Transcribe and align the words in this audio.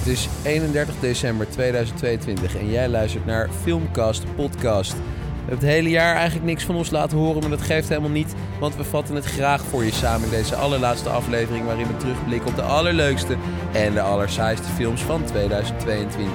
Het 0.00 0.08
is 0.08 0.28
31 0.42 0.94
december 1.00 1.50
2022 1.50 2.56
en 2.56 2.70
jij 2.70 2.88
luistert 2.88 3.26
naar 3.26 3.48
Filmcast 3.62 4.24
Podcast. 4.34 4.92
We 4.92 4.98
hebben 5.38 5.68
het 5.68 5.76
hele 5.76 5.88
jaar 5.88 6.14
eigenlijk 6.14 6.46
niks 6.46 6.64
van 6.64 6.74
ons 6.74 6.90
laten 6.90 7.18
horen, 7.18 7.40
maar 7.40 7.50
dat 7.50 7.60
geeft 7.60 7.88
helemaal 7.88 8.10
niet, 8.10 8.34
want 8.60 8.76
we 8.76 8.84
vatten 8.84 9.14
het 9.14 9.24
graag 9.24 9.64
voor 9.64 9.84
je 9.84 9.92
samen 9.92 10.24
in 10.24 10.30
deze 10.30 10.54
allerlaatste 10.54 11.08
aflevering 11.08 11.64
waarin 11.64 11.86
we 11.86 11.96
terugblikken 11.96 12.48
op 12.48 12.56
de 12.56 12.62
allerleukste 12.62 13.36
en 13.72 13.94
de 13.94 14.00
allersaaiste 14.00 14.68
films 14.68 15.02
van 15.02 15.24
2022. 15.24 16.32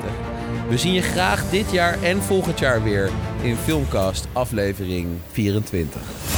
We 0.69 0.77
zien 0.77 0.93
je 0.93 1.01
graag 1.01 1.49
dit 1.49 1.71
jaar 1.71 2.03
en 2.03 2.21
volgend 2.21 2.59
jaar 2.59 2.83
weer 2.83 3.09
in 3.41 3.55
Filmcast 3.55 4.27
aflevering 4.33 5.07
24. 5.31 6.34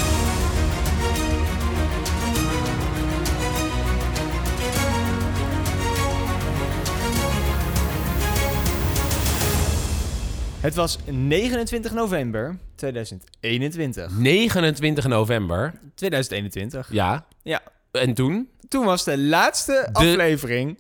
Het 10.68 10.76
was 10.76 10.98
29 11.06 11.94
november 11.94 12.58
2021. 12.76 14.12
29 14.18 15.08
november, 15.08 15.74
2021. 15.96 16.88
ja. 16.92 17.26
Ja. 17.44 17.62
En 17.92 18.14
toen? 18.14 18.50
Toen 18.70 18.86
was 18.86 19.04
de 19.04 19.18
laatste 19.18 19.72
De- 19.92 19.94
aflevering 19.94 20.80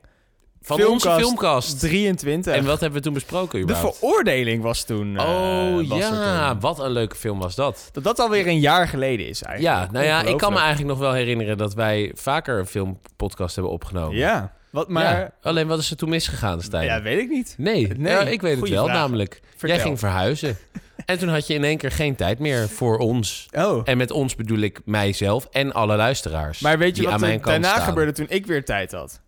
Van 0.61 0.85
onze 0.85 1.11
filmcast. 1.11 1.79
23. 1.79 2.53
En 2.55 2.65
wat 2.65 2.79
hebben 2.79 2.97
we 2.97 3.03
toen 3.05 3.13
besproken 3.13 3.57
de 3.57 3.63
überhaupt? 3.63 3.97
veroordeling 3.97 4.63
was 4.63 4.83
toen. 4.83 5.17
eh, 5.17 5.23
Oh 5.29 5.87
was 5.89 5.97
ja, 5.99 6.49
toen. 6.51 6.59
wat 6.59 6.79
een 6.79 6.91
leuke 6.91 7.15
film 7.15 7.39
was 7.39 7.55
dat. 7.55 7.89
Dat 7.91 8.03
dat 8.03 8.19
alweer 8.19 8.47
een 8.47 8.59
jaar 8.59 8.87
geleden 8.87 9.27
is 9.27 9.43
eigenlijk. 9.43 9.75
Ja, 9.85 9.91
nou 9.91 10.05
ja, 10.05 10.21
ik 10.23 10.37
kan 10.37 10.53
me 10.53 10.59
eigenlijk 10.59 10.89
nog 10.89 10.99
wel 10.99 11.13
herinneren 11.13 11.57
dat 11.57 11.73
wij 11.73 12.11
vaker 12.15 12.59
een 12.59 12.65
filmpodcast 12.65 13.55
hebben 13.55 13.73
opgenomen. 13.73 14.17
Ja, 14.17 14.53
wat 14.77 14.89
maar... 14.89 15.19
Ja, 15.19 15.31
alleen 15.41 15.67
wat 15.67 15.79
is 15.79 15.91
er 15.91 15.97
toen 15.97 16.09
misgegaan, 16.09 16.61
Stijn? 16.61 16.85
Ja, 16.85 17.01
weet 17.01 17.19
ik 17.19 17.29
niet. 17.29 17.55
nee, 17.57 17.87
Nee, 17.87 18.13
ja, 18.13 18.21
ik 18.21 18.41
weet 18.41 18.59
het 18.59 18.69
wel, 18.69 18.85
vraag. 18.85 18.97
namelijk. 18.97 19.41
Vertel. 19.49 19.69
Jij 19.69 19.79
ging 19.79 19.99
verhuizen. 19.99 20.57
en 21.05 21.17
toen 21.17 21.29
had 21.29 21.47
je 21.47 21.53
in 21.53 21.63
één 21.63 21.77
keer 21.77 21.91
geen 21.91 22.15
tijd 22.15 22.39
meer 22.39 22.69
voor 22.69 22.97
ons. 22.97 23.47
Oh. 23.51 23.81
En 23.83 23.97
met 23.97 24.11
ons 24.11 24.35
bedoel 24.35 24.59
ik 24.59 24.81
mijzelf 24.85 25.47
en 25.51 25.73
alle 25.73 25.95
luisteraars. 25.95 26.59
Maar 26.59 26.77
weet 26.77 26.97
je 26.97 27.03
wat 27.03 27.21
er 27.21 27.41
daarna 27.41 27.69
staan. 27.73 27.81
gebeurde 27.81 28.11
toen 28.11 28.25
ik 28.29 28.45
weer 28.45 28.65
tijd 28.65 28.91
had? 28.91 29.21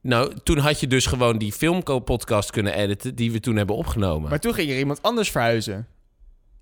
Nou, 0.00 0.32
toen 0.42 0.58
had 0.58 0.80
je 0.80 0.86
dus 0.86 1.06
gewoon 1.06 1.38
die 1.38 1.52
filmpodcast 1.52 2.50
kunnen 2.50 2.74
editen 2.74 3.14
die 3.14 3.32
we 3.32 3.40
toen 3.40 3.56
hebben 3.56 3.76
opgenomen. 3.76 4.30
Maar 4.30 4.40
toen 4.40 4.54
ging 4.54 4.70
er 4.70 4.78
iemand 4.78 5.02
anders 5.02 5.30
verhuizen. 5.30 5.86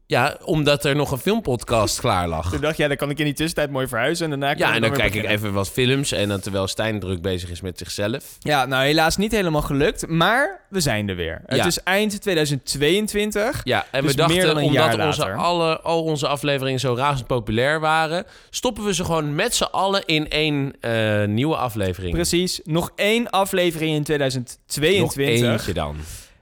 Ja, 0.07 0.37
omdat 0.45 0.85
er 0.85 0.97
nog 0.97 1.11
een 1.11 1.19
filmpodcast 1.19 2.01
klaar 2.01 2.29
lag. 2.29 2.51
Toen 2.51 2.61
dacht 2.61 2.77
jij, 2.77 2.89
dan 2.89 2.97
kan 2.97 3.11
ik 3.11 3.19
in 3.19 3.25
die 3.25 3.35
tussentijd 3.35 3.71
mooi 3.71 3.87
verhuizen. 3.89 4.33
En 4.33 4.41
daarna 4.41 4.67
Ja, 4.67 4.75
en 4.75 4.81
dan 4.81 4.93
kijk 4.93 5.15
ik 5.15 5.25
even 5.25 5.53
wat 5.53 5.71
films. 5.71 6.13
En 6.13 6.29
dan 6.29 6.41
terwijl 6.41 6.67
Stijn 6.67 7.01
druk 7.01 7.23
bezig 7.23 7.51
is 7.51 7.61
met 7.61 7.79
zichzelf. 7.79 8.37
Ja, 8.39 8.67
nou 8.67 8.85
helaas 8.85 9.17
niet 9.17 9.33
helemaal 9.33 9.63
gelukt. 9.63 10.09
Maar 10.09 10.61
we 10.69 10.81
zijn 10.81 11.09
er 11.09 11.17
weer. 11.17 11.41
Het 11.47 11.57
Ja. 11.59 11.67
is 11.67 11.83
eind 11.83 12.21
2022. 12.23 13.61
Ja, 13.65 13.87
en 13.91 14.03
Dus 14.03 14.11
we 14.11 14.17
dachten, 14.17 14.37
meer 14.37 14.47
dan 14.47 14.57
een 14.57 14.73
jaar 14.73 14.93
omdat 14.93 15.07
onze, 15.07 15.33
alle, 15.33 15.81
al 15.81 16.03
onze 16.03 16.27
afleveringen 16.29 16.81
zo 16.81 16.95
razend 16.95 17.27
populair 17.27 17.81
waren... 17.81 18.25
stoppen 18.51 18.85
we 18.85 18.95
ze 18.95 19.05
gewoon 19.05 19.35
met 19.35 19.55
z'n 19.55 19.63
allen 19.63 20.03
in 20.07 20.29
één 20.31 20.73
eh, 20.81 21.25
nieuwe 21.25 21.57
aflevering. 21.57 22.15
Precies. 22.15 22.61
Nog 22.65 22.91
één 22.97 23.31
aflevering 23.31 23.95
in 23.97 24.05
2022. 24.05 25.41
Nog 25.41 25.51
eentje 25.51 25.73
dan. 25.73 25.97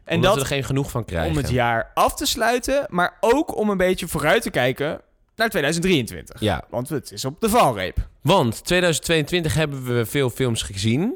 En 0.04 0.16
omdat 0.16 0.34
dat 0.34 0.34
we 0.42 0.48
er 0.48 0.54
geen 0.54 0.64
genoeg 0.64 0.90
van 0.90 1.04
krijgen. 1.04 1.30
om 1.30 1.36
het 1.36 1.50
jaar 1.50 1.90
af 1.94 2.14
te 2.14 2.26
sluiten. 2.26 2.86
Maar 2.88 3.16
ook 3.20 3.56
om 3.56 3.70
een 3.70 3.76
beetje 3.76 4.08
vooruit 4.08 4.42
te 4.42 4.50
kijken 4.50 5.00
naar 5.36 5.48
2023. 5.48 6.40
Ja, 6.40 6.64
Want 6.70 6.88
het 6.88 7.12
is 7.12 7.24
op 7.24 7.40
de 7.40 7.48
valreep. 7.48 7.96
want 8.22 8.64
2022 8.64 9.54
hebben 9.54 9.84
we 9.96 10.06
veel 10.06 10.30
films 10.30 10.62
gezien. 10.62 11.14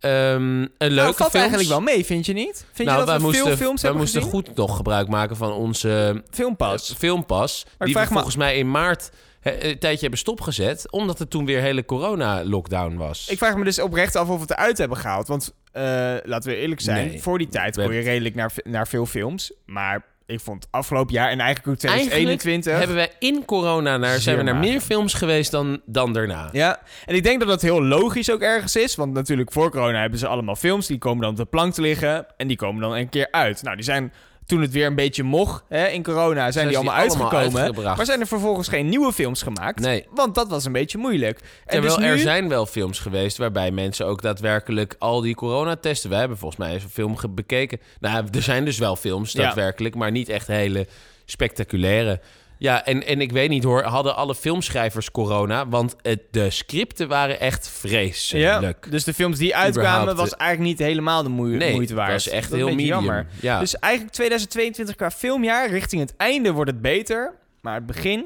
Ehm 0.00 0.12
een 0.60 0.68
leuke 0.78 0.94
nou, 0.94 1.14
valt 1.14 1.30
films. 1.30 1.34
eigenlijk 1.34 1.68
wel 1.68 1.80
mee, 1.80 2.04
vind 2.04 2.26
je 2.26 2.32
niet? 2.32 2.64
Vind 2.72 2.88
nou, 2.88 2.90
je 2.90 2.96
dat 2.96 3.06
wij 3.06 3.16
we 3.16 3.22
moesten, 3.22 3.46
veel 3.46 3.56
films 3.56 3.82
hebben 3.82 4.00
moesten 4.00 4.22
gezien? 4.22 4.34
goed 4.36 4.56
nog 4.56 4.76
gebruik 4.76 5.08
maken 5.08 5.36
van 5.36 5.52
onze 5.52 6.22
Filmpas. 6.30 6.90
eh, 6.90 6.96
filmpas. 6.96 7.66
ik 7.78 7.86
die 7.86 7.94
we 7.94 8.06
volgens 8.06 8.36
mij 8.36 8.56
in 8.56 8.70
maart 8.70 9.10
een 9.42 9.78
tijdje 9.78 10.00
hebben 10.00 10.18
stopgezet. 10.18 10.90
Omdat 10.90 11.20
er 11.20 11.28
toen 11.28 11.44
weer 11.46 11.60
hele 11.60 11.84
corona-lockdown 11.84 12.96
was. 12.96 13.28
Ik 13.28 13.38
vraag 13.38 13.56
me 13.56 13.64
dus 13.64 13.80
oprecht 13.80 14.16
af 14.16 14.28
of 14.28 14.34
we 14.34 14.40
het 14.40 14.50
eruit 14.50 14.78
hebben 14.78 14.96
gehaald. 14.96 15.28
Want 15.28 15.54
eh, 15.72 15.82
laten 16.22 16.50
we 16.50 16.56
eerlijk 16.56 16.80
zijn, 16.80 17.08
Nee. 17.08 17.22
voor 17.22 17.38
die 17.38 17.48
tijd 17.48 17.76
We 17.76 17.82
kon 17.82 17.94
je 17.94 18.00
redelijk 18.00 18.34
naar, 18.34 18.52
naar 18.64 18.88
veel 18.88 19.06
films. 19.06 19.52
Maar 19.66 20.04
ik 20.26 20.40
vond 20.40 20.66
afgelopen 20.70 21.14
jaar 21.14 21.30
en 21.30 21.40
eigenlijk 21.40 21.68
ook 21.68 21.90
Eigenlijk 21.90 22.10
2021... 22.10 22.78
hebben 22.78 22.96
wij 22.96 23.12
in 23.18 23.44
corona 23.44 23.96
naar, 23.96 24.18
zijn 24.18 24.36
we 24.36 24.42
naar 24.42 24.56
meer 24.56 24.80
films 24.80 25.14
geweest 25.14 25.50
dan, 25.50 25.80
dan 25.86 26.12
daarna. 26.12 26.48
Ja, 26.52 26.80
en 27.06 27.14
ik 27.14 27.22
denk 27.22 27.38
dat 27.38 27.48
dat 27.48 27.62
heel 27.62 27.82
logisch 27.82 28.30
ook 28.30 28.40
ergens 28.40 28.76
is. 28.76 28.94
Want 28.94 29.12
natuurlijk 29.12 29.52
voor 29.52 29.70
corona 29.70 30.00
hebben 30.00 30.18
ze 30.18 30.26
allemaal 30.26 30.56
films. 30.56 30.86
Die 30.86 30.98
komen 30.98 31.22
dan 31.22 31.30
op 31.30 31.36
de 31.36 31.44
plank 31.44 31.74
te 31.74 31.80
liggen. 31.80 32.26
En 32.36 32.46
die 32.46 32.56
komen 32.56 32.80
dan 32.80 32.94
een 32.94 33.08
keer 33.08 33.28
uit. 33.30 33.62
Nou, 33.62 33.76
die 33.76 33.84
zijn 33.84 34.12
toen 34.50 34.60
het 34.60 34.72
weer 34.72 34.86
een 34.86 34.94
beetje 34.94 35.22
mocht 35.22 35.64
hè, 35.68 35.86
in 35.86 36.02
corona... 36.02 36.50
zijn 36.50 36.66
die 36.68 36.76
Zijn 36.76 36.88
allemaal 36.88 37.18
die 37.18 37.38
uitgekomen. 37.38 37.96
maar 37.96 38.04
zijn 38.06 38.20
er 38.20 38.26
vervolgens 38.26 38.68
geen 38.68 38.88
nieuwe 38.88 39.12
films 39.12 39.42
gemaakt. 39.42 39.80
Nee. 39.80 40.06
Want 40.14 40.34
dat 40.34 40.48
was 40.48 40.64
een 40.64 40.72
beetje 40.72 40.98
moeilijk. 40.98 41.38
En 41.38 41.46
Terwijl 41.66 41.94
dus 41.96 42.04
nu... 42.04 42.10
er 42.10 42.18
zijn 42.18 42.48
wel 42.48 42.66
films 42.66 42.98
geweest 42.98 43.36
waarbij 43.36 43.70
mensen 43.70 44.06
ook 44.06 44.22
daadwerkelijk 44.22 44.94
al 44.98 45.20
die 45.20 45.34
coronatesten... 45.34 46.10
Wij 46.10 46.18
hebben 46.18 46.38
volgens 46.38 46.60
mij 46.60 46.72
eens 46.72 46.82
een 46.82 46.90
film 46.90 47.16
bekeken. 47.30 47.80
Nou, 48.00 48.26
er 48.32 48.42
zijn 48.42 48.64
dus 48.64 48.78
wel 48.78 48.96
films 48.96 49.32
Ja. 49.32 49.42
daadwerkelijk, 49.42 49.94
maar 49.94 50.10
niet 50.10 50.28
echt 50.28 50.46
hele 50.46 50.86
spectaculaire. 51.24 52.20
Ja, 52.60 52.84
en, 52.84 53.06
en 53.06 53.20
ik 53.20 53.32
weet 53.32 53.48
niet 53.48 53.64
hoor, 53.64 53.82
hadden 53.82 54.16
alle 54.16 54.34
filmschrijvers 54.34 55.10
corona? 55.10 55.68
Want 55.68 55.96
het, 56.02 56.20
de 56.30 56.50
scripten 56.50 57.08
waren 57.08 57.40
echt 57.40 57.64
Ja, 57.64 57.70
vreselijk. 57.78 58.86
dus 58.90 59.04
de 59.04 59.14
films 59.14 59.38
die 59.38 59.56
uitkwamen 59.56 59.92
Überhaupt, 60.02 60.18
was 60.30 60.34
eigenlijk 60.38 60.70
niet 60.70 60.88
helemaal 60.88 61.22
de 61.22 61.28
moeite, 61.28 61.56
nee, 61.64 61.74
moeite 61.74 61.94
waard. 61.94 62.12
was 62.12 62.28
echt 62.28 62.50
Dat 62.50 62.58
heel 62.58 62.68
medium. 62.68 62.86
jammer. 62.88 63.26
Ja. 63.40 63.58
Dus 63.60 63.78
eigenlijk 63.78 64.12
2022 64.14 64.94
qua 64.94 65.10
filmjaar, 65.10 65.70
richting 65.70 66.00
het 66.02 66.14
einde 66.16 66.52
wordt 66.52 66.70
het 66.70 66.80
beter. 66.82 67.34
Maar 67.60 67.74
het 67.74 67.86
begin 67.86 68.24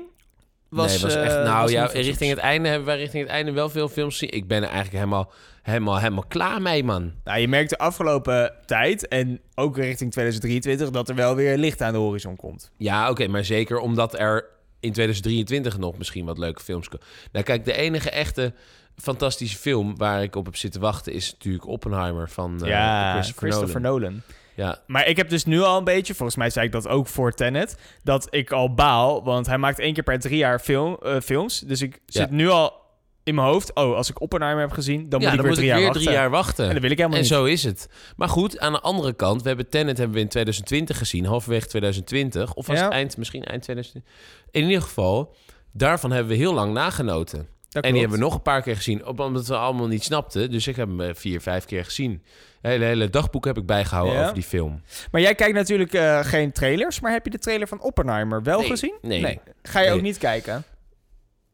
was, 0.74 0.92
nee, 0.92 1.00
was 1.00 1.14
eh, 1.14 1.24
echt. 1.24 1.34
Nou 1.34 1.62
was 1.62 1.70
ja, 1.70 1.84
richting 1.86 2.30
het 2.30 2.38
einde 2.38 2.68
hebben 2.68 2.86
wij 2.86 2.96
richting 2.96 3.22
het 3.22 3.32
einde 3.32 3.52
wel 3.52 3.68
veel 3.68 3.88
films 3.88 4.18
gezien. 4.18 4.34
Ik 4.34 4.48
ben 4.48 4.62
er 4.62 4.68
eigenlijk 4.68 4.94
helemaal, 4.94 5.32
helemaal, 5.62 5.98
helemaal 5.98 6.24
klaar 6.28 6.62
mee, 6.62 6.84
man. 6.84 7.12
Nou, 7.24 7.38
je 7.38 7.48
merkt 7.48 7.70
de 7.70 7.78
afgelopen 7.78 8.52
tijd 8.66 9.08
en 9.08 9.40
ook 9.54 9.76
richting 9.76 10.10
2023 10.10 10.90
dat 10.90 11.08
er 11.08 11.14
wel 11.14 11.34
weer 11.34 11.56
licht 11.56 11.82
aan 11.82 11.92
de 11.92 11.98
horizon 11.98 12.36
komt. 12.36 12.70
Ja, 12.76 13.10
oké, 13.10 13.26
maar 13.26 13.44
zeker 13.44 13.78
omdat 13.78 14.18
er 14.18 14.46
in 14.80 14.92
2023 14.92 15.78
nog 15.78 15.98
misschien 15.98 16.24
wat 16.24 16.38
leuke 16.38 16.62
films 16.62 16.88
komen. 16.88 17.06
Nou, 17.32 17.44
kijk, 17.44 17.64
de 17.64 17.76
enige 17.76 18.10
echte 18.10 18.52
fantastische 18.96 19.58
film 19.58 19.96
waar 19.96 20.22
ik 20.22 20.36
op 20.36 20.44
heb 20.44 20.56
zitten 20.56 20.80
wachten 20.80 21.12
is 21.12 21.32
natuurlijk 21.32 21.66
Oppenheimer 21.66 22.30
van 22.30 22.62
eh, 22.62 22.68
ja, 22.68 23.12
Christopher, 23.12 23.48
Christopher, 23.48 23.80
Nolan. 23.80 24.00
Nolan. 24.00 24.22
Ja, 24.56 24.78
Maar 24.86 25.06
ik 25.06 25.16
heb 25.16 25.28
dus 25.28 25.44
nu 25.44 25.60
al 25.60 25.78
een 25.78 25.84
beetje, 25.84 26.14
volgens 26.14 26.36
mij 26.38 26.50
zei 26.50 26.66
ik 26.66 26.72
dat 26.72 26.88
ook 26.88 27.06
voor 27.06 27.32
Tenet, 27.32 27.76
dat 28.02 28.26
ik 28.30 28.52
al 28.52 28.74
baal, 28.74 29.24
want 29.24 29.46
hij 29.46 29.58
maakt 29.58 29.78
één 29.78 29.94
keer 29.94 30.02
per 30.02 30.18
drie 30.20 30.36
jaar 30.36 30.58
film, 30.58 30.96
eh, 31.02 31.20
films. 31.20 31.58
Dus 31.58 31.82
ik 31.82 31.92
Ja. 32.06 32.20
zit 32.20 32.30
nu 32.30 32.48
al 32.48 32.82
in 33.24 33.34
mijn 33.34 33.46
hoofd, 33.46 33.74
oh, 33.74 33.96
als 33.96 34.10
ik 34.10 34.20
Oppenheimer 34.20 34.62
heb 34.62 34.72
gezien, 34.72 35.08
dan 35.08 35.20
ja 35.20 35.26
moet 35.30 35.38
ik 35.38 35.44
dan 35.44 35.46
weer 35.46 35.46
moet 35.46 35.54
drie 35.54 35.64
ik 35.66 35.72
jaar 35.72 35.78
weer 35.78 35.86
wachten. 35.86 36.02
drie 36.04 36.14
jaar 36.16 36.30
wachten. 36.30 36.64
En 36.66 36.72
dat 36.72 36.82
wil 36.82 36.90
ik 36.90 36.96
helemaal 36.96 37.16
En 37.18 37.24
niet. 37.24 37.32
zo 37.32 37.44
is 37.44 37.64
het. 37.64 37.88
Maar 38.16 38.28
goed, 38.28 38.58
aan 38.58 38.72
de 38.72 38.80
andere 38.80 39.12
kant, 39.12 39.42
we 39.42 39.48
hebben 39.48 39.68
Tenet 39.68 39.98
hebben 39.98 40.16
we 40.16 40.22
in 40.22 40.28
2020 40.28 40.98
gezien, 40.98 41.24
halverwege 41.24 41.66
2020. 41.66 42.54
Of 42.54 42.66
was 42.66 42.78
Ja. 42.78 42.84
het 42.84 42.92
eind, 42.92 43.16
misschien 43.16 43.44
eind 43.44 43.62
2020. 43.62 44.12
In 44.50 44.62
ieder 44.64 44.82
geval, 44.82 45.34
daarvan 45.72 46.10
hebben 46.10 46.32
we 46.32 46.38
heel 46.38 46.54
lang 46.54 46.72
nagenoten. 46.72 47.48
En 47.82 47.90
die 47.92 48.00
hebben 48.00 48.18
we 48.18 48.24
nog 48.24 48.34
een 48.34 48.42
paar 48.42 48.62
keer 48.62 48.76
gezien, 48.76 49.06
omdat 49.06 49.46
we 49.46 49.56
allemaal 49.56 49.86
niet 49.86 50.04
snapten. 50.04 50.50
Dus 50.50 50.66
ik 50.66 50.76
heb 50.76 50.88
hem 50.88 51.00
eh, 51.00 51.14
vier, 51.14 51.40
vijf 51.40 51.64
keer 51.64 51.84
gezien. 51.84 52.22
Het 52.60 52.72
hele, 52.72 52.84
hele 52.84 53.10
dagboek 53.10 53.44
heb 53.44 53.56
ik 53.58 53.66
bijgehouden 53.66 54.14
Ja? 54.14 54.22
over 54.22 54.34
die 54.34 54.42
film. 54.42 54.82
Maar 55.10 55.20
jij 55.20 55.34
kijkt 55.34 55.54
natuurlijk 55.54 55.92
eh, 55.92 56.24
geen 56.24 56.52
trailers, 56.52 57.00
maar 57.00 57.12
heb 57.12 57.24
je 57.24 57.30
de 57.30 57.38
trailer 57.38 57.68
van 57.68 57.80
Oppenheimer 57.80 58.42
wel 58.42 58.58
Nee, 58.60 58.68
gezien? 58.68 58.94
nee. 59.02 59.40
Ga 59.62 59.80
je 59.80 59.86
Nee. 59.88 59.96
ook 59.96 60.02
niet 60.02 60.18
kijken? 60.18 60.64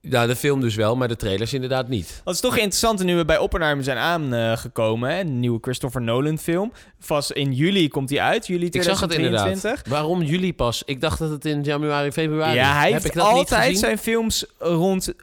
Ja, 0.03 0.27
de 0.27 0.37
film 0.37 0.61
dus 0.61 0.75
wel, 0.75 0.97
maar 0.97 1.09
de 1.09 1.17
trailers 1.17 1.53
inderdaad 1.53 1.89
niet. 1.89 2.21
Het 2.25 2.35
is 2.35 2.41
toch 2.41 2.57
interessant 2.57 3.05
nu 3.05 3.17
we 3.17 3.25
bij 3.25 3.39
Oppenheimer 3.39 3.85
zijn 3.85 3.97
aangekomen. 3.97 5.11
hè, 5.11 5.21
een 5.21 5.41
nieuwe 5.41 5.59
Christopher 5.61 6.03
Nolan 6.03 6.39
film. 6.39 6.73
Vast 6.99 7.31
in 7.31 7.53
juli 7.53 7.89
komt 7.89 8.09
die 8.09 8.23
uit, 8.23 8.47
juli 8.47 8.67
Ik 8.67 8.83
zag 8.83 9.01
het 9.01 9.11
2023. 9.11 9.71
inderdaad. 9.71 9.89
Waarom 9.89 10.23
juli 10.23 10.55
pas? 10.55 10.83
Ik 10.87 11.01
dacht 11.01 11.19
dat 11.19 11.31
het 11.31 11.45
in 11.45 11.63
januari, 11.63 12.13
februari... 12.13 12.55
Ja, 12.55 12.73
hij 12.73 12.83
heb 12.83 12.93
heeft 12.93 13.05
ik 13.05 13.13
dat 13.13 13.27
altijd 13.27 13.79
zijn 13.79 13.99
films 13.99 14.47
rond 14.59 15.09
eh, 15.09 15.15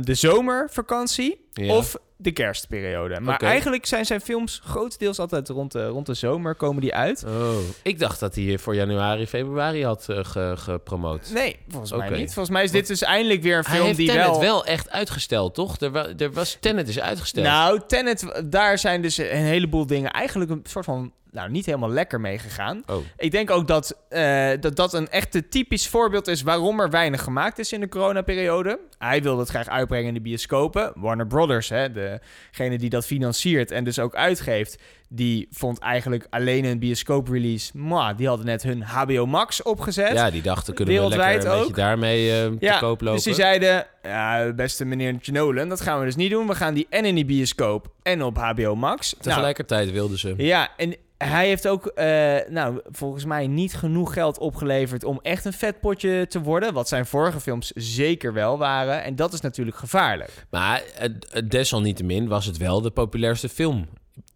de 0.00 0.14
zomervakantie 0.14 1.41
Ja. 1.52 1.74
of 1.76 1.96
de 2.16 2.32
kerstperiode. 2.32 3.20
Maar 3.20 3.40
eigenlijk 3.40 3.86
zijn 3.86 4.04
zijn 4.06 4.20
films 4.20 4.60
grotendeels 4.64 5.18
altijd 5.18 5.48
rond 5.48 5.72
de, 5.72 5.86
rond 5.86 6.06
de 6.06 6.14
zomer 6.14 6.54
komen 6.54 6.80
die 6.80 6.94
uit. 6.94 7.24
Oh, 7.26 7.56
ik 7.82 7.98
dacht 7.98 8.20
dat 8.20 8.34
hij 8.34 8.58
voor 8.58 8.74
januari, 8.74 9.26
februari 9.26 9.84
had 9.84 10.08
eh, 10.08 10.18
ge- 10.22 10.54
gepromoot. 10.56 11.30
Nee, 11.34 11.56
volgens 11.68 11.92
mij 11.92 12.06
Oké. 12.08 12.16
niet. 12.16 12.32
Volgens 12.32 12.54
mij 12.54 12.64
is 12.64 12.70
dit 12.70 12.86
dus 12.86 13.02
eindelijk 13.02 13.42
weer 13.42 13.56
een 13.58 13.64
Hij 13.64 13.74
film 13.74 13.86
heeft 13.86 13.98
die 13.98 14.08
Tenet 14.08 14.26
wel... 14.26 14.40
wel... 14.40 14.64
echt 14.64 14.90
uitgesteld, 14.90 15.54
toch? 15.54 15.80
Er, 15.80 15.90
wa- 15.90 16.08
er 16.16 16.32
was 16.32 16.56
Tenet 16.60 16.88
is 16.88 17.00
uitgesteld. 17.00 17.46
Nou, 17.46 17.80
Tenet, 17.86 18.42
daar 18.44 18.78
zijn 18.78 19.02
dus 19.02 19.16
een 19.16 19.26
heleboel 19.26 19.86
dingen 19.86 20.10
eigenlijk 20.10 20.50
een 20.50 20.62
soort 20.68 20.84
van... 20.84 21.12
Nou, 21.32 21.50
niet 21.50 21.66
helemaal 21.66 21.90
lekker 21.90 22.20
mee 22.20 22.38
gegaan. 22.38 22.82
oh, 22.86 22.96
Ik 23.16 23.30
denk 23.30 23.50
ook 23.50 23.66
dat, 23.66 23.96
eh, 24.08 24.50
dat 24.60 24.76
dat 24.76 24.94
een 24.94 25.08
echte 25.08 25.48
typisch 25.48 25.88
voorbeeld 25.88 26.26
is 26.28 26.42
waarom 26.42 26.80
er 26.80 26.90
weinig 26.90 27.22
gemaakt 27.22 27.58
is 27.58 27.72
in 27.72 27.80
de 27.80 27.88
coronaperiode. 27.88 28.78
Hij 28.98 29.22
wil 29.22 29.36
dat 29.36 29.48
graag 29.48 29.68
uitbrengen 29.68 30.08
in 30.08 30.14
de 30.14 30.20
bioscopen. 30.20 30.92
Warner 30.94 31.26
Brothers, 31.26 31.68
hè, 31.68 31.92
degene 31.92 32.78
die 32.78 32.90
dat 32.90 33.06
financiert 33.06 33.70
en 33.70 33.84
dus 33.84 33.98
ook 33.98 34.14
uitgeeft, 34.14 34.78
die 35.08 35.46
vond 35.50 35.78
eigenlijk 35.78 36.26
alleen 36.30 36.64
een 36.64 36.78
bioscoop-release... 36.78 37.78
Maar 37.78 38.16
die 38.16 38.28
hadden 38.28 38.46
net 38.46 38.62
hun 38.62 38.82
HBO 38.82 39.26
Max 39.26 39.62
opgezet. 39.62 40.12
Ja, 40.12 40.30
die 40.30 40.42
dachten, 40.42 40.74
kunnen 40.74 40.94
we 40.94 41.08
lekker 41.08 41.46
een 41.46 41.58
beetje 41.58 41.74
daarmee 41.74 42.30
eh, 42.30 42.72
te 42.72 42.76
koop 42.80 43.00
lopen. 43.00 43.14
dus 43.14 43.24
die 43.24 43.34
zeiden, 43.34 43.86
ja, 44.02 44.52
beste 44.52 44.84
meneer 44.84 45.16
Nolan, 45.32 45.68
dat 45.68 45.80
gaan 45.80 45.98
we 45.98 46.04
dus 46.04 46.16
niet 46.16 46.30
doen. 46.30 46.46
We 46.46 46.54
gaan 46.54 46.74
die 46.74 46.86
en 46.90 47.04
in 47.04 47.14
die 47.14 47.24
bioscoop 47.24 47.92
en 48.02 48.22
op 48.22 48.36
HBO 48.36 48.74
Max. 48.74 49.12
Nou, 49.12 49.22
Tegelijkertijd 49.24 49.90
wilden 49.90 50.18
ze. 50.18 50.34
ja, 50.36 50.68
en 50.76 50.94
hij 51.28 51.46
heeft 51.46 51.68
ook, 51.68 51.86
eh, 51.86 52.36
nou, 52.48 52.80
volgens 52.90 53.24
mij 53.24 53.46
niet 53.46 53.74
genoeg 53.74 54.12
geld 54.12 54.38
opgeleverd 54.38 55.04
om 55.04 55.18
echt 55.22 55.44
een 55.44 55.52
vet 55.52 55.80
potje 55.80 56.26
te 56.26 56.40
worden. 56.40 56.72
Wat 56.74 56.88
zijn 56.88 57.06
vorige 57.06 57.40
films 57.40 57.70
zeker 57.74 58.32
wel 58.32 58.58
waren. 58.58 59.02
En 59.02 59.16
dat 59.16 59.32
is 59.32 59.40
natuurlijk 59.40 59.76
gevaarlijk. 59.76 60.30
Maar 60.50 60.82
het- 60.94 61.26
het 61.30 61.50
desalniettemin 61.50 62.28
was 62.28 62.46
het 62.46 62.56
wel 62.56 62.80
de 62.80 62.90
populairste 62.90 63.48
film 63.48 63.88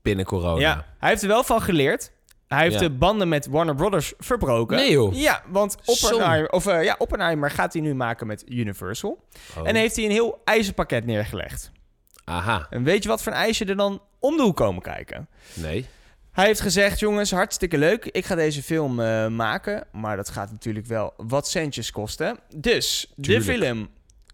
binnen 0.03 0.25
corona. 0.25 0.61
Ja, 0.61 0.85
hij 0.99 1.09
heeft 1.11 1.23
er 1.23 1.29
wel 1.29 1.45
van 1.45 1.63
geleerd. 1.63 2.15
Hij 2.47 2.63
heeft 2.63 2.75
Ja. 2.75 2.81
de 2.81 2.91
banden 2.91 3.29
met 3.29 3.47
Warner 3.47 3.75
Brothers 3.75 4.13
verbroken. 4.19 4.77
Nee, 4.77 4.91
joh. 4.91 5.15
Ja, 5.15 5.43
want 5.47 5.77
Oppenheimer, 5.85 6.51
of, 6.51 6.67
eh, 6.67 6.85
ja, 6.85 6.95
Oppenheimer 6.99 7.51
gaat 7.51 7.73
hij 7.73 7.83
nu 7.83 7.95
maken 7.95 8.27
met 8.27 8.45
Universal. 8.51 9.25
Oh. 9.59 9.69
En 9.69 9.75
heeft 9.75 9.97
hij 9.97 10.05
een 10.05 10.11
heel 10.11 10.41
ijzerpakket 10.45 11.05
neergelegd. 11.07 11.71
Aha, 12.25 12.67
En 12.71 12.83
weet 12.83 13.03
je 13.03 13.09
wat 13.09 13.23
voor 13.23 13.33
een 13.33 13.39
ijsje 13.39 13.65
er 13.65 13.77
dan 13.77 14.01
om 14.19 14.37
de 14.37 14.43
hoek 14.43 14.57
komen 14.57 14.83
kijken? 14.83 15.29
nee. 15.55 15.87
Hij 16.37 16.47
heeft 16.47 16.61
gezegd, 16.61 16.99
jongens, 16.99 17.31
hartstikke 17.31 17.79
leuk. 17.79 18.05
Ik 18.05 18.25
ga 18.25 18.35
deze 18.35 18.63
film 18.63 19.01
eh, 19.01 19.29
maken. 19.29 19.87
Maar 19.93 20.17
dat 20.17 20.29
gaat 20.29 20.51
natuurlijk 20.51 20.87
wel 20.87 21.15
wat 21.17 21.49
centjes 21.49 21.91
kosten. 21.91 22.39
Dus 22.57 23.13
Tuurlijk. 23.21 23.47
de 23.47 23.53
film 23.53 23.89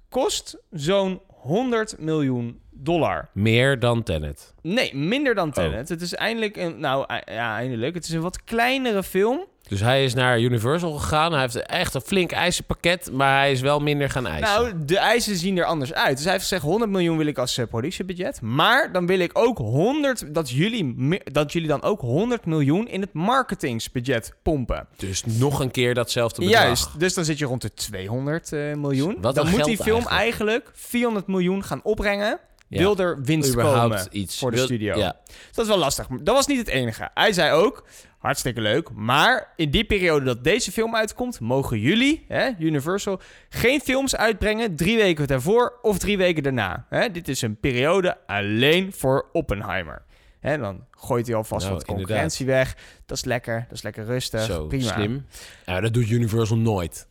kost 0.09 0.57
zo'n 0.71 1.21
100 1.27 1.99
miljoen 1.99 2.61
dollar. 2.71 3.29
Meer 3.33 3.79
dan 3.79 4.03
Tenet. 4.03 4.55
Nee, 4.63 4.97
minder 4.97 5.35
dan 5.35 5.49
Oh. 5.49 5.55
Tenet. 5.55 5.89
Het 5.89 6.01
is 6.01 6.15
eindelijk 6.15 6.57
een... 6.57 6.81
Nou, 6.81 7.05
e- 7.09 7.33
ja, 7.33 7.57
eindelijk. 7.57 7.95
Het 7.95 8.05
is 8.05 8.11
een 8.11 8.21
wat 8.21 8.45
kleinere 8.45 9.03
film. 9.03 9.47
Dus 9.69 9.81
hij 9.81 10.05
is 10.05 10.15
naar 10.15 10.41
Universal 10.41 10.93
gegaan. 10.93 11.33
Hij 11.33 11.41
heeft 11.41 11.57
echt 11.57 11.95
een 11.95 12.01
flink 12.01 12.33
eisenpakket, 12.33 13.11
maar 13.13 13.39
hij 13.39 13.53
is 13.53 13.61
wel 13.61 13.81
minder 13.81 14.11
gaan 14.11 14.27
eisen. 14.27 14.63
Nou, 14.63 14.85
de 14.85 14.99
eisen 14.99 15.37
zien 15.37 15.59
er 15.59 15.65
anders 15.65 15.93
uit. 15.93 16.15
Dus 16.15 16.23
hij 16.25 16.33
heeft 16.33 16.45
gezegd 16.45 16.63
100 16.63 16.91
miljoen 16.91 17.17
wil 17.17 17.27
ik 17.27 17.39
als 17.39 17.59
eh, 17.59 17.67
productiebudget. 17.67 18.41
Maar 18.41 18.93
dan 18.93 19.07
wil 19.07 19.19
ik 19.19 19.31
ook 19.33 19.59
100... 19.59 20.35
Dat 20.35 20.51
jullie, 20.51 21.21
dat 21.33 21.53
jullie 21.53 21.69
dan 21.69 21.83
ook 21.83 22.01
100 22.01 22.47
miljoen 22.47 22.89
in 22.89 23.01
het 23.01 23.13
marketingsbudget 23.13 24.35
pompen. 24.43 24.87
dus 24.97 25.25
nog 25.25 25.61
een 25.61 25.71
keer 25.71 25.95
datzelfde 25.95 26.41
bedrag. 26.45 26.63
Juist, 26.63 27.01
dus 27.01 27.15
dan 27.15 27.25
zit 27.25 27.39
je 27.39 27.45
rond 27.45 27.63
de 27.63 27.75
200 27.75 28.53
eh, 28.53 28.75
miljoen. 28.75 29.17
Wat 29.21 29.35
dan 29.35 29.51
moet 29.51 29.65
die 29.65 29.77
film 29.77 30.07
eigenlijk. 30.07 30.21
eigenlijk. 30.21 30.71
400 30.75 31.27
miljoen 31.27 31.65
gaan 31.65 31.81
opbrengen. 31.83 32.39
Ja. 32.69 32.79
Wil 32.79 32.97
er 32.97 33.23
winst 33.23 33.55
komen 33.55 34.07
iets. 34.11 34.39
voor 34.39 34.51
de 34.51 34.57
Wil- 34.57 34.65
studio. 34.65 34.97
Ja. 34.99 35.17
Dat 35.53 35.65
is 35.65 35.71
wel 35.71 35.79
lastig. 35.79 36.09
Maar 36.09 36.25
Dat 36.25 36.35
was 36.35 36.47
niet 36.47 36.59
het 36.59 36.69
enige. 36.69 37.11
Hij 37.15 37.33
zei 37.33 37.53
ook, 37.53 37.85
hartstikke 38.23 38.61
leuk, 38.61 38.91
maar 38.95 39.53
in 39.57 39.71
die 39.71 39.85
periode 39.85 40.25
dat 40.25 40.45
deze 40.45 40.73
film 40.73 40.95
uitkomt, 40.97 41.41
mogen 41.41 41.79
jullie, 41.79 42.25
hè, 42.29 42.51
Universal, 42.59 43.21
geen 43.49 43.81
films 43.81 44.17
uitbrengen 44.17 44.77
drie 44.77 44.97
weken 44.97 45.27
daarvoor 45.27 45.79
of 45.83 45.99
drie 45.99 46.17
weken 46.17 46.43
daarna. 46.43 46.87
Hè, 46.89 47.11
dit 47.11 47.29
is 47.29 47.43
een 47.43 47.57
periode 47.57 48.27
alleen 48.27 48.93
voor 48.93 49.29
Oppenheimer. 49.33 50.03
Hè, 50.41 50.59
dan 50.59 50.85
gooit 50.91 51.27
hij 51.27 51.37
alvast 51.37 51.65
Nou, 51.65 51.77
wat 51.77 51.87
concurrentie 51.87 52.47
weg. 52.47 52.77
Dat 53.07 53.17
is 53.17 53.25
lekker, 53.25 53.65
dat 53.69 53.77
is 53.77 53.83
lekker 53.83 54.05
rustig. 54.05 54.43
Zo, 54.43 54.67
prima. 54.67 54.93
slim. 54.93 55.27
Ja, 55.67 55.81
dat 55.81 55.95
doet 55.95 56.11
Universal 56.11 56.57
nooit. 56.57 57.07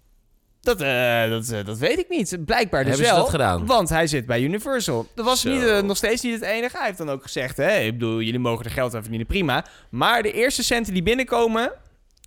Dat, 0.62 0.82
eh, 0.82 1.30
dat, 1.30 1.50
eh, 1.50 1.66
dat 1.66 1.78
weet 1.78 2.00
ik 2.00 2.10
niet. 2.10 2.38
Blijkbaar 2.46 2.84
dus 2.84 2.90
Hebben 2.90 3.08
ze 3.08 3.14
wel. 3.14 3.22
dat 3.22 3.32
gedaan? 3.32 3.66
Want 3.66 3.90
hij 3.90 4.08
zit 4.08 4.26
bij 4.26 4.42
Universal. 4.42 5.08
Dat 5.16 5.26
was 5.26 5.42
Zo. 5.42 5.50
niet, 5.50 5.64
eh, 5.64 5.82
nog 5.82 5.98
steeds 5.98 6.22
niet 6.22 6.34
het 6.34 6.44
enige. 6.44 6.78
Hij 6.78 6.86
heeft 6.86 6.98
dan 6.98 7.10
ook 7.10 7.24
gezegd, 7.24 7.58
hè, 7.58 7.78
ik 7.80 7.92
bedoel, 7.92 8.22
jullie 8.22 8.40
mogen 8.40 8.66
er 8.66 8.72
geld 8.72 8.94
aan 8.96 9.02
verdienen, 9.02 9.28
prima. 9.28 9.66
Maar 9.90 10.24
de 10.24 10.32
eerste 10.32 10.64
centen 10.64 10.94
die 10.94 11.04
binnenkomen, 11.04 11.72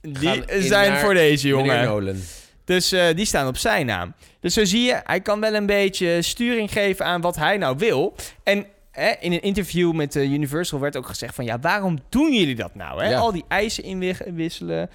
die 0.00 0.42
zijn 0.48 0.98
voor 0.98 1.14
deze 1.14 1.48
jongen. 1.48 2.22
Dus 2.64 2.88
die 2.88 3.24
staan 3.24 3.46
op 3.46 3.56
zijn 3.56 3.86
naam. 3.86 4.14
Dus 4.40 4.54
zo 4.54 4.64
zie 4.64 4.82
je, 4.82 5.00
hij 5.04 5.20
kan 5.20 5.40
wel 5.40 5.54
een 5.54 5.66
beetje 5.66 6.22
sturing 6.22 6.72
geven 6.72 7.04
aan 7.06 7.20
wat 7.20 7.36
hij 7.36 7.56
nou 7.56 7.76
wil. 7.78 8.14
En 8.42 8.66
hè, 8.90 9.10
in 9.20 9.32
een 9.32 9.42
interview 9.42 9.92
met 9.92 10.14
Universal 10.14 10.80
werd 10.80 10.96
ook 10.96 11.06
gezegd 11.06 11.34
van... 11.34 11.44
ja, 11.44 11.58
waarom 11.60 11.98
doen 12.08 12.32
jullie 12.32 12.54
dat 12.54 12.74
nou? 12.74 13.02
Hè? 13.02 13.10
Ja. 13.10 13.18
Al 13.18 13.32
die 13.32 13.44
eisen 13.48 13.84
inwisselen, 13.84 14.90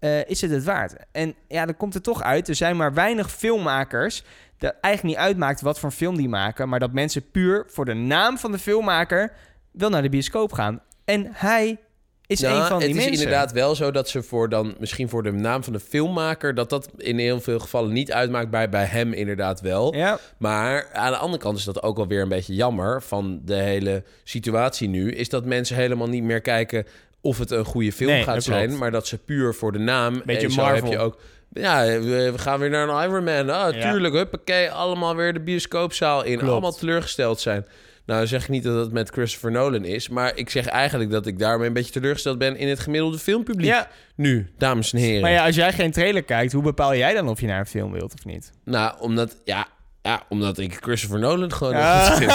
eh, 0.00 0.28
is 0.28 0.40
het 0.40 0.50
het 0.50 0.64
waard? 0.64 0.94
En 1.12 1.34
ja, 1.48 1.64
dan 1.66 1.76
komt 1.76 1.94
het 1.94 2.02
toch 2.02 2.22
uit. 2.22 2.48
Er 2.48 2.54
zijn 2.54 2.76
maar 2.76 2.94
weinig 2.94 3.30
filmmakers... 3.30 4.22
dat 4.58 4.74
eigenlijk 4.80 5.16
niet 5.16 5.24
uitmaakt 5.26 5.60
wat 5.60 5.78
voor 5.78 5.90
film 5.90 6.16
die 6.16 6.28
maken... 6.28 6.68
maar 6.68 6.80
dat 6.80 6.92
mensen 6.92 7.30
puur 7.30 7.64
voor 7.68 7.84
de 7.84 7.94
naam 7.94 8.38
van 8.38 8.52
de 8.52 8.58
filmmaker... 8.58 9.32
wel 9.70 9.90
naar 9.90 10.02
de 10.02 10.08
bioscoop 10.08 10.52
gaan. 10.52 10.82
En 11.04 11.28
hij 11.32 11.78
is 12.26 12.40
Nou, 12.40 12.60
een 12.60 12.66
van 12.66 12.78
die 12.78 12.88
het 12.88 12.96
is 12.96 13.04
mensen. 13.04 13.22
inderdaad 13.22 13.52
wel 13.52 13.74
zo 13.74 13.90
dat 13.90 14.08
ze 14.08 14.22
voor 14.22 14.48
dan 14.48 14.74
misschien 14.78 15.08
voor 15.08 15.22
de 15.22 15.32
naam 15.32 15.64
van 15.64 15.72
de 15.72 15.80
filmmaker 15.80 16.54
dat 16.54 16.70
dat 16.70 16.88
in 16.96 17.18
heel 17.18 17.40
veel 17.40 17.58
gevallen 17.58 17.92
niet 17.92 18.12
uitmaakt 18.12 18.50
bij 18.50 18.68
bij 18.68 18.84
hem 18.84 19.12
inderdaad 19.12 19.60
wel. 19.60 19.94
Ja, 19.94 20.18
Maar 20.38 20.88
aan 20.92 21.12
de 21.12 21.18
andere 21.18 21.42
kant 21.42 21.58
is 21.58 21.64
dat 21.64 21.82
ook 21.82 21.96
wel 21.96 22.06
weer 22.06 22.22
een 22.22 22.28
beetje 22.28 22.54
jammer 22.54 23.02
van 23.02 23.40
de 23.44 23.54
hele 23.54 24.04
situatie 24.24 24.88
nu 24.88 25.12
is 25.12 25.28
dat 25.28 25.44
mensen 25.44 25.76
helemaal 25.76 26.08
niet 26.08 26.22
meer 26.22 26.40
kijken 26.40 26.86
of 27.20 27.38
het 27.38 27.50
een 27.50 27.64
goede 27.64 27.92
film 27.92 28.10
Nee, 28.10 28.22
gaat 28.22 28.34
dat 28.34 28.44
zijn, 28.44 28.78
maar 28.78 28.90
dat 28.90 29.06
ze 29.06 29.18
puur 29.18 29.54
voor 29.54 29.72
de 29.72 29.78
naam 29.78 30.22
Beetje 30.24 30.46
en 30.46 30.52
zo 30.52 30.62
Marvel. 30.62 30.82
heb 30.84 30.92
je 30.92 30.98
ook 30.98 31.18
ja, 31.52 31.84
we 32.00 32.32
gaan 32.36 32.58
weer 32.58 32.70
naar 32.70 32.88
een 32.88 33.02
Iron 33.10 33.24
Man. 33.24 33.50
Ah, 33.50 33.74
Ja. 33.74 33.90
tuurlijk, 33.90 34.14
huppakee, 34.14 34.70
allemaal 34.70 35.16
weer 35.16 35.32
de 35.32 35.40
bioscoopzaal 35.40 36.24
in. 36.24 36.36
Klopt. 36.36 36.52
Allemaal 36.52 36.72
teleurgesteld 36.76 37.40
zijn. 37.40 37.66
Nou, 38.06 38.26
zeg 38.26 38.42
ik 38.42 38.48
niet 38.48 38.62
dat 38.62 38.76
het 38.84 38.92
met 38.92 39.10
Christopher 39.10 39.50
Nolan 39.50 39.84
is, 39.84 40.08
maar 40.08 40.36
ik 40.36 40.50
zeg 40.50 40.66
eigenlijk 40.66 41.10
dat 41.10 41.26
ik 41.26 41.38
daarmee 41.38 41.66
een 41.66 41.72
beetje 41.72 41.92
teleurgesteld 41.92 42.38
ben 42.38 42.56
in 42.56 42.68
het 42.68 42.78
gemiddelde 42.80 43.18
filmpubliek. 43.18 43.66
ja. 43.66 43.88
Nu, 44.14 44.50
dames 44.58 44.92
en 44.92 44.98
heren. 44.98 45.20
Maar 45.20 45.30
ja, 45.30 45.46
als 45.46 45.54
jij 45.54 45.72
geen 45.72 45.90
trailer 45.92 46.22
kijkt, 46.22 46.52
hoe 46.52 46.62
bepaal 46.62 46.94
jij 46.96 47.14
dan 47.14 47.28
of 47.28 47.40
je 47.40 47.46
naar 47.46 47.58
een 47.60 47.66
film 47.66 47.92
wilt 47.92 48.14
of 48.14 48.24
niet? 48.24 48.52
Nou, 48.64 48.94
omdat, 49.00 49.36
ja, 49.44 49.66
ja, 50.02 50.22
omdat 50.28 50.58
ik 50.58 50.78
Christopher 50.80 51.18
Nolan 51.18 51.52
gewoon 51.52 51.74
heel 51.74 51.82
Ah. 51.82 52.16
vind. 52.16 52.30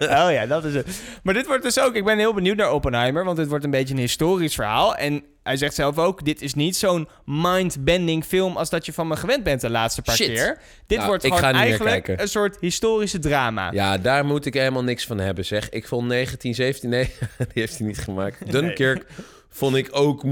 oh 0.20 0.32
ja, 0.32 0.46
dat 0.46 0.64
is 0.64 0.74
het. 0.74 1.02
Maar 1.22 1.34
dit 1.34 1.46
wordt 1.46 1.62
dus 1.62 1.80
ook... 1.80 1.94
Ik 1.94 2.04
ben 2.04 2.18
heel 2.18 2.34
benieuwd 2.34 2.56
naar 2.56 2.72
Oppenheimer, 2.72 3.24
want 3.24 3.36
dit 3.36 3.48
wordt 3.48 3.64
een 3.64 3.70
beetje 3.70 3.94
een 3.94 4.00
historisch 4.00 4.54
verhaal. 4.54 4.96
En 4.96 5.24
hij 5.42 5.56
zegt 5.56 5.74
zelf 5.74 5.98
ook, 5.98 6.24
dit 6.24 6.42
is 6.42 6.54
niet 6.54 6.76
zo'n 6.76 7.08
mind-bending 7.24 8.24
film 8.24 8.56
als 8.56 8.70
dat 8.70 8.86
je 8.86 8.92
van 8.92 9.08
me 9.08 9.16
gewend 9.16 9.42
bent 9.42 9.60
de 9.60 9.70
laatste 9.70 10.02
paar 10.02 10.14
Shit. 10.14 10.26
keer. 10.26 10.58
Dit 10.86 10.98
Nou, 10.98 11.08
wordt 11.10 11.26
gewoon 11.26 11.54
eigenlijk 11.54 12.08
een 12.08 12.28
soort 12.28 12.56
historische 12.60 13.18
drama. 13.18 13.70
Ja, 13.72 13.98
daar 13.98 14.24
moet 14.24 14.46
ik 14.46 14.54
helemaal 14.54 14.84
niks 14.84 15.06
van 15.06 15.18
hebben, 15.18 15.44
zeg. 15.44 15.68
Ik 15.68 15.88
vond 15.88 16.08
1917... 16.08 16.88
Nee, 16.90 17.04
die 17.52 17.62
heeft 17.62 17.78
hij 17.78 17.86
niet 17.86 17.98
gemaakt. 17.98 18.52
Dunkirk 18.52 19.06
vond 19.48 19.76
ik 19.76 19.88
ook. 19.92 20.24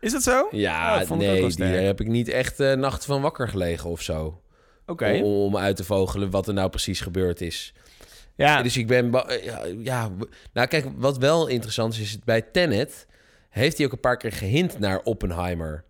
Is 0.00 0.12
dat 0.12 0.22
zo? 0.22 0.48
Ja, 0.50 1.02
Oh, 1.02 1.18
nee, 1.18 1.46
die 1.56 1.64
heb 1.64 2.00
ik 2.00 2.06
niet 2.06 2.28
echt 2.28 2.60
eh 2.60 2.72
nacht 2.72 3.04
van 3.04 3.20
wakker 3.22 3.48
gelegen 3.48 3.90
of 3.90 4.00
zo. 4.02 4.40
Om, 5.22 5.44
om 5.44 5.56
uit 5.56 5.76
te 5.76 5.84
vogelen 5.84 6.30
wat 6.30 6.48
er 6.48 6.54
nou 6.54 6.70
precies 6.70 7.00
gebeurd 7.00 7.40
is. 7.40 7.72
Ja, 8.34 8.62
Dus 8.62 8.76
ik 8.76 8.86
ben... 8.86 9.10
ba- 9.10 9.26
Ja, 9.78 10.10
nou 10.52 10.66
kijk, 10.68 10.86
wat 10.96 11.18
wel 11.18 11.46
interessant 11.46 11.92
is, 11.94 12.00
is 12.00 12.18
bij 12.18 12.42
Tenet... 12.42 13.06
heeft 13.50 13.76
hij 13.76 13.86
ook 13.86 13.92
een 13.92 14.00
paar 14.00 14.16
keer 14.16 14.32
gehint 14.32 14.78
naar 14.78 15.00
Oppenheimer. 15.02 15.84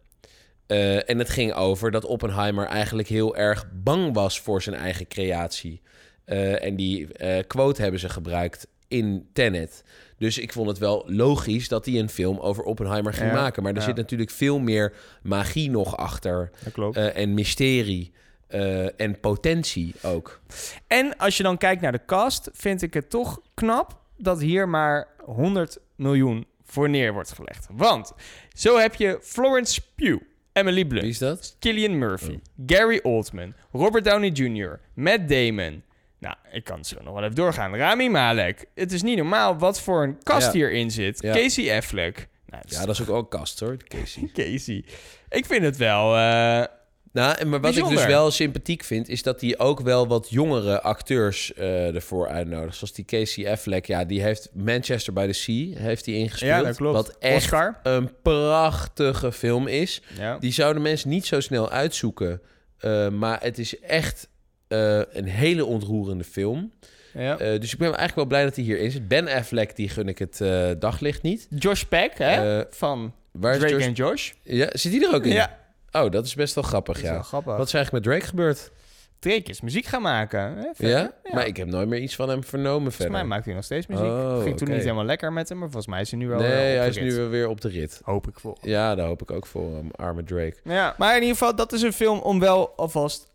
Eh, 0.66 1.10
en 1.10 1.18
het 1.18 1.28
ging 1.30 1.52
over 1.54 1.90
dat 1.90 2.04
Oppenheimer 2.04 2.66
eigenlijk 2.66 3.08
heel 3.08 3.36
erg 3.36 3.66
bang 3.72 4.14
was 4.14 4.40
voor 4.40 4.62
zijn 4.62 4.76
eigen 4.76 5.08
creatie. 5.08 5.80
Eh, 6.24 6.64
en 6.64 6.76
die 6.76 7.12
eh, 7.12 7.46
quote 7.46 7.82
hebben 7.82 8.00
ze 8.00 8.08
gebruikt 8.08 8.66
in 8.88 9.28
Tenet. 9.32 9.82
Dus 10.18 10.38
ik 10.38 10.52
vond 10.52 10.68
het 10.68 10.78
wel 10.78 11.02
logisch 11.06 11.68
dat 11.68 11.84
hij 11.86 11.98
een 11.98 12.08
film 12.08 12.38
over 12.38 12.64
Oppenheimer 12.64 13.12
ging 13.14 13.30
Ja, 13.30 13.36
maken. 13.36 13.62
Maar 13.62 13.72
er 13.72 13.78
ja. 13.78 13.84
zit 13.84 13.96
natuurlijk 13.96 14.30
veel 14.30 14.58
meer 14.58 14.92
magie 15.22 15.70
nog 15.70 15.96
achter. 15.96 16.50
eh, 16.96 17.16
en 17.16 17.34
mysterie. 17.34 18.12
Eh, 18.54 19.00
en 19.00 19.20
potentie 19.20 19.94
ook. 20.02 20.40
En 20.87 21.16
als 21.16 21.37
je 21.37 21.42
dan 21.42 21.58
kijkt 21.58 21.82
naar 21.82 21.92
de 21.92 22.04
cast, 22.06 22.50
vind 22.52 22.82
ik 22.82 22.94
het 22.94 23.11
toch 23.11 23.40
knap 23.54 24.00
dat 24.16 24.40
hier 24.40 24.68
maar 24.68 25.08
100 25.25 25.78
miljoen 25.96 26.46
voor 26.64 26.88
neer 26.90 27.12
wordt 27.12 27.32
gelegd. 27.32 27.66
Want 27.73 28.12
zo 28.52 28.78
heb 28.78 28.94
je 28.94 29.18
Florence 29.23 29.80
Pugh, 29.94 30.23
Emily 30.52 30.75
Wie 30.75 30.87
Blunt, 30.87 31.04
is 31.04 31.18
dat? 31.18 31.56
Killian 31.58 31.99
Murphy, 31.99 32.38
Gary 32.66 33.00
Oldman, 33.02 33.54
Robert 33.73 34.04
Downey 34.04 34.28
Jr., 34.30 34.80
Matt 34.94 35.28
Damon. 35.28 35.82
Nou, 36.18 36.37
ik 36.52 36.64
kan 36.64 36.84
zo 36.84 36.96
nog 37.02 37.14
wel 37.14 37.23
even 37.23 37.34
doorgaan. 37.34 37.76
Rami 37.76 38.08
Malek. 38.08 38.64
Het 38.75 38.92
is 38.92 39.02
niet 39.02 39.16
normaal 39.16 39.58
wat 39.58 39.80
voor 39.80 40.02
een 40.02 40.23
cast 40.23 40.46
Ja. 40.46 40.52
hierin 40.52 40.90
zit. 40.90 41.23
Ja. 41.23 41.32
Casey 41.34 41.76
Affleck. 41.76 42.28
Nou, 42.46 42.62
dat 42.62 42.73
Ja, 42.73 42.80
dat 42.87 42.94
is 42.94 43.00
ook 43.00 43.06
wel 43.06 43.18
een 43.18 43.28
kast 43.28 43.61
hoor, 43.61 43.76
Casey. 43.76 44.30
Casey. 44.34 44.84
Ik 45.28 45.46
vind 45.46 45.62
het 45.64 45.76
wel... 45.76 46.16
eh, 46.16 46.64
Nou, 47.14 47.38
en 47.38 47.49
maar 47.49 47.61
wat 47.61 47.76
ik 47.76 47.88
dus 47.88 48.06
wel 48.06 48.30
sympathiek 48.30 48.85
vind, 48.85 49.09
is 49.09 49.23
dat 49.23 49.40
hij 49.40 49.59
ook 49.59 49.80
wel 49.80 50.06
wat 50.06 50.30
jongere 50.30 50.83
acteurs 50.83 51.54
eh, 51.54 51.94
ervoor 51.94 52.28
uitnodigt. 52.28 52.76
Zoals 52.76 52.92
die 52.92 53.04
Casey 53.04 53.50
Affleck, 53.50 53.87
ja, 53.87 54.04
die 54.04 54.23
heeft 54.23 54.50
Manchester 54.52 55.12
by 55.12 55.26
the 55.26 55.33
Sea 55.33 55.78
heeft 55.78 56.06
hij 56.06 56.14
ingespeeld. 56.14 56.50
ja, 56.50 56.62
dat 56.62 56.76
klopt. 56.76 56.97
Wat 56.97 57.16
echt 57.18 57.37
Oscar. 57.37 57.80
een 57.83 58.11
prachtige 58.23 59.33
film 59.33 59.66
is. 59.66 60.02
Ja. 60.18 60.38
Die 60.38 60.52
zouden 60.52 60.83
mensen 60.83 61.09
niet 61.09 61.26
zo 61.26 61.40
snel 61.40 61.71
uitzoeken. 61.71 62.40
Eh, 62.78 63.09
maar 63.09 63.42
het 63.42 63.59
is 63.59 63.80
echt 63.80 64.28
eh, 64.68 65.00
een 65.11 65.28
hele 65.28 65.64
ontroerende 65.64 66.25
film. 66.25 66.73
Ja. 67.12 67.37
Dus 67.37 67.73
ik 67.73 67.78
ben 67.78 67.87
eigenlijk 67.87 68.14
wel 68.14 68.26
blij 68.26 68.44
dat 68.44 68.56
hij 68.56 68.64
hierin 68.64 68.90
zit. 68.90 69.09
Ben 69.09 69.28
Affleck, 69.28 69.76
die 69.76 69.88
gun 69.88 70.09
ik 70.09 70.18
het 70.18 70.38
daglicht 70.80 71.23
niet. 71.23 71.47
Josh 71.50 71.83
Peck, 71.83 72.18
hè? 72.18 72.62
Van 72.71 73.14
Waar 73.33 73.52
is 73.52 73.59
Drake 73.59 73.75
Josh? 73.75 73.87
en 73.87 73.92
Josh. 73.92 74.33
Ja, 74.42 74.68
zit 74.73 74.92
hij 74.92 75.02
er 75.02 75.14
ook 75.14 75.25
in? 75.25 75.33
Ja, 75.33 75.59
Oh, 76.02 76.10
dat 76.10 76.24
is 76.24 76.34
best 76.34 76.54
wel 76.54 76.64
grappig, 76.64 76.94
dat 76.94 77.02
is 77.02 77.08
ja. 77.08 77.14
wel 77.14 77.22
grappig. 77.24 77.56
Wat 77.56 77.66
is 77.66 77.74
eigenlijk 77.74 78.04
met 78.04 78.14
Drake 78.14 78.28
gebeurd? 78.30 78.70
Drake 79.18 79.50
is 79.50 79.60
muziek 79.60 79.84
gaan 79.86 80.02
maken. 80.02 80.40
Hè? 80.56 80.64
Verder. 80.74 80.98
Ja? 80.98 81.12
Maar 81.32 81.46
ik 81.46 81.56
heb 81.56 81.66
nooit 81.68 81.88
meer 81.88 81.98
iets 82.00 82.14
van 82.14 82.28
hem 82.28 82.44
vernomen 82.44 82.72
Volgens 82.78 82.96
verder. 82.96 83.12
mij 83.14 83.24
maakt 83.24 83.44
hij 83.44 83.54
nog 83.54 83.64
steeds 83.64 83.86
muziek. 83.86 84.04
Oh, 84.06 84.42
Ging 84.42 84.56
toen 84.56 84.68
niet 84.68 84.80
helemaal 84.82 85.04
lekker 85.04 85.32
met 85.32 85.48
hem, 85.48 85.58
maar 85.58 85.66
volgens 85.70 85.92
mij 85.92 86.00
is 86.00 86.10
hij 86.10 86.18
nu 86.20 86.28
wel 86.28 86.38
nee, 86.38 86.48
op 86.48 86.54
hij 86.78 86.80
de 86.80 86.88
is 86.88 86.96
rit. 86.96 87.16
nu 87.16 87.22
weer 87.24 87.48
op 87.48 87.60
de 87.60 87.68
rit. 87.68 88.00
Hoop 88.04 88.28
ik 88.28 88.40
voor. 88.40 88.56
Ja, 88.60 88.94
daar 88.94 89.06
hoop 89.06 89.22
ik 89.22 89.30
ook 89.30 89.46
voor 89.46 89.74
hem. 89.74 89.90
Arme 89.96 90.24
Drake. 90.24 90.54
Ja, 90.64 90.94
maar 90.98 91.14
in 91.16 91.20
ieder 91.22 91.36
geval, 91.36 91.54
dat 91.56 91.72
is 91.72 91.82
een 91.82 91.92
film 91.92 92.18
om 92.18 92.40
wel 92.40 92.72
alvast 92.76 93.32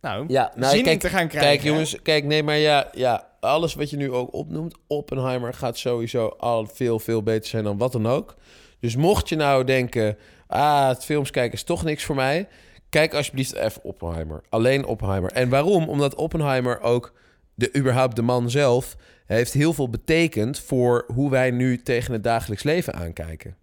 nou, 0.00 0.24
Ja, 0.28 0.52
zin 0.60 0.78
in 0.78 0.84
kijk, 0.84 1.00
te 1.00 1.08
gaan 1.08 1.28
krijgen. 1.28 1.50
kijk 1.50 1.62
jongens, 1.62 2.02
kijk, 2.02 2.24
nee, 2.24 2.42
maar 2.42 2.56
ja, 2.56 2.88
ja, 2.92 3.28
alles 3.40 3.74
wat 3.74 3.90
je 3.90 3.96
nu 3.96 4.12
ook 4.12 4.32
opnoemt, 4.34 4.74
Oppenheimer 4.86 5.54
gaat 5.54 5.78
sowieso 5.78 6.26
al 6.26 6.66
veel, 6.66 6.98
veel 6.98 7.22
beter 7.22 7.48
zijn 7.48 7.64
dan 7.64 7.78
wat 7.78 7.92
dan 7.92 8.06
ook. 8.06 8.34
Dus 8.80 8.96
mocht 8.96 9.28
je 9.28 9.36
nou 9.36 9.64
denken, 9.64 10.16
ah, 10.48 10.88
het 10.88 11.04
films 11.04 11.30
kijken 11.30 11.52
is 11.52 11.62
toch 11.62 11.84
niks 11.84 12.04
voor 12.04 12.14
mij, 12.14 12.48
kijk 12.88 13.14
alsjeblieft 13.14 13.54
even 13.54 13.82
Oppenheimer. 13.82 14.42
Alleen 14.48 14.84
Oppenheimer. 14.84 15.32
En 15.32 15.48
waarom? 15.48 15.88
Omdat 15.88 16.14
Oppenheimer 16.14 16.80
ook, 16.80 17.12
de, 17.54 17.76
überhaupt 17.76 18.16
de 18.16 18.22
man 18.22 18.50
zelf, 18.50 18.96
heeft 19.26 19.52
heel 19.52 19.72
veel 19.72 19.90
betekend 19.90 20.60
voor 20.60 21.04
hoe 21.14 21.30
wij 21.30 21.50
nu 21.50 21.82
tegen 21.82 22.12
het 22.12 22.24
dagelijks 22.24 22.62
leven 22.62 22.94
aankijken. 22.94 23.56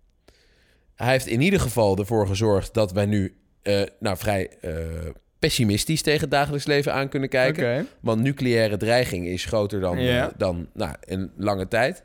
Hij 0.95 1.11
heeft 1.11 1.27
in 1.27 1.41
ieder 1.41 1.59
geval 1.59 1.97
ervoor 1.97 2.27
gezorgd 2.27 2.73
dat 2.73 2.91
wij 2.91 3.05
nu 3.05 3.35
eh, 3.61 3.81
nou, 3.99 4.17
vrij 4.17 4.49
eh, 4.61 4.71
pessimistisch 5.39 6.01
tegen 6.01 6.21
het 6.21 6.31
dagelijks 6.31 6.65
leven 6.65 6.93
aan 6.93 7.09
kunnen 7.09 7.29
kijken. 7.29 7.87
Want 7.99 8.21
nucleaire 8.21 8.77
dreiging 8.77 9.27
is 9.27 9.45
groter 9.45 9.79
dan, 9.79 9.97
eh, 9.97 10.25
dan 10.37 10.67
nou, 10.73 10.95
een 11.01 11.31
lange 11.37 11.67
tijd. 11.67 12.03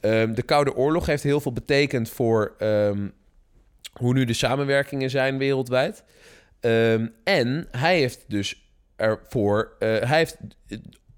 Ehm, 0.00 0.34
de 0.34 0.42
Koude 0.42 0.74
Oorlog 0.74 1.06
heeft 1.06 1.22
heel 1.22 1.40
veel 1.40 1.52
betekend 1.52 2.10
voor 2.10 2.54
ehm, 2.58 3.06
hoe 3.94 4.12
nu 4.12 4.24
de 4.24 4.32
samenwerkingen 4.32 5.10
zijn 5.10 5.38
wereldwijd. 5.38 6.04
Ehm, 6.60 7.06
en 7.24 7.68
hij 7.70 7.98
heeft 7.98 8.24
dus 8.28 8.70
ervoor, 8.96 9.76
eh, 9.78 9.88
hij 9.88 10.18
heeft 10.18 10.36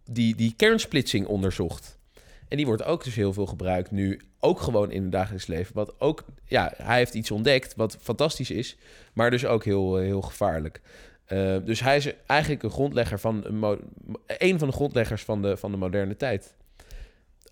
die, 0.04 0.37
die 0.37 0.54
kernsplitsing 0.56 1.26
onderzocht. 1.26 1.99
En 2.49 2.56
die 2.56 2.66
wordt 2.66 2.85
ook 2.85 3.04
dus 3.04 3.14
heel 3.14 3.33
veel 3.33 3.47
gebruikt 3.47 3.90
nu, 3.90 4.21
ook 4.40 4.61
gewoon 4.61 4.90
in 4.90 5.02
het 5.02 5.12
dagelijks 5.12 5.47
leven. 5.47 5.75
Wat 5.75 6.00
ook, 6.00 6.25
ja, 6.45 6.73
hij 6.76 6.97
heeft 6.97 7.14
iets 7.14 7.30
ontdekt 7.30 7.75
wat 7.75 7.99
fantastisch 8.00 8.50
is, 8.50 8.76
maar 9.12 9.30
dus 9.30 9.47
ook 9.47 9.64
heel, 9.64 9.99
eh, 9.99 10.04
heel 10.04 10.23
gevaarlijk. 10.23 10.80
Uh, 11.28 11.56
dus 11.64 11.80
hij 11.80 11.97
is 11.97 12.12
eigenlijk 12.26 12.62
een 12.62 12.71
grondlegger 12.71 13.18
van 13.18 13.45
een, 13.45 13.78
een 14.26 14.59
van 14.59 14.68
de 14.68 14.75
grondleggers 14.75 15.23
van 15.23 15.42
de, 15.42 15.56
van 15.56 15.71
de 15.71 15.76
moderne 15.76 16.16
tijd. 16.16 16.54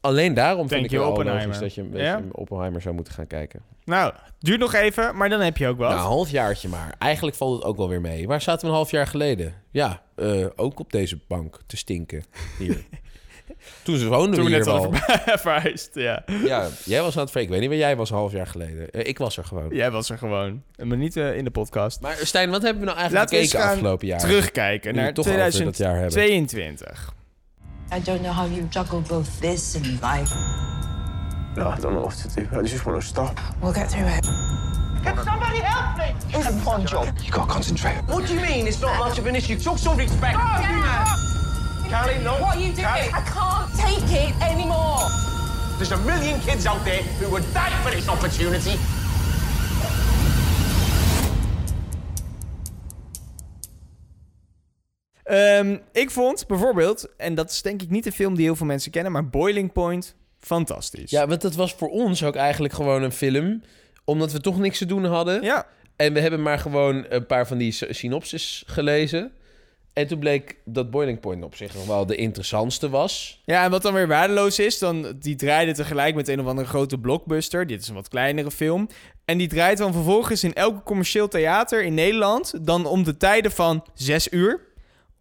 Alleen 0.05 0.35
daarom 0.35 0.67
Denk 0.67 0.71
vind 0.71 0.85
ik 0.85 0.91
het 0.91 1.27
logisch 1.27 1.59
dat 1.59 1.75
je, 1.75 1.89
Ja? 1.93 2.17
je 2.17 2.37
Oppenheimer 2.37 2.81
zou 2.81 2.95
moeten 2.95 3.15
gaan 3.15 3.27
kijken. 3.27 3.63
Nou, 3.85 4.13
duurt 4.39 4.61
nog 4.61 4.75
even, 4.75 5.17
maar 5.17 5.29
dan 5.29 5.41
heb 5.41 5.57
je 5.57 5.69
ook 5.69 5.79
wat. 5.79 5.89
Nou, 5.89 6.01
een 6.01 6.07
halfjaartje 6.07 6.69
maar. 6.69 6.95
Eigenlijk 6.99 7.37
valt 7.37 7.55
het 7.55 7.65
ook 7.65 7.77
wel 7.77 7.89
weer 7.89 8.01
mee. 8.01 8.27
Waar 8.27 8.41
zaten 8.43 8.61
we 8.61 8.67
een 8.67 8.75
half 8.75 8.91
jaar 8.91 9.07
geleden? 9.07 9.55
Ja, 9.71 10.03
eh, 10.15 10.47
ook 10.57 10.79
op 10.81 10.93
deze 10.93 11.19
bank 11.29 11.61
te 11.67 11.77
stinken. 11.77 12.25
Hier. 12.59 12.85
Toen 13.83 13.97
ze 13.97 14.09
woonden 14.09 14.35
Toen 14.35 14.45
we 14.45 14.51
hier 14.51 14.59
net 14.59 14.69
al 14.69 14.91
wel. 14.91 15.01
verhuisd, 15.39 15.95
ja. 15.95 16.25
Ja, 16.45 16.69
jij 16.85 17.03
was 17.03 17.17
aan 17.17 17.23
het 17.23 17.31
vreken. 17.31 17.55
Ik 17.55 17.61
weet 17.61 17.61
niet 17.61 17.79
waar 17.79 17.89
jij 17.89 17.97
was 17.97 18.11
een 18.11 18.17
half 18.17 18.33
jaar 18.33 18.47
geleden. 18.47 18.91
Eh, 18.91 19.07
ik 19.07 19.19
was 19.19 19.37
er 19.37 19.45
gewoon. 19.45 19.75
Jij 19.75 19.91
was 19.91 20.11
er 20.11 20.19
gewoon. 20.19 20.63
Maar 20.83 20.97
niet 20.97 21.17
eh, 21.17 21.37
in 21.37 21.45
de 21.45 21.51
podcast. 21.51 22.01
Maar 22.01 22.17
Stijn, 22.17 22.51
wat 22.51 22.63
hebben 22.63 22.81
we 22.81 22.87
nou 22.87 22.99
eigenlijk 22.99 23.31
Laten 23.33 23.47
gekeken 23.49 23.71
afgelopen 23.71 24.07
jaar? 24.07 24.19
Terugkijken 24.21 24.95
naar 24.95 25.07
het 25.07 25.15
toch 25.15 25.27
over 25.27 25.65
dat 25.65 25.77
jaar 25.77 25.95
hebben. 25.95 26.11
2022. 26.11 27.15
I 27.91 27.99
don't 28.01 28.23
know 28.23 28.33
how 28.33 28.47
you 28.47 28.63
juggle 28.65 29.01
both 29.03 29.41
this 29.41 29.77
and 29.77 30.01
life. 30.03 30.33
No, 31.57 31.69
I 31.69 31.79
don't 31.79 31.95
know 31.95 32.03
what 32.03 32.15
to 32.17 32.29
do. 32.29 32.49
I 32.57 32.63
just 32.63 32.85
want 32.85 33.01
to 33.01 33.07
stop. 33.07 33.39
We'll 33.63 33.73
get 33.73 33.91
through 33.91 34.07
it. 34.07 34.25
Can 35.05 35.17
somebody 35.23 35.59
help 35.59 35.99
me? 35.99 36.15
It's 36.37 36.49
a 36.49 36.53
one 36.67 36.87
job. 36.87 37.15
You 37.23 37.31
gotta 37.31 37.53
concentrate. 37.53 37.97
What 38.07 38.27
do 38.27 38.35
you 38.35 38.41
mean 38.41 38.67
it's 38.67 38.81
not 38.81 38.99
much 38.99 39.19
of 39.19 39.27
an 39.27 39.37
issue? 39.37 39.59
Talk 39.59 39.79
some 39.79 39.99
respect. 39.99 40.37
Oh, 40.41 40.61
you 40.61 40.69
man. 40.81 41.07
Callie, 41.91 42.25
no. 42.25 42.41
What 42.41 42.57
are 42.57 42.61
you 42.61 42.73
doing? 42.73 42.87
Callie, 42.87 43.11
I 43.13 43.21
can't 43.21 43.75
take 43.79 44.11
it 44.11 44.43
anymore. 44.43 45.07
There's 45.77 45.93
a 45.93 45.99
million 45.99 46.41
kids 46.41 46.67
out 46.67 46.85
there 46.85 47.03
who 47.03 47.31
would 47.31 47.45
die 47.53 47.71
for 47.83 47.91
this 47.91 48.09
opportunity. 48.09 48.79
Ehm, 55.25 55.77
ik 55.93 56.11
vond 56.11 56.47
bijvoorbeeld, 56.47 57.09
en 57.17 57.35
dat 57.35 57.51
is 57.51 57.63
denk 57.63 57.83
ik 57.83 57.91
niet 57.91 58.05
de 58.05 58.13
film 58.13 58.35
die 58.35 58.45
heel 58.45 58.57
veel 58.57 58.67
mensen 58.67 58.91
kennen, 58.91 59.13
maar 59.13 59.29
Boiling 59.29 59.73
Point, 59.73 60.15
fantastisch. 60.41 61.11
Ja, 61.11 61.27
want 61.27 61.41
dat 61.41 61.55
was 61.55 61.73
voor 61.75 61.89
ons 61.89 62.25
ook 62.25 62.35
eigenlijk 62.37 62.75
gewoon 62.75 63.03
een 63.03 63.13
film. 63.13 63.63
Omdat 64.05 64.33
we 64.33 64.41
toch 64.41 64.59
niks 64.59 64.79
te 64.79 64.87
doen 64.87 65.05
hadden. 65.05 65.43
ja. 65.43 65.67
En 65.97 66.13
we 66.13 66.21
hebben 66.21 66.43
maar 66.43 66.59
gewoon 66.59 67.05
een 67.09 67.27
paar 67.27 67.47
van 67.47 67.59
die 67.59 67.73
sy- 67.73 67.93
synopsis 67.93 68.63
gelezen. 68.67 69.33
En 69.93 70.07
toen 70.07 70.19
bleek 70.19 70.57
dat 70.65 70.91
Boiling 70.91 71.21
Point 71.21 71.45
op 71.45 71.55
zich 71.57 71.75
nog 71.75 71.87
wel 71.87 72.07
de 72.07 72.17
interessantste 72.17 72.89
was. 72.89 73.43
Ja, 73.45 73.65
en 73.65 73.71
wat 73.71 73.83
dan 73.83 73.93
weer 73.95 74.09
waardeloos 74.09 74.59
is, 74.59 74.79
dan 74.79 75.17
die 75.21 75.35
draaide 75.37 75.73
tegelijk 75.73 76.15
met 76.15 76.29
een 76.29 76.41
of 76.41 76.47
andere 76.47 76.67
grote 76.69 76.99
blockbuster. 76.99 77.67
Dit 77.67 77.81
is 77.81 77.89
een 77.89 77.95
wat 77.95 78.09
kleinere 78.09 78.51
film. 78.51 78.89
En 79.25 79.39
die 79.39 79.49
draait 79.49 79.79
dan 79.79 79.93
vervolgens 79.93 80.45
in 80.45 80.55
elke 80.55 80.83
commercieel 80.83 81.29
theater 81.29 81.83
in 81.85 81.95
Nederland 81.95 82.67
dan 82.67 82.87
om 82.87 83.05
de 83.05 83.17
tijden 83.17 83.51
van 83.53 83.85
zes 83.95 84.29
uur. 84.33 84.61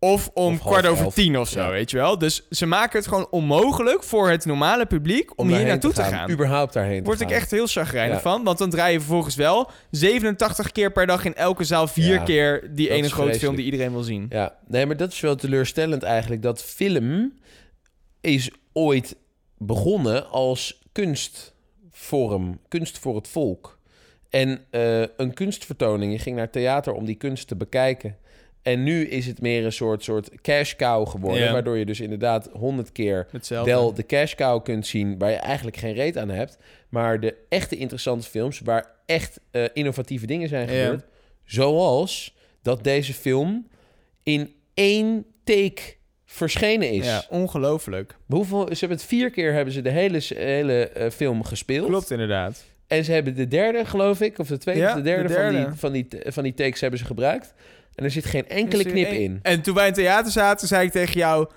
Of 0.03 0.29
om 0.33 0.53
Of 0.53 0.59
kwart 0.59 0.85
over 0.87 1.03
elf. 1.03 1.13
tien 1.13 1.37
of 1.39 1.49
zo, 1.49 1.59
Ja. 1.59 1.69
weet 1.69 1.91
je 1.91 1.97
wel. 1.97 2.17
Dus 2.17 2.47
ze 2.49 2.65
maken 2.65 2.97
het 2.99 3.07
gewoon 3.07 3.27
onmogelijk 3.29 4.03
voor 4.03 4.29
het 4.29 4.45
normale 4.45 4.85
publiek 4.85 5.39
om, 5.39 5.47
hier 5.47 5.65
naartoe 5.65 5.93
te 5.93 6.03
gaan. 6.03 6.31
Überhaupt 6.31 6.73
daarheen 6.73 6.97
te 6.97 7.03
Word 7.03 7.21
ik 7.21 7.27
gaan. 7.27 7.35
echt 7.37 7.51
heel 7.51 7.67
chagrijnig 7.67 8.15
Ja. 8.15 8.21
van. 8.21 8.43
Want 8.43 8.57
dan 8.57 8.69
draai 8.69 8.91
je 8.93 8.99
vervolgens 8.99 9.35
wel 9.35 9.71
87 9.91 10.71
keer 10.71 10.91
per 10.91 11.07
dag 11.07 11.25
in 11.25 11.35
elke 11.35 11.63
zaal 11.63 11.87
vier 11.87 12.13
Ja, 12.13 12.23
keer 12.23 12.69
die 12.75 12.89
ene 12.89 13.09
grote 13.09 13.39
film 13.39 13.55
die 13.55 13.65
iedereen 13.65 13.91
wil 13.91 14.03
zien. 14.03 14.25
Ja, 14.29 14.55
nee, 14.67 14.85
maar 14.85 14.97
dat 14.97 15.11
is 15.11 15.19
wel 15.19 15.35
teleurstellend 15.35 16.03
eigenlijk. 16.03 16.41
Dat 16.41 16.63
film 16.63 17.33
is 18.21 18.49
ooit 18.73 19.15
begonnen 19.57 20.29
als 20.29 20.81
kunstvorm, 20.91 22.59
kunst 22.67 22.97
voor 22.99 23.15
het 23.15 23.27
volk. 23.27 23.79
En 24.29 24.59
eh, 24.69 25.01
een 25.17 25.33
kunstvertoning, 25.33 26.11
je 26.11 26.19
ging 26.19 26.35
naar 26.35 26.49
theater 26.49 26.93
om 26.93 27.05
die 27.05 27.15
kunst 27.15 27.47
te 27.47 27.55
bekijken. 27.55 28.17
En 28.63 28.83
nu 28.83 29.05
is 29.07 29.25
het 29.25 29.41
meer 29.41 29.65
een 29.65 29.71
soort, 29.71 30.03
soort 30.03 30.41
cash 30.41 30.73
cow 30.75 31.07
geworden. 31.07 31.43
Ja. 31.43 31.51
Waardoor 31.51 31.77
je 31.77 31.85
dus 31.85 31.99
inderdaad 31.99 32.49
honderd 32.53 32.91
keer 32.91 33.27
Hetzelfde. 33.31 33.71
wel 33.71 33.93
de 33.93 34.05
cash 34.05 34.35
cow 34.35 34.63
kunt 34.63 34.87
zien... 34.87 35.17
waar 35.17 35.29
je 35.29 35.35
eigenlijk 35.35 35.77
geen 35.77 35.93
reet 35.93 36.17
aan 36.17 36.29
hebt. 36.29 36.57
Maar 36.89 37.19
de 37.19 37.35
echte 37.49 37.75
interessante 37.75 38.29
films... 38.29 38.59
waar 38.59 38.85
echt 39.05 39.39
eh, 39.51 39.63
innovatieve 39.73 40.25
dingen 40.25 40.49
zijn 40.49 40.71
Ja. 40.71 40.83
gebeurd... 40.83 41.05
zoals 41.45 42.35
dat 42.61 42.83
deze 42.83 43.13
film 43.13 43.67
in 44.23 44.53
één 44.73 45.25
take 45.43 45.81
verschenen 46.25 46.89
is. 46.91 47.05
Ja, 47.05 47.23
ongelooflijk. 47.29 48.15
Hoeveel, 48.27 48.61
ze 48.71 48.79
hebben 48.79 48.97
het 48.97 49.07
vier 49.07 49.29
keer 49.29 49.53
hebben 49.53 49.73
ze 49.73 49.81
de 49.81 49.89
hele, 49.89 50.21
hele 50.35 50.87
eh, 50.89 51.09
film 51.09 51.43
gespeeld. 51.43 51.87
Klopt 51.87 52.11
inderdaad. 52.11 52.63
En 52.87 53.03
ze 53.03 53.11
hebben 53.11 53.35
de 53.35 53.47
derde, 53.47 53.85
geloof 53.85 54.21
ik, 54.21 54.39
of 54.39 54.47
de 54.47 54.57
tweede 54.57 54.81
Ja, 54.81 54.89
of 54.89 54.95
de 54.95 55.01
derde, 55.01 55.27
de 55.27 55.33
Van, 55.33 55.41
derde. 55.51 55.69
die, 55.69 55.79
van, 55.79 55.91
die, 55.91 56.07
van 56.25 56.43
die 56.43 56.53
takes 56.53 56.81
hebben 56.81 56.99
ze 56.99 57.05
gebruikt. 57.05 57.53
En 57.95 58.03
er 58.03 58.11
zit 58.11 58.25
geen 58.25 58.47
enkele 58.49 58.83
knip 58.83 59.11
in. 59.11 59.39
En 59.41 59.61
toen 59.61 59.73
wij 59.75 59.83
in 59.87 59.91
het 59.93 59.99
theater 60.01 60.31
zaten, 60.31 60.67
zei 60.67 60.85
ik 60.85 60.91
tegen 60.91 61.19
jou... 61.19 61.47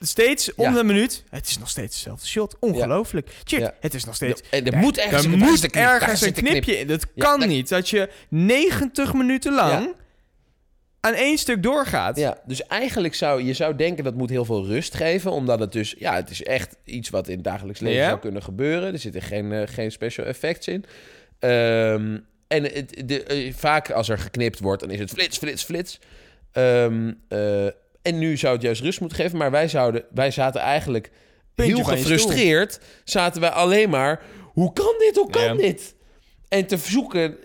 Steeds 0.00 0.54
om 0.54 0.64
Ja. 0.64 0.72
de 0.72 0.84
minuut. 0.84 1.24
Het 1.30 1.46
is 1.48 1.58
nog 1.58 1.68
steeds 1.68 1.94
hetzelfde 1.94 2.26
shot. 2.26 2.56
Ongelooflijk. 2.60 3.30
Ja. 3.44 3.74
het 3.80 3.94
is 3.94 4.04
nog 4.04 4.14
steeds... 4.14 4.42
En 4.50 4.66
er 4.66 4.76
moet 4.76 4.98
ergens, 4.98 5.24
er 5.24 5.30
moet 5.30 5.48
een 5.48 5.70
knip, 5.70 5.72
daar 5.72 5.94
ergens 5.94 6.20
een 6.20 6.26
zit 6.26 6.36
een 6.36 6.42
knip. 6.44 6.62
knipje 6.62 6.80
in. 6.80 6.86
Dat 6.86 7.06
kan 7.16 7.40
dat- 7.40 7.48
niet. 7.48 7.68
Dat 7.68 7.88
je 7.88 8.08
90 8.28 9.12
minuten 9.14 9.54
lang 9.54 9.94
aan 11.00 11.14
één 11.14 11.38
stuk 11.38 11.62
doorgaat. 11.62 12.16
Ja, 12.16 12.38
dus 12.46 12.62
eigenlijk 12.66 13.14
zou 13.14 13.42
je 13.42 13.52
zou 13.52 13.74
denken 13.76 14.04
dat 14.04 14.14
moet 14.14 14.30
heel 14.30 14.44
veel 14.44 14.66
rust 14.66 14.94
geven, 14.94 15.30
omdat 15.32 15.58
het 15.60 15.72
dus 15.72 15.94
ja, 15.98 16.14
het 16.14 16.30
is 16.30 16.42
echt 16.42 16.76
iets 16.84 17.10
wat 17.10 17.28
in 17.28 17.34
het 17.34 17.44
dagelijks 17.44 17.80
leven 17.80 17.98
Ja. 17.98 18.08
zou 18.08 18.18
kunnen 18.20 18.42
gebeuren. 18.42 18.92
Er 18.92 18.98
zitten 18.98 19.22
geen, 19.22 19.52
eh, 19.52 19.62
geen 19.66 19.92
special 19.92 20.26
effects 20.26 20.66
in. 20.68 20.84
Ehm, 21.38 22.18
en 22.48 22.62
het, 22.62 23.02
de, 23.04 23.22
eh, 23.22 23.52
vaak 23.54 23.90
als 23.90 24.08
er 24.08 24.18
geknipt 24.18 24.60
wordt, 24.60 24.80
dan 24.80 24.90
is 24.90 24.98
het 24.98 25.10
flits, 25.10 25.38
flits, 25.38 25.64
flits. 25.64 25.98
Ehm, 26.52 27.12
eh, 27.28 27.64
en 28.02 28.18
nu 28.18 28.36
zou 28.36 28.52
het 28.52 28.62
juist 28.62 28.80
rust 28.82 29.00
moeten 29.00 29.18
geven, 29.18 29.38
maar 29.38 29.50
wij 29.50 29.68
zouden, 29.68 30.04
wij 30.14 30.30
zaten 30.30 30.60
eigenlijk 30.60 31.10
Puntje 31.54 31.74
heel 31.74 31.84
gefrustreerd. 31.84 32.80
Zaten 33.04 33.40
wij 33.40 33.50
alleen 33.50 33.90
maar, 33.90 34.22
hoe 34.42 34.72
kan 34.72 34.94
dit? 34.98 35.16
Hoe 35.16 35.30
kan 35.30 35.42
Ja. 35.42 35.54
dit? 35.54 35.94
En 36.48 36.66
te 36.66 36.76
zoeken 36.76 37.36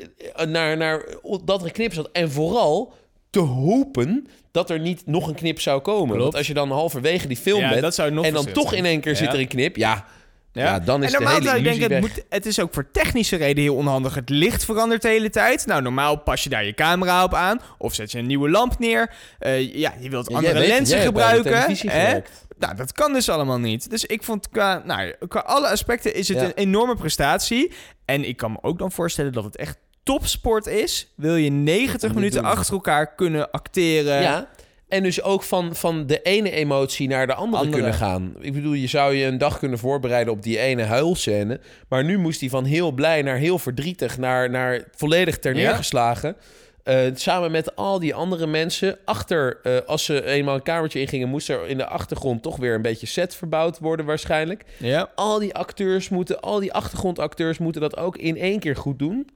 naar, 0.48 0.78
naar 0.78 1.06
dat 1.44 1.60
er 1.60 1.66
een 1.66 1.72
knip 1.72 1.94
zat. 1.94 2.10
En 2.12 2.32
vooral 2.32 2.94
te 3.30 3.40
hopen 3.40 4.28
dat 4.52 4.70
er 4.70 4.80
niet 4.80 5.06
nog 5.06 5.28
een 5.28 5.36
knip 5.36 5.62
zou 5.62 5.82
komen. 5.82 6.08
Klopt. 6.08 6.22
Want 6.22 6.36
als 6.36 6.48
je 6.48 6.54
dan 6.54 6.72
halverwege 6.72 7.28
die 7.28 7.38
film 7.38 7.60
Ja, 7.60 7.80
bent... 7.80 8.00
en 8.00 8.34
dan 8.34 8.52
toch 8.52 8.74
in 8.74 8.86
één 8.86 9.00
keer 9.00 9.12
Ja. 9.12 9.18
zit 9.18 9.34
er 9.34 9.40
een 9.40 9.48
knip... 9.48 9.76
Ja, 9.76 10.06
Ja, 10.54 10.80
dan 10.80 11.04
is 11.04 11.12
en 11.14 11.18
de 11.20 11.24
normaal 11.24 11.42
hele 11.42 11.64
denken, 11.64 11.90
weg. 11.90 12.02
het, 12.02 12.16
moet, 12.16 12.24
het 12.30 12.46
is 12.46 12.60
ook 12.60 12.74
voor 12.74 12.92
technische 12.92 13.36
reden 13.36 13.64
heel 13.64 13.76
onhandig. 13.76 14.16
Het 14.16 14.30
licht 14.30 14.66
verandert 14.66 15.02
de 15.02 15.08
hele 15.08 15.30
tijd. 15.30 15.66
Nou, 15.66 15.82
normaal 15.82 16.18
pas 16.20 16.44
je 16.44 16.50
daar 16.50 16.66
je 16.66 16.74
camera 16.74 17.24
op 17.24 17.34
aan. 17.34 17.62
Of 17.78 17.94
zet 17.94 18.12
je 18.12 18.18
een 18.20 18.26
nieuwe 18.28 18.50
lamp 18.50 18.80
neer. 18.80 19.14
Eh, 19.40 19.76
ja, 19.76 19.94
je 20.00 20.10
wilt 20.10 20.34
andere 20.34 20.54
weet 20.54 20.68
lenzen 20.68 20.98
de 20.98 21.04
gebruiken. 21.04 21.76
hè? 21.92 22.20
Nou, 22.60 22.76
dat 22.76 22.92
kan 22.92 23.14
dus 23.14 23.30
allemaal 23.30 23.60
niet. 23.60 23.90
Dus 23.90 24.06
ik 24.06 24.24
vond 24.24 24.50
qua, 24.50 24.82
nou, 24.86 25.14
qua 25.28 25.40
alle 25.40 25.68
aspecten 25.68 26.14
is 26.16 26.28
het 26.28 26.38
Ja. 26.40 26.44
een 26.46 26.54
enorme 26.54 26.96
prestatie. 26.96 27.72
En 28.06 28.28
ik 28.28 28.38
kan 28.38 28.52
me 28.52 28.58
ook 28.62 28.78
dan 28.80 28.92
voorstellen 28.92 29.32
dat 29.32 29.44
het 29.44 29.56
echt 29.58 29.78
topsport 30.04 30.68
is. 30.68 31.12
Wil 31.16 31.36
je 31.36 31.50
90 31.52 32.02
Om 32.04 32.10
te 32.10 32.14
minuten 32.20 32.42
doen. 32.42 32.52
achter 32.52 32.74
elkaar 32.74 33.16
kunnen 33.16 33.52
acteren. 33.52 34.22
Ja, 34.22 34.48
en 34.94 35.04
dus 35.04 35.22
ook 35.22 35.44
van, 35.44 35.76
van 35.76 36.06
de 36.08 36.22
ene 36.22 36.52
emotie 36.52 37.08
naar 37.08 37.28
de 37.28 37.34
andere, 37.34 37.64
Andere. 37.64 37.82
kunnen 37.82 38.00
gaan. 38.00 38.34
Ik 38.40 38.54
bedoel, 38.54 38.74
je 38.74 38.88
zou 38.88 39.14
je 39.14 39.26
een 39.26 39.38
dag 39.38 39.60
kunnen 39.60 39.78
voorbereiden 39.80 40.34
op 40.34 40.44
die 40.44 40.60
ene 40.60 40.84
huilscène. 40.84 41.60
Maar 41.88 42.04
nu 42.04 42.18
moest 42.18 42.40
hij 42.40 42.50
van 42.50 42.66
heel 42.66 42.92
blij 42.92 43.22
naar 43.22 43.38
heel 43.38 43.60
verdrietig, 43.60 44.18
naar, 44.18 44.50
naar 44.50 44.84
volledig 44.96 45.40
ter 45.40 45.56
Ja. 45.56 45.62
neergeslagen. 45.68 46.36
Eh, 46.84 46.98
samen 47.14 47.52
met 47.52 47.76
al 47.76 48.00
die 48.00 48.14
andere 48.16 48.48
mensen. 48.48 48.98
Achter, 49.06 49.60
eh, 49.64 49.78
als 49.86 50.06
ze 50.06 50.26
eenmaal 50.26 50.56
een 50.56 50.64
kamertje 50.64 51.00
ingingen, 51.00 51.30
moest 51.30 51.50
er 51.50 51.68
in 51.68 51.78
de 51.78 51.86
achtergrond 51.88 52.42
toch 52.44 52.58
weer 52.58 52.76
een 52.76 52.82
beetje 52.82 53.08
set 53.08 53.36
verbouwd 53.36 53.80
worden 53.80 54.06
waarschijnlijk. 54.06 54.64
ja. 54.78 55.10
Al 55.16 55.40
die 55.40 55.54
acteurs 55.56 56.10
moeten, 56.10 56.40
al 56.42 56.60
die 56.60 56.74
achtergrondacteurs 56.74 57.58
moeten 57.58 57.82
dat 57.82 57.98
ook 57.98 58.18
in 58.18 58.38
één 58.38 58.60
keer 58.60 58.76
goed 58.76 59.00
doen. 59.00 59.30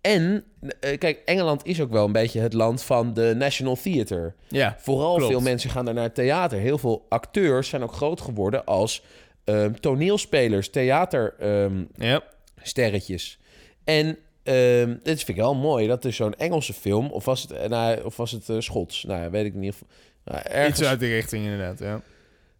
En, 0.00 0.44
eh, 0.80 0.98
kijk, 0.98 1.22
Engeland 1.24 1.66
is 1.66 1.80
ook 1.80 1.90
wel 1.90 2.04
een 2.04 2.12
beetje 2.12 2.40
het 2.40 2.52
land 2.52 2.82
van 2.82 3.14
de 3.14 3.34
National 3.36 3.76
Theatre. 3.76 4.32
ja. 4.48 4.76
Vooral 4.78 5.16
Klopt. 5.16 5.30
veel 5.30 5.40
mensen 5.40 5.70
gaan 5.70 5.84
daar 5.84 5.94
naar 5.94 6.12
theater. 6.12 6.58
Heel 6.58 6.78
veel 6.78 7.06
acteurs 7.08 7.68
zijn 7.68 7.82
ook 7.82 7.92
groot 7.92 8.20
geworden 8.20 8.64
als 8.64 9.02
ehm, 9.44 9.72
toneelspelers, 9.72 10.70
theatersterretjes. 10.70 13.38
Ja. 13.84 13.86
en 13.94 14.18
ehm 14.42 14.88
dit 15.02 15.16
vind 15.16 15.28
ik 15.28 15.36
wel 15.36 15.54
mooi, 15.54 15.86
dat 15.86 16.04
er 16.04 16.12
zo'n 16.12 16.34
Engelse 16.34 16.72
film, 16.72 17.10
of 17.10 17.24
was 17.24 17.42
het, 17.42 17.50
eh, 17.50 17.68
nou, 17.68 18.04
of 18.04 18.16
was 18.16 18.30
het 18.30 18.48
eh, 18.48 18.56
Schots? 18.58 19.04
Nou, 19.04 19.30
weet 19.30 19.44
ik 19.44 19.54
niet. 19.54 19.72
Of, 19.72 19.82
nou, 20.24 20.40
ergens, 20.44 20.78
Iets 20.78 20.88
uit 20.88 21.00
die 21.00 21.12
richting 21.12 21.44
inderdaad, 21.44 21.78
ja. 21.78 22.00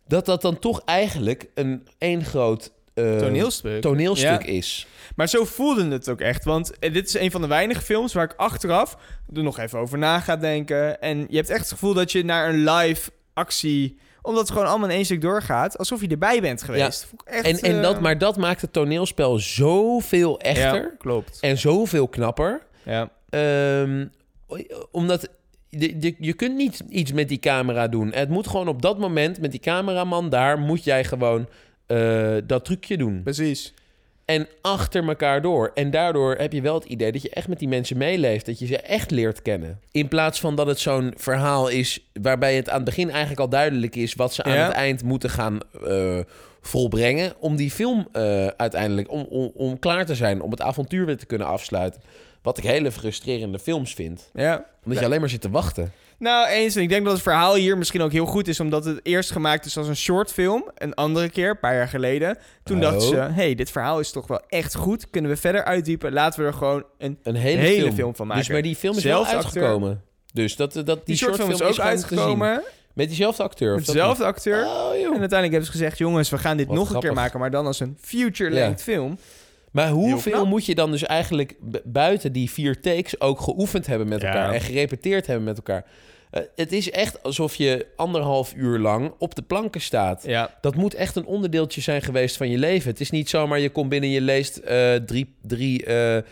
Dat 0.07 0.27
dat 0.27 0.43
dan 0.43 0.59
toch 0.59 0.83
eigenlijk 0.85 1.49
een 1.55 1.89
één 1.99 2.25
groot 2.25 2.73
eh, 2.99 3.17
Toneelstuk. 3.19 3.81
toneelstuk 3.81 4.43
Ja. 4.47 4.53
is. 4.53 4.87
Maar 5.17 5.29
zo 5.29 5.45
voelde 5.45 5.89
het 5.89 6.09
ook 6.09 6.21
echt. 6.21 6.45
Want 6.45 6.79
eh, 6.79 6.93
dit 6.93 7.07
is 7.09 7.15
een 7.19 7.31
van 7.31 7.41
de 7.41 7.47
weinige 7.47 7.81
films 7.83 8.13
waar 8.13 8.25
ik 8.25 8.35
achteraf 8.37 8.97
er 9.35 9.43
nog 9.43 9.59
even 9.59 9.79
over 9.79 9.99
na 9.99 10.21
ga 10.21 10.37
denken. 10.37 11.01
En 11.01 11.27
je 11.29 11.37
hebt 11.37 11.51
echt 11.51 11.61
het 11.61 11.69
gevoel 11.73 11.95
dat 11.95 12.13
je 12.13 12.25
naar 12.25 12.49
een 12.49 12.65
live 12.71 13.11
actie... 13.35 13.99
Omdat 14.23 14.43
het 14.43 14.53
gewoon 14.53 14.67
allemaal 14.69 14.89
in 14.89 14.95
één 14.95 15.05
stuk 15.05 15.21
doorgaat. 15.21 15.79
Alsof 15.79 16.01
je 16.01 16.09
erbij 16.09 16.41
bent 16.41 16.63
geweest. 16.63 17.09
Echt, 17.25 17.45
En, 17.47 17.59
en 17.71 17.77
eh, 17.77 17.83
dat, 17.83 18.01
maar 18.01 18.19
dat 18.19 18.37
maakt 18.37 18.61
het 18.61 18.73
toneelspel 18.73 19.39
zoveel 19.39 20.41
echter 20.41 20.83
Ja, 20.83 20.91
klopt. 20.99 21.39
en 21.41 21.59
zoveel 21.59 22.09
knapper. 22.09 22.63
Ja. 22.83 23.11
Ehm, 23.31 24.07
omdat 24.91 25.29
de, 25.71 25.99
de- 25.99 26.15
je 26.19 26.33
kunt 26.33 26.57
niet 26.57 26.83
iets 26.89 27.13
met 27.13 27.29
die 27.29 27.39
camera 27.39 27.89
doen. 27.89 28.13
Het 28.13 28.29
moet 28.29 28.47
gewoon 28.47 28.69
op 28.69 28.83
dat 28.83 28.99
moment 28.99 29.41
met 29.41 29.51
die 29.51 29.61
cameraman 29.61 30.29
daar 30.29 30.59
moet 30.59 30.85
jij 30.85 31.05
gewoon 31.05 31.49
eh, 31.89 32.37
dat 32.47 32.65
trucje 32.65 32.97
doen. 32.97 33.23
Precies. 33.23 33.75
En 34.25 34.49
achter 34.61 35.09
elkaar 35.09 35.43
door. 35.43 35.71
En 35.75 35.91
daardoor 35.91 36.35
heb 36.35 36.53
je 36.53 36.61
wel 36.61 36.75
het 36.75 36.85
idee 36.85 37.13
dat 37.13 37.23
je 37.23 37.31
echt 37.31 37.49
met 37.49 37.59
die 37.59 37.69
mensen 37.69 37.97
meeleeft. 37.97 38.47
Dat 38.47 38.59
je 38.59 38.67
ze 38.67 38.79
echt 38.79 39.11
leert 39.11 39.43
kennen. 39.43 39.81
In 39.91 40.09
plaats 40.09 40.41
van 40.41 40.57
dat 40.57 40.67
het 40.67 40.79
zo'n 40.79 41.13
verhaal 41.17 41.69
is 41.69 42.09
waarbij 42.23 42.57
het 42.57 42.69
aan 42.69 42.77
het 42.77 42.85
begin 42.85 43.11
eigenlijk 43.11 43.41
al 43.41 43.49
duidelijk 43.49 43.97
is 43.97 44.15
wat 44.15 44.35
ze 44.35 44.43
aan 44.43 44.53
Ja. 44.55 44.65
het 44.65 44.73
eind 44.73 45.03
moeten 45.03 45.31
gaan 45.31 45.59
eh, 45.87 46.19
volbrengen. 46.61 47.33
Om 47.39 47.57
die 47.57 47.71
film 47.71 48.09
eh, 48.13 48.47
uiteindelijk, 48.47 49.11
om, 49.11 49.27
om, 49.31 49.51
om 49.55 49.79
klaar 49.79 50.07
te 50.07 50.15
zijn, 50.15 50.41
om 50.43 50.51
het 50.51 50.61
avontuur 50.63 51.07
weer 51.07 51.17
te 51.17 51.27
kunnen 51.27 51.47
afsluiten. 51.47 52.01
Wat 52.43 52.59
ik 52.59 52.65
hele 52.65 52.93
frustrerende 52.93 53.59
films 53.59 53.95
vind. 53.95 54.31
Ja. 54.35 54.65
Omdat 54.85 54.99
je 54.99 55.05
alleen 55.05 55.21
maar 55.21 55.29
zit 55.29 55.41
te 55.41 55.51
wachten. 55.51 55.93
Nou, 56.19 56.49
eens. 56.49 56.77
En 56.77 56.83
ik 56.83 56.89
denk 56.89 57.05
dat 57.05 57.13
het 57.13 57.23
verhaal 57.23 57.55
hier 57.55 57.79
misschien 57.79 58.03
ook 58.03 58.13
heel 58.13 58.27
goed 58.27 58.49
is... 58.49 58.61
omdat 58.61 58.85
het 58.85 59.01
eerst 59.03 59.31
gemaakt 59.31 59.65
is 59.65 59.77
als 59.77 59.89
een 59.89 59.97
short 59.97 60.33
film. 60.33 60.71
Een 60.75 60.95
andere 60.95 61.29
keer, 61.29 61.51
een 61.51 61.59
paar 61.59 61.75
jaar 61.75 61.89
geleden. 61.89 62.39
Toen 62.65 62.77
Oh. 62.77 62.83
dachten 62.83 63.03
ze... 63.09 63.17
hey, 63.17 63.55
dit 63.55 63.71
verhaal 63.71 64.01
is 64.01 64.11
toch 64.11 64.27
wel 64.27 64.41
echt 64.49 64.75
goed. 64.75 65.11
Kunnen 65.11 65.31
we 65.31 65.37
verder 65.37 65.65
uitdiepen? 65.65 66.13
Laten 66.13 66.41
we 66.41 66.47
er 66.47 66.53
gewoon 66.55 66.85
een 66.99 67.19
Een 67.23 67.35
hele, 67.35 67.61
hele, 67.61 67.81
film. 67.83 67.95
film. 67.95 68.15
van 68.17 68.27
maken. 68.27 68.43
Dus 68.43 68.53
maar 68.53 68.63
die 68.63 68.77
film 68.77 68.97
is 68.97 69.03
Zelfs 69.03 69.31
wel 69.31 69.41
acteur. 69.41 69.63
uitgekomen. 69.63 70.03
Dus 70.33 70.57
dat, 70.57 70.73
dat, 70.73 70.87
die, 70.87 70.97
Die 71.05 71.17
short 71.17 71.35
film 71.35 71.51
is 71.51 71.57
shortfilm 71.57 71.87
ook 71.87 71.91
uitgekomen. 71.93 72.63
Met 72.95 73.09
diezelfde 73.09 73.43
acteur. 73.43 73.75
Met 73.75 73.87
dezelfde 73.87 74.25
acteur. 74.25 74.65
Oh. 74.65 74.93
En 74.93 75.01
uiteindelijk 75.03 75.43
hebben 75.43 75.65
ze 75.65 75.71
gezegd... 75.71 75.99
jongens, 75.99 76.31
we 76.31 76.39
gaan 76.39 76.57
dit 76.57 76.67
Wat 76.67 76.77
nog 76.77 76.91
een 76.95 77.01
keer 77.01 77.13
maken... 77.13 77.41
maar 77.41 77.51
dan 77.51 77.67
als 77.67 77.81
een 77.81 77.97
future-length 78.01 78.83
film. 78.83 79.19
Maar 79.73 79.89
hoeveel 79.89 80.47
moet 80.47 80.67
je 80.67 80.75
dan 80.75 80.91
dus 80.91 81.03
eigenlijk 81.03 81.55
buiten 81.85 82.33
die 82.33 82.51
vier 82.51 82.81
takes 82.81 83.21
ook 83.21 83.41
geoefend 83.41 83.87
hebben 83.87 84.09
met 84.09 84.21
Ja. 84.21 84.27
elkaar 84.27 84.53
en 84.53 84.61
gerepeteerd 84.61 85.27
hebben 85.27 85.45
met 85.45 85.57
elkaar? 85.57 85.85
Eh, 86.31 86.43
het 86.57 86.73
is 86.73 86.91
echt 86.91 87.23
alsof 87.23 87.55
je 87.55 87.87
anderhalf 87.97 88.55
uur 88.57 88.79
lang 88.79 89.13
op 89.19 89.35
de 89.35 89.43
planken 89.43 89.81
staat. 89.81 90.23
Ja, 90.27 90.55
Dat 90.61 90.75
moet 90.75 90.95
echt 90.95 91.17
een 91.17 91.27
onderdeeltje 91.27 91.81
zijn 91.81 92.03
geweest 92.03 92.37
van 92.37 92.51
je 92.51 92.59
leven. 92.59 92.91
Het 92.91 93.01
is 93.01 93.11
niet 93.11 93.29
zomaar 93.29 93.59
je 93.59 93.71
komt 93.71 93.89
binnen, 93.89 94.11
je 94.11 94.21
leest 94.21 94.57
eh, 94.57 94.95
drie, 94.95 95.35
drie 95.43 95.85
eh, 95.85 96.23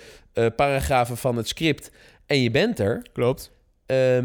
paragrafen 0.57 1.17
van 1.17 1.37
het 1.37 1.49
script 1.49 1.91
en 2.27 2.43
je 2.43 2.51
bent 2.51 2.79
er. 2.79 3.03
klopt. 3.13 3.55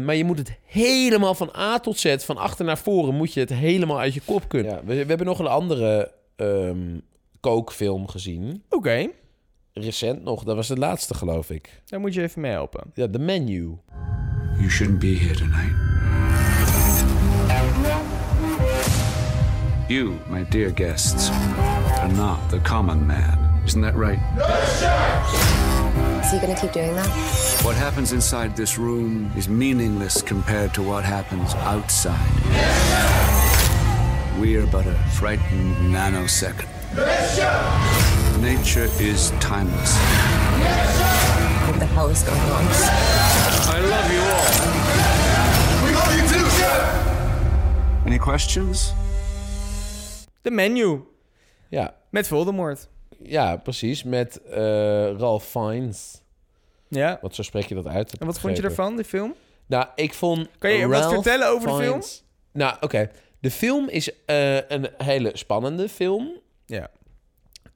Maar 0.04 0.14
je 0.14 0.24
moet 0.24 0.38
het 0.38 0.52
helemaal 0.66 1.34
van 1.34 1.50
A 1.56 1.78
tot 1.78 1.98
Z, 1.98 2.14
van 2.18 2.36
achter 2.36 2.64
naar 2.64 2.78
voren, 2.78 3.14
moet 3.14 3.32
je 3.34 3.40
het 3.40 3.50
helemaal 3.54 3.98
uit 4.00 4.14
je 4.14 4.20
kop 4.24 4.48
kunnen. 4.48 4.72
Ja, 4.72 4.80
we, 4.84 4.94
we 4.94 5.04
hebben 5.08 5.26
nog 5.26 5.38
een 5.38 5.46
andere 5.46 6.12
ehm, 6.36 6.98
kookfilm 7.42 8.08
gezien. 8.08 8.62
Oké, 8.68 9.08
Recent 9.74 10.22
nog, 10.24 10.44
dat 10.44 10.56
was 10.56 10.68
de 10.68 10.76
laatste 10.76 11.14
geloof 11.14 11.50
ik. 11.50 11.82
daar 11.86 12.00
moet 12.00 12.14
je 12.14 12.22
even 12.22 12.40
mee 12.40 12.50
helpen. 12.50 12.90
Ja, 12.94 13.08
The 13.10 13.18
Menu. 13.18 13.76
You 14.58 14.70
shouldn't 14.70 14.98
be 14.98 15.06
here 15.18 15.34
tonight. 15.34 15.74
You, 19.88 20.14
my 20.28 20.44
dear 20.48 20.70
guests, 20.74 21.30
are 22.00 22.12
not 22.12 22.38
the 22.48 22.60
common 22.60 23.06
man. 23.06 23.38
Isn't 23.66 23.82
that 23.82 23.94
right? 23.94 24.18
Is 26.24 26.30
he 26.30 26.38
gonna 26.38 26.54
keep 26.60 26.72
doing 26.72 26.94
that? 26.94 27.08
What 27.62 27.74
happens 27.74 28.12
inside 28.12 28.54
this 28.56 28.76
room 28.78 29.30
is 29.36 29.46
meaningless 29.48 30.22
compared 30.22 30.72
to 30.74 30.82
what 30.82 31.04
happens 31.04 31.54
outside. 31.54 32.32
We 34.40 34.56
are 34.56 34.66
but 34.70 34.86
a 34.86 34.94
frightened 35.10 35.76
nanosecond. 35.94 36.68
Nature 38.40 38.84
is 39.00 39.30
timeless. 39.40 39.96
What 41.66 41.78
the 41.78 41.86
hell 41.86 42.08
is 42.10 42.22
going 42.22 42.40
on? 42.40 42.66
I 43.66 43.80
love 43.80 44.12
you 44.12 44.20
all. 44.20 44.46
We 45.86 45.92
love 45.94 46.12
you 46.16 46.22
too, 46.28 46.44
Any 48.06 48.18
questions? 48.18 48.92
De 50.42 50.50
menu. 50.50 51.00
Ja, 51.68 51.94
Met 52.10 52.28
Voldemort. 52.28 52.88
ja 53.22 53.56
precies. 53.56 54.02
Met 54.02 54.40
eh, 54.42 54.60
Ralph 55.16 55.44
Fiennes. 55.44 56.20
Ja. 56.88 57.18
Wat 57.20 57.34
zo 57.34 57.42
spreek 57.42 57.66
je 57.66 57.74
dat 57.74 57.86
uit? 57.86 58.18
En 58.18 58.26
wat 58.26 58.40
vond 58.40 58.56
je 58.56 58.62
ervan, 58.62 58.96
die 58.96 59.04
film? 59.04 59.34
Nou, 59.66 59.86
ik 59.94 60.14
vond. 60.14 60.48
Kan 60.58 60.70
je 60.70 60.86
wat 60.88 61.00
Ralph 61.00 61.14
vertellen 61.14 61.48
over 61.48 61.68
de 61.68 61.74
film? 61.74 62.02
Nou, 62.52 62.76
oké. 62.80 63.10
De 63.40 63.50
film 63.50 63.88
is 63.88 64.24
eh, 64.24 64.70
een 64.70 64.88
hele 64.96 65.30
spannende 65.34 65.88
film. 65.88 66.40
Ja. 66.72 66.90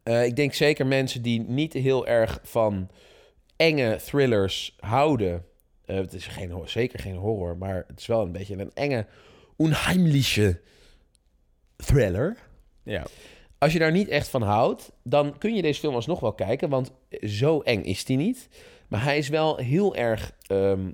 Eh, 0.03 0.25
ik 0.25 0.37
denk 0.37 0.55
zeker 0.55 0.87
mensen 0.87 1.23
die 1.23 1.41
niet 1.41 1.73
heel 1.73 2.07
erg 2.07 2.39
van 2.43 2.91
enge 3.57 4.01
thrillers 4.05 4.77
houden. 4.81 5.45
Eh, 5.85 5.97
het 5.97 6.13
is 6.13 6.27
geen, 6.27 6.61
zeker 6.65 6.99
geen 6.99 7.17
horror, 7.17 7.57
maar 7.57 7.85
het 7.87 8.01
is 8.01 8.07
wel 8.07 8.23
een 8.23 8.33
beetje 8.33 8.57
een 8.57 8.71
enge, 8.75 9.07
onheimliche 9.57 10.61
thriller. 11.77 12.37
Ja. 12.83 13.07
Als 13.59 13.73
je 13.73 13.79
daar 13.79 13.93
niet 13.93 14.09
echt 14.09 14.29
van 14.29 14.43
houdt, 14.43 14.93
dan 15.03 15.39
kun 15.39 15.55
je 15.55 15.63
deze 15.63 15.81
film 15.81 15.95
alsnog 15.95 16.21
wel 16.21 16.33
kijken, 16.33 16.69
want 16.69 16.93
zo 17.23 17.61
eng 17.61 17.83
is 17.83 18.05
die 18.05 18.17
niet. 18.17 18.49
Maar 18.89 19.03
hij 19.03 19.19
is 19.19 19.29
wel 19.29 19.57
heel 19.57 19.97
erg 19.97 20.33
ehm, 20.47 20.91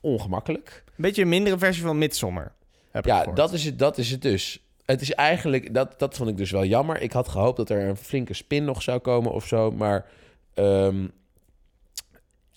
ongemakkelijk. 0.00 0.82
Een 0.86 0.92
beetje 0.96 1.22
een 1.22 1.28
mindere 1.28 1.58
versie 1.58 1.82
van 1.82 1.98
Midsommar. 1.98 2.54
Ja, 3.02 3.24
dat 3.24 3.52
is, 3.52 3.64
het, 3.64 3.78
dat 3.78 3.98
is 3.98 4.10
het 4.10 4.22
dus. 4.22 4.63
Het 4.84 5.00
is 5.00 5.12
eigenlijk, 5.12 5.74
dat, 5.74 5.94
dat 5.98 6.16
vond 6.16 6.28
ik 6.28 6.36
dus 6.36 6.50
wel 6.50 6.64
jammer. 6.64 7.00
Ik 7.00 7.12
had 7.12 7.28
gehoopt 7.28 7.56
dat 7.56 7.70
er 7.70 7.88
een 7.88 7.96
flinke 7.96 8.34
spin 8.34 8.64
nog 8.64 8.82
zou 8.82 8.98
komen 8.98 9.32
of 9.32 9.46
zo. 9.46 9.70
Maar 9.70 10.06
ehm, 10.54 11.06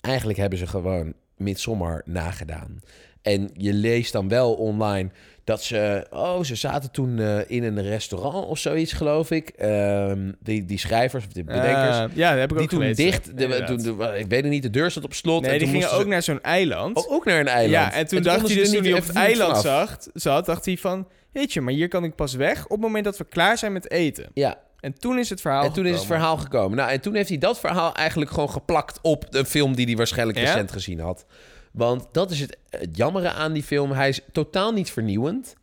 eigenlijk 0.00 0.38
hebben 0.38 0.58
ze 0.58 0.66
gewoon 0.66 1.12
Midsommar 1.36 2.02
nagedaan. 2.04 2.80
En 3.22 3.50
je 3.54 3.72
leest 3.72 4.12
dan 4.12 4.28
wel 4.28 4.54
online 4.54 5.10
dat 5.44 5.62
ze... 5.62 6.06
Oh, 6.10 6.42
ze 6.42 6.54
zaten 6.54 6.90
toen 6.90 7.18
eh, 7.18 7.38
in 7.50 7.64
een 7.64 7.82
restaurant 7.82 8.46
of 8.46 8.58
zoiets, 8.58 8.92
geloof 8.92 9.30
ik. 9.30 9.48
Ehm, 9.48 10.32
die, 10.40 10.64
die 10.64 10.78
schrijvers 10.78 11.26
of 11.26 11.32
die 11.32 11.44
bedenkers. 11.44 11.98
Eh, 11.98 12.04
ja, 12.14 12.30
dat 12.30 12.38
heb 12.38 12.50
ik 12.50 12.56
die 12.56 12.64
ook 12.64 12.70
toen 12.70 12.80
gelezen. 12.80 13.04
dicht... 13.04 13.36
De, 13.36 13.42
Inderdaad. 13.42 13.82
toen, 13.84 13.96
de- 13.98 14.18
ik 14.18 14.26
weet 14.26 14.42
het 14.42 14.50
niet, 14.52 14.62
de 14.62 14.70
deur 14.70 14.90
zat 14.90 15.04
op 15.04 15.14
slot. 15.14 15.42
Nee, 15.42 15.50
en 15.50 15.58
die 15.58 15.68
gingen 15.68 15.90
ook 15.92 16.00
ze- 16.02 16.06
naar 16.08 16.22
zo'n 16.22 16.42
eiland. 16.42 16.96
Oh, 16.96 17.12
ook 17.12 17.24
naar 17.24 17.40
een 17.40 17.48
eiland. 17.48 17.92
Ja, 17.92 17.98
en 17.98 18.06
toen 18.06 18.22
dacht 18.22 18.46
hij 18.46 18.56
dus 18.56 18.70
toen 18.70 18.82
hij 18.84 18.92
op 18.92 19.06
het 19.06 19.16
eiland 19.16 19.56
zag, 19.56 19.96
zat, 20.14 20.46
dacht 20.46 20.64
hij 20.64 20.76
van... 20.76 21.08
Weet 21.32 21.52
je, 21.52 21.60
maar 21.60 21.72
hier 21.72 21.88
kan 21.88 22.04
ik 22.04 22.14
pas 22.14 22.34
weg 22.34 22.64
op 22.64 22.70
het 22.70 22.80
moment 22.80 23.04
dat 23.04 23.16
we 23.18 23.24
klaar 23.24 23.58
zijn 23.58 23.72
met 23.72 23.90
eten. 23.90 24.30
Ja, 24.34 24.58
En 24.80 24.98
toen 24.98 25.18
is 25.18 25.30
het 25.30 25.40
verhaal 25.40 25.64
En 25.64 25.72
toen 25.72 25.84
is 25.86 25.90
het 25.90 26.00
gekomen. 26.00 26.20
verhaal 26.20 26.36
gekomen. 26.42 26.76
Nou, 26.76 26.90
en 26.90 27.00
toen 27.00 27.14
heeft 27.14 27.28
hij 27.28 27.38
dat 27.38 27.60
verhaal 27.60 27.94
eigenlijk 27.94 28.30
gewoon 28.30 28.50
geplakt 28.50 28.98
op 29.02 29.30
de 29.32 29.44
film 29.44 29.74
die 29.74 29.86
hij 29.86 29.96
waarschijnlijk 29.96 30.38
Ja? 30.38 30.44
recent 30.44 30.72
gezien 30.72 31.00
had. 31.00 31.24
Want 31.72 32.06
dat 32.12 32.30
is 32.30 32.40
het, 32.40 32.56
het 32.70 32.96
jammere 32.96 33.30
aan 33.30 33.52
die 33.52 33.62
film. 33.62 33.90
Hij 33.92 34.08
is 34.08 34.20
totaal 34.32 34.72
niet 34.72 34.90
vernieuwend. 34.90 35.54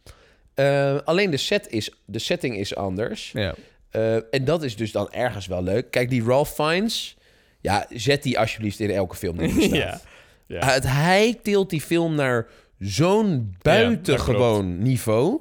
Eh, 0.54 0.98
alleen 1.04 1.30
de, 1.32 1.38
set 1.38 1.68
is, 1.70 1.92
de 2.06 2.20
setting 2.20 2.58
is 2.58 2.76
anders. 2.76 3.32
Ja. 3.32 3.54
Eh, 3.90 4.16
en 4.16 4.46
dat 4.46 4.64
is 4.64 4.76
dus 4.76 4.92
dan 4.92 5.12
ergens 5.12 5.48
wel 5.48 5.64
leuk. 5.64 5.92
Kijk, 5.92 6.10
die 6.10 6.24
Ralph 6.24 6.54
Fiennes... 6.54 7.18
Ja, 7.62 7.86
zet 7.90 8.24
die 8.24 8.40
alsjeblieft 8.40 8.80
in 8.80 8.90
elke 8.92 9.16
film 9.16 9.38
die 9.38 9.54
bestaat. 9.56 9.76
Ja. 9.78 10.00
Ja. 10.48 10.66
Het, 10.66 10.84
hij 10.88 11.40
tilt 11.44 11.70
die 11.70 11.82
film 11.82 12.16
naar 12.16 12.48
zo'n 12.80 13.56
buitengewoon 13.62 14.78
niveau. 14.82 15.40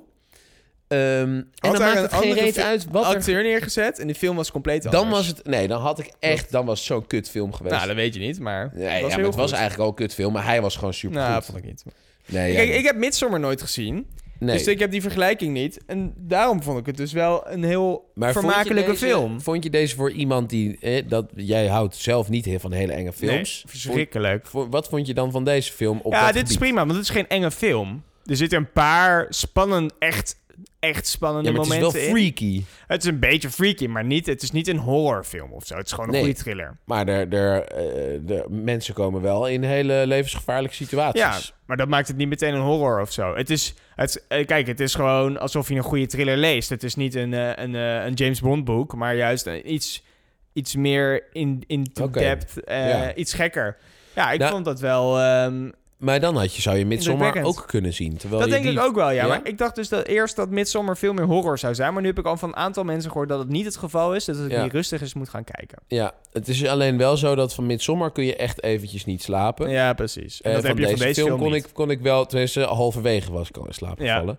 Ehm, 0.89 1.01
en 1.01 1.47
dan 1.61 1.73
maakt 1.73 1.97
een 1.97 2.03
het 2.03 2.13
geen 2.13 2.23
andere 2.23 2.41
reet 2.41 2.59
uit 2.59 2.87
wat 2.91 3.05
er... 3.11 3.17
acteur 3.17 3.43
neergezet 3.43 3.99
en 3.99 4.07
die 4.07 4.17
film 4.17 4.37
was 4.37 4.51
compleet 4.51 4.85
anders. 4.87 5.03
Dan 5.03 5.11
was 5.13 5.27
het... 5.27 5.47
Nee, 5.47 5.69
dan 5.69 5.81
had 5.81 5.99
ik 5.99 6.11
echt... 6.19 6.51
Dan 6.51 6.67
was 6.67 6.79
het 6.79 6.87
zo'n 6.87 7.07
kutfilm 7.07 7.53
geweest. 7.53 7.75
Nou, 7.75 7.87
dat 7.87 7.97
weet 7.97 8.15
je 8.15 8.21
niet, 8.21 8.41
maar 8.41 8.71
Nee, 8.75 8.87
het 8.87 9.03
was 9.03 9.11
ja, 9.11 9.17
maar 9.17 9.27
het 9.27 9.35
was 9.35 9.53
eigenlijk 9.53 9.83
al 9.83 9.89
een 9.89 9.95
kutfilm, 9.95 10.33
maar 10.33 10.45
hij 10.45 10.61
was 10.63 10.77
gewoon 10.77 10.95
super 10.95 11.17
Nou, 11.19 11.35
goed. 11.35 11.45
vond 11.45 11.59
ik 11.59 11.65
niet. 11.65 11.85
Nee, 12.27 12.53
ja, 12.53 12.61
ik 12.61 12.85
heb 12.85 12.97
Midsommar 12.97 13.41
nooit 13.41 13.61
gezien, 13.63 14.07
nee. 14.39 14.57
dus 14.59 14.67
ik 14.67 14.79
heb 14.79 14.91
die 14.91 15.01
vergelijking 15.03 15.53
niet. 15.53 15.81
En 15.87 16.13
daarom 16.17 16.63
vond 16.63 16.79
ik 16.79 16.87
het 16.87 16.97
dus 16.97 17.13
wel 17.13 17.49
een 17.51 17.65
heel 17.65 18.11
maar 18.15 18.33
vond 18.33 18.45
vermakelijke 18.47 18.91
deze- 18.91 19.07
film. 19.07 19.41
Vond 19.41 19.65
je 19.65 19.71
deze 19.71 19.95
voor 19.97 20.11
iemand 20.11 20.51
die... 20.51 20.79
Eh, 20.81 21.03
dat, 21.09 21.27
jij 21.35 21.67
houdt 21.67 21.97
zelf 21.97 22.29
niet 22.29 22.45
heel 22.45 22.59
van 22.59 22.73
hele 22.73 22.93
enge 22.93 23.13
films. 23.13 23.63
Nee, 23.65 23.73
verschrikkelijk. 23.81 24.47
Vond- 24.47 24.73
wat 24.73 24.89
vond 24.89 25.07
je 25.07 25.15
dan 25.15 25.31
van 25.31 25.45
deze 25.45 25.73
film 25.73 26.01
op 26.03 26.13
ja, 26.13 26.25
dat 26.25 26.35
dit 26.35 26.49
is 26.51 26.57
prima, 26.57 26.79
want 26.79 26.93
het 26.93 27.03
is 27.03 27.11
geen 27.11 27.29
enge 27.29 27.51
film. 27.51 28.03
Er 28.25 28.37
zitten 28.37 28.59
een 28.59 28.73
paar 28.73 29.27
spannend, 29.29 29.93
echt, 29.99 30.37
echt 30.79 31.07
spannende 31.07 31.49
Ja, 31.51 31.57
maar 31.57 31.65
het 31.65 31.73
is 31.75 31.81
momenten 31.81 32.01
wel 32.11 32.17
in. 32.17 32.23
freaky. 32.23 32.63
Het 32.87 33.03
is 33.03 33.09
een 33.09 33.19
beetje 33.19 33.51
freaky, 33.51 33.87
maar 33.87 34.05
niet, 34.05 34.27
het 34.27 34.43
is 34.43 34.51
niet 34.51 34.69
een 34.69 34.79
horrorfilm 34.79 35.53
of 35.53 35.67
zo. 35.67 35.77
Het 35.77 35.87
is 35.87 35.93
gewoon 35.93 36.07
een 36.07 36.13
Nee. 36.15 36.23
goede 36.25 36.39
thriller. 36.39 36.77
Maar 36.85 37.09
er, 37.09 37.33
er, 37.33 37.63
eh, 37.65 37.85
de 38.23 38.47
mensen 38.49 38.95
komen 38.95 39.23
wel 39.23 39.49
in 39.49 39.63
hele 39.63 40.03
levensgevaarlijke 40.07 40.77
situaties. 40.77 41.21
Ja, 41.21 41.39
maar 41.67 41.77
dat 41.77 41.89
maakt 41.89 42.09
het 42.09 42.17
niet 42.17 42.29
meteen 42.29 42.55
een 42.55 42.61
horror 42.61 43.01
of 43.01 43.13
zo. 43.13 43.35
Het 43.37 43.51
is, 43.51 43.75
het, 43.95 44.25
eh, 44.29 44.47
kijk, 44.47 44.67
het 44.67 44.81
is 44.81 44.95
gewoon 44.95 45.39
alsof 45.39 45.69
je 45.69 45.75
een 45.75 45.83
goede 45.83 46.07
thriller 46.07 46.37
leest. 46.37 46.69
Het 46.69 46.83
is 46.83 46.95
niet 46.95 47.15
een, 47.15 47.35
eh, 47.35 47.51
een, 47.65 47.75
een 47.75 48.13
James 48.15 48.41
Bond 48.41 48.65
boek, 48.65 48.95
maar 48.95 49.17
juist 49.17 49.47
iets, 49.47 50.05
iets 50.53 50.77
meer 50.77 51.23
in, 51.33 51.63
in 51.67 51.87
depth, 52.11 52.65
eh, 52.65 52.89
Ja. 52.89 53.15
iets 53.15 53.33
gekker. 53.35 53.77
Ja, 54.15 54.31
ik 54.33 54.39
Nou, 54.39 54.53
vond 54.53 54.65
dat 54.65 54.81
wel... 54.81 55.21
ehm, 55.21 55.71
Maar 55.99 56.21
dan 56.21 56.37
had 56.37 56.55
je, 56.55 56.63
zou 56.63 56.77
je 56.77 56.87
Midsommar 56.87 57.43
ook 57.43 57.65
kunnen 57.67 57.93
zien. 57.93 58.17
Terwijl 58.17 58.41
dat 58.41 58.49
je 58.51 58.55
denk 58.55 58.67
die- 58.67 58.79
ik 58.79 58.89
ook 58.89 58.95
wel, 58.95 59.07
ja. 59.11 59.13
Ja? 59.23 59.27
Maar 59.27 59.41
ik 59.47 59.59
dacht 59.59 59.75
dus 59.75 59.89
dat 59.89 60.07
eerst 60.07 60.37
dat 60.37 60.51
Midsommar 60.51 60.97
veel 60.97 61.13
meer 61.13 61.25
horror 61.25 61.59
zou 61.59 61.75
zijn. 61.75 61.93
Maar 61.93 62.03
nu 62.03 62.09
heb 62.09 62.19
ik 62.19 62.25
al 62.27 62.37
van 62.37 62.49
een 62.49 62.57
aantal 62.57 62.85
mensen 62.85 63.11
gehoord 63.11 63.29
dat 63.29 63.39
het 63.39 63.49
niet 63.49 63.65
het 63.65 63.77
geval 63.77 64.15
is. 64.15 64.25
Dat 64.25 64.37
Ja. 64.49 64.63
niet 64.63 64.73
rustig 64.73 65.01
eens 65.01 65.15
moet 65.15 65.29
gaan 65.29 65.45
kijken. 65.45 65.79
Ja, 65.89 66.13
het 66.33 66.49
is 66.49 66.67
alleen 66.67 66.97
wel 66.99 67.17
zo 67.17 67.35
dat 67.35 67.55
van 67.55 67.67
Midsommar 67.67 68.13
kun 68.13 68.25
je 68.25 68.37
echt 68.37 68.63
eventjes 68.63 69.05
niet 69.05 69.23
slapen. 69.23 69.71
Ja, 69.71 69.93
precies. 69.93 70.41
En 70.43 70.51
Eh, 70.51 70.57
dat 70.57 70.67
heb 70.67 70.79
je 70.79 70.87
van 70.89 70.95
deze 70.99 71.23
film, 71.23 71.39
kon, 71.39 71.53
niet. 71.53 71.65
ik, 71.67 71.71
kon 71.73 71.91
ik 71.91 72.01
wel, 72.01 72.27
tenminste 72.27 72.61
halverwege 72.61 73.33
was 73.33 73.49
ik 73.49 73.57
al 73.57 73.67
in 73.67 73.75
slaap 73.75 73.99
Ja. 73.99 74.13
gevallen. 74.15 74.39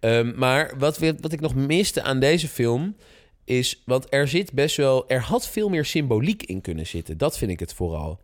Ehm, 0.00 0.32
maar 0.36 0.72
wat, 0.78 0.98
wat 1.20 1.32
ik 1.32 1.40
nog 1.40 1.54
miste 1.54 2.02
aan 2.02 2.20
deze 2.20 2.48
film 2.48 2.96
is, 3.44 3.82
want 3.84 4.06
er 4.08 4.28
zit 4.28 4.52
best 4.52 4.76
wel, 4.76 5.08
er 5.08 5.20
had 5.20 5.48
veel 5.48 5.68
meer 5.68 5.84
symboliek 5.84 6.42
in 6.42 6.60
kunnen 6.60 6.86
zitten. 6.86 7.18
Dat 7.18 7.38
vind 7.38 7.50
ik 7.50 7.60
het 7.60 7.74
vooral. 7.74 8.20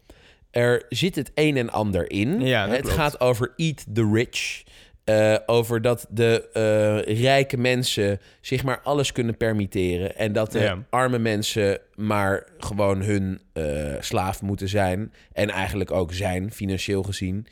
Er 0.52 0.84
zit 0.88 1.14
het 1.16 1.30
een 1.34 1.56
en 1.56 1.70
ander 1.70 2.10
in. 2.10 2.40
Ja, 2.40 2.68
het 2.68 2.80
klopt. 2.80 2.96
gaat 2.96 3.20
over 3.20 3.52
eat 3.56 3.84
the 3.94 4.10
rich. 4.12 4.62
Eh, 5.04 5.36
over 5.46 5.82
dat 5.82 6.06
de 6.10 6.48
eh, 6.52 7.20
rijke 7.22 7.56
mensen 7.56 8.20
zich 8.40 8.64
maar 8.64 8.80
alles 8.80 9.12
kunnen 9.12 9.36
permitteren. 9.36 10.16
En 10.16 10.32
dat 10.32 10.52
de 10.52 10.58
Ja. 10.58 10.84
arme 10.90 11.18
mensen 11.18 11.78
maar 11.94 12.46
gewoon 12.58 13.02
hun 13.02 13.40
eh, 13.52 13.94
slaaf 14.00 14.42
moeten 14.42 14.68
zijn. 14.68 15.12
En 15.32 15.50
eigenlijk 15.50 15.90
ook 15.90 16.12
zijn, 16.12 16.52
financieel 16.52 17.02
gezien. 17.02 17.46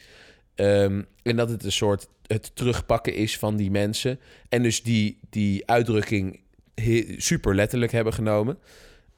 Ehm, 0.54 1.02
en 1.22 1.36
dat 1.36 1.48
het 1.50 1.64
een 1.64 1.72
soort 1.72 2.08
het 2.26 2.56
terugpakken 2.56 3.14
is 3.14 3.38
van 3.38 3.56
die 3.56 3.70
mensen. 3.70 4.20
En 4.48 4.62
dus 4.62 4.82
die, 4.82 5.18
die 5.30 5.66
uitdrukking 5.70 6.40
super 7.16 7.54
letterlijk 7.54 7.92
hebben 7.92 8.12
genomen. 8.12 8.58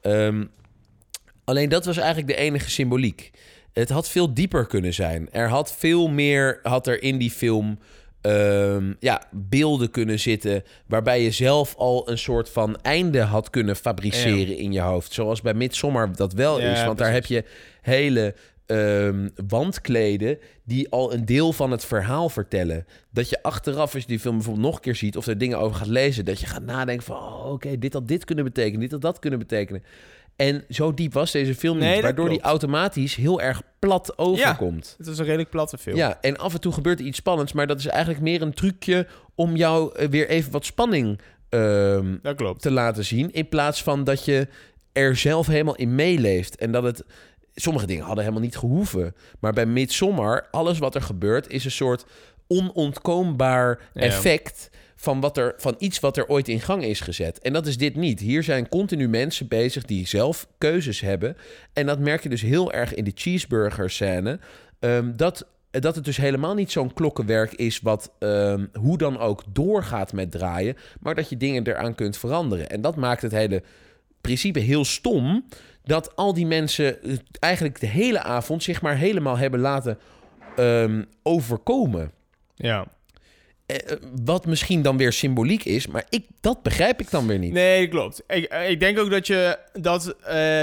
Ehm, 0.01 0.45
alleen 1.43 1.69
dat 1.69 1.85
was 1.85 1.97
eigenlijk 1.97 2.27
de 2.27 2.35
enige 2.35 2.69
symboliek. 2.69 3.31
Het 3.73 3.89
had 3.89 4.09
veel 4.09 4.33
dieper 4.33 4.65
kunnen 4.67 4.93
zijn. 4.93 5.27
Er 5.31 5.49
had 5.49 5.73
veel 5.73 6.07
meer, 6.07 6.59
had 6.63 6.87
er 6.87 7.03
in 7.03 7.17
die 7.17 7.31
film 7.31 7.79
ehm, 8.21 8.93
ja, 8.99 9.23
beelden 9.31 9.91
kunnen 9.91 10.19
zitten... 10.19 10.63
waarbij 10.87 11.23
je 11.23 11.31
zelf 11.31 11.75
al 11.75 12.09
een 12.09 12.17
soort 12.17 12.49
van 12.49 12.77
einde 12.81 13.21
had 13.21 13.49
kunnen 13.49 13.75
fabriceren 13.75 14.57
in 14.57 14.71
je 14.71 14.79
hoofd. 14.79 15.13
Zoals 15.13 15.41
bij 15.41 15.53
Midsommar 15.53 16.15
dat 16.15 16.33
wel 16.33 16.59
Ja, 16.61 16.71
is. 16.71 16.85
Want 16.85 16.97
daar 16.97 17.11
heb 17.11 17.25
je 17.25 17.43
hele 17.81 18.35
ehm, 18.65 19.29
wandkleden 19.47 20.37
die 20.63 20.89
al 20.89 21.13
een 21.13 21.25
deel 21.25 21.53
van 21.53 21.71
het 21.71 21.85
verhaal 21.85 22.29
vertellen. 22.29 22.85
Dat 23.09 23.29
je 23.29 23.43
achteraf, 23.43 23.93
als 23.93 24.01
je 24.01 24.07
die 24.07 24.19
film 24.19 24.35
bijvoorbeeld 24.35 24.65
nog 24.65 24.75
een 24.75 24.81
keer 24.81 24.95
ziet... 24.95 25.17
of 25.17 25.27
er 25.27 25.37
dingen 25.37 25.59
over 25.59 25.75
gaat 25.75 25.87
lezen, 25.87 26.25
dat 26.25 26.39
je 26.39 26.45
gaat 26.45 26.63
nadenken 26.63 27.05
van... 27.05 27.17
oh, 27.17 27.51
oké, 27.51 27.77
dit 27.77 27.93
had 27.93 28.07
dit 28.07 28.25
kunnen 28.25 28.45
betekenen, 28.45 28.79
dit 28.79 28.91
had 28.91 29.01
dat 29.01 29.19
kunnen 29.19 29.39
betekenen. 29.39 29.83
En 30.35 30.63
zo 30.69 30.93
diep 30.93 31.13
was 31.13 31.31
deze 31.31 31.55
film 31.55 31.77
niet, 31.77 31.87
Nee, 31.87 32.01
waardoor 32.01 32.29
die 32.29 32.41
automatisch 32.41 33.15
heel 33.15 33.41
erg 33.41 33.61
plat 33.79 34.17
overkomt. 34.17 34.95
Het 34.97 35.07
was 35.07 35.17
een 35.17 35.25
redelijk 35.25 35.49
platte 35.49 35.77
film. 35.77 35.95
Ja, 35.95 36.17
en 36.21 36.37
af 36.37 36.53
en 36.53 36.59
toe 36.61 36.73
gebeurt 36.73 36.99
er 36.99 37.05
iets 37.05 37.17
spannends, 37.17 37.53
maar 37.53 37.67
dat 37.67 37.79
is 37.79 37.85
eigenlijk 37.85 38.21
meer 38.23 38.41
een 38.41 38.53
trucje 38.53 39.07
om 39.35 39.55
jou 39.55 39.95
eh, 39.95 40.09
weer 40.09 40.29
even 40.29 40.51
wat 40.51 40.65
spanning 40.65 41.19
ehm, 41.49 42.15
te 42.57 42.71
laten 42.71 43.05
zien. 43.05 43.31
In 43.31 43.49
plaats 43.49 43.83
van 43.83 44.03
dat 44.03 44.25
je 44.25 44.47
er 44.91 45.15
zelf 45.15 45.47
helemaal 45.47 45.75
in 45.75 45.95
meeleeft. 45.95 46.55
En 46.55 46.71
dat 46.71 46.83
het. 46.83 47.03
Sommige 47.55 47.85
dingen 47.85 48.03
hadden 48.03 48.23
helemaal 48.23 48.45
niet 48.45 48.57
gehoeven. 48.57 49.15
Maar 49.39 49.53
bij 49.53 49.65
Midsommar, 49.65 50.47
alles 50.51 50.79
wat 50.79 50.95
er 50.95 51.01
gebeurt, 51.01 51.49
is 51.49 51.65
een 51.65 51.71
soort 51.71 52.05
onontkoombaar 52.47 53.79
Ja. 53.93 54.11
Van, 55.03 55.19
wat 55.19 55.37
er, 55.37 55.53
van 55.57 55.75
iets 55.77 55.99
wat 55.99 56.17
er 56.17 56.27
ooit 56.27 56.47
in 56.47 56.59
gang 56.59 56.83
is 56.83 56.99
gezet. 56.99 57.39
En 57.39 57.53
dat 57.53 57.67
is 57.67 57.77
dit 57.77 57.95
niet. 57.95 58.19
Hier 58.19 58.43
zijn 58.43 58.69
continu 58.69 59.09
mensen 59.09 59.47
bezig 59.47 59.83
die 59.83 60.07
zelf 60.07 60.47
keuzes 60.57 60.99
hebben. 61.01 61.37
En 61.73 61.85
dat 61.85 61.99
merk 61.99 62.23
je 62.23 62.29
dus 62.29 62.41
heel 62.41 62.71
erg 62.71 62.93
in 62.93 63.03
de 63.03 63.11
cheeseburger 63.15 63.89
scène. 63.89 64.39
Ehm, 64.79 65.15
dat, 65.15 65.47
dat 65.71 65.95
het 65.95 66.05
dus 66.05 66.17
helemaal 66.17 66.53
niet 66.53 66.71
zo'n 66.71 66.93
klokkenwerk 66.93 67.53
is... 67.53 67.79
wat 67.79 68.11
ehm, 68.19 68.65
hoe 68.73 68.97
dan 68.97 69.19
ook 69.19 69.43
doorgaat 69.47 70.13
met 70.13 70.31
draaien... 70.31 70.77
maar 70.99 71.15
dat 71.15 71.29
je 71.29 71.37
dingen 71.37 71.67
eraan 71.67 71.95
kunt 71.95 72.17
veranderen. 72.17 72.69
En 72.69 72.81
dat 72.81 72.95
maakt 72.95 73.21
het 73.21 73.31
hele 73.31 73.63
principe 74.21 74.59
heel 74.59 74.85
stom... 74.85 75.45
dat 75.83 76.15
al 76.15 76.33
die 76.33 76.45
mensen 76.45 76.97
eigenlijk 77.39 77.79
de 77.79 77.87
hele 77.87 78.21
avond... 78.21 78.63
zich 78.63 78.81
maar 78.81 78.97
helemaal 78.97 79.37
hebben 79.37 79.59
laten 79.59 79.97
ehm, 80.55 81.03
overkomen. 81.23 82.11
Ja. 82.55 82.87
Eh, 83.65 83.91
eh, 83.91 83.97
wat 84.25 84.45
misschien 84.45 84.81
dan 84.81 84.97
weer 84.97 85.13
symboliek 85.13 85.65
is... 85.65 85.87
maar 85.87 86.05
ik, 86.09 86.25
dat 86.41 86.63
begrijp 86.63 87.01
ik 87.01 87.11
dan 87.11 87.27
weer 87.27 87.39
niet. 87.39 87.53
Nee, 87.53 87.87
klopt. 87.87 88.23
Ik, 88.27 88.43
eh, 88.43 88.69
ik 88.69 88.79
denk 88.79 88.99
ook 88.99 89.09
dat 89.09 89.27
je, 89.27 89.59
dat 89.73 90.15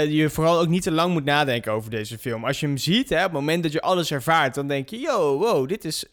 je 0.09 0.29
vooral 0.29 0.59
ook 0.59 0.67
niet 0.67 0.83
te 0.83 0.91
lang 0.91 1.13
moet 1.13 1.25
nadenken 1.25 1.71
over 1.71 1.89
deze 1.89 2.17
film. 2.17 2.45
Als 2.45 2.59
je 2.59 2.65
hem 2.65 2.77
ziet, 2.77 3.09
hè, 3.09 3.17
op 3.17 3.23
het 3.23 3.31
moment 3.31 3.63
dat 3.63 3.71
je 3.71 3.81
alles 3.81 4.11
ervaart, 4.11 4.55
dan 4.55 4.67
denk 4.67 4.89
je, 4.89 4.99
yo, 4.99 5.37
wow, 5.37 5.67
dit 5.67 5.85
is 5.85 6.05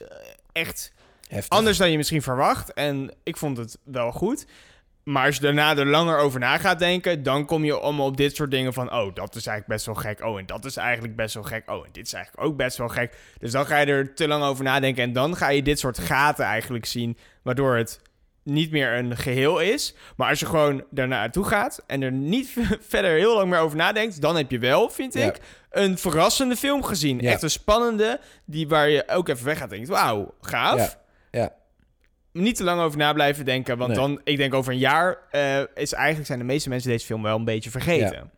echt 0.53 0.93
Heftig. 1.29 1.59
anders 1.59 1.77
dan 1.77 1.91
je 1.91 1.97
misschien 1.97 2.23
verwacht. 2.23 2.73
En 2.73 3.11
ik 3.23 3.37
vond 3.37 3.57
het 3.57 3.79
wel 3.85 4.13
goed. 4.13 4.47
Maar 5.09 5.27
als 5.27 5.35
je 5.35 5.41
daarna 5.41 5.77
er 5.77 5.87
langer 5.87 6.19
over 6.19 6.41
na 6.41 6.59
gaat 6.59 6.79
denken, 6.79 7.23
dan 7.23 7.45
kom 7.47 7.65
je 7.65 7.81
om 7.81 8.01
op 8.01 8.17
dit 8.17 8.37
soort 8.37 8.51
dingen 8.51 8.73
van, 8.73 8.93
oh, 8.93 9.15
dat 9.15 9.35
is 9.35 9.47
eigenlijk 9.47 9.67
best 9.67 9.87
wel 9.87 9.95
gek. 9.95 10.25
Oh, 10.25 10.39
en 10.39 10.47
dat 10.47 10.65
is 10.65 10.77
eigenlijk 10.77 11.17
best 11.17 11.35
wel 11.35 11.43
gek. 11.43 11.71
Oh, 11.71 11.85
en 11.87 11.93
dit 11.93 12.07
is 12.07 12.13
eigenlijk 12.13 12.47
ook 12.47 12.57
best 12.57 12.77
wel 12.77 12.89
gek. 12.89 13.17
Dus 13.39 13.53
dan 13.53 13.67
ga 13.67 13.79
je 13.79 13.87
er 13.87 14.15
te 14.15 14.29
lang 14.29 14.45
over 14.45 14.65
nadenken 14.65 15.03
en 15.03 15.13
dan 15.13 15.37
ga 15.37 15.49
je 15.49 15.63
dit 15.63 15.79
soort 15.79 15.99
gaten 15.99 16.45
eigenlijk 16.45 16.87
zien, 16.87 17.17
waardoor 17.43 17.77
het 17.77 18.01
niet 18.43 18.71
meer 18.71 18.93
een 18.93 19.17
geheel 19.17 19.59
is. 19.61 19.95
Maar 20.17 20.29
als 20.29 20.41
je 20.41 20.47
gewoon 20.47 20.85
daarna 20.91 21.17
naartoe 21.19 21.45
gaat 21.45 21.83
en 21.87 22.03
er 22.03 22.13
niet 22.13 22.53
verder 22.89 23.11
heel 23.11 23.35
lang 23.35 23.51
meer 23.51 23.59
over 23.61 23.77
nadenkt, 23.77 24.21
dan 24.21 24.37
heb 24.37 24.51
je 24.51 24.59
wel, 24.59 24.91
vind 24.91 25.15
Ja. 25.15 25.27
ik, 25.27 25.39
een 25.71 25.99
verrassende 25.99 26.57
film 26.57 26.83
gezien. 26.83 27.19
Ja. 27.19 27.31
Echt 27.31 27.43
een 27.43 27.51
spannende, 27.51 28.21
die 28.45 28.69
waar 28.69 28.89
je 28.89 29.09
ook 29.09 29.29
even 29.29 29.45
weg 29.45 29.59
gaat 29.59 29.71
denken, 29.71 29.91
wauw, 29.91 30.35
gaaf. 30.41 30.77
Ja. 30.77 31.41
Ja. 31.41 31.53
Niet 32.39 32.57
te 32.57 32.65
lang 32.65 32.81
over 32.81 32.99
na 32.99 33.13
blijven 33.13 33.45
denken, 33.45 33.77
want 33.79 33.91
Nee. 33.91 33.99
dan, 33.99 34.21
ik 34.25 34.37
denk 34.37 34.55
over 34.55 34.73
een 34.73 34.79
jaar, 34.79 35.19
eh, 35.31 35.61
is 35.75 35.93
eigenlijk 35.93 36.27
zijn 36.27 36.39
de 36.39 36.45
meeste 36.45 36.69
mensen 36.69 36.91
deze 36.91 37.07
film 37.07 37.23
wel 37.23 37.37
een 37.37 37.45
beetje 37.45 37.71
vergeten. 37.71 38.31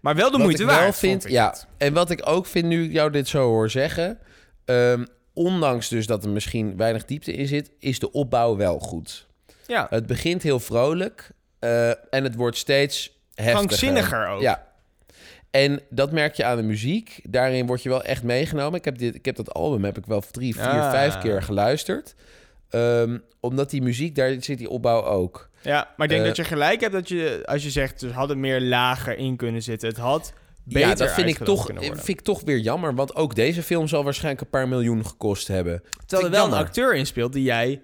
Maar 0.00 0.14
wel 0.14 0.26
de 0.30 0.32
Wat 0.32 0.40
moeite 0.40 0.62
ik 0.62 0.68
wel 0.68 0.78
waard, 0.78 0.96
vind, 0.98 1.28
ja. 1.28 1.48
het. 1.48 1.66
En 1.76 1.92
wat 1.92 2.10
ik 2.10 2.20
ook 2.28 2.46
vind, 2.46 2.64
nu 2.66 2.84
ik 2.84 2.92
jou 2.92 3.10
dit 3.10 3.28
zo 3.28 3.42
hoor 3.48 3.70
zeggen... 3.70 4.18
ehm, 4.64 5.04
ondanks 5.34 5.88
dus 5.88 6.06
dat 6.06 6.24
er 6.24 6.30
misschien 6.30 6.76
weinig 6.76 7.04
diepte 7.04 7.32
in 7.32 7.46
zit... 7.46 7.70
is 7.78 7.98
de 7.98 8.12
opbouw 8.12 8.56
wel 8.56 8.78
goed. 8.78 9.26
Ja, 9.66 9.86
Het 9.90 10.06
begint 10.06 10.42
heel 10.42 10.60
vrolijk 10.60 11.30
eh, 11.58 11.88
en 11.88 12.24
het 12.24 12.34
wordt 12.34 12.56
steeds 12.56 13.18
heftiger. 13.34 13.52
krankzinniger 13.66 14.26
ook. 14.28 14.40
Ja. 14.40 14.66
En 15.50 15.80
dat 15.90 16.12
merk 16.12 16.34
je 16.34 16.44
aan 16.44 16.56
de 16.56 16.62
muziek. 16.62 17.20
Daarin 17.22 17.66
word 17.66 17.82
je 17.82 17.88
wel 17.88 18.02
echt 18.04 18.22
meegenomen. 18.22 18.78
Ik 18.78 18.84
heb, 18.84 18.98
dit, 18.98 19.14
ik 19.14 19.24
heb 19.24 19.36
dat 19.36 19.54
album 19.54 19.84
heb 19.84 19.98
ik 19.98 20.06
wel 20.06 20.20
drie, 20.30 20.54
vier, 20.54 20.64
Ah. 20.64 20.90
vijf 20.90 21.18
keer 21.18 21.42
geluisterd. 21.42 22.14
Ehm, 22.70 23.18
omdat 23.40 23.70
die 23.70 23.82
muziek, 23.82 24.14
daar 24.14 24.36
zit 24.40 24.58
die 24.58 24.68
opbouw 24.68 25.02
ook. 25.04 25.48
Ja, 25.62 25.92
maar 25.96 26.06
ik 26.06 26.12
denk 26.12 26.20
Eh, 26.22 26.26
dat 26.28 26.36
je 26.36 26.44
gelijk 26.44 26.80
hebt 26.80 26.92
dat 26.92 27.08
je, 27.08 27.42
als 27.44 27.62
je 27.62 27.70
zegt, 27.70 28.02
er 28.02 28.12
hadden 28.12 28.40
meer 28.40 28.60
lager 28.60 29.18
in 29.18 29.36
kunnen 29.36 29.62
zitten. 29.62 29.88
Het 29.88 29.98
had 29.98 30.32
beter 30.64 30.88
ja, 30.88 30.94
dat 30.94 31.10
vind 31.12 31.28
ik, 31.28 31.38
toch, 31.38 31.66
vind 31.80 32.08
ik 32.08 32.20
toch 32.20 32.42
weer 32.44 32.58
jammer. 32.58 32.94
Want 32.94 33.14
ook 33.14 33.34
deze 33.34 33.62
film 33.62 33.88
zal 33.88 34.04
waarschijnlijk 34.04 34.40
een 34.44 34.50
paar 34.50 34.68
miljoen 34.68 35.06
gekost 35.06 35.48
hebben. 35.48 35.82
Terwijl 36.06 36.28
er 36.28 36.36
wel 36.36 36.46
een 36.46 36.52
acteur 36.64 36.94
in 36.94 37.06
speelt 37.06 37.32
die 37.32 37.42
jij 37.42 37.82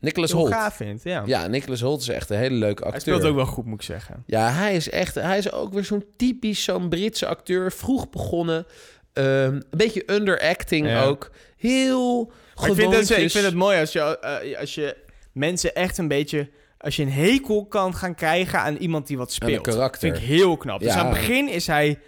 Nicholas 0.00 0.30
Holt. 0.30 0.52
gaaf 0.52 0.74
vindt. 0.76 1.02
Ja. 1.02 1.22
Ja, 1.26 1.46
Nicholas 1.46 1.80
Holt 1.80 2.00
is 2.00 2.08
echt 2.08 2.30
een 2.30 2.36
hele 2.38 2.54
leuke 2.54 2.82
Hij 2.82 2.92
acteur. 2.92 3.14
speelt 3.14 3.30
ook 3.30 3.36
wel 3.36 3.46
goed, 3.46 3.64
moet 3.64 3.74
ik 3.80 3.86
zeggen. 3.86 4.22
Ja, 4.26 4.50
hij 4.50 4.74
is 4.74 4.90
echt... 4.90 5.14
Hij 5.14 5.38
is 5.38 5.52
ook 5.52 5.72
weer 5.72 5.84
zo'n 5.84 6.04
typisch, 6.16 6.64
zo'n 6.64 6.88
Britse 6.88 7.26
acteur. 7.26 7.72
Vroeg 7.72 8.10
begonnen. 8.10 8.66
Ehm, 9.12 9.26
een 9.54 9.64
beetje 9.70 10.12
underacting 10.12 10.86
Ja. 10.86 11.02
ook. 11.04 11.30
Heel 11.56 12.32
ik 12.54 12.74
vind, 12.74 12.94
het, 12.94 13.10
ik 13.10 13.30
vind 13.30 13.44
het 13.44 13.54
mooi 13.54 13.80
als 13.80 13.92
je, 13.92 14.18
eh, 14.18 14.58
als 14.58 14.74
je 14.74 14.96
mensen 15.32 15.74
echt 15.74 15.98
een 15.98 16.08
beetje... 16.08 16.48
Als 16.78 16.96
je 16.96 17.02
een 17.02 17.12
hekel 17.12 17.66
kan 17.66 17.94
gaan 17.94 18.14
krijgen 18.14 18.58
aan 18.58 18.76
iemand 18.76 19.06
die 19.06 19.16
wat 19.18 19.32
speelt. 19.32 19.60
karakter. 19.66 20.00
vind 20.00 20.16
ik 20.16 20.22
heel 20.22 20.56
knap. 20.56 20.80
Dus 20.80 20.90
aan 20.92 21.06
het 21.06 21.14
begin 21.14 21.48
is 21.48 21.66
hij, 21.66 21.98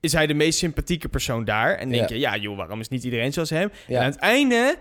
is 0.00 0.12
hij 0.12 0.26
de 0.26 0.34
meest 0.34 0.58
sympathieke 0.58 1.08
persoon 1.08 1.44
daar. 1.44 1.74
En 1.74 1.88
denk 1.88 2.08
Ja. 2.08 2.14
je, 2.14 2.20
ja 2.20 2.36
joh, 2.36 2.56
waarom 2.56 2.80
is 2.80 2.88
niet 2.88 3.04
iedereen 3.04 3.32
zoals 3.32 3.50
hem? 3.50 3.70
Ja. 3.86 3.96
En 3.98 4.04
aan 4.04 4.10
het 4.10 4.20
einde, 4.20 4.76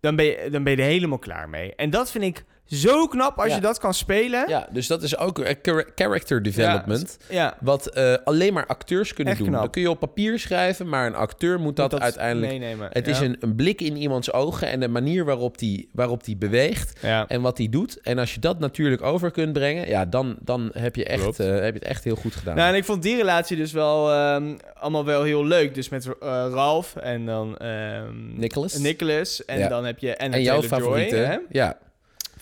dan 0.00 0.16
ben, 0.16 0.24
je, 0.24 0.48
dan 0.50 0.62
ben 0.62 0.72
je 0.76 0.82
er 0.82 0.88
helemaal 0.88 1.18
klaar 1.18 1.48
mee. 1.48 1.74
En 1.74 1.90
dat 1.90 2.10
vind 2.10 2.24
ik 2.24 2.44
zo 2.72 3.06
knap 3.06 3.38
als 3.38 3.48
Ja. 3.48 3.54
je 3.54 3.60
dat 3.60 3.78
kan 3.78 3.94
spelen. 3.94 4.48
Ja, 4.48 4.68
dus 4.72 4.86
dat 4.86 5.02
is 5.02 5.16
ook 5.18 5.38
een 5.38 5.56
chara- 5.62 5.84
character 5.94 6.42
development. 6.42 7.16
Ja, 7.30 7.56
Wat 7.60 7.86
eh, 7.86 8.14
alleen 8.24 8.52
maar 8.52 8.66
acteurs 8.66 9.12
kunnen 9.12 9.32
Echt 9.32 9.42
doen. 9.42 9.50
knap. 9.50 9.62
Dat 9.62 9.70
kun 9.72 9.82
je 9.82 9.90
op 9.90 9.98
papier 10.00 10.38
schrijven, 10.38 10.88
maar 10.88 11.06
een 11.06 11.14
acteur 11.14 11.60
moet 11.60 11.76
dat, 11.76 11.90
dat 11.90 12.00
uiteindelijk... 12.00 12.52
meenemen. 12.52 12.88
Het 12.92 13.06
ja. 13.06 13.12
is 13.12 13.20
een, 13.20 13.36
een 13.40 13.54
blik 13.54 13.80
in 13.80 13.96
iemands 13.96 14.32
ogen 14.32 14.68
en 14.68 14.80
de 14.80 14.88
manier 14.88 15.24
waarop 15.24 15.58
die, 15.58 15.88
waarop 15.92 16.24
die 16.24 16.36
beweegt 16.36 16.98
Ja. 17.02 17.28
en 17.28 17.40
wat 17.40 17.56
die 17.56 17.68
doet. 17.68 18.00
En 18.00 18.18
als 18.18 18.34
je 18.34 18.40
dat 18.40 18.58
natuurlijk 18.58 19.02
over 19.02 19.30
kunt 19.30 19.52
brengen, 19.52 19.88
ja, 19.88 20.04
dan, 20.06 20.36
dan 20.40 20.70
heb, 20.72 20.96
je 20.96 21.04
echt, 21.04 21.40
eh, 21.40 21.46
heb 21.46 21.72
je 21.74 21.78
het 21.78 21.84
echt 21.84 22.04
heel 22.04 22.16
goed 22.16 22.34
gedaan. 22.34 22.56
Nou, 22.56 22.68
en 22.68 22.74
ik 22.74 22.84
vond 22.84 23.02
die 23.02 23.16
relatie 23.16 23.56
dus 23.56 23.72
wel 23.72 24.10
ehm, 24.12 24.56
allemaal 24.74 25.04
wel 25.04 25.22
heel 25.22 25.44
leuk. 25.46 25.74
Dus 25.74 25.88
met 25.88 26.06
eh, 26.06 26.46
Ralph 26.52 26.96
en 26.96 27.26
dan 27.26 27.56
ehm 27.58 28.38
Nicholas. 28.38 28.76
Nicholas. 28.76 29.44
En 29.44 29.58
Ja. 29.58 29.68
dan 29.68 29.84
heb 29.84 29.98
je 29.98 30.18
Anna 30.18 30.36
en 30.36 30.42
jouw 30.42 30.62
favoriete? 30.62 31.16
hè? 31.16 31.36
Ja, 31.50 31.76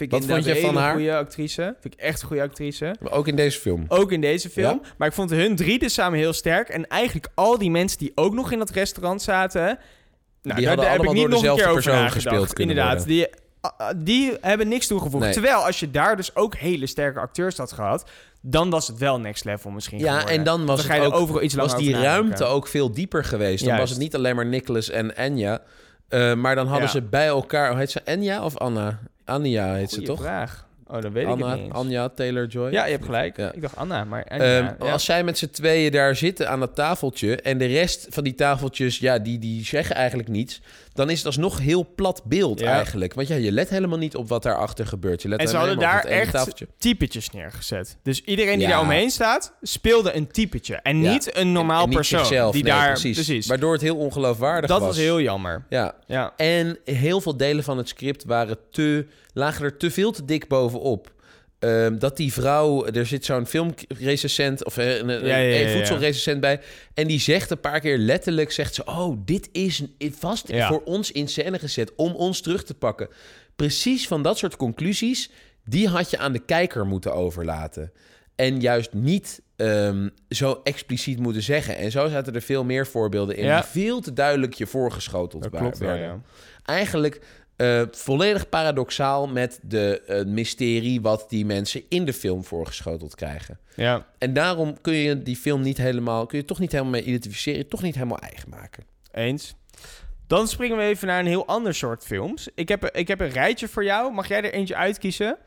Vind 0.08 0.12
ik 0.12 0.28
Wat 0.28 0.44
vond 0.44 0.56
je 0.56 0.60
van 0.60 0.76
haar? 0.76 0.92
goede 0.94 1.16
actrice. 1.16 1.74
Vind 1.80 1.94
ik 1.94 2.00
echt 2.00 2.20
een 2.22 2.26
goede 2.28 2.42
actrice. 2.42 2.94
maar 3.00 3.12
ook 3.12 3.28
in 3.28 3.36
deze 3.36 3.60
film. 3.60 3.84
Ook 3.88 4.12
in 4.12 4.20
deze 4.20 4.50
film. 4.50 4.80
Ja? 4.82 4.88
Maar 4.98 5.08
ik 5.08 5.14
vond 5.14 5.30
hun 5.30 5.56
drie 5.56 5.78
dus 5.78 5.94
samen 5.94 6.18
heel 6.18 6.32
sterk. 6.32 6.68
En 6.68 6.86
eigenlijk 6.88 7.28
al 7.34 7.58
die 7.58 7.70
mensen 7.70 7.98
die 7.98 8.12
ook 8.14 8.34
nog 8.34 8.52
in 8.52 8.58
dat 8.58 8.70
restaurant 8.70 9.22
zaten... 9.22 9.60
Nou, 9.62 10.60
daar, 10.60 10.68
hadden 10.68 10.76
daar 10.84 10.94
heb 10.94 11.02
ik 11.04 11.12
niet 11.12 11.14
nog 11.14 11.22
een 11.24 11.28
keer 11.30 11.38
dezelfde 11.40 11.62
over 11.62 11.74
persoon 11.74 11.92
nagedacht. 11.94 12.22
gespeeld 12.22 12.52
kunnen 12.52 12.76
Inderdaad, 12.76 13.06
die, 13.06 13.26
die 13.96 14.36
hebben 14.40 14.68
niks 14.68 14.86
toegevoegd. 14.86 15.24
Nee. 15.24 15.32
Terwijl 15.32 15.56
als 15.64 15.80
je 15.80 15.90
daar 15.90 16.16
dus 16.16 16.34
ook 16.36 16.54
hele 16.54 16.86
sterke 16.86 17.20
acteurs 17.20 17.56
had 17.56 17.72
gehad... 17.72 18.10
dan 18.40 18.70
was 18.70 18.86
het 18.88 18.98
wel 18.98 19.20
next 19.20 19.44
level 19.44 19.70
misschien 19.70 19.98
Ja, 19.98 20.12
geworden. 20.12 20.38
en 20.38 20.44
dan 20.44 20.66
was, 20.66 20.86
Dan 20.86 20.96
het 20.96 21.04
ook, 21.06 21.14
overal 21.14 21.42
iets 21.42 21.54
was 21.54 21.76
die 21.76 21.92
ruimte 22.00 22.44
ook 22.44 22.66
veel 22.66 22.92
dieper 22.92 23.24
geweest. 23.24 23.58
Dan 23.58 23.66
Juist. 23.66 23.80
was 23.80 23.90
het 23.90 23.98
niet 23.98 24.14
alleen 24.14 24.36
maar 24.36 24.46
Nicholas 24.46 24.90
en 24.90 25.16
Anya. 25.16 25.62
eh, 26.08 26.34
maar 26.34 26.54
dan 26.54 26.66
hadden 26.66 26.84
Ja. 26.86 26.92
ze 26.92 27.02
bij 27.02 27.26
elkaar... 27.26 27.76
Heet 27.76 27.90
ze? 27.90 28.00
Anya 28.06 28.44
of 28.44 28.56
Anna? 28.56 28.98
Anja 29.30 29.74
heet 29.74 29.90
ze 29.90 29.94
Goeie 29.94 30.10
toch? 30.10 30.20
vraag. 30.20 30.68
Oh, 30.92 31.00
dan 31.02 31.12
weet 31.12 31.22
ik 31.24 31.28
Anna, 31.30 31.46
het 31.48 31.56
niet 31.56 31.64
eens. 31.66 31.74
Anja 31.74 32.08
Taylor-Joy? 32.08 32.70
Ja, 32.72 32.84
je 32.84 32.90
hebt 32.92 33.04
gelijk. 33.04 33.36
Ja. 33.36 33.52
Ik 33.52 33.60
dacht 33.62 33.76
Anna, 33.76 34.04
maar... 34.04 34.22
Ehm, 34.22 34.40
ja. 34.42 34.76
Als 34.78 35.04
zij 35.04 35.24
met 35.24 35.38
z'n 35.38 35.48
tweeën 35.50 35.92
daar 35.92 36.16
zitten 36.16 36.48
aan 36.48 36.60
dat 36.60 36.74
tafeltje... 36.74 37.36
en 37.36 37.58
de 37.58 37.66
rest 37.66 38.06
van 38.10 38.24
die 38.24 38.34
tafeltjes, 38.34 38.98
ja, 38.98 39.18
die, 39.18 39.38
die 39.38 39.64
zeggen 39.64 39.94
eigenlijk 39.96 40.28
niets... 40.28 40.60
dan 40.92 41.10
is 41.10 41.16
het 41.16 41.26
alsnog 41.26 41.58
heel 41.58 41.86
plat 41.94 42.22
beeld 42.24 42.60
Ja. 42.60 42.72
eigenlijk. 42.72 43.14
Want 43.14 43.28
ja, 43.28 43.34
je 43.36 43.52
let 43.52 43.68
helemaal 43.68 43.98
niet 43.98 44.16
op 44.16 44.28
wat 44.28 44.42
daarachter 44.42 44.86
gebeurt. 44.86 45.22
Je 45.22 45.28
let 45.28 45.40
En 45.40 45.48
ze 45.48 45.56
hadden 45.56 45.78
daar 45.78 46.02
dat 46.02 46.10
ene 46.10 46.20
echt 46.20 46.32
tafeltje. 46.32 46.66
typetjes 46.78 47.30
neergezet. 47.30 47.96
Dus 48.02 48.22
iedereen 48.24 48.58
die 48.58 48.66
Ja. 48.66 48.72
daar 48.72 48.80
omheen 48.80 49.10
staat, 49.10 49.52
speelde 49.62 50.14
een 50.16 50.26
typetje. 50.30 50.74
En 50.76 51.02
Ja. 51.02 51.10
niet 51.12 51.36
een 51.36 51.52
normaal 51.52 51.82
En 51.82 51.88
niet 51.88 51.96
persoon. 51.96 52.18
zichzelf, 52.18 52.52
die 52.52 52.62
nee, 52.62 52.72
daar, 52.72 53.00
precies. 53.00 53.46
Waardoor 53.46 53.72
het 53.72 53.82
heel 53.82 53.96
ongeloofwaardig 53.96 54.70
dat 54.70 54.78
was. 54.78 54.88
was 54.88 54.96
heel 54.98 55.20
jammer. 55.20 55.64
Ja. 55.68 55.94
Ja. 56.06 56.32
En 56.36 56.78
heel 56.84 57.20
veel 57.20 57.36
delen 57.36 57.64
van 57.64 57.78
het 57.78 57.88
script 57.88 58.24
waren 58.24 58.56
te, 58.70 59.06
lagen 59.32 59.64
er 59.64 59.76
te 59.76 59.90
veel 59.90 60.12
te 60.12 60.24
dik 60.24 60.48
bovenop. 60.48 61.12
Ehm, 61.60 61.98
dat 61.98 62.16
die 62.16 62.32
vrouw, 62.32 62.86
er 62.86 63.06
zit 63.06 63.24
zo'n 63.24 63.46
filmrecensent 63.46 64.64
of 64.64 64.76
eh, 64.76 64.96
een, 64.96 65.08
een, 65.08 65.26
Ja, 65.26 65.36
ja, 65.36 65.42
ja, 65.42 65.60
een 65.60 65.68
ja. 65.68 65.76
voedselrecensent 65.76 66.40
bij. 66.40 66.60
En 66.94 67.06
die 67.06 67.20
zegt 67.20 67.50
een 67.50 67.60
paar 67.60 67.80
keer 67.80 67.98
letterlijk, 67.98 68.52
zegt 68.52 68.74
ze, 68.74 68.84
oh, 68.84 69.16
dit 69.24 69.48
is 69.52 69.82
vast 69.98 70.46
voor 70.52 70.82
ons 70.84 71.12
in 71.12 71.28
scène 71.28 71.58
gezet 71.58 71.94
om 71.94 72.12
ons 72.12 72.40
terug 72.40 72.64
te 72.64 72.74
pakken. 72.74 73.08
Precies 73.56 74.08
van 74.08 74.22
dat 74.22 74.38
soort 74.38 74.56
conclusies, 74.56 75.30
die 75.64 75.88
had 75.88 76.10
je 76.10 76.18
aan 76.18 76.32
de 76.32 76.44
kijker 76.44 76.86
moeten 76.86 77.14
overlaten. 77.14 77.92
En 78.34 78.60
juist 78.60 78.92
niet 78.92 79.42
ehm, 79.56 80.08
zo 80.28 80.60
expliciet 80.64 81.18
moeten 81.18 81.42
zeggen. 81.42 81.76
En 81.76 81.90
zo 81.90 82.08
zaten 82.08 82.34
er 82.34 82.42
veel 82.42 82.64
meer 82.64 82.86
voorbeelden 82.86 83.36
in 83.36 83.54
die 83.54 83.62
veel 83.62 84.00
te 84.00 84.12
duidelijk 84.12 84.54
je 84.54 84.66
voorgeschoteld 84.66 85.42
Dat 85.42 85.60
klopt 85.60 85.78
werden 85.78 86.24
eigenlijk 86.70 87.20
eh, 87.60 87.82
volledig 87.90 88.48
paradoxaal 88.48 89.28
met 89.28 89.58
de 89.62 90.02
eh, 90.06 90.24
mysterie 90.24 91.00
wat 91.00 91.26
die 91.28 91.46
mensen 91.46 91.82
in 91.88 92.04
de 92.04 92.12
film 92.12 92.44
voorgeschoteld 92.44 93.14
krijgen. 93.14 93.58
Ja. 93.74 94.06
En 94.18 94.32
daarom 94.32 94.80
kun 94.80 94.94
je 94.94 95.22
die 95.22 95.36
film 95.36 95.60
niet 95.60 95.76
helemaal, 95.76 96.26
kun 96.26 96.38
je 96.38 96.44
toch 96.44 96.58
niet 96.58 96.72
helemaal 96.72 96.92
mee 96.92 97.04
identificeren, 97.04 97.68
toch 97.68 97.82
niet 97.82 97.94
helemaal 97.94 98.18
eigen 98.18 98.48
maken. 98.48 98.84
Eens. 99.12 99.54
Dan 100.26 100.48
springen 100.48 100.76
we 100.76 100.82
even 100.82 101.06
naar 101.06 101.20
een 101.20 101.26
heel 101.26 101.46
ander 101.46 101.74
soort 101.74 102.04
films. 102.04 102.48
Ik 102.54 102.68
heb, 102.68 102.84
ik 102.84 103.08
heb 103.08 103.20
een 103.20 103.30
rijtje 103.30 103.68
voor 103.68 103.84
jou. 103.84 104.12
Mag 104.12 104.28
jij 104.28 104.42
er 104.42 104.52
eentje 104.52 104.76
uitkiezen? 104.76 105.38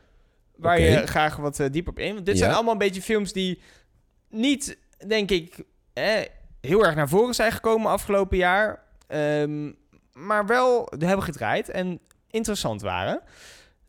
Waar 0.56 0.80
je 0.80 1.06
graag 1.06 1.36
wat 1.36 1.60
eh, 1.60 1.66
dieper 1.70 1.92
op 1.92 1.98
in. 1.98 2.14
Want 2.14 2.26
dit 2.26 2.38
zijn 2.38 2.52
allemaal 2.52 2.72
een 2.72 2.78
beetje 2.78 3.02
films 3.02 3.32
die 3.32 3.60
niet, 4.30 4.78
denk 5.06 5.30
ik, 5.30 5.64
eh, 5.92 6.20
heel 6.60 6.84
erg 6.84 6.94
naar 6.94 7.08
voren 7.08 7.34
zijn 7.34 7.52
gekomen 7.52 7.90
afgelopen 7.90 8.36
jaar. 8.36 8.82
Ehm, 9.06 9.70
maar 10.14 10.46
wel 10.46 10.92
hebben 10.98 11.22
gedraaid 11.24 11.68
en 11.68 12.00
interessant 12.30 12.82
waren. 12.82 13.20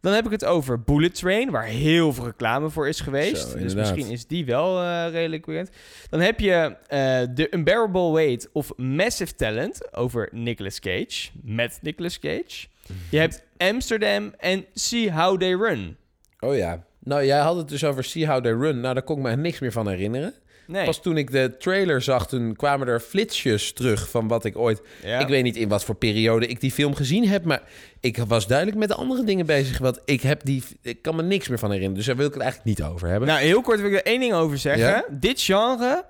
Dan 0.02 0.14
heb 0.14 0.26
ik 0.26 0.32
het 0.32 0.46
over 0.46 0.82
Bullet 0.84 1.16
Train, 1.16 1.52
waar 1.52 1.64
heel 1.64 2.14
veel 2.14 2.26
reclame 2.26 2.70
voor 2.70 2.88
is 2.88 3.00
geweest. 3.00 3.50
Zo, 3.50 3.58
dus 3.58 3.76
misschien 3.76 4.10
is 4.10 4.28
die 4.28 4.46
wel 4.46 4.82
eh, 4.82 5.12
redelijk 5.12 5.46
bekend. 5.46 5.70
Dan 6.10 6.20
heb 6.20 6.40
je 6.40 6.76
eh 6.88 7.22
The 7.22 7.48
Unbearable 7.54 8.12
Weight 8.12 8.50
of 8.52 8.78
Massive 8.78 9.36
Talent 9.36 9.94
over 9.96 10.30
Nicolas 10.32 10.80
Cage. 10.80 11.30
Met 11.44 11.80
Nicolas 11.82 12.20
Cage. 12.20 12.68
Je 13.10 13.18
hebt 13.18 13.44
Amsterdam 13.58 14.34
en 14.38 14.66
See 14.74 15.12
How 15.12 15.40
They 15.40 15.54
Run. 15.54 15.98
Oh 16.40 16.56
ja. 16.56 16.84
Nou, 17.00 17.26
jij 17.26 17.40
had 17.40 17.56
het 17.56 17.68
dus 17.70 17.84
over 17.84 18.04
See 18.04 18.28
How 18.28 18.44
They 18.44 18.52
Run. 18.52 18.80
Nou, 18.80 18.94
daar 18.94 19.04
kon 19.04 19.18
ik 19.18 19.24
me 19.24 19.36
niks 19.36 19.60
meer 19.60 19.72
van 19.72 19.88
herinneren. 19.88 20.34
Nee. 20.67 20.86
Pas 20.86 21.01
toen 21.01 21.17
ik 21.17 21.32
de 21.32 21.56
trailer 21.60 22.01
zag, 22.01 22.28
toen 22.28 22.56
kwamen 22.56 22.88
er 22.88 22.99
flitsjes 22.99 23.73
terug 23.73 24.10
van 24.10 24.28
wat 24.28 24.45
ik 24.45 24.58
ooit... 24.58 24.82
Ja. 25.04 25.19
Ik 25.19 25.28
weet 25.28 25.43
niet 25.43 25.56
in 25.56 25.69
wat 25.69 25.84
voor 25.84 25.95
periode 25.95 26.47
ik 26.47 26.62
die 26.62 26.71
film 26.71 26.95
gezien 26.95 27.28
heb, 27.28 27.43
maar 27.43 27.62
ik 27.99 28.17
was 28.17 28.47
duidelijk 28.47 28.78
met 28.78 28.93
andere 28.93 29.23
dingen 29.23 29.45
bezig. 29.45 29.78
Want 29.78 29.99
ik, 30.06 30.21
heb 30.21 30.43
die, 30.43 30.63
ik 30.82 31.01
kan 31.01 31.15
me 31.15 31.23
niks 31.23 31.47
meer 31.47 31.60
van 31.60 31.69
herinneren, 31.69 31.97
dus 31.97 32.06
daar 32.06 32.15
wil 32.15 32.28
ik 32.28 32.34
het 32.34 32.41
eigenlijk 32.41 32.78
niet 32.78 32.88
over 32.88 33.08
hebben. 33.08 33.28
Nou, 33.28 33.41
heel 33.41 33.62
kort 33.62 33.80
wil 33.80 33.89
ik 33.89 33.95
er 33.95 34.06
één 34.06 34.19
ding 34.19 34.34
over 34.34 34.58
zeggen. 34.58 34.88
Ja? 34.88 35.06
Dit 35.10 35.41
genre 35.41 36.06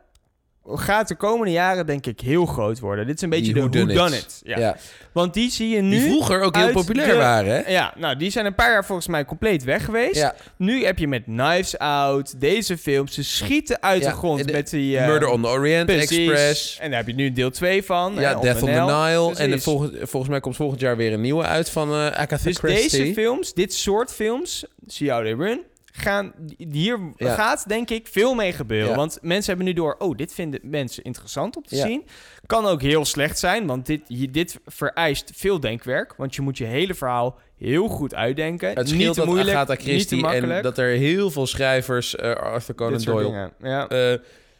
gaat 0.67 1.07
de 1.07 1.15
komende 1.15 1.51
jaren 1.51 1.85
denk 1.85 2.05
ik 2.05 2.19
heel 2.19 2.45
groot 2.45 2.79
worden. 2.79 3.05
Dit 3.07 3.15
is 3.15 3.21
een 3.21 3.29
beetje 3.29 3.53
Die 3.53 3.69
de 3.69 3.85
whodunit. 3.85 4.41
Ja. 4.43 4.57
ja. 4.59 4.77
Want 5.11 5.33
die 5.33 5.51
zie 5.51 5.69
je 5.69 5.81
nu... 5.81 5.89
Die 5.99 6.01
vroeger 6.09 6.41
ook 6.41 6.55
heel 6.55 6.71
populair 6.71 7.07
de- 7.07 7.15
waren, 7.17 7.51
hè? 7.55 7.71
Ja, 7.71 7.93
nou, 7.97 8.15
die 8.17 8.29
zijn 8.29 8.45
een 8.45 8.55
paar 8.55 8.71
jaar 8.71 8.85
volgens 8.85 9.07
mij 9.07 9.25
compleet 9.25 9.63
weg 9.63 9.85
geweest. 9.85 10.15
Ja. 10.15 10.35
Nu 10.57 10.85
heb 10.85 10.97
je 10.97 11.07
met 11.07 11.23
Knives 11.23 11.77
Out, 11.77 12.39
deze 12.39 12.77
films, 12.77 13.13
ze 13.13 13.23
schieten 13.23 13.81
uit 13.81 14.01
Ja, 14.01 14.09
de 14.09 14.15
grond 14.15 14.45
de 14.47 14.51
met 14.51 14.69
die... 14.69 14.97
eh, 14.97 15.07
Murder 15.07 15.27
on 15.29 15.41
the 15.41 15.47
Orient 15.47 15.85
precies. 15.85 16.17
Express. 16.27 16.77
En 16.79 16.89
daar 16.89 16.99
heb 16.99 17.07
je 17.07 17.15
nu 17.15 17.31
deel 17.31 17.51
2 17.51 17.83
van. 17.83 18.13
Ja, 18.13 18.35
Death 18.35 18.61
on 18.61 18.67
the 18.69 18.71
Nile. 18.93 19.35
En 19.35 19.49
de 19.51 19.59
volgens 20.07 20.27
mij 20.27 20.39
komt 20.39 20.55
volgend 20.55 20.79
jaar 20.81 20.97
weer 20.97 21.13
een 21.13 21.21
nieuwe 21.21 21.43
uit 21.43 21.69
van 21.69 21.89
eh 21.91 22.05
Agatha 22.05 22.37
Dus 22.43 22.57
Christie. 22.57 22.99
deze 22.99 23.13
films, 23.13 23.53
dit 23.53 23.73
soort 23.73 24.11
films, 24.13 24.65
See 24.87 25.11
How 25.11 25.21
They 25.23 25.33
Run, 25.33 25.59
gaan, 25.97 26.33
hier 26.57 26.99
Ja. 27.15 27.33
gaat 27.33 27.67
denk 27.67 27.89
ik 27.89 28.07
veel 28.07 28.33
mee 28.33 28.53
gebeuren. 28.53 28.89
Ja. 28.89 28.95
Want 28.95 29.17
mensen 29.21 29.47
hebben 29.47 29.65
nu 29.65 29.73
door, 29.73 29.95
oh, 29.97 30.17
dit 30.17 30.33
vinden 30.33 30.59
mensen 30.63 31.03
interessant 31.03 31.55
om 31.55 31.63
te 31.63 31.75
Ja. 31.75 31.85
zien. 31.85 32.05
Kan 32.45 32.65
ook 32.65 32.81
heel 32.81 33.05
slecht 33.05 33.39
zijn, 33.39 33.65
want 33.67 33.85
dit, 33.85 34.01
dit 34.33 34.59
vereist 34.65 35.31
veel 35.35 35.59
denkwerk. 35.59 36.13
Want 36.17 36.35
je 36.35 36.41
moet 36.41 36.57
je 36.57 36.65
hele 36.65 36.93
verhaal 36.93 37.39
heel 37.57 37.87
goed 37.87 38.15
uitdenken. 38.15 38.69
Het 38.69 38.77
niet 38.77 38.87
scheelt 38.89 39.13
te 39.13 39.19
dat 39.19 39.29
moeilijk, 39.29 39.49
Agatha 39.57 39.73
niet 39.85 40.07
te 40.07 40.27
en 40.27 40.61
dat 40.61 40.77
er 40.77 40.89
heel 40.89 41.31
veel 41.31 41.47
schrijvers, 41.47 42.15
eh, 42.15 42.33
Arthur 42.35 42.75
Conan 42.75 43.01
Doyle. 43.01 43.51
Ja. 43.61 43.87
eh 43.87 44.17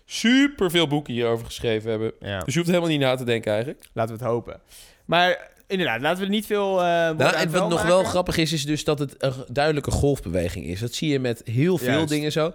super 0.07 0.71
veel 0.71 0.87
boeken 0.87 1.13
hierover 1.13 1.45
geschreven 1.45 1.89
hebben. 1.89 2.11
Dus 2.19 2.53
je 2.53 2.59
hoeft 2.59 2.67
helemaal 2.67 2.89
niet 2.89 2.99
na 2.99 3.15
te 3.15 3.23
denken 3.23 3.51
eigenlijk. 3.51 3.83
laten 3.93 4.17
we 4.17 4.23
het 4.23 4.31
hopen. 4.31 4.61
Maar 5.05 5.51
inderdaad, 5.67 6.01
laten 6.01 6.19
we 6.19 6.25
er 6.25 6.31
niet 6.31 6.45
veel 6.45 6.79
uh, 6.79 6.85
Nou, 6.85 7.35
en 7.35 7.51
wat 7.51 7.69
nog 7.69 7.83
wel 7.83 8.03
grappig 8.03 8.37
is, 8.37 8.53
is 8.53 8.65
dus 8.65 8.83
dat 8.83 8.99
het 8.99 9.15
een 9.17 9.33
duidelijke 9.47 9.91
golfbeweging 9.91 10.65
is. 10.65 10.79
Dat 10.79 10.93
zie 10.93 11.09
je 11.09 11.19
met 11.19 11.41
heel 11.45 11.77
veel 11.77 11.87
Juist. 11.87 12.09
dingen 12.09 12.31
zo. 12.31 12.53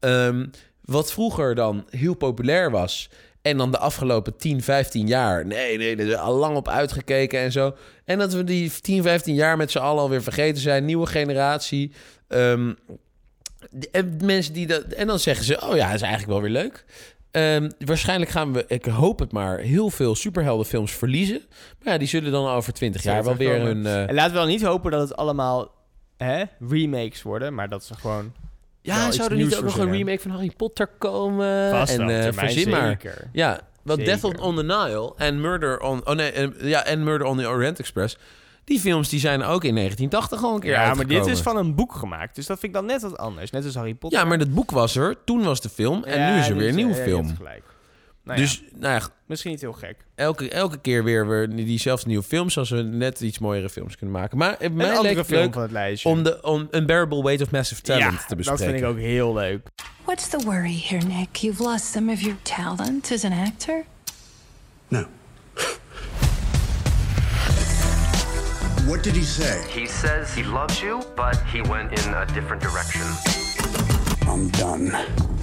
Ehm, 0.00 0.46
wat 0.84 1.12
vroeger 1.12 1.54
dan 1.54 1.86
heel 1.90 2.14
populair 2.14 2.70
was 2.70 3.08
En 3.42 3.56
dan 3.56 3.70
de 3.70 3.78
afgelopen 3.78 4.36
10, 4.36 4.62
15 4.62 5.06
jaar. 5.06 5.46
Nee, 5.46 5.76
nee, 5.76 5.96
er 5.96 6.08
is 6.08 6.14
al 6.14 6.34
lang 6.34 6.56
op 6.56 6.68
uitgekeken 6.68 7.40
en 7.40 7.52
zo. 7.52 7.76
En 8.04 8.18
dat 8.18 8.32
we 8.32 8.44
die 8.44 8.72
10, 8.80 9.02
15 9.02 9.34
jaar 9.34 9.56
met 9.56 9.70
z'n 9.70 9.78
allen 9.78 10.02
alweer 10.02 10.22
vergeten 10.22 10.62
zijn. 10.62 10.84
Nieuwe 10.84 11.06
generatie. 11.06 11.92
Ehm, 12.28 12.72
en 13.92 14.18
mensen 14.24 14.52
die 14.52 14.66
dat. 14.66 14.82
En 14.82 15.06
dan 15.06 15.18
zeggen 15.18 15.44
ze: 15.44 15.60
Oh 15.68 15.76
ja, 15.76 15.86
dat 15.86 15.94
is 15.94 16.02
eigenlijk 16.02 16.32
wel 16.32 16.40
weer 16.40 16.62
leuk. 16.62 16.84
Ehm, 17.30 17.70
waarschijnlijk 17.78 18.30
gaan 18.30 18.52
we, 18.52 18.64
ik 18.68 18.84
hoop 18.84 19.18
het 19.18 19.32
maar, 19.32 19.58
heel 19.58 19.90
veel 19.90 20.14
superheldenfilms 20.14 20.92
verliezen. 20.92 21.40
Maar 21.82 21.92
ja, 21.92 21.98
die 21.98 22.08
zullen 22.08 22.32
dan 22.32 22.46
over 22.48 22.72
20 22.72 23.02
jaar 23.02 23.24
wel 23.24 23.36
weer 23.36 23.60
hun. 23.60 23.86
eh, 23.86 24.08
En 24.08 24.14
laten 24.14 24.32
we 24.32 24.38
dan 24.38 24.48
niet 24.48 24.62
hopen 24.62 24.90
dat 24.90 25.00
het 25.08 25.16
allemaal 25.16 25.70
hè, 26.16 26.42
remakes 26.68 27.22
worden, 27.22 27.54
maar 27.54 27.68
dat 27.68 27.84
ze 27.84 27.94
gewoon... 27.94 28.32
wel 28.82 28.94
ja, 28.96 29.10
zou 29.12 29.30
er 29.30 29.36
niet 29.36 29.56
ook 29.56 29.62
nog 29.64 29.78
een 29.78 29.90
remake 29.92 30.20
van 30.20 30.30
Harry 30.30 30.52
Potter 30.56 30.86
komen? 30.98 31.70
Vast 31.70 31.92
en 31.92 32.06
wel, 32.06 32.16
eh, 32.16 32.22
termijn 32.22 32.50
verzin 32.52 32.70
maar. 32.70 32.86
zeker. 32.88 33.28
Ja, 33.32 33.60
want. 33.82 34.04
Death 34.04 34.24
on, 34.24 34.40
on 34.40 34.56
the 34.56 34.62
Nile 34.62 35.12
en 35.16 35.40
Murder 35.40 35.80
on... 35.80 36.06
Oh 36.06 36.14
nee, 36.14 36.30
en- 36.32 36.54
ja, 36.62 36.84
en 36.84 37.04
Murder 37.04 37.26
on 37.26 37.36
the 37.38 37.48
Orient 37.48 37.78
Express... 37.78 38.16
Die 38.70 38.80
films 38.80 39.08
die 39.08 39.20
zijn 39.20 39.42
ook 39.42 39.64
in 39.64 39.74
1980 39.74 40.42
al 40.42 40.54
een 40.54 40.60
keer 40.60 40.70
Ja, 40.70 40.94
maar 40.94 41.06
dit 41.06 41.26
is 41.26 41.40
van 41.40 41.56
een 41.56 41.74
boek 41.74 41.94
gemaakt, 41.94 42.34
dus 42.34 42.46
dat 42.46 42.58
vind 42.58 42.74
ik 42.74 42.78
dan 42.78 42.88
net 42.88 43.02
wat 43.02 43.18
anders. 43.18 43.50
Net 43.50 43.64
als 43.64 43.74
Harry 43.74 43.94
Potter. 43.94 44.18
Ja, 44.18 44.24
maar 44.24 44.38
dat 44.38 44.54
boek 44.54 44.70
was 44.70 44.96
er, 44.96 45.16
toen 45.24 45.42
was 45.42 45.60
de 45.60 45.68
film... 45.68 46.04
en 46.04 46.20
Ja, 46.20 46.32
nu 46.32 46.40
is 46.40 46.48
er 46.48 46.56
weer 46.56 46.68
een 46.68 46.74
dus, 46.74 46.84
nieuwe 46.84 46.96
ja, 46.96 47.02
film. 47.02 47.36
gelijk. 47.36 47.62
Nou 48.22 48.38
ja, 48.38 48.44
dus 48.44 48.62
nou 48.74 48.94
ja, 48.94 49.08
misschien 49.26 49.50
niet 49.50 49.60
heel 49.60 49.72
gek. 49.72 49.96
elke, 50.14 50.50
elke 50.50 50.78
keer 50.78 51.04
weer, 51.04 51.28
weer 51.28 51.56
diezelfde 51.56 52.06
nieuwe 52.08 52.22
films... 52.22 52.58
als 52.58 52.70
we 52.70 52.82
net 52.82 53.20
iets 53.20 53.38
mooiere 53.38 53.68
films 53.68 53.96
kunnen 53.96 54.16
maken. 54.16 54.38
Maar 54.38 54.50
het 54.50 54.62
Een 54.62 54.74
mij 54.74 54.86
leek 54.86 54.96
andere 54.96 55.24
film 55.24 55.40
leuk 55.40 55.52
van 55.52 55.62
het 55.62 55.70
lijstje. 55.70 56.08
om 56.08 56.22
de 56.22 56.42
om 56.42 56.68
Unbearable 56.70 57.22
Weight 57.22 57.42
of 57.42 57.50
Massive 57.50 57.82
Talent 57.82 58.12
ja, 58.12 58.18
te 58.18 58.24
dat 58.28 58.36
bespreken. 58.36 58.64
vind 58.64 58.76
ik 58.76 58.84
ook 58.84 58.98
heel 58.98 59.34
leuk. 59.34 59.68
What's 60.04 60.28
the 60.28 60.42
worry 60.44 60.84
here, 60.88 61.06
Nick? 61.06 61.36
You've 61.36 61.62
lost 61.62 61.84
some 61.84 62.12
of 62.12 62.20
your 62.20 62.36
talent 62.42 63.10
as 63.12 63.24
an 63.24 63.32
actor? 63.32 63.84
No. 64.88 65.06
What 68.90 69.04
did 69.04 69.14
he 69.14 69.22
say? 69.22 69.64
He 69.70 69.86
says 69.86 70.34
he 70.34 70.42
loves 70.42 70.82
you, 70.82 71.00
but 71.14 71.40
he 71.46 71.62
went 71.62 71.92
in 71.92 72.12
a 72.12 72.26
different 72.34 72.60
direction. 72.60 73.02
I'm 74.22 74.48
done. 74.48 74.92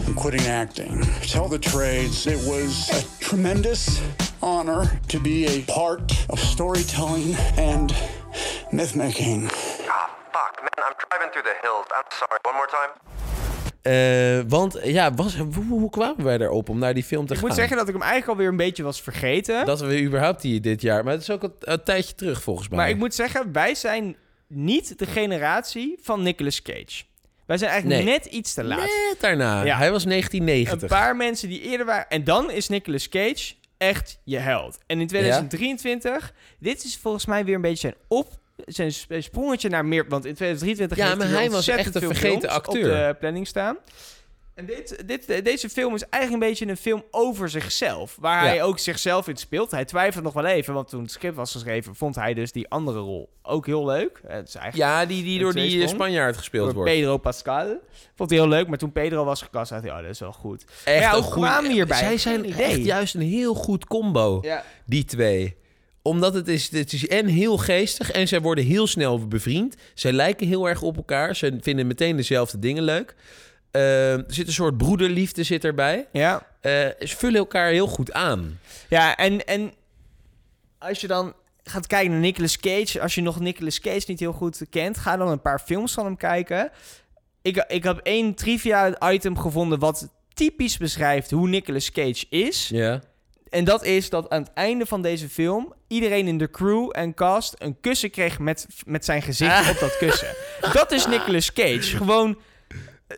I'm 0.06 0.14
quitting 0.16 0.42
acting. 0.42 1.02
Tell 1.22 1.48
the 1.48 1.58
trades, 1.58 2.28
it 2.28 2.46
was 2.46 2.90
a 2.90 3.24
tremendous 3.24 4.02
honor 4.44 5.00
to 5.08 5.20
be 5.22 5.46
a 5.46 5.62
part 5.62 6.12
of 6.30 6.42
storytelling 6.42 7.36
and 7.56 7.96
myth 8.74 8.98
making. 8.98 9.50
Ah, 9.50 10.14
fuck, 10.34 10.60
man, 10.62 10.86
I'm 10.86 10.94
driving 11.10 11.32
through 11.32 11.44
the 11.44 11.56
hills. 11.64 11.86
I'm 11.96 12.04
sorry. 12.12 12.40
One 12.44 12.56
more 12.56 12.68
time? 12.68 13.17
Eh, 13.88 14.40
want 14.48 14.80
ja, 14.84 15.14
was, 15.14 15.36
hoe, 15.38 15.66
hoe 15.70 15.90
kwamen 15.90 16.24
wij 16.26 16.38
erop 16.40 16.70
om 16.70 16.78
naar 16.80 16.94
die 16.94 17.04
film 17.04 17.26
te 17.26 17.34
Ik 17.34 17.40
gaan? 17.40 17.48
moet 17.48 17.58
zeggen 17.58 17.78
dat 17.78 17.88
ik 17.88 17.94
hem 17.94 18.02
eigenlijk 18.02 18.32
alweer 18.32 18.48
een 18.52 18.58
beetje 18.58 18.84
was 18.84 19.02
vergeten. 19.02 19.66
Dat 19.66 19.80
we 19.82 20.02
überhaupt 20.02 20.42
die 20.42 20.60
dit 20.60 20.82
jaar... 20.82 21.04
Maar 21.04 21.14
het 21.14 21.22
is 21.22 21.30
ook 21.30 21.44
een, 21.44 21.54
een 21.60 21.84
tijdje 21.84 22.16
terug 22.16 22.42
volgens 22.42 22.68
mij. 22.70 22.78
Maar 22.78 22.90
ik 22.90 22.98
moet 22.98 23.14
zeggen, 23.16 23.52
wij 23.52 23.76
zijn 23.76 24.16
niet 24.48 25.00
de 25.00 25.06
generatie 25.06 25.98
van 26.02 26.24
Nicolas 26.24 26.62
Cage. 26.62 27.04
Wij 27.46 27.58
zijn 27.58 27.72
eigenlijk 27.72 28.04
Nee. 28.04 28.14
net 28.14 28.26
iets 28.26 28.54
te 28.54 28.64
laat. 28.64 28.80
Net 28.80 29.16
daarna. 29.20 29.64
Ja. 29.64 29.78
Hij 29.78 29.92
was 29.92 30.04
Een 30.04 30.10
1990. 30.10 30.90
paar 30.90 31.16
mensen 31.16 31.50
die 31.50 31.62
eerder 31.62 31.86
waren. 31.86 32.10
En 32.10 32.24
dan 32.24 32.52
is 32.52 32.68
Nicolas 32.70 33.10
Cage 33.10 33.54
echt 33.78 34.20
je 34.24 34.38
held. 34.38 34.78
En 34.88 35.00
in 35.00 35.08
2023, 35.08 36.34
dit 36.60 36.84
is 36.84 36.98
volgens 36.98 37.26
mij 37.26 37.46
weer 37.46 37.56
een 37.56 37.62
beetje 37.62 37.78
zijn 37.78 37.96
op. 38.08 38.28
Zijn 38.66 38.92
sp- 38.92 39.14
sprongetje 39.20 39.70
naar 39.70 39.86
meer. 39.86 40.06
Want 40.10 40.26
in 40.26 40.34
2023 40.34 40.98
Ja, 40.98 41.16
maar 41.16 41.30
hij 41.30 41.50
was 41.50 41.68
echt 41.68 41.96
een 41.96 42.02
vergeten 42.02 42.50
acteur. 42.50 42.84
op 42.84 42.90
de 42.92 43.16
planning 43.20 43.48
staan. 43.48 43.78
En 44.54 44.66
dit, 44.66 45.04
dit, 45.08 45.44
deze 45.46 45.70
film 45.70 45.96
is 45.96 46.04
eigenlijk 46.10 46.44
een 46.44 46.50
beetje 46.50 46.68
een 46.68 46.78
film 46.78 47.04
over 47.12 47.50
zichzelf. 47.50 48.18
Waar 48.20 48.44
Ja. 48.44 48.50
hij 48.50 48.64
ook 48.64 48.80
zichzelf 48.80 49.28
in 49.28 49.36
speelt. 49.38 49.72
Hij 49.72 49.86
twijfelt 49.86 50.24
nog 50.24 50.34
wel 50.34 50.46
even, 50.46 50.74
want 50.74 50.90
toen 50.90 51.02
het 51.02 51.12
script 51.12 51.36
was 51.36 51.52
geschreven... 51.52 51.96
vond 51.96 52.16
hij 52.16 52.34
dus 52.34 52.52
die 52.52 52.70
andere 52.70 53.00
rol 53.00 53.30
ook 53.42 53.66
heel 53.66 53.86
leuk. 53.86 54.22
Het 54.28 54.48
is 54.48 54.56
eigenlijk 54.56 54.92
Ja, 54.92 55.06
die, 55.06 55.24
die 55.24 55.40
door 55.40 55.54
die 55.54 55.62
tweesprong. 55.70 55.90
Spanjaard 55.90 56.38
gespeeld 56.38 56.66
door 56.66 56.74
wordt. 56.74 56.92
Pedro 56.92 57.18
Pascal. 57.18 57.80
Vond 58.16 58.30
hij 58.30 58.40
heel 58.40 58.48
leuk, 58.48 58.68
maar 58.68 58.78
toen 58.78 58.92
Pedro 58.92 59.24
was 59.26 59.42
gekast, 59.42 59.70
dacht 59.70 59.84
hij... 59.84 59.92
oh, 59.92 59.98
dat 60.02 60.10
is 60.10 60.20
wel 60.20 60.32
goed. 60.34 60.66
Echt 60.86 61.00
ja, 61.00 61.14
een 61.16 61.24
we 61.64 61.72
hierbij? 61.72 61.98
Zij 62.00 62.18
zijn 62.18 62.54
echt 62.54 62.84
juist 62.84 63.16
een 63.16 63.22
heel 63.22 63.54
goed 63.54 63.86
combo, 63.86 64.40
Ja. 64.42 64.64
die 64.86 65.06
twee. 65.06 65.56
Omdat 66.08 66.34
het 66.34 66.48
is, 66.48 66.72
het 66.72 66.94
is 66.94 67.08
en 67.08 67.26
heel 67.26 67.58
geestig 67.58 68.12
en 68.12 68.28
zij 68.28 68.42
worden 68.42 68.64
heel 68.66 68.88
snel 68.88 69.28
bevriend. 69.28 69.76
Zij 69.94 70.12
lijken 70.12 70.48
heel 70.48 70.70
erg 70.70 70.82
op 70.82 70.98
elkaar. 70.98 71.36
Ze 71.36 71.58
vinden 71.62 71.88
meteen 71.88 72.16
dezelfde 72.16 72.60
dingen 72.60 72.84
leuk. 72.84 73.16
Eh, 73.72 74.14
er 74.14 74.24
zit 74.28 74.48
een 74.48 74.54
soort 74.54 74.78
broederliefde 74.78 75.44
zit 75.44 75.64
erbij. 75.64 76.08
Ja. 76.12 76.48
Eh, 76.62 76.72
ze 77.00 77.16
vullen 77.18 77.40
elkaar 77.40 77.72
heel 77.72 77.88
goed 77.88 78.14
aan. 78.14 78.60
Ja, 78.90 79.16
en, 79.16 79.46
en 79.46 79.74
als 80.78 81.02
je 81.02 81.08
dan 81.08 81.34
gaat 81.64 81.88
kijken 81.88 82.12
naar 82.12 82.20
Nicolas 82.20 82.58
Cage... 82.58 83.02
als 83.02 83.16
je 83.16 83.22
nog 83.22 83.40
Nicolas 83.40 83.80
Cage 83.80 84.04
niet 84.08 84.20
heel 84.20 84.34
goed 84.34 84.62
kent... 84.70 84.98
ga 84.98 85.18
dan 85.18 85.28
een 85.28 85.42
paar 85.42 85.60
films 85.60 85.94
van 85.94 86.06
hem 86.06 86.18
kijken. 86.18 86.72
Ik, 87.42 87.66
ik 87.68 87.84
heb 87.84 87.98
één 87.98 88.34
trivia-item 88.34 89.38
gevonden... 89.38 89.80
wat 89.80 90.10
typisch 90.34 90.78
beschrijft 90.78 91.32
hoe 91.32 91.48
Nicolas 91.48 91.92
Cage 91.92 92.26
is. 92.30 92.68
Ja. 92.68 93.02
En 93.50 93.64
dat 93.64 93.84
is 93.84 94.10
dat 94.10 94.30
aan 94.30 94.42
het 94.42 94.54
einde 94.54 94.86
van 94.86 95.02
deze 95.02 95.30
film... 95.30 95.76
iedereen 95.88 96.28
in 96.28 96.38
de 96.38 96.50
crew 96.52 96.90
en 96.92 97.14
cast 97.14 97.56
een 97.58 97.78
kussen 97.82 98.12
kreeg... 98.12 98.40
met, 98.40 98.68
met 98.86 99.06
zijn 99.06 99.22
gezicht 99.22 99.52
Ah. 99.52 99.70
op 99.70 99.80
dat 99.80 99.98
kussen. 99.98 100.28
Dat 100.74 100.92
is 100.92 101.08
Nicolas 101.08 101.54
Cage. 101.54 101.82
Gewoon... 101.98 102.38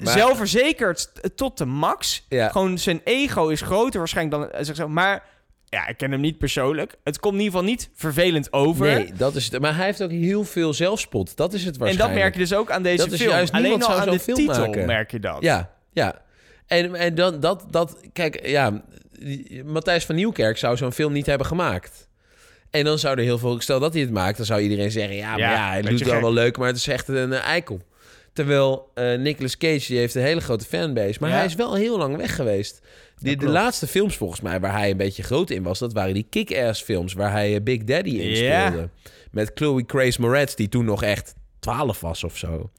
Maar- 0.03 0.13
Zelfverzekerd 0.13 1.11
tot 1.35 1.57
de 1.57 1.65
max. 1.65 2.25
Ja. 2.29 2.49
Gewoon 2.49 2.77
zijn 2.77 3.01
ego 3.03 3.47
is 3.47 3.61
groter 3.61 3.99
waarschijnlijk 3.99 4.41
dan 4.41 4.51
eh, 4.51 4.63
zichzelf. 4.65 4.89
Maar 4.89 5.23
ja, 5.65 5.87
ik 5.87 5.97
ken 5.97 6.11
hem 6.11 6.19
niet 6.21 6.37
persoonlijk. 6.37 6.95
Het 7.03 7.19
komt 7.19 7.33
in 7.33 7.39
ieder 7.39 7.53
geval 7.59 7.69
niet 7.73 7.89
vervelend 7.95 8.53
over. 8.53 8.85
Nee, 8.85 9.11
dat 9.13 9.35
is 9.35 9.51
het. 9.51 9.61
Maar 9.61 9.75
hij 9.75 9.85
heeft 9.85 10.01
ook 10.03 10.11
heel 10.11 10.43
veel 10.43 10.73
zelfspot. 10.73 11.37
Dat 11.37 11.53
is 11.53 11.65
het 11.65 11.73
en 11.73 11.79
waarschijnlijk. 11.79 12.15
dat 12.15 12.23
merk 12.23 12.33
je 12.33 12.39
dus 12.39 12.53
ook 12.53 12.71
aan 12.71 12.83
deze 12.83 12.97
Dat 13.03 13.11
is 13.11 13.19
film. 13.19 13.31
juist, 13.31 13.53
Alleen 13.53 13.83
al 13.83 13.93
aan 13.99 14.09
de 14.09 14.19
film 14.19 14.37
titel 14.37 14.65
maken. 14.65 14.85
merk 14.85 15.11
je 15.11 15.19
dat. 15.19 15.37
Ja, 15.41 15.71
ja. 15.91 16.21
En, 16.67 16.95
en 16.95 17.15
dan, 17.15 17.39
dat, 17.39 17.65
dat, 17.69 17.99
kijk, 18.13 18.47
ja, 18.47 18.81
Matthijs 19.65 20.05
van 20.05 20.15
Nieuwkerk 20.15 20.57
zou 20.57 20.77
zo'n 20.77 20.91
film 20.91 21.13
niet 21.13 21.25
hebben 21.25 21.47
gemaakt. 21.47 22.08
En 22.71 22.83
dan 22.83 22.99
zou 22.99 23.17
er 23.17 23.23
heel 23.23 23.37
veel, 23.37 23.61
stel 23.61 23.79
dat 23.79 23.93
hij 23.93 24.01
het 24.01 24.11
maakt, 24.11 24.37
dan 24.37 24.45
zou 24.45 24.61
iedereen 24.61 24.91
zeggen, 24.91 25.15
ja, 25.15 25.29
maar 25.29 25.39
Ja, 25.39 25.51
ja, 25.51 25.69
hij 25.69 25.81
doet 25.81 26.01
wel 26.01 26.21
wel 26.21 26.33
leuk, 26.33 26.57
maar 26.57 26.67
het 26.67 26.77
is 26.77 26.87
echt 26.87 27.07
een 27.07 27.33
eh, 27.33 27.39
eikel. 27.43 27.81
Terwijl 28.33 28.91
eh 28.93 29.17
Nicolas 29.17 29.57
Cage, 29.57 29.87
die 29.87 29.97
heeft 29.97 30.15
een 30.15 30.21
hele 30.21 30.41
grote 30.41 30.65
fanbase, 30.65 31.17
maar 31.19 31.29
Ja. 31.29 31.35
hij 31.35 31.45
is 31.45 31.55
wel 31.55 31.75
heel 31.75 31.97
lang 31.97 32.15
weg 32.17 32.35
geweest. 32.35 32.81
Die, 33.17 33.37
de 33.37 33.47
laatste 33.47 33.87
films 33.87 34.15
volgens 34.17 34.41
mij 34.41 34.59
waar 34.59 34.71
hij 34.71 34.89
een 34.91 34.97
beetje 34.97 35.23
groot 35.23 35.49
in 35.49 35.63
was, 35.63 35.79
dat 35.79 35.93
waren 35.93 36.13
die 36.13 36.27
kick-ass 36.29 36.81
films 36.81 37.13
waar 37.13 37.31
hij 37.31 37.55
eh, 37.55 37.61
Big 37.61 37.83
Daddy 37.83 38.09
in 38.09 38.35
speelde. 38.35 38.89
Met 39.31 39.51
Chloe 39.53 39.83
Grace 39.87 40.21
Moretz, 40.21 40.53
die 40.55 40.69
toen 40.69 40.85
nog 40.85 41.03
echt 41.03 41.33
12 41.59 41.99
was 41.99 42.23
of 42.23 42.37
zo. 42.37 42.69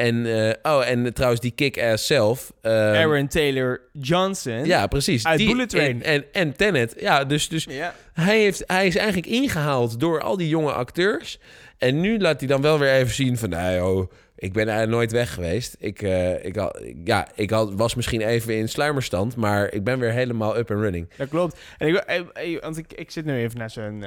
En, 0.00 0.26
eh, 0.26 0.72
oh, 0.72 0.88
en 0.88 1.14
trouwens 1.14 1.40
die 1.42 1.50
kick-ass 1.50 2.06
zelf. 2.06 2.52
eh, 2.60 2.72
Aaron 2.72 3.28
Taylor 3.28 3.80
Johnson. 3.92 4.64
ja, 4.64 4.86
precies. 4.86 5.26
Uit 5.26 5.38
Die- 5.38 5.48
Bullet 5.48 5.68
Train. 5.68 6.02
En, 6.02 6.14
en, 6.14 6.24
en 6.32 6.56
Tenet. 6.56 6.94
Ja, 7.00 7.24
dus, 7.24 7.48
dus 7.48 7.64
Ja. 7.70 7.94
hij, 8.12 8.38
heeft, 8.38 8.62
hij 8.66 8.86
is 8.86 8.96
eigenlijk 8.96 9.26
ingehaald 9.26 10.00
door 10.00 10.20
al 10.22 10.36
die 10.36 10.48
jonge 10.48 10.72
acteurs. 10.72 11.38
En 11.78 12.00
nu 12.00 12.18
laat 12.18 12.38
hij 12.40 12.48
dan 12.48 12.62
wel 12.62 12.78
weer 12.78 12.92
even 12.92 13.14
zien 13.14 13.38
van... 13.38 13.48
Nou, 13.48 13.74
joh, 13.74 14.10
ik 14.36 14.52
ben 14.52 14.68
er 14.68 14.88
nooit 14.88 15.12
weg 15.12 15.34
geweest. 15.34 15.76
Ik, 15.78 16.02
eh, 16.02 16.44
ik, 16.44 16.56
had, 16.56 16.82
ja, 17.04 17.28
ik 17.34 17.50
had, 17.50 17.74
was 17.74 17.94
misschien 17.94 18.20
even 18.20 18.56
in 18.56 18.68
sluimerstand... 18.68 19.36
maar 19.36 19.72
ik 19.72 19.84
ben 19.84 19.98
weer 19.98 20.12
helemaal 20.12 20.56
up 20.58 20.70
and 20.70 20.80
running. 20.80 21.08
Dat 21.16 21.28
klopt. 21.28 21.58
En 21.78 21.88
ik, 21.88 21.94
eh, 21.96 22.60
want 22.60 22.76
ik, 22.78 22.92
ik 22.92 23.10
zit 23.10 23.24
nu 23.24 23.36
even 23.36 23.58
naar 23.58 23.70
zijn 23.70 24.04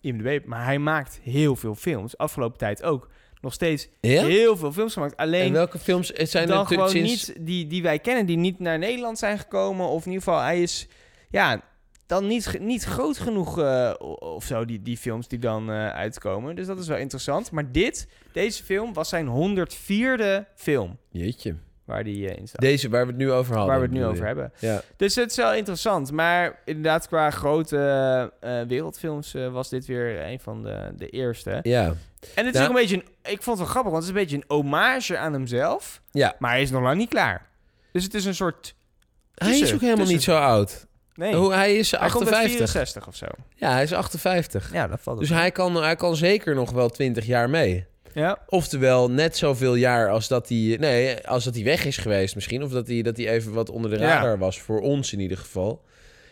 IMDb, 0.00 0.40
maar 0.44 0.64
hij 0.64 0.78
maakt 0.78 1.20
heel 1.22 1.56
veel 1.56 1.74
films. 1.74 2.16
Afgelopen 2.18 2.58
tijd 2.58 2.82
ook. 2.82 3.08
Nog 3.40 3.52
steeds 3.52 3.88
Ja? 4.00 4.24
heel 4.24 4.56
veel 4.56 4.72
films 4.72 4.92
gemaakt. 4.92 5.16
Alleen 5.16 5.46
En 5.46 5.52
welke 5.52 5.78
films 5.78 6.08
zijn 6.08 6.48
dan 6.48 6.60
er 6.60 6.66
gewoon 6.66 6.88
sinds... 6.90 7.26
niet 7.26 7.46
die, 7.46 7.66
die 7.66 7.82
wij 7.82 7.98
kennen, 7.98 8.26
die 8.26 8.36
niet 8.36 8.58
naar 8.58 8.78
Nederland 8.78 9.18
zijn 9.18 9.38
gekomen. 9.38 9.86
Of 9.88 10.04
in 10.06 10.10
ieder 10.12 10.24
geval, 10.24 10.40
hij 10.40 10.62
is 10.62 10.86
ja, 11.30 11.60
dan 12.06 12.26
niet, 12.26 12.58
niet 12.60 12.84
groot 12.84 13.18
genoeg 13.18 13.58
eh, 13.58 13.92
o- 13.98 14.12
of 14.12 14.44
zo, 14.44 14.64
die, 14.64 14.82
die 14.82 14.96
films 14.96 15.28
die 15.28 15.38
dan 15.38 15.70
eh, 15.70 15.88
uitkomen. 15.88 16.56
Dus 16.56 16.66
dat 16.66 16.78
is 16.78 16.86
wel 16.88 16.96
interessant. 16.98 17.50
Maar 17.50 17.72
dit, 17.72 18.08
deze 18.32 18.64
film, 18.64 18.92
was 18.92 19.08
zijn 19.08 19.26
104e 19.28 20.54
film 20.54 20.98
Jeetje. 21.10 21.56
Waar 21.86 22.04
die 22.04 22.28
eh, 22.30 22.38
in 22.38 22.48
staat. 22.48 22.60
Deze 22.60 22.88
waar 22.88 23.02
we 23.02 23.08
het 23.08 23.20
nu 23.20 23.32
over 23.32 23.54
hadden. 23.56 23.70
waar 23.70 23.80
we 23.80 23.94
het 23.94 23.94
nu 23.94 24.04
over 24.04 24.26
hebben. 24.26 24.52
Ja. 24.58 24.82
Dus 24.96 25.14
het 25.14 25.30
is 25.30 25.36
wel 25.36 25.54
interessant. 25.54 26.12
Maar 26.12 26.58
inderdaad, 26.64 27.06
qua 27.08 27.30
grote 27.30 27.78
eh, 28.40 28.60
wereldfilms 28.68 29.34
eh, 29.34 29.52
was 29.52 29.68
dit 29.68 29.86
weer 29.86 30.26
een 30.26 30.40
van 30.40 30.62
de, 30.62 30.92
de 30.96 31.08
eerste. 31.08 31.58
Ja. 31.62 31.84
En 32.34 32.44
het 32.44 32.54
is 32.54 32.60
Nou- 32.60 32.62
ook 32.62 32.68
een 32.68 32.80
beetje... 32.80 32.96
Een, 32.96 33.32
ik 33.32 33.42
vond 33.42 33.58
het 33.58 33.58
wel 33.58 33.66
grappig, 33.66 33.92
want 33.92 34.04
het 34.04 34.14
is 34.14 34.20
een 34.20 34.26
beetje 34.26 34.36
een 34.36 34.56
hommage 34.56 35.18
aan 35.18 35.32
hemzelf. 35.32 36.02
Ja. 36.10 36.34
Maar 36.38 36.50
hij 36.50 36.62
is 36.62 36.70
nog 36.70 36.82
lang 36.82 36.96
niet 36.96 37.08
klaar. 37.08 37.46
Dus 37.92 38.04
het 38.04 38.14
is 38.14 38.24
een 38.24 38.34
soort... 38.34 38.74
Hij 39.34 39.58
is 39.58 39.74
ook 39.74 39.80
helemaal 39.80 40.06
niet 40.06 40.22
zo 40.22 40.36
oud. 40.36 40.86
Nee, 41.14 41.34
Hoe, 41.34 41.52
hij 41.52 41.76
is 41.76 41.90
hij 41.90 42.08
komt 42.10 42.24
bij 42.24 42.32
58. 42.32 42.70
64 42.70 43.06
of 43.06 43.16
zo. 43.16 43.26
Ja, 43.54 43.70
hij 43.72 43.82
is 43.82 43.92
58. 43.92 44.72
Ja, 44.72 44.86
dat 44.88 45.00
valt 45.00 45.18
Dus 45.18 45.28
dus 45.28 45.36
hij 45.36 45.50
kan, 45.50 45.74
hij 45.74 45.96
kan 45.96 46.16
zeker 46.16 46.54
nog 46.54 46.70
wel 46.70 46.88
20 46.88 47.26
jaar 47.26 47.50
mee. 47.50 47.86
Ja, 48.20 48.38
Oftewel 48.48 49.10
net 49.10 49.36
zoveel 49.36 49.74
jaar 49.74 50.10
als 50.10 50.28
dat 50.28 50.48
hij... 50.48 50.76
Nee, 50.80 51.26
als 51.26 51.44
dat 51.44 51.54
hij 51.54 51.64
weg 51.64 51.84
is 51.84 51.96
geweest 51.96 52.34
misschien. 52.34 52.62
Of 52.62 52.70
dat 52.70 52.86
hij, 52.86 53.02
dat 53.02 53.16
hij 53.16 53.28
even 53.28 53.52
wat 53.52 53.70
onder 53.70 53.90
de 53.90 53.98
Ja. 53.98 54.02
radar 54.16 54.38
was. 54.38 54.60
Voor 54.60 54.80
ons 54.80 55.12
in 55.12 55.20
ieder 55.20 55.36
geval. 55.38 55.84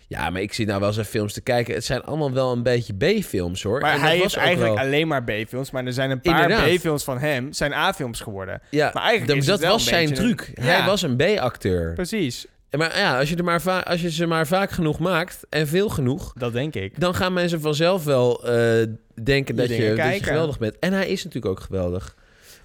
Ja, 0.09 0.31
maar 0.31 0.41
ik 0.41 0.53
zit 0.53 0.67
nou 0.67 0.81
wel 0.81 0.93
zijn 0.93 1.07
films 1.07 1.33
te 1.33 1.41
kijken. 1.41 1.75
Het 1.75 1.85
zijn 1.85 2.03
allemaal 2.03 2.33
wel 2.33 2.53
een 2.53 2.63
beetje 2.63 2.95
B-films, 2.95 3.63
hoor. 3.63 3.81
Maar 3.81 3.95
En 3.95 4.01
hij 4.01 4.19
was 4.19 4.37
ook 4.39 4.43
eigenlijk 4.45 4.75
wel- 4.75 4.85
alleen 4.85 5.09
maar 5.09 5.25
B-films. 5.25 5.71
Maar 5.71 5.85
er 5.87 5.93
zijn 5.93 6.11
een 6.11 6.21
paar. 6.21 6.69
B-films 6.75 7.05
van 7.05 7.19
hem 7.19 7.53
zijn 7.53 7.73
A-films 7.73 8.21
geworden. 8.21 8.61
Ja, 8.71 8.91
maar 8.95 9.03
eigenlijk 9.03 9.29
dat, 9.29 9.37
is 9.57 9.61
dat 9.61 9.71
was 9.71 9.85
zijn 9.85 10.13
truc. 10.15 10.51
een- 10.55 10.63
Hij 10.65 10.85
was 10.87 11.03
een 11.03 11.17
B-acteur. 11.17 11.93
Precies, 11.93 12.47
Maar 12.77 12.99
ja, 12.99 13.19
als 13.19 13.29
je, 13.31 13.37
er 13.37 13.45
maar 13.45 13.61
va- 13.63 13.81
als 13.81 14.01
je 14.01 14.11
ze 14.11 14.27
maar 14.27 14.47
vaak 14.47 14.71
genoeg 14.71 14.99
maakt 14.99 15.41
en 15.49 15.67
veel 15.67 15.89
genoeg... 15.89 16.33
dat 16.33 16.53
denk 16.53 16.75
ik. 16.75 17.01
dan 17.01 17.15
gaan 17.15 17.33
mensen 17.33 17.61
vanzelf 17.61 18.05
wel 18.05 18.45
eh, 18.49 18.87
denken 19.23 19.57
dat 19.57 19.69
je, 19.69 19.77
dat 19.79 19.89
je 19.89 19.95
kijken. 19.95 20.25
geweldig 20.27 20.59
bent. 20.59 20.79
En 20.79 20.93
hij 20.93 21.09
is 21.09 21.25
natuurlijk 21.25 21.53
ook 21.59 21.61
geweldig. 21.65 22.17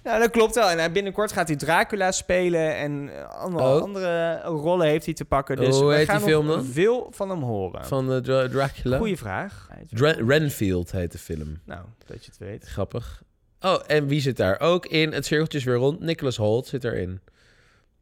Ja, 0.04 0.18
dat 0.18 0.30
klopt 0.30 0.54
wel. 0.54 0.70
En 0.70 0.78
hij, 0.78 0.92
binnenkort 0.92 1.32
gaat 1.32 1.48
hij 1.48 1.56
Dracula 1.56 2.12
spelen 2.12 2.76
en 2.76 3.10
eh, 3.16 3.28
allemaal 3.28 3.76
Oh. 3.76 3.82
andere 3.82 4.40
rollen 4.42 4.86
heeft 4.86 5.04
hij 5.04 5.14
te 5.14 5.24
pakken. 5.24 5.56
Dus 5.56 5.76
Hoe 5.78 5.88
we 5.88 5.94
heet 5.94 6.06
gaan 6.08 6.16
die 6.18 6.26
film 6.26 6.46
nog 6.46 6.54
dan? 6.56 6.64
veel 6.64 7.08
van 7.14 7.30
hem 7.30 7.42
horen. 7.42 7.84
Van 7.84 8.12
eh, 8.12 8.18
Dra- 8.18 8.48
Dracula. 8.48 8.96
Goeie 8.98 9.16
vraag. 9.16 9.68
Dra- 9.90 10.16
Renfield 10.26 10.90
heet 10.92 11.12
de 11.12 11.18
film. 11.18 11.58
Nou, 11.64 11.80
dat 12.06 12.24
je 12.24 12.30
het 12.30 12.38
weet. 12.40 12.64
Grappig. 12.68 13.22
Oh, 13.60 13.76
en 13.86 14.06
wie 14.06 14.20
zit 14.20 14.36
daar 14.36 14.60
ook 14.60 14.86
in? 14.86 15.12
Het 15.12 15.26
cirkeltje 15.26 15.58
is 15.58 15.64
weer 15.64 15.74
rond. 15.74 16.00
Nicholas 16.00 16.36
Holt 16.36 16.66
zit 16.66 16.84
erin. 16.84 17.20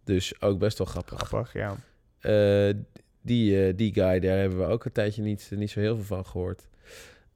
Dus 0.04 0.40
ook 0.40 0.58
best 0.58 0.78
wel 0.78 0.86
grappig. 0.86 1.18
Grappig, 1.18 1.52
ja. 1.52 1.76
Eh, 2.20 2.68
die, 3.22 3.66
eh, 3.66 3.72
die 3.76 3.92
guy, 3.94 4.20
daar 4.20 4.38
hebben 4.38 4.58
we 4.58 4.64
ook 4.64 4.84
een 4.84 4.92
tijdje 4.92 5.22
niet, 5.22 5.50
niet 5.54 5.70
zo 5.70 5.80
heel 5.80 5.96
veel 5.96 6.04
van 6.04 6.26
gehoord. 6.26 6.68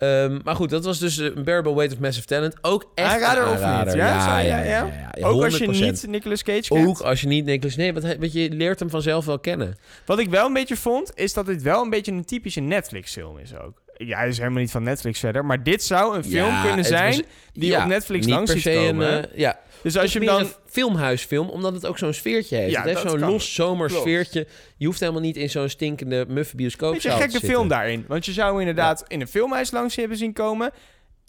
Ehm, 0.02 0.38
maar 0.44 0.56
goed, 0.56 0.70
dat 0.70 0.84
was 0.84 0.98
dus 0.98 1.16
een 1.16 1.36
Unbearable 1.38 1.74
Weight 1.74 1.94
of 1.94 2.00
Massive 2.00 2.26
Talent. 2.26 2.56
Ook 2.60 2.90
echt 2.94 3.12
Aanrader 3.12 3.42
een 3.42 3.48
of 3.48 3.54
niet? 3.54 3.64
aanrader. 3.64 3.96
Ja, 3.96 4.06
ja, 4.06 4.38
ja, 4.38 4.58
ja, 4.58 4.84
ja, 4.84 5.10
ja, 5.14 5.26
Ook 5.26 5.42
als 5.44 5.58
je 5.58 5.64
100%. 5.64 6.02
niet 6.02 6.06
Nicolas 6.06 6.42
Cage 6.42 6.68
kent. 6.68 6.86
Ook 6.86 7.00
als 7.00 7.20
je 7.20 7.26
niet 7.26 7.44
Nicholas... 7.44 7.76
Nee, 7.76 7.92
want, 7.92 8.16
want 8.16 8.32
je 8.32 8.50
leert 8.50 8.78
hem 8.78 8.90
vanzelf 8.90 9.24
wel 9.24 9.38
kennen. 9.38 9.76
Wat 10.06 10.18
ik 10.18 10.28
wel 10.28 10.46
een 10.46 10.52
beetje 10.52 10.76
vond, 10.76 11.12
is 11.14 11.32
dat 11.32 11.46
dit 11.46 11.62
wel 11.62 11.82
een 11.82 11.90
beetje 11.90 12.12
een 12.12 12.24
typische 12.24 12.60
Netflix-film 12.60 13.38
is 13.38 13.56
ook. 13.56 13.81
Ja, 14.06 14.18
hij 14.18 14.28
is 14.28 14.38
helemaal 14.38 14.60
niet 14.60 14.70
van 14.70 14.82
Netflix 14.82 15.18
verder. 15.20 15.44
Maar 15.44 15.62
dit 15.62 15.82
zou 15.82 16.16
een 16.16 16.24
film 16.24 16.46
Ja, 16.46 16.62
kunnen 16.64 16.84
zijn 16.84 17.10
was- 17.16 17.22
die 17.52 17.70
ja, 17.70 17.82
op 17.82 17.88
Netflix 17.88 18.26
langs 18.26 18.50
ziet 18.52 18.62
komen. 18.74 19.12
Een, 19.16 19.30
eh, 19.30 19.38
ja. 19.38 19.58
dus 19.82 19.98
als 19.98 20.12
je 20.12 20.18
hem 20.18 20.28
dan... 20.28 20.40
een 20.40 20.50
filmhuisfilm, 20.66 21.48
omdat 21.48 21.72
het 21.74 21.86
ook 21.86 21.98
zo'n 21.98 22.12
sfeertje 22.12 22.56
heeft. 22.56 22.70
Ja, 22.70 22.82
het 22.82 22.88
heeft 22.88 23.10
zo'n 23.10 23.18
los 23.20 23.54
zomers 23.54 23.92
Klopt. 23.92 24.08
sfeertje. 24.08 24.46
Je 24.76 24.86
hoeft 24.86 25.00
helemaal 25.00 25.20
niet 25.20 25.36
in 25.36 25.50
zo'n 25.50 25.68
stinkende 25.68 26.24
muffe 26.28 26.56
bioscoopzaal 26.56 26.92
Beetje 26.92 27.08
een 27.08 27.14
te 27.14 27.20
gekke 27.22 27.38
zitten. 27.38 27.50
film 27.56 27.68
daarin. 27.68 28.04
Want 28.08 28.24
je 28.26 28.32
zou 28.32 28.58
inderdaad 28.60 29.04
in 29.08 29.20
een 29.20 29.28
filmhuis 29.28 29.70
langs 29.70 29.96
hebben 29.96 30.16
zien 30.16 30.32
komen. 30.32 30.70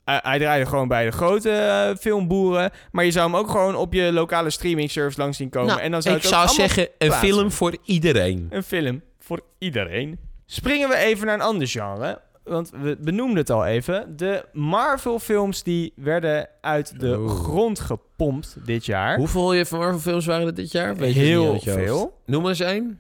Eh, 0.03 0.17
hij 0.21 0.39
draaide 0.39 0.65
gewoon 0.65 0.87
bij 0.87 1.05
de 1.05 1.11
grote 1.11 1.49
eh, 1.51 1.95
filmboeren. 1.99 2.71
Maar 2.91 3.05
je 3.05 3.11
zou 3.11 3.25
hem 3.31 3.39
ook 3.39 3.49
gewoon 3.49 3.75
op 3.75 3.93
je 3.93 4.11
lokale 4.11 4.49
streaming 4.49 4.91
service 4.91 5.19
langs 5.19 5.37
zien 5.37 5.49
komen. 5.49 5.67
Nou, 5.67 5.79
en 5.81 5.91
dan 5.91 6.01
zou 6.01 6.15
ik 6.15 6.21
het 6.23 6.33
ook 6.33 6.39
zou 6.39 6.53
zeggen, 6.55 6.83
een 6.83 7.07
plaatsen. 7.07 7.27
film 7.29 7.51
voor 7.51 7.77
iedereen. 7.85 8.47
Een 8.49 8.63
film 8.63 9.01
voor 9.19 9.41
iedereen. 9.57 10.19
Springen 10.45 10.89
we 10.89 10.95
even 10.95 11.25
naar 11.25 11.35
een 11.35 11.41
ander 11.41 11.67
genre. 11.67 12.21
Want 12.43 12.71
we 12.81 12.97
benoemden 12.99 13.37
het 13.37 13.49
al 13.49 13.65
even. 13.65 14.17
De 14.17 14.45
Marvel-films 14.53 15.63
die 15.63 15.93
werden 15.95 16.49
uit 16.61 16.99
de 16.99 17.27
grond 17.27 17.79
gepompt 17.79 18.55
dit 18.65 18.85
jaar. 18.85 19.17
Hoeveel 19.17 19.53
je 19.53 19.65
van 19.65 19.79
Marvel 19.79 19.99
films 19.99 20.25
waren 20.25 20.47
er 20.47 20.53
dit 20.53 20.71
jaar? 20.71 20.95
Weet 20.95 21.13
Heel 21.13 21.59
veel. 21.59 22.19
Noem 22.25 22.47
eens 22.47 22.59
één. 22.59 22.99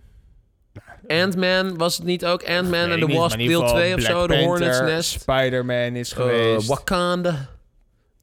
Ant-Man, 1.07 1.77
was 1.77 1.95
het 1.97 2.05
niet 2.05 2.25
ook 2.25 2.43
Ant-Man 2.43 2.89
en 2.89 2.99
The 2.99 3.07
Wasp 3.07 3.37
deel 3.37 3.59
geval 3.61 3.75
2 3.75 3.93
of 3.95 4.01
zo? 4.01 4.27
De 4.27 4.43
Hornet's 4.43 4.79
Nest? 4.79 5.09
Spider-Man 5.21 5.95
is 5.95 6.11
Eh, 6.11 6.17
geweest. 6.17 6.67
Wakanda. 6.67 7.49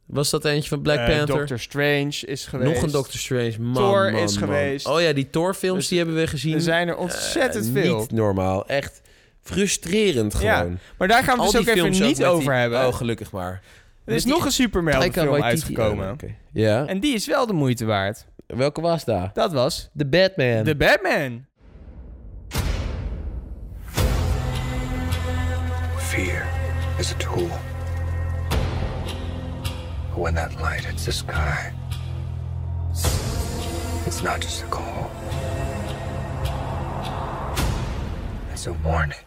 Was 0.06 0.30
dat 0.30 0.44
eentje 0.44 0.68
van 0.68 0.82
Black 0.82 0.98
Eh, 0.98 1.16
Panther? 1.16 1.36
Doctor 1.36 1.58
Strange 1.58 2.16
is 2.26 2.46
geweest. 2.46 2.72
Nog 2.72 2.82
een 2.82 2.90
Doctor 2.90 3.18
Strange. 3.20 3.54
Man, 3.60 3.74
Thor 3.74 4.10
man, 4.12 4.20
is 4.22 4.38
man. 4.38 4.48
geweest. 4.48 4.86
Oh 4.86 5.00
ja, 5.00 5.12
die 5.12 5.30
Thor-films 5.30 5.78
Dus 5.78 5.88
die 5.88 5.98
hebben 5.98 6.16
we 6.16 6.26
gezien. 6.26 6.54
Er 6.54 6.60
zijn 6.60 6.88
er 6.88 6.96
ontzettend 6.96 7.66
Eh, 7.66 7.72
veel. 7.82 7.98
Niet 7.98 8.12
normaal. 8.12 8.66
Echt 8.66 9.00
frustrerend 9.42 10.36
Ja, 10.40 10.56
gewoon. 10.58 10.78
Maar 10.98 11.08
daar 11.08 11.24
gaan 11.24 11.36
we 11.36 11.40
Al 11.42 11.50
dus 11.50 11.60
ook 11.60 11.66
even 11.66 11.80
films 11.80 11.96
ook 12.00 12.06
niet 12.06 12.18
met 12.18 12.26
die- 12.26 12.26
over 12.36 12.54
hebben. 12.54 12.86
Oh, 12.86 12.94
gelukkig 12.94 13.32
maar. 13.32 13.60
er 14.04 14.14
is 14.14 14.22
die- 14.24 14.32
nog 14.32 14.44
een 14.44 14.52
Superman 14.52 15.12
film 15.12 15.42
uitgekomen. 15.42 16.10
Oh. 16.10 16.30
Ja. 16.52 16.86
En 16.86 17.00
die 17.00 17.14
is 17.14 17.26
wel 17.26 17.46
de 17.46 17.52
moeite 17.52 17.84
waard. 17.84 18.26
Welke 18.46 18.80
was 18.80 19.04
daar? 19.04 19.30
Dat 19.34 19.52
was 19.52 19.90
The 19.96 20.06
Batman. 20.06 20.64
The 20.64 20.76
Batman. 20.76 21.44
Fear 25.98 26.46
is 26.98 27.12
a 27.12 27.16
tool. 27.18 27.48
But 30.10 30.18
when 30.18 30.34
that 30.34 30.60
light 30.60 30.84
hits 30.84 31.04
the 31.04 31.12
sky, 31.12 31.72
it's 34.06 34.22
not 34.22 34.42
just 34.42 34.62
a 34.62 34.66
call, 34.66 35.10
it's 38.52 38.66
a 38.66 38.72
warning. 38.82 39.18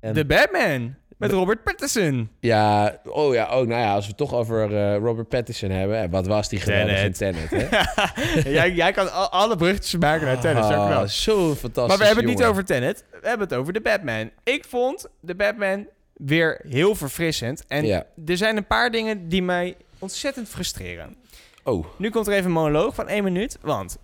En- 0.00 0.14
The 0.14 0.24
Batman. 0.24 0.94
Met 1.16 1.32
Robert 1.32 1.62
Pattinson. 1.62 2.30
Ja, 2.40 2.96
oh 3.04 3.34
ja, 3.34 3.46
ook. 3.48 3.66
Nou 3.66 3.80
ja, 3.80 3.92
als 3.94 4.02
we 4.04 4.08
het 4.08 4.16
toch 4.16 4.34
over 4.34 4.76
eh, 4.76 4.96
Robert 4.96 5.28
Pattinson 5.28 5.70
hebben. 5.70 6.10
Wat 6.10 6.26
was 6.26 6.48
die 6.48 6.60
geweldig 6.60 7.02
in 7.02 7.12
Tenet, 7.12 7.50
hè? 7.50 7.68
jij, 8.50 8.72
jij 8.72 8.92
kan 8.92 9.12
al- 9.12 9.28
alle 9.28 9.56
bruggetjes 9.56 10.00
maken 10.00 10.26
naar 10.26 10.40
Tenet. 10.40 10.64
zo 10.64 10.70
Ah, 10.72 10.86
knap. 10.90 11.08
Zo'n 11.08 11.54
fantastisch 11.54 11.86
Maar 11.88 11.98
we 11.98 12.04
hebben 12.04 12.24
het 12.24 12.38
niet 12.38 12.44
over 12.44 12.64
Tenet. 12.64 13.04
We 13.10 13.28
hebben 13.28 13.48
het 13.48 13.56
over 13.56 13.72
The 13.72 13.80
Batman. 13.80 14.30
Ik 14.44 14.64
vond 14.64 15.06
The 15.26 15.34
Batman 15.34 15.86
weer 16.14 16.60
heel 16.68 16.94
verfrissend. 16.94 17.64
En 17.68 17.86
Ja. 17.86 18.04
er 18.26 18.36
zijn 18.36 18.56
een 18.56 18.66
paar 18.66 18.90
dingen 18.90 19.28
die 19.28 19.42
mij 19.42 19.76
ontzettend 19.98 20.48
frustreren. 20.48 21.16
Oh, 21.64 21.86
Nu 21.96 22.10
komt 22.10 22.26
er 22.26 22.32
even 22.32 22.44
een 22.44 22.52
monoloog 22.52 22.94
van 22.94 23.08
één 23.08 23.24
minuut. 23.24 23.58
Want 23.60 23.98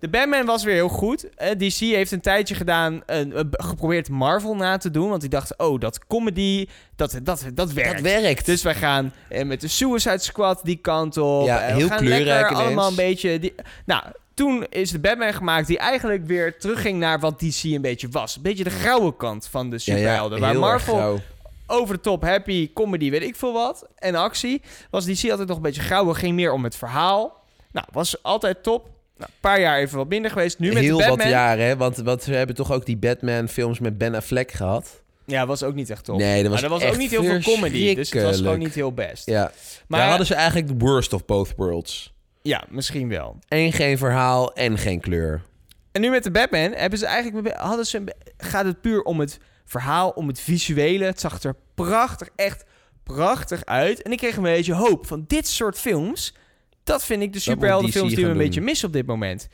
de 0.00 0.08
Batman 0.08 0.46
was 0.46 0.64
weer 0.64 0.74
heel 0.74 0.88
goed. 0.88 1.34
Eh, 1.34 1.50
DC 1.50 1.78
heeft 1.78 2.12
een 2.12 2.20
tijdje 2.20 2.54
gedaan, 2.54 3.02
eh, 3.06 3.20
eh, 3.20 3.44
geprobeerd 3.50 4.08
Marvel 4.08 4.56
na 4.56 4.76
te 4.76 4.90
doen. 4.90 5.08
Want 5.08 5.20
die 5.20 5.30
dachten, 5.30 5.58
oh, 5.58 5.80
dat 5.80 6.06
comedy, 6.06 6.66
dat, 6.96 7.20
dat, 7.22 7.44
dat 7.54 7.72
werkt. 7.72 7.92
dat 7.92 8.00
werkt. 8.00 8.46
Dus 8.46 8.62
wij 8.62 8.74
gaan 8.74 9.12
eh, 9.28 9.44
met 9.44 9.60
de 9.60 9.68
Suicide 9.68 10.18
Squad 10.18 10.60
die 10.64 10.76
kant 10.76 11.16
op. 11.16 11.46
Ja, 11.46 11.66
we 11.66 11.72
heel 11.72 11.88
gaan 11.88 11.98
kleurrijk 11.98 12.40
lekker 12.40 12.56
allemaal 12.56 12.88
een 12.88 12.94
beetje... 12.94 13.38
Die... 13.38 13.54
Nou, 13.86 14.04
toen 14.34 14.66
is 14.68 14.90
de 14.90 14.98
Batman 14.98 15.32
gemaakt 15.32 15.66
die 15.66 15.78
eigenlijk 15.78 16.26
weer 16.26 16.58
terugging 16.58 16.98
naar 16.98 17.20
wat 17.20 17.40
DC 17.40 17.62
een 17.62 17.80
beetje 17.80 18.08
was. 18.08 18.36
Een 18.36 18.42
beetje 18.42 18.64
de 18.64 18.70
grauwe 18.70 19.16
kant 19.16 19.46
van 19.46 19.70
de 19.70 19.78
ja, 19.84 19.94
ja, 19.94 19.98
superhelden. 19.98 20.40
waar 20.40 20.58
Marvel 20.58 21.20
over 21.66 21.94
de 21.94 22.00
top, 22.00 22.22
happy, 22.22 22.72
comedy, 22.72 23.10
weet 23.10 23.22
ik 23.22 23.36
veel 23.36 23.52
wat. 23.52 23.86
En 23.96 24.14
actie. 24.14 24.62
Was 24.90 25.04
DC 25.04 25.30
altijd 25.30 25.48
nog 25.48 25.56
een 25.56 25.62
beetje 25.62 25.82
grauw. 25.82 26.12
Ging 26.12 26.34
meer 26.34 26.52
om 26.52 26.64
het 26.64 26.76
verhaal. 26.76 27.44
Nou, 27.72 27.86
was 27.92 28.22
altijd 28.22 28.62
top. 28.62 28.88
Nou, 29.20 29.32
een 29.32 29.38
paar 29.40 29.60
jaar 29.60 29.78
even 29.78 29.96
wat 29.96 30.08
minder 30.08 30.30
geweest. 30.30 30.58
Nu 30.58 30.72
met 30.72 30.82
Heel 30.82 30.96
de 30.96 31.02
Batman. 31.04 31.18
wat 31.18 31.28
jaren, 31.28 31.64
hè? 31.66 31.76
Want, 31.76 31.96
want 31.96 32.24
we 32.24 32.34
hebben 32.34 32.56
toch 32.56 32.72
ook 32.72 32.86
die 32.86 32.96
Batman-films 32.96 33.78
met 33.78 33.98
Ben 33.98 34.14
Affleck 34.14 34.52
gehad. 34.52 35.02
Ja, 35.24 35.46
was 35.46 35.62
ook 35.62 35.74
niet 35.74 35.90
echt 35.90 36.04
top. 36.04 36.18
Nee, 36.18 36.42
dat 36.42 36.50
was 36.52 36.60
maar 36.60 36.70
er 36.70 36.76
was 36.78 36.88
ook 36.88 36.96
niet 36.96 37.10
heel 37.10 37.24
veel 37.24 37.40
comedy. 37.40 37.94
Dus 37.94 38.10
het 38.10 38.22
was 38.22 38.36
gewoon 38.36 38.58
niet 38.58 38.74
heel 38.74 38.92
best. 38.92 39.26
Ja, 39.26 39.52
Maar 39.86 40.00
daar 40.00 40.08
hadden 40.08 40.26
ze 40.26 40.34
eigenlijk 40.34 40.68
de 40.68 40.74
worst 40.86 41.12
of 41.12 41.24
both 41.24 41.52
worlds. 41.56 42.14
ja, 42.42 42.64
misschien 42.68 43.08
wel. 43.08 43.38
En 43.48 43.72
geen 43.72 43.98
verhaal 43.98 44.52
en 44.54 44.78
geen 44.78 45.00
kleur. 45.00 45.42
En 45.92 46.00
nu 46.00 46.10
met 46.10 46.22
de 46.24 46.30
Batman 46.30 46.72
hebben 46.72 46.98
ze 46.98 47.06
eigenlijk 47.06 47.56
hadden 47.56 47.86
ze 47.86 48.04
gaat 48.38 48.64
het 48.64 48.80
puur 48.80 49.02
om 49.02 49.20
het 49.20 49.38
verhaal, 49.64 50.10
om 50.10 50.28
het 50.28 50.40
visuele. 50.40 51.04
Het 51.04 51.20
zag 51.20 51.42
er 51.42 51.54
prachtig, 51.74 52.28
echt 52.36 52.64
prachtig 53.02 53.64
uit. 53.64 54.02
En 54.02 54.12
ik 54.12 54.18
kreeg 54.18 54.36
een 54.36 54.42
beetje 54.42 54.74
hoop 54.74 55.06
van 55.06 55.24
dit 55.26 55.46
soort 55.48 55.78
films. 55.78 56.34
Dat 56.90 57.04
vind 57.04 57.22
ik 57.22 57.32
de 57.32 57.40
superheldenfilms 57.40 58.14
die 58.14 58.24
we 58.24 58.30
een 58.30 58.36
beetje 58.36 58.60
missen 58.60 58.86
op 58.86 58.92
dit 58.92 59.06
moment. 59.06 59.48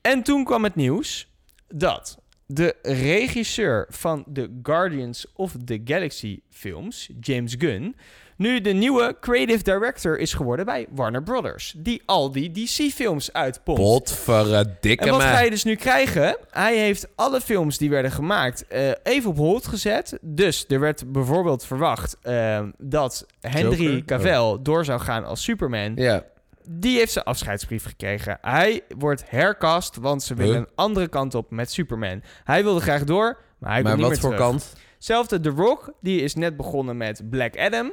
En 0.00 0.22
toen 0.22 0.44
kwam 0.44 0.64
het 0.64 0.74
nieuws 0.74 1.28
dat 1.68 2.18
de 2.46 2.74
regisseur 2.82 3.86
van 3.88 4.24
de 4.26 4.58
Guardians 4.62 5.26
of 5.34 5.54
the 5.64 5.80
Galaxy 5.84 6.40
films, 6.50 7.08
James 7.20 7.54
Gunn, 7.58 7.96
nu 8.36 8.60
de 8.60 8.72
nieuwe 8.72 9.16
creative 9.20 9.62
director 9.62 10.18
is 10.18 10.34
geworden 10.34 10.64
bij 10.64 10.86
Warner 10.90 11.22
Brothers. 11.22 11.74
Die 11.76 12.02
al 12.06 12.32
die 12.32 12.50
DC-films 12.50 13.32
uitpompt. 13.32 13.80
Potverdikke 13.80 15.04
En 15.04 15.10
wat 15.10 15.22
ga 15.22 15.40
je 15.40 15.50
dus 15.50 15.64
nu 15.64 15.74
krijgen? 15.74 16.36
Hij 16.50 16.76
heeft 16.76 17.08
alle 17.14 17.40
films 17.40 17.78
die 17.78 17.90
werden 17.90 18.10
gemaakt 18.10 18.66
eh, 18.66 18.90
even 19.02 19.30
op 19.30 19.36
hold 19.36 19.66
gezet. 19.66 20.18
Dus 20.20 20.64
er 20.68 20.80
werd 20.80 21.12
bijvoorbeeld 21.12 21.64
verwacht 21.64 22.16
eh, 22.22 22.62
dat 22.78 23.26
Henry 23.40 23.82
Joker? 23.82 24.04
Cavill 24.04 24.58
door 24.62 24.84
zou 24.84 25.00
gaan 25.00 25.24
als 25.24 25.42
Superman. 25.42 25.92
Ja, 25.96 26.24
Die 26.70 26.98
heeft 26.98 27.12
zijn 27.12 27.24
afscheidsbrief 27.24 27.84
gekregen. 27.84 28.38
Hij 28.40 28.80
wordt 28.98 29.30
hercast, 29.30 29.96
want 29.96 30.22
ze 30.22 30.34
willen 30.34 30.52
Huh? 30.54 30.60
een 30.60 30.72
andere 30.74 31.08
kant 31.08 31.34
op 31.34 31.50
met 31.50 31.72
Superman. 31.72 32.22
Hij 32.44 32.62
wilde 32.62 32.80
graag 32.80 33.04
door, 33.04 33.38
maar 33.58 33.72
hij 33.72 33.82
komt 33.82 33.92
niet 33.94 34.02
wat 34.02 34.10
meer 34.10 34.20
voor 34.20 34.30
terug. 34.30 34.46
kant? 34.46 34.74
Zelfde 34.98 35.40
The 35.40 35.48
Rock, 35.50 35.92
die 36.00 36.20
is 36.20 36.34
net 36.34 36.56
begonnen 36.56 36.96
met 36.96 37.30
Black 37.30 37.56
Adam. 37.58 37.92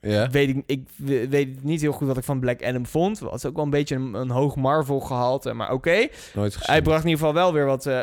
Ja. 0.00 0.28
Weet 0.30 0.48
ik, 0.48 0.62
ik 0.66 0.88
we- 0.96 1.28
weet 1.28 1.62
niet 1.64 1.80
heel 1.80 1.92
goed 1.92 2.06
wat 2.06 2.16
ik 2.16 2.24
van 2.24 2.40
Black 2.40 2.62
Adam 2.64 2.86
vond. 2.86 3.20
Het 3.20 3.30
was 3.30 3.44
ook 3.46 3.54
wel 3.54 3.64
een 3.64 3.70
beetje 3.70 3.94
een, 3.94 4.14
een 4.14 4.30
hoog 4.30 4.56
Marvel 4.56 5.00
gehalte, 5.00 5.52
maar 5.52 5.72
oké. 5.72 6.06
Hij 6.66 6.82
bracht 6.82 7.04
in 7.04 7.08
ieder 7.10 7.26
geval 7.26 7.34
wel 7.34 7.52
weer 7.52 7.64
wat... 7.66 7.86
eh, 7.86 8.00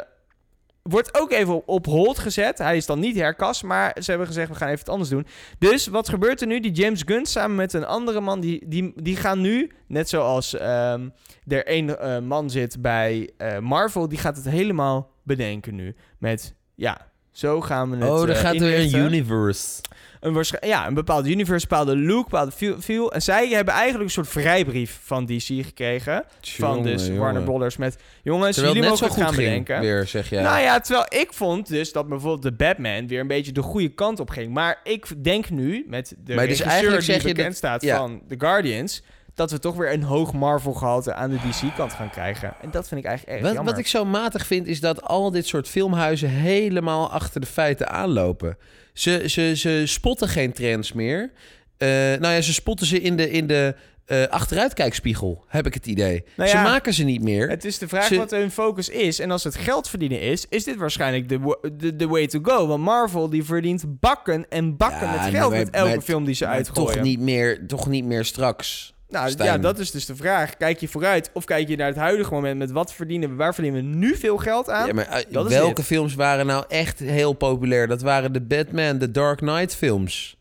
wordt 0.83 1.19
ook 1.19 1.31
even 1.31 1.67
op, 1.67 1.85
hold 1.85 2.19
gezet. 2.19 2.57
Hij 2.57 2.77
is 2.77 2.85
dan 2.85 2.99
niet 2.99 3.15
herkast, 3.15 3.63
maar 3.63 3.95
ze 4.01 4.09
hebben 4.09 4.27
gezegd, 4.27 4.49
we 4.49 4.55
gaan 4.55 4.67
even 4.67 4.79
het 4.79 4.89
anders 4.89 5.09
doen. 5.09 5.27
Dus 5.59 5.87
wat 5.87 6.09
gebeurt 6.09 6.41
er 6.41 6.47
nu? 6.47 6.59
Die 6.59 6.71
James 6.71 7.01
Gunn 7.05 7.25
samen 7.25 7.55
met 7.55 7.73
een 7.73 7.85
andere 7.85 8.21
man, 8.21 8.39
die, 8.39 8.67
die, 8.67 8.93
die 8.95 9.15
gaan 9.15 9.41
nu, 9.41 9.71
net 9.87 10.09
zoals 10.09 10.55
ehm, 10.55 11.09
er 11.47 11.65
één 11.65 11.99
eh, 11.99 12.19
man 12.19 12.49
zit 12.49 12.81
bij 12.81 13.29
eh, 13.37 13.59
Marvel, 13.59 14.07
die 14.07 14.17
gaat 14.17 14.35
het 14.35 14.49
helemaal 14.49 15.11
bedenken 15.23 15.75
nu. 15.75 15.95
Met, 16.17 16.53
ja, 16.75 17.11
zo 17.31 17.61
gaan 17.61 17.89
we 17.89 17.97
het 17.97 18.09
oh, 18.09 18.21
er 18.21 18.29
eh, 18.29 18.39
gaat 18.39 18.57
weer 18.57 18.79
een 18.79 18.95
universe. 18.95 19.81
Een, 20.23 20.43
ja, 20.61 20.87
een 20.87 20.93
bepaald 20.93 21.27
universe, 21.27 21.53
een 21.53 21.69
bepaalde 21.69 21.97
look, 21.97 22.23
een 22.23 22.29
bepaalde 22.51 22.81
feel. 22.81 23.11
En 23.13 23.21
zij 23.21 23.47
hebben 23.47 23.73
eigenlijk 23.73 24.03
een 24.03 24.09
soort 24.11 24.27
vrijbrief 24.27 24.99
van 25.03 25.25
DC 25.25 25.41
gekregen. 25.41 26.23
van 26.41 26.83
dus. 26.83 27.09
Warner 27.09 27.41
Brothers 27.43 27.77
met... 27.77 27.97
Jongens, 28.23 28.53
Terwijl 28.55 28.73
jullie 28.75 28.89
mogen 28.89 29.05
zo 29.07 29.13
het 29.13 29.23
goed 29.23 29.23
gaan 29.23 29.35
bedenken. 29.45 29.79
weer, 29.79 30.07
zeg 30.07 30.29
jij. 30.29 30.43
Nou 30.43 30.59
ja, 30.61 30.79
terwijl 30.79 31.05
ik 31.09 31.33
vond 31.33 31.67
dus 31.67 31.91
dat 31.91 32.07
bijvoorbeeld 32.07 32.41
de 32.41 32.51
Batman 32.65 33.07
weer 33.07 33.19
een 33.19 33.27
beetje 33.27 33.51
de 33.51 33.61
goede 33.61 33.89
kant 33.89 34.19
op 34.19 34.29
ging. 34.29 34.53
Maar 34.53 34.79
ik 34.83 35.23
denk 35.23 35.49
nu, 35.49 35.85
met 35.87 36.15
de 36.23 36.35
Maar 36.35 36.47
dus 36.47 36.59
eigenlijk 36.61 37.03
die 37.05 37.11
zeg 37.13 37.21
je 37.21 37.27
bekend 37.27 37.47
dat- 37.47 37.55
staat 37.57 37.81
ja. 37.81 37.97
van 37.97 38.21
The 38.27 38.35
Guardians... 38.37 39.03
dat 39.35 39.51
we 39.51 39.59
toch 39.59 39.75
weer 39.75 39.93
een 39.93 40.03
hoog 40.03 40.33
Marvel-gehalte 40.33 41.13
aan 41.13 41.29
de 41.29 41.35
DC-kant 41.49 41.93
gaan 41.93 42.09
krijgen. 42.09 42.53
En 42.61 42.71
dat 42.71 42.87
vind 42.87 42.99
ik 43.01 43.07
eigenlijk 43.07 43.37
erg 43.37 43.47
Wat, 43.47 43.55
jammer. 43.55 43.71
wat 43.73 43.81
ik 43.81 43.87
zo 43.87 44.05
matig 44.05 44.45
vind, 44.45 44.67
is 44.67 44.79
dat 44.79 45.01
al 45.01 45.31
dit 45.31 45.47
soort 45.47 45.67
filmhuizen 45.67 46.29
helemaal 46.29 47.11
achter 47.11 47.41
de 47.41 47.47
feiten 47.47 47.89
aanlopen. 47.89 48.57
Ze, 48.93 49.23
ze, 49.29 49.53
ze 49.55 49.83
spotten 49.85 50.27
geen 50.27 50.53
trends 50.53 50.93
meer. 50.93 51.31
Eh, 51.77 51.87
nou 51.89 52.27
ja, 52.27 52.41
ze 52.41 52.53
spotten 52.53 52.87
ze 52.87 53.01
in 53.01 53.15
de, 53.15 53.29
in 53.31 53.47
de 53.47 53.75
eh, 54.05 54.23
achteruitkijkspiegel, 54.27 55.43
heb 55.47 55.65
ik 55.65 55.73
het 55.73 55.85
idee. 55.87 56.23
Nou 56.35 56.49
ze 56.49 56.55
maken 56.57 56.93
ze 56.93 57.03
niet 57.03 57.21
meer. 57.21 57.49
Het 57.49 57.65
is 57.65 57.77
de 57.77 57.87
vraag 57.87 58.05
Ze- 58.05 58.15
wat 58.17 58.31
hun 58.31 58.51
focus 58.51 58.89
is. 58.89 59.19
En 59.19 59.31
als 59.31 59.43
het 59.43 59.55
geld 59.55 59.89
verdienen 59.89 60.21
is, 60.21 60.45
is 60.49 60.63
dit 60.63 60.75
waarschijnlijk 60.75 61.29
de, 61.29 61.57
de, 61.77 61.95
de 61.95 62.07
way 62.07 62.27
to 62.27 62.39
go. 62.43 62.67
Want 62.67 62.83
Marvel 62.83 63.29
die 63.29 63.43
verdient 63.43 63.83
bakken 63.99 64.45
en 64.49 64.77
bakken 64.77 65.07
Ja, 65.07 65.11
met 65.23 65.33
geld 65.35 65.49
maar- 65.51 65.59
met 65.59 65.69
elke 65.69 65.89
maar- 65.89 66.01
film 66.01 66.25
die 66.25 66.35
ze 66.35 66.45
uitgooien. 66.47 66.93
Toch 66.93 67.03
niet, 67.03 67.19
meer, 67.19 67.67
toch 67.67 67.87
niet 67.87 68.05
meer 68.05 68.25
straks. 68.25 68.93
Nou 69.09 69.29
Stijn. 69.29 69.49
ja, 69.51 69.57
dat 69.57 69.79
is 69.79 69.91
dus 69.91 70.05
de 70.05 70.15
vraag. 70.15 70.57
Kijk 70.57 70.79
je 70.79 70.87
vooruit 70.87 71.29
of 71.33 71.43
kijk 71.45 71.67
je 71.67 71.75
naar 71.75 71.87
het 71.87 71.95
huidige 71.95 72.33
moment 72.33 72.57
met 72.57 72.71
wat 72.71 72.93
verdienen 72.93 73.29
we, 73.29 73.35
waar 73.35 73.53
verdienen 73.53 73.81
we 73.81 73.95
nu 73.97 74.15
veel 74.15 74.37
geld 74.37 74.69
aan? 74.69 74.87
Ja, 74.87 74.93
maar 74.93 75.07
eh, 75.07 75.41
welke 75.47 75.73
dit. 75.75 75.85
films 75.85 76.15
waren 76.15 76.45
nou 76.45 76.65
echt 76.67 76.99
heel 76.99 77.33
populair? 77.33 77.87
Dat 77.87 78.01
waren 78.01 78.33
de 78.33 78.41
Batman, 78.41 78.97
de 78.97 79.11
Dark 79.11 79.37
Knight 79.37 79.75
films. 79.75 80.37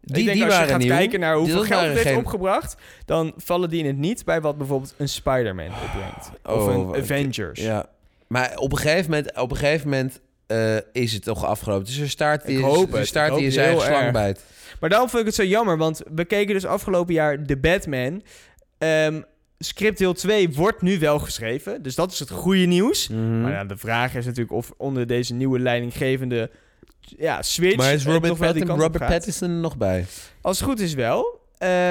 Die, 0.00 0.18
ik 0.18 0.24
denk 0.24 0.36
die 0.36 0.44
als 0.46 0.58
je 0.58 0.64
gaat 0.66 0.78
nieuw. 0.78 0.88
kijken 0.88 1.20
naar 1.20 1.36
hoeveel 1.36 1.62
geld 1.62 1.98
geen- 1.98 2.16
opgebracht, 2.16 2.74
dan 3.04 3.32
vallen 3.36 3.68
die 3.70 3.78
in 3.80 3.86
het 3.86 3.96
niet 3.96 4.24
bij 4.24 4.40
wat 4.40 4.58
bijvoorbeeld 4.58 4.94
een 4.98 5.08
Spider-Man 5.08 5.66
opbrengt. 5.66 6.30
of 6.44 6.66
Oh, 6.66 6.94
een 6.94 7.02
Avengers. 7.02 7.60
Ja. 7.60 7.86
Maar 8.26 8.56
op 8.56 8.72
een 8.72 8.78
gegeven 8.78 9.10
moment, 9.10 9.36
op 9.38 9.50
een 9.50 9.56
gegeven 9.56 9.88
moment 9.88 10.20
eh, 10.46 10.76
is 10.92 11.12
het 11.12 11.22
toch 11.24 11.44
afgelopen. 11.44 11.84
Dus 11.86 11.98
er 11.98 12.10
staart 12.10 12.46
die, 12.46 12.64
er 12.64 13.38
in 13.38 13.52
zijn 13.52 13.80
slang 13.80 14.12
bijt. 14.12 14.40
Maar 14.82 14.90
daarom 14.90 15.08
vind 15.08 15.20
ik 15.20 15.26
het 15.26 15.36
zo 15.36 15.44
jammer, 15.44 15.76
want 15.76 16.02
we 16.14 16.24
keken 16.24 16.54
dus 16.54 16.66
afgelopen 16.66 17.14
jaar 17.14 17.46
de 17.46 17.56
Batman. 17.56 18.22
Ehm 18.78 19.20
script 19.58 19.98
deel 19.98 20.12
2 20.12 20.50
wordt 20.50 20.82
nu 20.82 20.98
wel 20.98 21.18
geschreven, 21.18 21.82
dus 21.82 21.94
dat 21.94 22.12
is 22.12 22.18
het 22.18 22.30
goede 22.30 22.64
nieuws. 22.64 23.08
Mhm. 23.08 23.40
Maar 23.40 23.52
ja, 23.52 23.64
de 23.64 23.76
vraag 23.76 24.14
is 24.14 24.24
natuurlijk 24.24 24.52
of 24.52 24.72
onder 24.76 25.06
deze 25.06 25.34
nieuwe 25.34 25.58
leidinggevende 25.58 26.50
ja, 27.00 27.42
switch... 27.42 27.76
Maar 27.76 27.92
is 27.92 28.06
Robert. 28.06 28.98
Pattinson 28.98 29.50
er 29.50 29.56
nog 29.56 29.76
bij? 29.76 30.06
Als 30.40 30.58
het 30.58 30.68
goed 30.68 30.80
is 30.80 30.94
wel. 30.94 31.40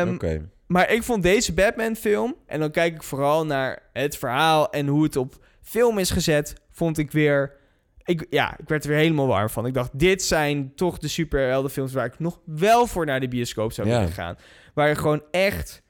Oké. 0.08 0.50
Maar 0.68 0.92
ik 0.92 1.04
vond 1.04 1.24
deze 1.24 1.54
Batman-film, 1.54 2.36
en 2.46 2.60
dan 2.60 2.72
kijk 2.72 2.96
ik 2.96 3.04
vooral 3.04 3.46
naar 3.46 3.80
het 3.94 4.18
verhaal 4.18 4.70
en 4.70 4.88
hoe 4.88 5.04
het 5.04 5.16
op 5.16 5.46
film 5.62 5.98
is 5.98 6.10
gezet, 6.10 6.54
vond 6.72 6.98
ik 6.98 7.12
weer. 7.12 7.60
Ik, 8.04 8.26
ja, 8.30 8.58
ik 8.60 8.70
werd 8.70 8.84
er 8.84 8.90
weer 8.90 9.00
helemaal 9.00 9.28
warm 9.28 9.50
van. 9.50 9.66
Ik 9.66 9.74
dacht, 9.74 10.00
dit 10.00 10.24
zijn 10.24 10.72
toch 10.76 10.98
de 10.98 11.08
superheldenfilms 11.08 11.94
waar 11.94 12.06
ik 12.06 12.20
nog 12.20 12.40
wel 12.46 12.88
voor 12.88 13.06
naar 13.06 13.20
de 13.20 13.28
bioscoop 13.28 13.72
zou 13.72 13.88
Ja. 13.88 13.98
willen 14.00 14.14
gaan. 14.14 14.36
Waar 14.74 14.96
gewoon 14.96 15.24
echt, 15.32 15.82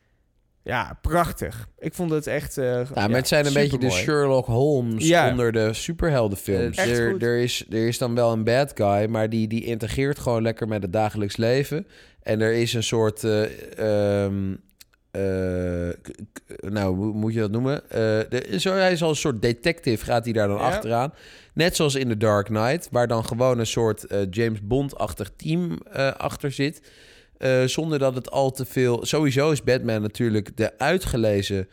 ja, 0.63 0.97
prachtig. 1.01 1.67
Ik 1.79 1.93
vond 1.93 2.11
het 2.11 2.27
echt. 2.27 2.57
eh, 2.57 2.65
Ja, 2.93 3.07
maar 3.07 3.17
het 3.17 3.27
zijn 3.27 3.45
een 3.45 3.53
beetje 3.53 3.77
de. 3.77 3.89
Sherlock 3.89 4.45
Holmes 4.45 5.07
Ja. 5.07 5.29
onder 5.29 5.51
de 5.51 5.73
superheldenfilms. 5.73 6.77
Er, 6.77 7.11
goed. 7.11 7.23
er, 7.23 7.37
is, 7.39 7.65
er 7.69 7.87
is 7.87 7.97
dan 7.97 8.15
wel 8.15 8.31
een 8.31 8.43
bad 8.43 8.71
guy, 8.75 9.05
maar 9.09 9.29
die, 9.29 9.47
die 9.47 9.63
integreert 9.63 10.19
gewoon 10.19 10.41
lekker 10.41 10.67
met 10.67 10.81
het 10.81 10.93
dagelijks 10.93 11.37
leven. 11.37 11.87
En 12.23 12.41
er 12.41 12.53
is 12.53 12.73
een 12.73 12.83
soort... 12.83 13.23
eh, 13.23 13.43
ehm, 14.23 14.51
eh, 14.51 14.57
nou, 16.61 16.95
hoe 16.95 17.13
moet 17.13 17.33
je 17.33 17.39
dat 17.39 17.51
noemen? 17.51 17.89
Eh, 17.89 17.99
de, 18.29 18.55
zo, 18.59 18.73
hij 18.73 18.91
is 18.91 19.03
al 19.03 19.09
een 19.09 19.15
soort 19.15 19.41
detective, 19.41 20.05
gaat 20.05 20.23
hij 20.23 20.33
daar 20.33 20.47
dan 20.47 20.57
Ja. 20.57 20.63
achteraan. 20.63 21.13
Net 21.53 21.75
zoals 21.75 21.95
in 21.95 22.07
The 22.07 22.17
Dark 22.17 22.45
Knight, 22.45 22.87
waar 22.91 23.07
dan 23.07 23.25
gewoon 23.25 23.59
een 23.59 23.65
soort 23.65 24.03
eh, 24.05 24.19
James 24.29 24.59
Bond-achtig 24.63 25.31
team 25.35 25.79
eh, 25.91 26.11
achter 26.11 26.51
zit. 26.51 26.81
Eh, 27.37 27.63
zonder 27.63 27.99
dat 27.99 28.15
het 28.15 28.31
al 28.31 28.51
te 28.51 28.65
veel... 28.65 29.05
Sowieso 29.05 29.51
is 29.51 29.63
Batman 29.63 30.01
natuurlijk 30.01 30.57
de 30.57 30.77
uitgelezen 30.77 31.67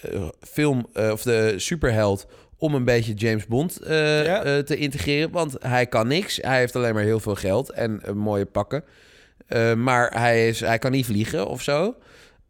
eh, 0.00 0.28
film 0.40 0.86
eh, 0.92 1.10
of 1.10 1.22
de 1.22 1.54
superheld 1.56 2.26
om 2.56 2.74
een 2.74 2.84
beetje 2.84 3.14
James 3.14 3.46
Bond 3.46 3.80
eh, 3.80 4.24
Ja. 4.24 4.42
eh, 4.44 4.58
te 4.58 4.76
integreren. 4.76 5.30
Want 5.30 5.56
hij 5.60 5.86
kan 5.86 6.06
niks. 6.06 6.36
Hij 6.42 6.58
heeft 6.58 6.76
alleen 6.76 6.94
maar 6.94 7.02
heel 7.02 7.20
veel 7.20 7.34
geld 7.34 7.70
en 7.70 8.00
eh, 8.02 8.12
mooie 8.12 8.44
pakken. 8.46 8.84
Eh, 9.46 9.74
maar 9.74 10.20
hij, 10.20 10.48
is, 10.48 10.60
hij 10.60 10.78
kan 10.78 10.90
niet 10.90 11.06
vliegen 11.06 11.46
of 11.48 11.62
zo. 11.62 11.94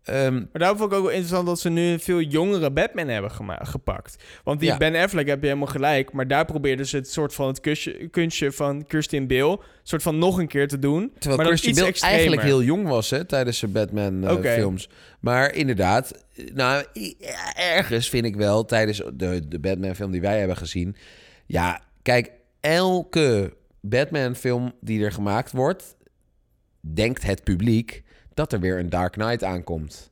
Ehm, 0.05 0.35
Maar 0.35 0.47
daarom 0.53 0.79
vond 0.79 0.91
ik 0.93 0.97
ook 0.97 1.05
wel 1.05 1.13
interessant 1.13 1.47
dat 1.47 1.61
ze 1.61 1.71
nu 1.71 1.83
een 1.83 2.01
veel 2.01 2.21
jongere 2.21 2.71
Batman 2.71 3.09
hebben 3.09 3.31
gepakt. 3.67 4.17
Want 4.45 4.61
die 4.61 4.69
Ja. 4.69 4.77
Ben 4.77 4.95
Affleck 4.95 5.27
heb 5.27 5.41
je 5.41 5.47
helemaal 5.47 5.69
gelijk. 5.69 6.13
Maar 6.13 6.29
daar 6.29 6.45
probeerden 6.45 6.87
ze 6.87 6.97
het 6.97 7.11
soort 7.11 7.35
van 7.35 7.47
het 7.47 7.61
kusje, 7.61 8.09
kunstje 8.11 8.53
van 8.53 8.87
Kirsten 8.87 9.27
Bale... 9.27 9.61
soort 9.83 10.03
van 10.03 10.19
nog 10.19 10.39
een 10.39 10.49
keer 10.49 10.69
te 10.69 10.79
doen. 10.79 11.13
terwijl 11.19 11.51
maar 11.51 11.61
Bale 11.63 11.87
extremer. 11.87 12.17
eigenlijk 12.17 12.43
heel 12.43 12.63
jong 12.63 12.89
was 12.89 13.11
hè, 13.11 13.25
tijdens 13.25 13.59
zijn 13.59 13.73
Batman-films. 13.73 14.87
Oké. 14.87 14.95
maar 15.21 15.55
inderdaad, 15.55 16.25
eh, 16.37 16.45
nou, 16.55 16.85
ergens 17.55 18.09
vind 18.09 18.25
ik 18.25 18.37
wel 18.37 18.65
tijdens 18.65 19.03
de, 19.15 19.49
de 19.49 19.59
Batman-film 19.59 20.11
die 20.11 20.21
wij 20.21 20.39
hebben 20.39 20.57
gezien... 20.57 20.97
Ja, 21.47 21.83
kijk, 22.03 22.31
elke 22.61 23.57
Batman-film 23.81 24.73
die 24.81 25.05
er 25.05 25.13
gemaakt 25.13 25.53
wordt... 25.53 25.97
denkt 26.81 27.23
het 27.23 27.45
publiek 27.45 28.03
dat 28.35 28.53
er 28.53 28.61
weer 28.61 28.79
een 28.79 28.89
Dark 28.91 29.13
Knight 29.13 29.45
aankomt. 29.45 30.11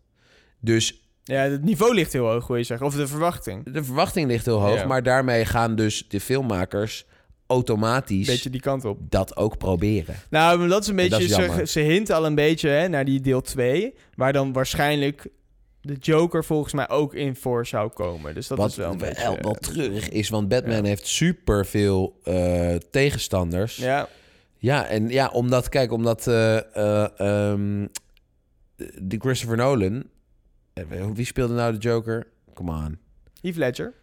Dus 0.61 1.01
Ja, 1.25 1.43
het 1.43 1.65
niveau 1.65 1.95
ligt 1.95 2.13
heel 2.13 2.27
hoog, 2.27 2.47
wil 2.47 2.57
je 2.57 2.63
zeggen. 2.63 2.87
Of 2.87 2.95
de 2.95 3.07
verwachting. 3.07 3.73
de 3.73 3.85
verwachting 3.85 4.27
ligt 4.29 4.45
heel 4.47 4.61
hoog, 4.61 4.75
Ja. 4.79 4.87
maar 4.87 5.03
daarmee 5.03 5.45
gaan 5.45 5.77
dus 5.77 6.05
de 6.09 6.21
filmmakers 6.21 7.07
automatisch 7.47 8.27
Beetje 8.27 8.51
die 8.51 8.61
kant 8.61 8.85
op. 8.85 8.99
dat 9.01 9.37
ook 9.37 9.59
proberen. 9.59 10.15
Nou, 10.31 10.69
dat 10.69 10.83
is 10.83 10.89
een 10.89 10.97
beetje... 10.97 11.25
is 11.63 11.73
ze, 11.73 11.81
hinten 11.81 12.15
al 12.15 12.27
een 12.27 12.35
beetje 12.35 12.69
hè, 12.69 12.89
naar 12.89 13.05
die 13.05 13.21
deel 13.21 13.41
2... 13.41 13.95
waar 14.15 14.33
dan 14.33 14.53
waarschijnlijk 14.53 15.29
de 15.81 15.95
Joker 16.01 16.45
volgens 16.45 16.73
mij 16.73 16.89
ook 16.89 17.15
in 17.15 17.37
voor 17.37 17.67
zou 17.67 17.89
komen. 17.91 18.35
Dus 18.35 18.47
dat 18.47 18.59
Wat 18.59 18.71
is 18.71 18.77
wel 18.77 18.93
een 18.93 18.99
wel, 18.99 19.09
beetje... 19.09 19.39
wel 19.41 19.55
treurig 19.55 20.09
is, 20.09 20.29
want 20.29 20.49
Batman 20.49 20.85
heeft 20.85 21.07
super 21.07 21.67
veel 21.67 22.21
tegenstanders. 22.91 23.77
Ja. 23.77 24.09
Ja, 24.59 24.87
en 24.87 25.09
ja, 25.09 25.29
omdat, 25.29 25.69
kijk, 25.69 25.93
omdat 25.93 26.27
eh, 26.27 26.57
eh, 26.77 27.19
ehm, 27.21 27.87
de 29.03 29.17
Christopher 29.19 29.57
Nolan, 29.57 30.05
eh, 30.73 30.85
wie 31.15 31.25
speelde 31.25 31.55
nou 31.55 31.73
de 31.73 31.79
Joker? 31.79 32.27
Come 32.55 32.71
on. 32.71 32.99
Heath 33.41 33.57
Ledger. 33.57 33.95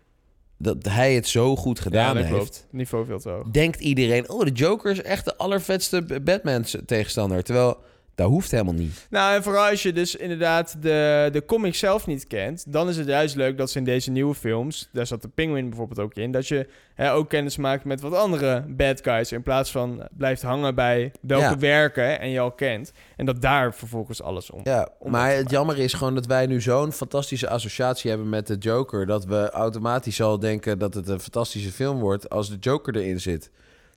Dat 0.57 0.85
hij 0.85 1.15
het 1.15 1.27
zo 1.27 1.55
goed 1.55 1.79
gedaan 1.79 2.17
ja, 2.17 2.21
heeft. 2.23 2.35
klopt. 2.35 2.67
Niveau 2.71 3.05
veel 3.05 3.19
te 3.19 3.29
hoog. 3.29 3.49
denkt 3.49 3.79
iedereen... 3.79 4.29
oh, 4.29 4.43
de 4.43 4.51
Joker 4.51 4.91
is 4.91 5.01
echt 5.01 5.25
de 5.25 5.37
allervetste 5.37 6.21
Batman-tegenstander. 6.23 7.43
Terwijl, 7.43 7.77
dat 8.19 8.29
hoeft 8.29 8.51
helemaal 8.51 8.73
niet. 8.73 9.07
Nou, 9.09 9.35
en 9.35 9.43
vooral 9.43 9.69
als 9.69 9.83
je 9.83 9.93
dus 9.93 10.15
inderdaad 10.15 10.75
de, 10.81 11.29
de 11.31 11.45
comic 11.45 11.75
zelf 11.75 12.07
niet 12.07 12.27
kent, 12.27 12.63
dan 12.67 12.89
is 12.89 12.97
het 12.97 13.07
juist 13.07 13.35
leuk 13.35 13.57
dat 13.57 13.71
ze 13.71 13.77
in 13.77 13.83
deze 13.83 14.11
nieuwe 14.11 14.35
films, 14.35 14.89
daar 14.93 15.07
zat 15.07 15.21
de 15.21 15.27
Penguin 15.27 15.69
bijvoorbeeld 15.69 15.99
ook 15.99 16.13
in, 16.13 16.31
dat 16.31 16.47
je 16.47 16.67
hè, 16.93 17.13
ook 17.13 17.29
kennis 17.29 17.57
maakt 17.57 17.83
met 17.83 18.01
wat 18.01 18.13
andere 18.13 18.65
bad 18.67 18.99
guys, 19.03 19.31
in 19.31 19.43
plaats 19.43 19.71
van 19.71 20.07
blijft 20.11 20.41
hangen 20.41 20.75
bij 20.75 21.11
welke 21.21 21.43
Ja. 21.43 21.57
werken 21.57 22.19
en 22.19 22.29
je 22.29 22.39
al 22.39 22.51
kent. 22.51 22.91
En 23.15 23.25
dat 23.25 23.41
daar 23.41 23.73
vervolgens 23.73 24.21
alles 24.21 24.51
om. 24.51 24.61
Ja, 24.63 24.89
om 24.99 25.11
maar 25.11 25.31
het 25.31 25.49
jammer 25.49 25.77
is 25.77 25.93
gewoon 25.93 26.15
dat 26.15 26.25
wij 26.25 26.45
nu 26.45 26.61
zo'n 26.61 26.91
fantastische 26.91 27.49
associatie 27.49 28.09
hebben 28.09 28.29
met 28.29 28.47
de 28.47 28.55
Joker... 28.55 29.05
dat 29.05 29.25
we 29.25 29.49
automatisch 29.49 30.21
al 30.21 30.39
denken 30.39 30.79
dat 30.79 30.93
het 30.93 31.07
een 31.07 31.19
fantastische 31.19 31.71
film 31.71 31.99
wordt 31.99 32.29
als 32.29 32.49
de 32.49 32.57
Joker 32.59 32.95
erin 32.95 33.19
zit. 33.19 33.51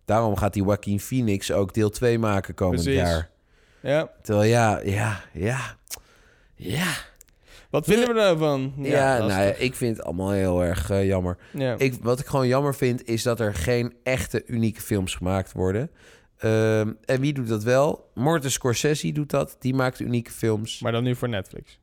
Daarom 0.04 0.36
gaat 0.36 0.52
die 0.52 0.64
Joaquin 0.64 1.00
Phoenix 1.00 1.52
ook 1.52 1.74
deel 1.74 1.90
2 1.90 2.18
maken 2.18 2.54
komend 2.54 2.82
Precies. 2.82 3.00
jaar. 3.00 3.30
Ja. 3.82 4.10
Terwijl 4.22 4.50
ja, 4.50 4.80
ja, 4.84 5.20
ja, 5.32 5.76
ja. 6.54 6.92
Wat 7.70 7.84
vinden 7.84 8.08
we 8.08 8.14
daarvan? 8.14 8.72
Ja, 8.76 9.18
nou 9.18 9.30
ja, 9.30 9.40
ik 9.40 9.74
vind 9.74 9.96
het 9.96 10.06
allemaal 10.06 10.30
heel 10.30 10.64
erg 10.64 10.90
eh, 10.90 11.06
jammer. 11.06 11.36
Ja. 11.50 11.74
Ik, 11.78 11.94
wat 12.02 12.20
ik 12.20 12.26
gewoon 12.26 12.48
jammer 12.48 12.74
vind, 12.74 13.06
is 13.06 13.22
dat 13.22 13.40
er 13.40 13.54
geen 13.54 13.94
echte 14.02 14.42
unieke 14.46 14.80
films 14.80 15.14
gemaakt 15.14 15.52
worden. 15.52 15.90
Ehm, 16.38 16.92
en 17.04 17.20
wie 17.20 17.32
doet 17.32 17.48
dat 17.48 17.62
wel? 17.62 18.10
Martin 18.14 18.50
Scorsese 18.50 19.12
doet 19.12 19.30
dat. 19.30 19.56
Die 19.58 19.74
maakt 19.74 20.00
unieke 20.00 20.30
films. 20.30 20.80
Maar 20.80 20.92
dan 20.92 21.04
nu 21.04 21.16
voor 21.16 21.28
Netflix. 21.28 21.80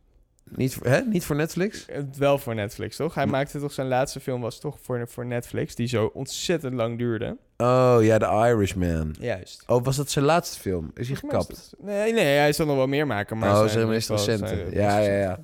Niet 0.56 0.74
voor, 0.74 0.88
hè? 0.88 1.02
Niet 1.02 1.26
voor 1.26 1.36
Netflix? 1.36 1.86
Eh, 1.86 2.02
Wel 2.18 2.38
voor 2.38 2.56
Netflix, 2.56 2.95
toch? 2.95 3.14
Hij 3.16 3.26
maakte 3.26 3.60
toch 3.60 3.72
zijn 3.72 3.88
laatste 3.88 4.20
film 4.20 4.41
was 4.41 4.60
toch 4.60 4.78
voor, 4.82 5.08
voor 5.08 5.26
Netflix, 5.26 5.76
die 5.76 5.88
zo 5.88 6.12
ontzettend 6.14 6.74
lang 6.74 6.97
duurde. 6.97 7.38
Oh 7.58 7.97
ja, 8.02 8.18
The 8.18 8.26
Irishman. 8.50 9.16
Juist. 9.20 9.64
Oh, 9.68 9.84
was 9.84 9.95
dat 9.95 10.10
zijn 10.12 10.26
laatste 10.26 10.60
film? 10.60 10.91
Is 10.93 11.08
hij 11.08 11.16
gekapt? 11.18 11.74
Nee, 11.80 12.14
nee, 12.14 12.38
hij 12.38 12.54
zal 12.54 12.66
nog 12.66 12.76
wel 12.76 12.88
meer 12.88 13.08
maken. 13.08 13.38
Maar 13.38 13.62
oh, 13.64 13.68
zijn 13.68 13.88
meest 13.88 14.10
recente. 14.10 14.66
Ja, 14.72 14.97
ja, 15.00 15.18
ja. 15.18 15.39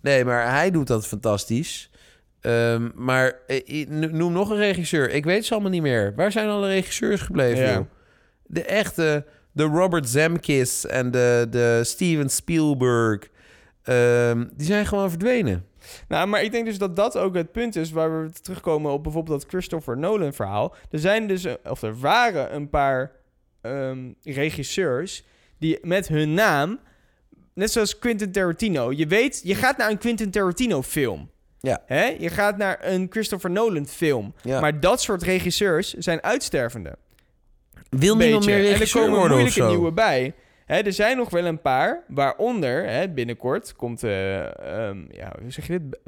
Nee, 0.00 0.24
maar 0.24 0.50
hij 0.50 0.70
doet 0.70 0.86
dat 0.86 1.06
fantastisch. 1.06 1.90
Ehm, 2.40 2.88
maar 2.94 3.38
eh, 3.46 3.86
noem 3.88 4.32
nog 4.32 4.50
een 4.50 4.56
regisseur. 4.56 5.10
Ik 5.10 5.24
weet 5.24 5.44
ze 5.46 5.52
allemaal 5.52 5.70
niet 5.70 5.82
meer. 5.82 6.12
Waar 6.16 6.32
zijn 6.32 6.48
alle 6.48 6.68
regisseurs 6.68 7.20
gebleven? 7.20 7.64
Ja. 7.64 7.86
De 8.46 8.64
echte, 8.64 9.24
de 9.52 9.62
Robert 9.64 10.08
Zemkis 10.08 10.86
en 10.86 11.10
de, 11.10 11.46
de 11.50 11.80
Steven 11.84 12.30
Spielberg. 12.30 13.28
Ehm, 13.86 14.44
die 14.54 14.66
zijn 14.66 14.86
gewoon 14.86 15.10
verdwenen. 15.10 15.66
Nou, 16.08 16.26
maar 16.26 16.42
ik 16.42 16.52
denk 16.52 16.66
dus 16.66 16.78
dat 16.78 16.96
dat 16.96 17.16
ook 17.18 17.34
het 17.34 17.52
punt 17.52 17.76
is 17.76 17.90
waar 17.90 18.22
we 18.22 18.30
terugkomen 18.32 18.92
op 18.92 19.02
bijvoorbeeld 19.02 19.40
dat 19.40 19.48
Christopher 19.50 19.98
Nolan 19.98 20.32
verhaal. 20.32 20.74
Er 20.90 20.98
zijn 20.98 21.26
dus, 21.26 21.44
een- 21.44 21.58
of 21.64 21.82
er 21.82 21.98
waren 21.98 22.54
een 22.54 22.68
paar 22.70 23.12
ehm, 23.62 24.12
regisseurs 24.22 25.24
die 25.58 25.78
met 25.82 26.08
hun 26.08 26.34
naam, 26.34 26.78
net 27.54 27.72
zoals 27.72 27.98
Quentin 27.98 28.32
Tarantino, 28.32 28.92
je 28.92 29.06
weet, 29.06 29.40
je 29.44 29.54
gaat 29.54 29.76
naar 29.76 29.90
een 29.90 29.98
Quentin 29.98 30.30
Tarantino 30.30 30.82
film. 30.82 31.30
Ja. 31.60 31.82
Hè? 31.86 32.04
Je 32.18 32.28
gaat 32.28 32.56
naar 32.56 32.78
een 32.80 33.06
Christopher 33.10 33.50
Nolan 33.50 33.86
film. 33.86 34.34
Ja. 34.42 34.60
Maar 34.60 34.80
dat 34.80 35.00
soort 35.02 35.22
regisseurs 35.22 35.92
zijn 35.94 36.22
uitstervende. 36.22 36.96
Wil 37.88 38.16
niemand 38.16 38.46
meer 38.46 38.54
En 38.58 38.60
er 38.64 38.68
regisseur 38.70 39.02
komen 39.02 39.28
moeilijke 39.30 39.62
nieuwe 39.64 39.92
bij. 39.92 40.34
Hè, 40.66 40.76
er 40.80 40.92
zijn 40.92 41.16
nog 41.16 41.30
wel 41.30 41.44
een 41.44 41.60
paar, 41.60 42.04
waaronder 42.08 42.88
hè, 42.88 43.08
binnenkort 43.08 43.74
komt, 43.76 44.02
eh, 44.02 44.38
ehm, 44.44 44.98
ja, 45.10 45.32
hoe 45.42 45.50
zeg 45.50 45.66
je 45.66 45.72
dit? 45.72 45.98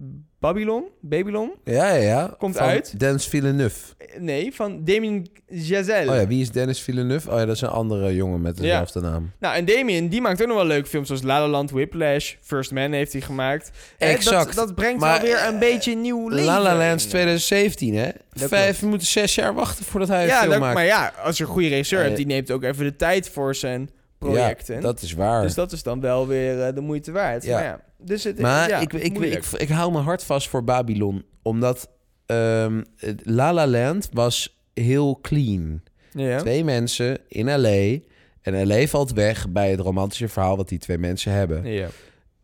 Babylon? 0.41 0.85
Babylon? 1.01 1.53
Ja, 1.65 1.89
ja, 1.89 1.95
ja. 2.03 2.35
Komt 2.39 2.57
Van 2.57 2.67
uit. 2.67 3.01
Dennis 3.01 3.27
Villeneuve. 3.29 3.95
Eh, 3.99 4.21
Nee, 4.21 4.55
van 4.55 4.85
Damien 4.85 5.27
Chazelle. 5.51 6.11
Oh 6.11 6.17
ja, 6.17 6.27
wie 6.27 6.41
is 6.41 6.51
Dennis 6.51 6.81
Villeneuve? 6.81 7.31
Oh 7.31 7.39
ja, 7.39 7.45
dat 7.47 7.55
is 7.55 7.61
een 7.61 7.69
andere 7.69 8.15
jongen 8.15 8.41
met 8.41 8.57
dezelfde 8.57 9.01
naam. 9.01 9.31
Nou, 9.41 9.57
en 9.57 9.65
Damien, 9.65 10.09
die 10.09 10.21
maakt 10.21 10.41
ook 10.43 10.47
nog 10.49 10.57
wel 10.57 10.67
leuke 10.67 10.89
films 10.89 11.07
zoals 11.07 11.23
La 11.23 11.41
La 11.41 11.49
Land, 11.49 11.71
Whiplash, 11.71 12.35
First 12.41 12.71
Man 12.73 12.93
heeft 12.93 13.13
hij 13.13 13.21
gemaakt. 13.21 13.71
Exact. 13.99 14.55
Dat, 14.57 14.67
dat 14.67 14.75
brengt 14.75 15.01
Maar, 15.01 15.21
wel 15.23 15.31
weer 15.31 15.47
een 15.47 15.59
beetje 15.59 15.97
nieuw 15.97 16.29
leven. 16.29 16.45
La 16.45 16.61
La 16.61 16.77
Land 16.77 17.03
in. 17.03 17.09
2017, 17.09 17.95
hè? 17.95 18.09
Dat 18.33 18.49
Vijf, 18.49 18.83
moeten 18.83 19.07
zes 19.07 19.35
jaar 19.35 19.55
wachten 19.55 19.85
voordat 19.85 20.09
hij 20.09 20.23
een 20.23 20.29
Ja, 20.29 20.39
film 20.39 20.51
dat- 20.51 20.61
maakt. 20.61 20.75
maar 20.75 20.85
ja, 20.85 21.13
als 21.25 21.39
je 21.39 21.45
een 21.45 21.51
goede 21.51 21.69
regisseur 21.69 22.03
hebt, 22.03 22.17
die 22.17 22.27
neemt 22.27 22.51
ook 22.51 22.63
even 22.63 22.85
de 22.85 22.97
tijd 22.97 23.29
voor 23.29 23.55
zijn 23.55 23.91
projecten. 24.19 24.75
Ja, 24.75 24.81
dat 24.81 25.03
is 25.03 25.13
waar. 25.13 25.43
Dus 25.43 25.55
dat 25.55 25.73
is 25.73 25.83
dan 25.83 26.01
wel 26.01 26.27
weer 26.27 26.63
eh, 26.63 26.75
de 26.75 26.81
moeite 26.81 27.13
waard. 27.13 27.45
Ja. 27.45 27.55
Maar 27.55 27.65
ja, 27.65 27.81
dus 27.97 28.25
het, 28.25 28.39
Maar 28.39 28.69
ja, 28.69 28.79
ik, 28.79 28.93
ik, 28.93 29.19
ik, 29.19 29.35
ik, 29.35 29.45
ik 29.45 29.69
hou 29.69 29.93
mijn 29.93 30.05
hart 30.05 30.25
vast 30.25 30.49
voor 30.49 30.65
Babylon. 30.65 31.25
Omdat 31.43 31.91
ehm, 32.27 32.83
La 33.23 33.53
La 33.53 33.67
Land 33.67 34.09
was 34.13 34.61
heel 34.75 35.19
clean. 35.21 35.83
Ja. 36.13 36.39
Twee 36.39 36.65
mensen 36.65 37.19
in 37.29 37.61
L.A. 37.61 37.99
En 38.43 38.67
L.A. 38.67 38.87
valt 38.87 39.13
weg 39.13 39.49
bij 39.49 39.71
het 39.71 39.81
romantische 39.81 40.29
verhaal 40.29 40.57
wat 40.57 40.69
die 40.69 40.79
twee 40.79 40.99
mensen 40.99 41.33
hebben. 41.33 41.65
Ja. 41.65 41.89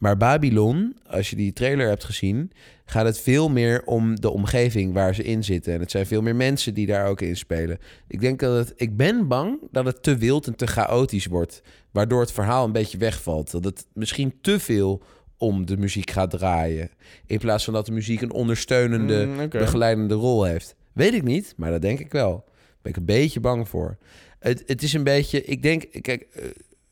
Maar 0.04 0.16
Babylon, 0.16 0.96
als 1.06 1.30
je 1.30 1.36
die 1.36 1.52
trailer 1.52 1.88
hebt 1.88 2.04
gezien... 2.04 2.50
gaat 2.84 3.04
het 3.04 3.20
veel 3.20 3.50
meer 3.50 3.82
om 3.84 4.20
de 4.20 4.30
omgeving 4.30 4.92
waar 4.92 5.14
ze 5.14 5.22
in 5.22 5.44
zitten. 5.44 5.72
En 5.72 5.80
het 5.80 5.90
zijn 5.90 6.06
veel 6.06 6.22
meer 6.22 6.36
mensen 6.36 6.74
die 6.74 6.86
daar 6.86 7.06
ook 7.06 7.20
in 7.20 7.36
spelen. 7.36 7.78
Ik 8.08 8.20
denk 8.20 8.40
dat 8.40 8.56
het... 8.56 8.72
Ik 8.76 8.96
ben 8.96 9.28
bang 9.28 9.58
dat 9.70 9.84
het 9.84 10.02
te 10.02 10.16
wild 10.16 10.46
en 10.46 10.56
te 10.56 10.66
chaotisch 10.66 11.26
wordt. 11.26 11.62
Waardoor 11.90 12.20
het 12.20 12.32
verhaal 12.32 12.64
een 12.64 12.72
beetje 12.72 12.98
wegvalt. 12.98 13.50
Dat 13.50 13.64
het 13.64 13.86
misschien 13.92 14.34
te 14.40 14.60
veel 14.60 15.02
om 15.38 15.66
de 15.66 15.76
muziek 15.76 16.10
gaat 16.10 16.30
draaien. 16.30 16.90
In 17.26 17.38
plaats 17.38 17.64
van 17.64 17.72
dat 17.72 17.86
de 17.86 17.92
muziek 17.92 18.20
een 18.20 18.32
ondersteunende, 18.32 19.26
Mm, 19.26 19.48
begeleidende 19.48 20.14
rol 20.14 20.44
heeft. 20.44 20.74
Weet 20.92 21.14
ik 21.14 21.22
niet, 21.22 21.54
maar 21.56 21.70
dat 21.70 21.82
denk 21.82 21.98
ik 21.98 22.12
wel. 22.12 22.44
Daar 22.44 22.76
ben 22.82 22.92
ik 22.92 22.98
een 22.98 23.04
beetje 23.04 23.40
bang 23.40 23.68
voor. 23.68 23.98
Het, 24.38 24.62
het 24.66 24.82
is 24.82 24.92
een 24.92 25.04
beetje... 25.04 25.44
Ik 25.44 25.62
denk... 25.62 25.84
Kijk, 26.00 26.26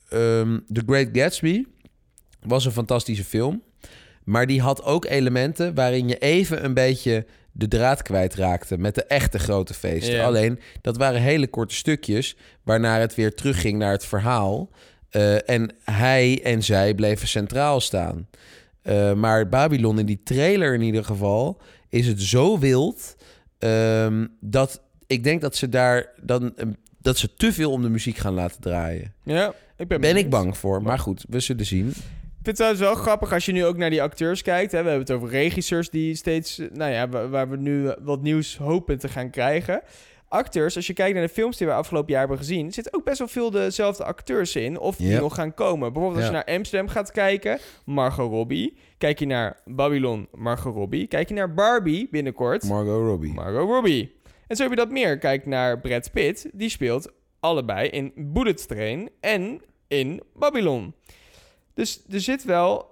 eh, 0.08 0.40
ehm, 0.40 0.58
The 0.72 0.82
Great 0.86 1.08
Gatsby 1.12 1.64
was 2.46 2.64
een 2.64 2.72
fantastische 2.72 3.24
film. 3.24 3.62
Maar 4.24 4.46
die 4.46 4.60
had 4.60 4.84
ook 4.84 5.04
elementen 5.04 5.74
waarin 5.74 6.08
je 6.08 6.18
even 6.18 6.64
een 6.64 6.74
beetje 6.74 7.26
de 7.52 7.68
draad 7.68 8.02
kwijtraakte 8.02 8.78
met 8.78 8.94
de 8.94 9.04
echte 9.04 9.38
grote 9.38 9.74
feesten. 9.74 10.14
Ja. 10.14 10.24
Alleen, 10.24 10.58
dat 10.80 10.96
waren 10.96 11.20
hele 11.20 11.46
korte 11.46 11.74
stukjes 11.74 12.36
waarna 12.62 12.98
het 12.98 13.14
weer 13.14 13.34
terugging 13.34 13.78
naar 13.78 13.92
het 13.92 14.06
verhaal. 14.06 14.70
Eh, 15.10 15.48
en 15.48 15.70
hij 15.84 16.40
en 16.42 16.62
zij 16.62 16.94
bleven 16.94 17.28
centraal 17.28 17.80
staan. 17.80 18.28
Eh, 18.82 19.12
maar 19.12 19.48
Babylon 19.48 19.98
in 19.98 20.06
die 20.06 20.20
trailer 20.24 20.74
in 20.74 20.82
ieder 20.82 21.04
geval 21.04 21.60
is 21.88 22.06
het 22.06 22.22
zo 22.22 22.58
wild 22.58 23.16
ehm, 23.58 24.26
dat 24.40 24.82
ik 25.06 25.24
denk 25.24 25.40
dat 25.40 25.56
ze 25.56 25.68
daar 25.68 26.12
dan 26.22 26.56
eh, 26.56 26.66
dat 27.00 27.18
ze 27.18 27.34
te 27.34 27.52
veel 27.52 27.70
om 27.70 27.82
de 27.82 27.88
muziek 27.88 28.16
gaan 28.16 28.34
laten 28.34 28.60
draaien. 28.60 29.14
Ja, 29.22 29.54
ik 29.76 29.88
ben 29.88 30.00
Ben 30.00 30.16
ik 30.16 30.30
bang 30.30 30.56
voor, 30.56 30.82
maar 30.82 30.98
goed, 30.98 31.24
we 31.28 31.40
zullen 31.40 31.66
zien. 31.66 31.92
Ik 32.42 32.48
vind 32.48 32.58
het 32.58 32.66
trouwens 32.76 32.96
wel 32.96 33.04
grappig 33.04 33.32
als 33.32 33.44
je 33.46 33.52
nu 33.52 33.64
ook 33.64 33.76
naar 33.76 33.90
die 33.90 34.02
acteurs 34.02 34.42
kijkt. 34.42 34.72
Hè. 34.72 34.82
We 34.82 34.88
hebben 34.88 35.06
het 35.06 35.16
over 35.16 35.28
regisseurs 35.28 35.90
die 35.90 36.14
steeds, 36.14 36.58
eh, 36.58 36.66
nou 36.72 36.92
ja, 36.92 37.08
waar, 37.08 37.30
waar 37.30 37.48
we 37.50 37.56
nu 37.56 37.88
eh, 37.88 37.96
wat 38.00 38.22
nieuws 38.22 38.56
hopen 38.56 38.98
te 38.98 39.08
gaan 39.08 39.30
krijgen. 39.30 39.82
Acteurs, 40.28 40.76
als 40.76 40.86
je 40.86 40.92
kijkt 40.92 41.14
naar 41.14 41.26
de 41.26 41.32
films 41.32 41.56
die 41.56 41.66
we 41.66 41.72
afgelopen 41.72 42.10
jaar 42.10 42.20
hebben 42.20 42.38
gezien, 42.38 42.72
zitten 42.72 42.94
ook 42.94 43.04
best 43.04 43.18
wel 43.18 43.28
veel 43.28 43.50
dezelfde 43.50 44.04
acteurs 44.04 44.56
in. 44.56 44.78
Of 44.78 44.96
die 44.96 45.16
nog 45.18 45.34
gaan 45.34 45.54
komen. 45.54 45.92
Bijvoorbeeld 45.92 46.22
als 46.22 46.30
Ja. 46.32 46.38
je 46.38 46.44
naar 46.46 46.56
Amsterdam 46.56 46.88
gaat 46.88 47.10
kijken, 47.10 47.58
Margot 47.84 48.30
Robbie. 48.30 48.76
Kijk 48.98 49.18
je 49.18 49.26
naar 49.26 49.60
Babylon, 49.64 50.28
Margot 50.34 50.74
Robbie. 50.74 51.06
Kijk 51.06 51.28
je 51.28 51.34
naar 51.34 51.54
Barbie 51.54 52.08
binnenkort, 52.10 52.64
Margot 52.68 53.06
Robbie. 53.06 53.32
Margot 53.32 53.68
Robbie. 53.68 54.16
En 54.46 54.56
zo 54.56 54.62
heb 54.62 54.70
je 54.72 54.78
dat 54.78 54.90
meer. 54.90 55.18
Kijk 55.18 55.46
naar 55.46 55.80
Brad 55.80 56.10
Pitt. 56.12 56.48
Die 56.52 56.68
speelt 56.68 57.12
allebei 57.40 57.88
in 57.88 58.12
Bullet 58.16 58.68
Train 58.68 59.10
en 59.20 59.60
in 59.88 60.22
Babylon. 60.34 60.94
Dus 61.74 62.00
er 62.10 62.20
zit 62.20 62.44
wel 62.44 62.90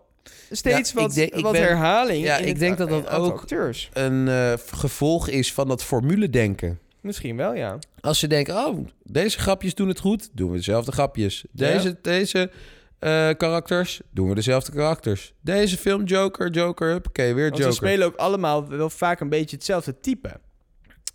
steeds 0.50 0.92
Ja, 0.92 1.00
wat, 1.00 1.14
denk- 1.14 1.34
wat 1.34 1.52
ben- 1.52 1.62
herhaling 1.62 2.24
Ja, 2.24 2.36
in 2.36 2.46
ik 2.48 2.58
denk 2.58 2.78
dat 2.78 2.88
dat 2.88 3.06
aantal 3.08 3.24
ook 3.24 3.38
acteurs. 3.40 3.88
een 3.92 4.28
eh, 4.28 4.52
gevolg 4.72 5.28
is 5.28 5.52
van 5.52 5.68
dat 5.68 5.82
formule-denken. 5.84 6.78
Misschien 7.00 7.36
wel, 7.36 7.54
ja. 7.54 7.78
Als 8.00 8.20
je 8.20 8.26
denkt, 8.26 8.50
oh, 8.50 8.86
deze 9.02 9.38
grapjes 9.38 9.74
doen 9.74 9.88
het 9.88 9.98
goed, 10.00 10.28
doen 10.32 10.50
we 10.50 10.56
dezelfde 10.56 10.92
grapjes. 10.92 11.44
Deze, 11.52 11.88
Ja. 11.88 11.94
deze 12.02 12.50
eh, 12.98 13.28
karakters, 13.36 14.00
doen 14.10 14.28
we 14.28 14.34
dezelfde 14.34 14.72
karakters. 14.72 15.32
Deze 15.40 15.76
film, 15.76 16.04
Joker, 16.04 16.50
Joker, 16.50 16.94
oké, 16.96 17.22
weer 17.34 17.44
Want 17.44 17.56
Joker. 17.56 17.72
ze 17.72 17.78
spelen 17.78 18.06
ook 18.06 18.16
allemaal 18.16 18.68
wel 18.68 18.90
vaak 18.90 19.20
een 19.20 19.28
beetje 19.28 19.56
hetzelfde 19.56 20.00
type. 20.00 20.30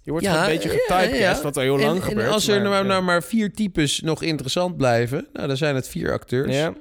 Je 0.01 0.11
wordt 0.11 0.25
Ja, 0.25 0.31
gewoon 0.31 0.47
een 0.49 0.53
beetje 0.55 0.69
getypecast, 0.69 1.37
ja. 1.37 1.41
wat 1.41 1.57
al 1.57 1.63
heel 1.63 1.75
en, 1.79 1.85
lang 1.85 1.95
en 1.95 2.03
gebeurt. 2.03 2.31
als 2.31 2.47
er 2.47 2.61
maar, 2.61 2.69
nou, 2.71 2.85
nou 2.85 3.03
maar 3.03 3.23
vier 3.23 3.53
types 3.53 3.99
nog 4.01 4.21
interessant 4.23 4.77
blijven, 4.77 5.27
nou, 5.33 5.47
dan 5.47 5.57
zijn 5.57 5.75
het 5.75 5.87
vier 5.87 6.11
acteurs 6.11 6.53
Ja. 6.55 6.73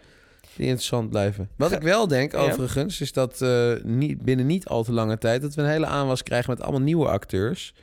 Die 0.57 0.67
interessant 0.67 1.11
blijven. 1.11 1.49
Wat 1.57 1.73
ik 1.73 1.83
wel 1.83 2.09
denk, 2.09 2.33
Ja. 2.33 2.39
overigens, 2.39 3.01
is 3.01 3.13
dat 3.13 3.41
eh, 3.43 3.73
niet, 3.83 4.23
binnen 4.23 4.47
niet 4.47 4.67
al 4.67 4.85
te 4.85 4.93
lange 4.93 5.19
tijd... 5.19 5.43
dat 5.43 5.55
we 5.55 5.63
een 5.63 5.69
hele 5.69 5.87
aanwas 5.87 6.23
krijgen 6.23 6.51
met 6.51 6.61
allemaal 6.63 6.81
nieuwe 6.81 7.09
acteurs. 7.09 7.75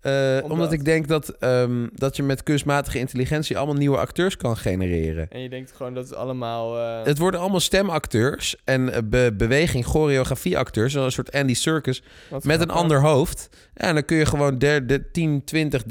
Eh, 0.00 0.38
omdat? 0.42 0.72
ik 0.72 0.84
denk 0.84 1.08
dat, 1.08 1.28
ehm, 1.28 1.86
dat 1.94 2.16
je 2.16 2.22
met 2.22 2.42
kunstmatige 2.42 2.98
intelligentie 2.98 3.56
allemaal 3.56 3.74
nieuwe 3.74 3.96
acteurs 3.98 4.36
kan 4.36 4.56
genereren. 4.56 5.26
En 5.30 5.40
je 5.40 5.48
denkt 5.48 5.72
gewoon 5.76 5.94
dat 5.94 6.04
het 6.08 6.14
allemaal... 6.14 6.78
eh, 6.78 7.04
Het 7.04 7.18
worden 7.18 7.40
allemaal 7.40 7.60
stemacteurs 7.60 8.56
en 8.64 8.92
eh, 8.92 8.98
be- 9.04 9.34
beweging, 9.36 9.84
choreografieacteurs. 9.86 10.94
Een 10.94 11.12
soort 11.12 11.32
Andy 11.32 11.54
Circus 11.54 12.02
wat 12.30 12.44
met 12.44 12.60
een 12.60 12.70
ander 12.70 13.00
hoofd. 13.00 13.48
En 13.74 13.94
dan 13.94 14.04
kun 14.04 14.16
je 14.16 14.26
gewoon 14.26 14.58
der, 14.58 14.86
de 14.86 15.10
10, 15.10 15.44
20, 15.44 15.82
30.000 15.82 15.88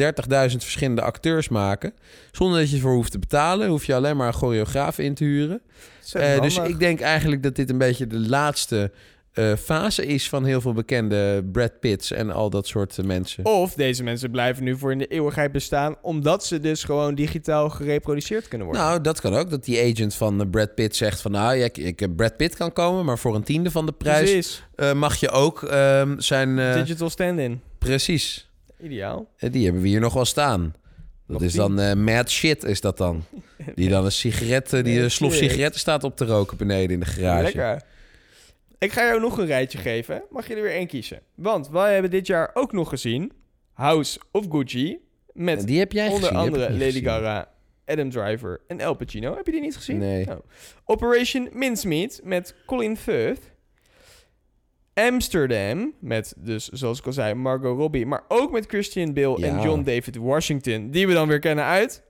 verschillende 0.58 1.02
acteurs 1.02 1.50
maken. 1.50 1.94
Zonder 2.32 2.60
dat 2.60 2.70
je 2.70 2.76
ervoor 2.76 2.94
hoeft 2.94 3.12
te 3.12 3.20
betalen. 3.20 3.68
Hoef 3.70 3.86
je 3.86 3.96
alleen 3.96 4.18
maar 4.18 4.28
een 4.28 4.34
choreograaf 4.34 5.00
in 5.00 5.14
te 5.14 5.24
huren. 5.24 5.62
Dus 6.42 6.58
ik 6.58 6.80
denk 6.80 7.00
eigenlijk 7.00 7.44
dat 7.44 7.56
dit 7.56 7.70
een 7.70 7.78
beetje 7.78 8.08
de 8.08 8.20
laatste 8.20 8.92
eh, 9.38 9.54
fase 9.56 10.06
is 10.06 10.30
van 10.30 10.46
heel 10.46 10.62
veel 10.62 10.74
bekende 10.74 11.44
Brad 11.52 11.80
Pitts 11.80 12.12
en 12.12 12.32
al 12.32 12.50
dat 12.50 12.68
soort 12.68 13.04
mensen. 13.04 13.46
Of 13.46 13.74
deze 13.74 14.04
mensen 14.04 14.32
blijven 14.32 14.64
nu 14.64 14.78
voor 14.78 14.92
in 14.92 14.98
de 14.98 15.08
eeuwigheid 15.08 15.52
bestaan... 15.52 15.96
omdat 16.02 16.46
ze 16.46 16.60
dus 16.60 16.84
gewoon 16.84 17.16
digitaal 17.16 17.70
gereproduceerd 17.70 18.48
kunnen 18.48 18.68
worden. 18.68 18.86
Nou, 18.86 19.02
dat 19.02 19.22
kan 19.22 19.36
ook. 19.36 19.50
Dat 19.50 19.66
die 19.66 19.92
agent 19.92 20.16
van 20.16 20.42
eh, 20.42 20.50
Brad 20.50 20.76
Pitt 20.76 20.96
zegt 20.96 21.22
van... 21.22 21.32
nou, 21.32 21.56
ja, 21.56 21.66
ik, 21.66 21.78
ik, 21.78 22.16
Brad 22.16 22.38
Pitt 22.38 22.56
kan 22.56 22.74
komen, 22.74 23.06
maar 23.06 23.20
voor 23.20 23.36
een 23.36 23.44
tiende 23.44 23.72
van 23.72 23.86
de 23.86 23.92
prijs... 23.92 24.64
Eh, 24.76 24.94
mag 24.94 25.16
je 25.16 25.30
ook 25.30 25.64
ehm, 25.64 26.20
zijn... 26.20 26.56
Digital 26.56 27.10
stand-in. 27.10 27.62
precies. 27.78 28.50
Ideaal. 28.82 29.30
Die 29.38 29.64
hebben 29.64 29.82
we 29.82 29.88
hier 29.88 30.00
nog 30.00 30.14
wel 30.14 30.26
staan. 30.26 30.74
Dat 31.28 31.42
is 31.42 31.54
dan 31.54 31.80
eh, 31.80 31.94
mad 31.94 32.30
shit, 32.30 32.64
is 32.64 32.82
dat 32.82 32.98
dan. 32.98 33.24
Die 33.76 33.90
dan 33.90 34.06
een 34.06 34.12
sigaret, 34.12 34.70
die 34.70 35.00
een 35.00 35.12
slof 35.12 35.34
sigaretten 35.34 35.80
staat 35.80 36.04
op 36.04 36.18
te 36.18 36.26
roken 36.26 36.58
beneden 36.58 36.90
in 36.90 37.00
de 37.00 37.06
garage. 37.06 37.44
Lekker. 37.44 37.82
Ik 38.80 38.92
ga 38.92 39.06
jou 39.06 39.20
nog 39.20 39.38
een 39.38 39.46
rijtje 39.46 39.78
geven. 39.78 40.24
Mag 40.30 40.48
je 40.48 40.56
er 40.56 40.62
weer 40.62 40.72
één 40.72 40.88
kiezen. 40.88 41.22
Want 41.36 41.70
wij 41.70 41.94
hebben 41.94 42.12
dit 42.12 42.28
jaar 42.28 42.50
ook 42.54 42.72
nog 42.72 42.90
gezien... 42.90 43.32
House 43.74 44.20
of 44.32 44.46
Gucci. 44.50 45.00
Met 45.34 45.60
En 45.60 45.66
die 45.66 45.80
heb 45.80 45.92
jij 45.92 46.08
onder 46.08 46.22
gezien, 46.22 46.38
andere 46.38 46.72
Lady. 46.72 47.04
Gaga, 47.04 47.50
Adam 47.86 48.10
Driver 48.10 48.62
en 48.68 48.80
El 48.80 48.94
Pacino. 48.94 49.36
Heb 49.36 49.46
je 49.46 49.52
die 49.52 49.62
niet 49.62 49.76
gezien? 49.76 49.98
Nee. 49.98 50.28
Oh. 50.28 50.36
Operation 50.86 51.50
Mincemeat 51.54 52.20
met 52.24 52.56
Colin 52.66 52.98
Firth. 52.98 53.42
Amsterdam, 54.94 55.94
met 56.00 56.34
dus, 56.38 56.68
zoals 56.68 57.00
ik 57.00 57.06
al 57.06 57.14
zei, 57.14 57.34
Margot 57.34 57.78
Robbie, 57.78 58.06
maar 58.06 58.24
ook 58.28 58.52
met 58.52 58.66
Christian 58.66 59.14
Bale 59.14 59.46
en. 59.46 59.62
John 59.62 59.84
David 59.84 60.16
Washington, 60.16 60.92
die 60.92 61.08
we 61.08 61.14
dan 61.14 61.28
weer 61.28 61.40
kennen 61.40 61.66
uit 61.66 62.04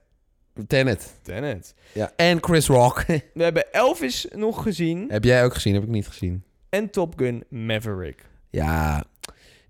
Tenet. 0.66 1.18
Tenet. 1.22 1.74
Ja. 1.92 2.12
En 2.16 2.42
Chris 2.42 2.66
Rock. 2.66 3.04
We 3.34 3.42
hebben 3.42 3.72
Elvis 3.72 4.26
nog 4.34 4.62
gezien 4.62 5.10
Heb 5.10 5.24
jij 5.24 5.44
ook 5.44 5.54
gezien? 5.54 5.74
Heb 5.74 5.82
ik 5.82 5.88
niet 5.88 6.06
gezien. 6.06 6.44
En 6.70 6.90
Top 6.90 7.18
Gun 7.18 7.44
Maverick. 7.48 8.24
Ja, 8.50 9.04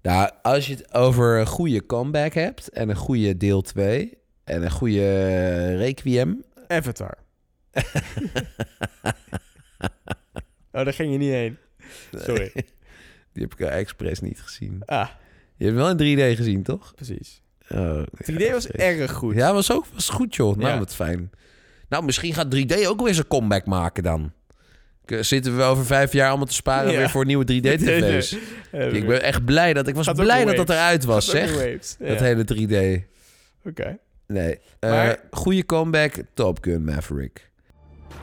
nou, 0.03 0.31
als 0.43 0.67
je 0.67 0.75
het 0.75 0.95
over 0.95 1.39
een 1.41 1.47
goede 1.47 1.87
comeback 1.87 2.33
hebt 2.35 2.69
en 2.69 2.89
een 2.89 2.97
goede 2.97 3.37
deel 3.37 3.63
2 3.63 4.19
en 4.45 4.63
een 4.63 4.71
goede 4.71 5.77
requiem. 5.77 6.45
Avatar. 6.67 7.19
oh, 10.73 10.85
daar 10.85 10.93
ging 10.93 11.13
je 11.13 11.19
niet 11.19 11.31
heen. 11.31 11.57
Sorry. 12.13 12.51
Die 13.33 13.43
heb 13.43 13.53
ik 13.53 13.61
expres 13.61 14.21
niet 14.21 14.41
gezien. 14.43 14.83
Ah, 14.85 15.09
Je 15.57 15.65
hebt 15.65 15.77
wel 15.77 15.91
in 15.99 16.17
3D 16.19 16.37
gezien, 16.37 16.63
toch? 16.63 16.95
precies. 16.95 17.43
Oh, 17.71 18.03
3D 18.33 18.51
was 18.51 18.67
erg 18.69 19.13
goed. 19.13 19.35
Ja, 19.35 19.53
was 19.53 19.73
ook 19.73 19.87
was 19.87 20.09
goed, 20.09 20.35
joh. 20.37 20.57
Nou, 20.57 20.69
Ja. 20.73 20.79
wat 20.79 20.95
fijn. 20.95 21.31
Nou, 21.89 22.05
misschien 22.05 22.35
gaat 22.35 22.55
3D 22.57 22.87
ook 22.87 23.03
weer 23.03 23.15
zijn 23.15 23.27
comeback 23.27 23.67
maken 23.67 24.03
dan. 24.03 24.33
K- 25.09 25.25
Zitten 25.25 25.57
we 25.57 25.63
over 25.63 25.85
vijf 25.87 26.13
jaar 26.13 26.29
allemaal 26.29 26.47
te 26.47 26.53
sparen 26.55 26.93
Ja. 26.93 26.99
weer 26.99 27.11
voor 27.11 27.25
nieuwe 27.25 27.45
3D-tv's? 27.45 28.37
Eh, 28.73 28.93
ik 28.93 29.07
ben 29.07 29.23
echt 29.23 29.45
blij 29.45 29.73
dat 29.75 29.89
ik 29.89 29.95
was 29.95 30.07
Gaat 30.07 30.17
blij 30.17 30.45
dat 30.45 30.57
dat 30.57 30.71
eruit 30.71 31.05
was, 31.05 31.29
Gaat 31.29 31.49
zeg. 31.49 31.97
ja. 31.99 32.07
Dat 32.09 32.21
hele 32.21 32.45
3D. 32.45 33.03
Oké. 33.65 33.99
Nee. 34.27 34.59
Eh, 34.79 34.91
Maar- 34.91 35.19
goede 35.31 35.67
comeback, 35.67 36.15
Top 36.35 36.59
Gun 36.61 36.85
Maverick. 36.85 37.51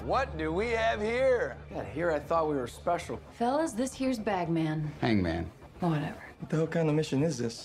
What 0.05 0.27
do 0.37 0.55
we 0.55 0.65
have 0.77 1.05
here? 1.05 1.53
Yeah, 1.73 1.83
here 1.93 2.15
I 2.15 2.19
thought 2.27 2.47
we 2.47 2.53
were 2.55 2.67
special. 2.67 3.19
Fellas, 3.35 3.73
this 3.75 3.97
here's 3.97 4.23
Bagman. 4.23 4.91
Hangman. 4.99 5.45
Whatever. 5.79 6.13
What 6.39 6.49
the 6.49 6.55
hell 6.55 6.67
kind 6.67 6.87
of 6.89 6.93
mission 6.95 7.23
is 7.23 7.35
this? 7.37 7.63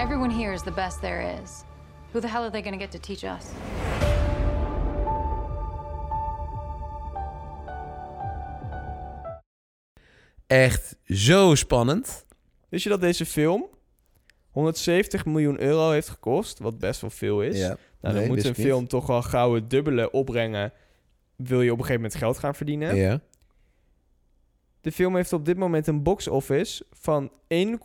Everyone 0.00 0.30
here 0.30 0.52
is 0.52 0.62
the 0.62 0.70
best 0.72 1.00
there 1.00 1.20
is. 1.42 1.64
Who 2.12 2.20
the 2.20 2.28
hell 2.28 2.42
are 2.42 2.50
they 2.50 2.62
gonna 2.62 2.78
get 2.78 2.90
to 2.90 2.98
teach 2.98 3.24
us? 3.24 3.44
Echt 10.46 10.96
zo 11.06 11.54
spannend. 11.54 12.26
Wist 12.68 12.82
je 12.84 12.90
dat 12.90 13.00
deze 13.00 13.26
film 13.26 13.66
170 14.50 15.26
miljoen 15.26 15.60
euro 15.60 15.90
heeft 15.90 16.08
gekost? 16.08 16.58
Wat 16.58 16.78
best 16.78 17.00
wel 17.00 17.10
veel 17.10 17.42
is. 17.42 17.58
Ja. 17.58 17.66
Nou, 17.66 17.78
Nee, 18.00 18.14
dan 18.14 18.26
moet 18.26 18.44
een 18.44 18.52
niet. 18.56 18.66
film 18.66 18.86
toch 18.88 19.06
wel 19.06 19.22
gauw 19.22 19.54
het 19.54 19.70
dubbele 19.70 20.10
opbrengen. 20.10 20.72
Wil 21.36 21.60
je 21.62 21.70
op 21.72 21.78
een 21.78 21.84
gegeven 21.84 22.02
moment 22.02 22.20
geld 22.20 22.38
gaan 22.38 22.54
verdienen? 22.54 22.96
Ja. 22.96 23.20
De 24.80 24.92
film 24.92 25.16
heeft 25.16 25.32
op 25.32 25.44
dit 25.44 25.56
moment 25.56 25.86
een 25.86 26.02
box 26.02 26.28
office 26.28 26.84
van 26.90 27.32
1, 27.46 27.78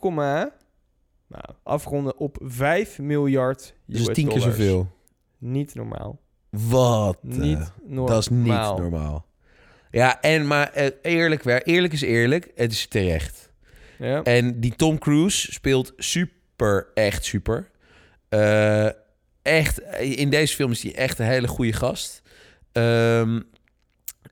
nou, 1.28 1.44
afronden 1.62 2.16
op 2.18 2.36
5 2.42 2.98
miljard 2.98 3.74
Dus 3.86 4.00
US 4.00 4.06
tien 4.14 4.28
keer 4.28 4.38
dollars. 4.38 4.56
zoveel. 4.56 4.90
Niet 5.38 5.74
normaal. 5.74 6.20
Wat? 6.50 7.18
eh, 7.30 7.36
Niet 7.36 7.72
normaal. 7.84 8.06
Dat 8.06 8.20
is 8.20 8.28
niet 8.28 8.46
normaal. 8.46 9.26
Ja, 9.90 10.20
en 10.20 10.46
maar 10.46 10.72
eh, 10.72 10.90
eerlijk, 11.02 11.42
weer, 11.42 11.62
eerlijk 11.62 11.92
is 11.92 12.00
eerlijk, 12.02 12.50
het 12.54 12.72
is 12.72 12.86
terecht. 12.86 13.52
Ja. 13.98 14.22
En 14.22 14.60
die 14.60 14.76
Tom 14.76 14.98
Cruise 14.98 15.52
speelt 15.52 15.92
super, 15.96 16.86
echt 16.94 17.24
super. 17.24 17.70
Eh, 18.28 18.88
echt, 19.42 19.80
in 20.00 20.30
deze 20.30 20.54
film 20.54 20.70
is 20.70 20.82
hij 20.82 20.94
echt 20.94 21.18
een 21.18 21.26
hele 21.26 21.48
goede 21.48 21.72
gast. 21.72 22.22
Ehm, 22.72 23.40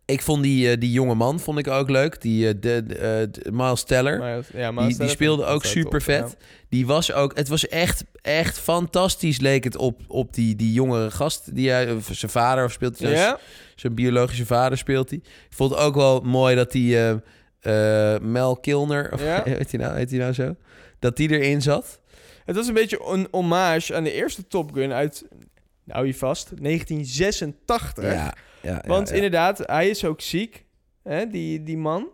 ik 0.07 0.23
vond 0.23 0.43
die, 0.43 0.71
eh, 0.71 0.81
die 0.81 0.93
jonge 0.93 1.15
man 1.15 1.41
vond 1.41 1.59
ik 1.59 1.67
ook 1.69 1.91
leuk. 1.91 2.21
Die 2.21 2.49
eh, 2.49 2.55
de, 2.61 2.87
de, 2.87 2.95
eh, 2.95 3.27
de- 3.31 3.53
Miles 3.53 3.83
Teller. 3.85 4.19
Miles- 4.19 4.49
ja, 4.53 4.71
Miles 4.71 4.97
die, 4.97 5.09
speelde 5.09 5.45
ook 5.45 5.65
super 5.65 6.03
vet. 6.03 6.37
Die 6.69 6.87
was 6.87 7.13
ook. 7.13 7.37
Het 7.37 7.49
was 7.49 7.69
echt, 7.69 8.05
echt 8.23 8.59
fantastisch. 8.59 9.39
Leek 9.41 9.65
het 9.65 9.77
op, 9.77 10.01
op 10.09 10.35
die, 10.35 10.57
die 10.57 10.73
jongere 10.73 11.11
gast. 11.11 11.55
Die 11.55 11.71
hij, 11.71 11.93
of 11.93 12.09
zijn 12.13 12.31
vader 12.31 12.65
of 12.65 12.73
speelt 12.73 12.99
hij. 12.99 13.11
Ja? 13.11 13.39
Zijn 13.75 13.95
biologische 13.95 14.47
vader 14.47 14.79
speelt 14.79 15.11
hij. 15.11 15.19
Ik 15.25 15.57
vond 15.57 15.71
het 15.71 15.81
ook 15.81 15.95
wel 15.95 16.21
mooi 16.21 16.55
dat 16.57 16.73
die 16.73 16.97
Mel 18.21 18.57
Kilner. 18.57 19.13
Of, 19.13 19.23
Ja? 19.23 19.43
heet, 19.45 19.71
hij 19.73 19.81
nou, 19.81 19.97
heet 19.97 20.11
hij 20.11 20.19
nou 20.19 20.33
zo? 20.33 20.57
Dat 20.99 21.17
die 21.17 21.31
erin 21.31 21.63
zat. 21.63 22.01
Het 22.45 22.57
was 22.57 22.69
een 22.69 22.75
beetje 22.75 23.07
een 23.07 23.29
hommage 23.31 23.95
aan 23.95 24.05
de 24.05 24.13
eerste 24.13 24.47
Top 24.47 24.73
Gun 24.73 24.93
uit, 24.93 25.25
nou 25.85 26.07
je 26.07 26.15
vast, 26.15 26.51
1986. 26.63 28.13
Ja, 28.13 28.35
ja, 28.67 28.83
Want 28.87 29.11
inderdaad, 29.11 29.59
hij 29.59 29.89
is 29.89 30.05
ook 30.05 30.21
ziek, 30.21 30.65
hè, 31.03 31.27
die, 31.27 31.63
die 31.63 31.77
man. 31.79 32.09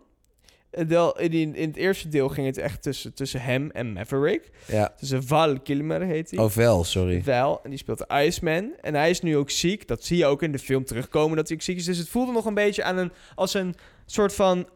Eh, 0.69 0.85
Wel, 0.85 1.19
in, 1.19 1.55
in 1.55 1.67
het 1.67 1.75
eerste 1.75 2.07
deel 2.07 2.29
ging 2.29 2.47
het 2.47 2.57
echt 2.57 2.81
tussen, 2.81 3.13
tussen 3.13 3.41
hem 3.41 3.71
en 3.71 3.93
Maverick. 3.93 4.49
Ja. 4.67 4.93
Tussen 4.97 5.23
Val 5.23 5.59
Kilmer 5.59 6.01
heet 6.01 6.31
hij. 6.31 6.39
Oh, 6.39 6.49
Val, 6.49 6.83
sorry. 6.83 7.23
Val, 7.23 7.59
en 7.63 7.69
die 7.69 7.79
speelt 7.79 8.05
Iceman. 8.13 8.73
En 8.81 8.95
hij 8.95 9.09
is 9.09 9.21
nu 9.21 9.37
ook 9.37 9.49
ziek. 9.49 9.87
Dat 9.87 10.03
zie 10.03 10.17
je 10.17 10.25
ook 10.25 10.43
in 10.43 10.51
de 10.51 10.59
film 10.59 10.85
terugkomen 10.85 11.35
dat 11.37 11.47
hij 11.47 11.57
ook 11.57 11.63
ziek 11.63 11.77
is. 11.77 11.85
Dus 11.85 11.97
het 11.97 12.09
voelde 12.09 12.31
nog 12.31 12.45
een 12.45 12.53
beetje 12.53 12.83
aan 12.83 12.97
een, 12.97 13.11
als 13.35 13.53
een 13.53 13.75
soort 14.05 14.33
van 14.33 14.67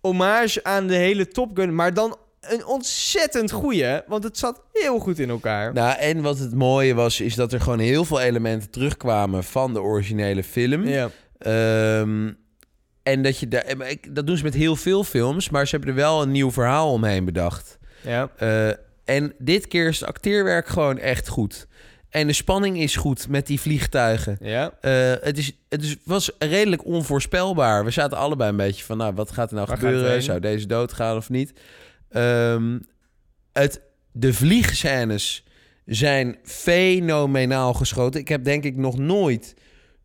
hommage 0.00 0.64
aan 0.64 0.86
de 0.86 0.94
hele 0.94 1.28
Top 1.28 1.56
Gun. 1.56 1.74
Maar 1.74 1.94
dan 1.94 2.16
een 2.48 2.66
ontzettend 2.66 3.50
goeie. 3.50 4.00
Want 4.06 4.24
het 4.24 4.38
zat 4.38 4.62
heel 4.72 4.98
goed 4.98 5.18
in 5.18 5.30
elkaar. 5.30 5.72
Nou, 5.72 5.98
en 5.98 6.22
wat 6.22 6.38
het 6.38 6.54
mooie 6.54 6.94
was, 6.94 7.20
is 7.20 7.34
dat 7.34 7.52
er 7.52 7.60
gewoon 7.60 7.78
heel 7.78 8.04
veel 8.04 8.20
elementen 8.20 8.70
terugkwamen 8.70 9.44
van 9.44 9.72
de 9.72 9.80
originele 9.82 10.44
film. 10.44 10.86
Ja. 10.86 11.10
Ehm, 11.38 12.32
en 13.02 13.22
dat 13.22 13.38
je 13.38 13.48
daar, 13.48 13.88
ik- 13.88 14.14
dat 14.14 14.26
doen 14.26 14.36
ze 14.36 14.42
met 14.44 14.54
heel 14.54 14.76
veel 14.76 15.04
films, 15.04 15.50
maar 15.50 15.66
ze 15.66 15.70
hebben 15.76 15.90
er 15.94 16.00
wel 16.00 16.22
een 16.22 16.30
nieuw 16.30 16.50
verhaal 16.52 16.92
omheen 16.92 17.24
bedacht. 17.24 17.78
Ja. 18.00 18.30
Eh, 18.36 18.68
en 19.04 19.32
dit 19.38 19.68
keer 19.68 19.88
is 19.88 20.00
het 20.00 20.08
acteerwerk 20.08 20.66
gewoon 20.68 20.98
echt 20.98 21.28
goed. 21.28 21.66
En 22.10 22.26
de 22.26 22.32
spanning 22.32 22.78
is 22.80 22.96
goed 22.96 23.28
met 23.28 23.46
die 23.46 23.60
vliegtuigen. 23.60 24.36
Ja. 24.40 24.72
Eh, 24.80 25.12
het 25.20 25.38
is, 25.38 25.52
het 25.68 25.82
is, 25.82 25.96
was 26.04 26.30
redelijk 26.38 26.84
onvoorspelbaar. 26.84 27.84
We 27.84 27.90
zaten 27.90 28.18
allebei 28.18 28.50
een 28.50 28.56
beetje 28.56 28.84
van, 28.84 28.96
nou, 28.96 29.14
wat 29.14 29.30
gaat 29.30 29.48
er 29.48 29.54
nou 29.54 29.66
Waar 29.66 29.76
gebeuren? 29.78 30.22
Zou 30.22 30.40
deze 30.40 30.66
doodgaan 30.66 31.16
of 31.16 31.28
niet? 31.30 31.52
Ehm, 32.10 32.78
het, 33.52 33.80
de 34.12 34.32
vliegscènes 34.34 35.44
zijn 35.86 36.38
fenomenaal 36.42 37.74
geschoten. 37.74 38.20
Ik 38.20 38.28
heb 38.28 38.44
denk 38.44 38.64
ik 38.64 38.76
nog 38.76 38.98
nooit 38.98 39.54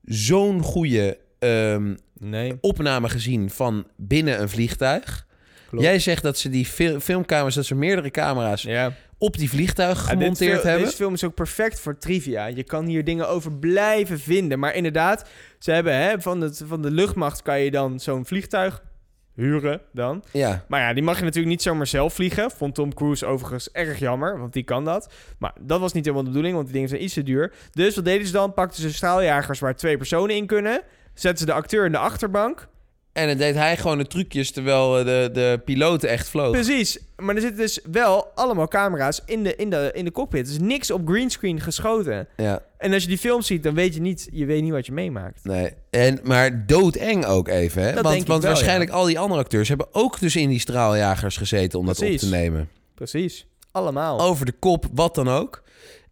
zo'n 0.03 0.61
goede 0.61 1.17
ehm, 1.39 1.95
nee. 2.19 2.57
opname 2.61 3.09
gezien 3.09 3.49
van 3.49 3.87
binnen 3.97 4.41
een 4.41 4.49
vliegtuig. 4.49 5.27
Klopt. 5.69 5.85
Jij 5.85 5.99
zegt 5.99 6.23
dat 6.23 6.37
ze 6.37 6.49
die 6.49 6.65
fil- 6.65 6.99
filmkamers, 6.99 7.55
dat 7.55 7.65
ze 7.65 7.75
meerdere 7.75 8.11
camera's 8.11 8.61
Ja. 8.61 8.93
op 9.17 9.37
die 9.37 9.49
vliegtuig 9.49 9.97
Ja, 9.97 10.09
dit 10.09 10.19
gemonteerd 10.19 10.63
hebben. 10.63 10.83
Deze 10.83 10.95
film 10.95 11.13
is 11.13 11.23
ook 11.23 11.33
perfect 11.35 11.79
voor 11.79 11.97
trivia. 11.97 12.45
Je 12.45 12.63
kan 12.63 12.85
hier 12.85 13.03
dingen 13.03 13.29
over 13.29 13.53
blijven 13.53 14.19
vinden. 14.19 14.59
Maar 14.59 14.75
inderdaad, 14.75 15.29
ze 15.59 15.71
hebben 15.71 15.95
hè, 15.95 16.21
van, 16.21 16.41
het, 16.41 16.61
van 16.65 16.81
de 16.81 16.91
luchtmacht 16.91 17.41
kan 17.41 17.59
je 17.59 17.71
dan 17.71 17.99
zo'n 17.99 18.25
vliegtuig 18.25 18.83
huren 19.35 19.81
dan. 19.91 20.23
Ja. 20.31 20.65
Maar 20.67 20.81
ja, 20.81 20.93
die 20.93 21.03
mag 21.03 21.17
je 21.17 21.23
natuurlijk 21.23 21.51
niet 21.51 21.61
zomaar 21.61 21.87
zelf 21.87 22.13
vliegen. 22.13 22.51
Vond 22.51 22.75
Tom 22.75 22.93
Cruise 22.93 23.25
overigens 23.25 23.71
erg 23.71 23.99
jammer, 23.99 24.39
want 24.39 24.53
die 24.53 24.63
kan 24.63 24.85
dat. 24.85 25.13
Maar 25.39 25.53
dat 25.59 25.79
was 25.79 25.93
niet 25.93 26.03
helemaal 26.03 26.23
de 26.23 26.29
bedoeling, 26.29 26.55
want 26.55 26.65
die 26.65 26.75
dingen 26.75 26.89
zijn 26.89 27.03
iets 27.03 27.13
te 27.13 27.23
duur. 27.23 27.53
Dus 27.71 27.95
wat 27.95 28.05
deden 28.05 28.27
ze 28.27 28.33
dan? 28.33 28.53
Pakten 28.53 28.81
ze 28.81 28.93
straaljagers 28.93 29.59
waar 29.59 29.75
twee 29.75 29.97
personen 29.97 30.35
in 30.35 30.45
kunnen. 30.45 30.81
Zetten 31.13 31.39
ze 31.39 31.45
de 31.45 31.53
acteur 31.53 31.85
in 31.85 31.91
de 31.91 31.97
achterbank. 31.97 32.67
En 33.13 33.27
dan 33.27 33.37
deed 33.37 33.55
hij 33.55 33.77
gewoon 33.77 33.97
de 33.97 34.07
trucjes 34.07 34.51
terwijl 34.51 34.99
eh, 34.99 35.05
de, 35.05 35.29
de 35.33 35.61
piloten 35.65 36.09
echt 36.09 36.29
vlogen. 36.29 36.51
Precies. 36.51 36.99
Maar 37.17 37.35
er 37.35 37.41
zitten 37.41 37.59
dus 37.59 37.79
wel 37.91 38.27
allemaal 38.35 38.67
camera's 38.67 39.21
in 39.25 39.43
de, 39.43 39.55
in 39.55 39.69
de, 39.69 39.89
in 39.93 40.05
de 40.05 40.11
cockpit. 40.11 40.47
Dus 40.47 40.59
niks 40.59 40.91
op 40.91 41.07
greenscreen 41.07 41.59
geschoten. 41.61 42.27
Ja. 42.37 42.61
En 42.77 42.93
als 42.93 43.01
je 43.03 43.07
die 43.09 43.17
film 43.17 43.41
ziet, 43.41 43.63
dan 43.63 43.73
weet 43.73 43.93
je 43.93 44.01
niet, 44.01 44.27
je 44.31 44.45
weet 44.45 44.61
niet 44.61 44.71
wat 44.71 44.85
je 44.85 44.91
meemaakt. 44.91 45.43
Nee, 45.43 45.73
en, 45.89 46.19
maar 46.23 46.65
doodeng 46.65 47.25
ook 47.25 47.47
even. 47.47 47.81
Hè? 47.81 47.87
Dat 47.87 47.95
want 47.95 48.07
denk 48.07 48.21
ik 48.21 48.27
want 48.27 48.43
wel, 48.43 48.51
waarschijnlijk 48.51 48.91
al 48.91 49.05
die 49.05 49.19
andere 49.19 49.41
acteurs 49.41 49.67
hebben 49.67 49.87
ook 49.91 50.19
dus 50.19 50.35
in 50.35 50.49
die 50.49 50.59
straaljagers 50.59 51.37
gezeten 51.37 51.79
om 51.79 51.85
dat 51.85 52.01
op 52.01 52.17
te 52.17 52.27
nemen. 52.29 52.69
Precies. 52.95 53.47
Allemaal. 53.71 54.19
Over 54.19 54.45
de 54.45 54.51
kop, 54.59 54.85
wat 54.93 55.15
dan 55.15 55.29
ook. 55.29 55.63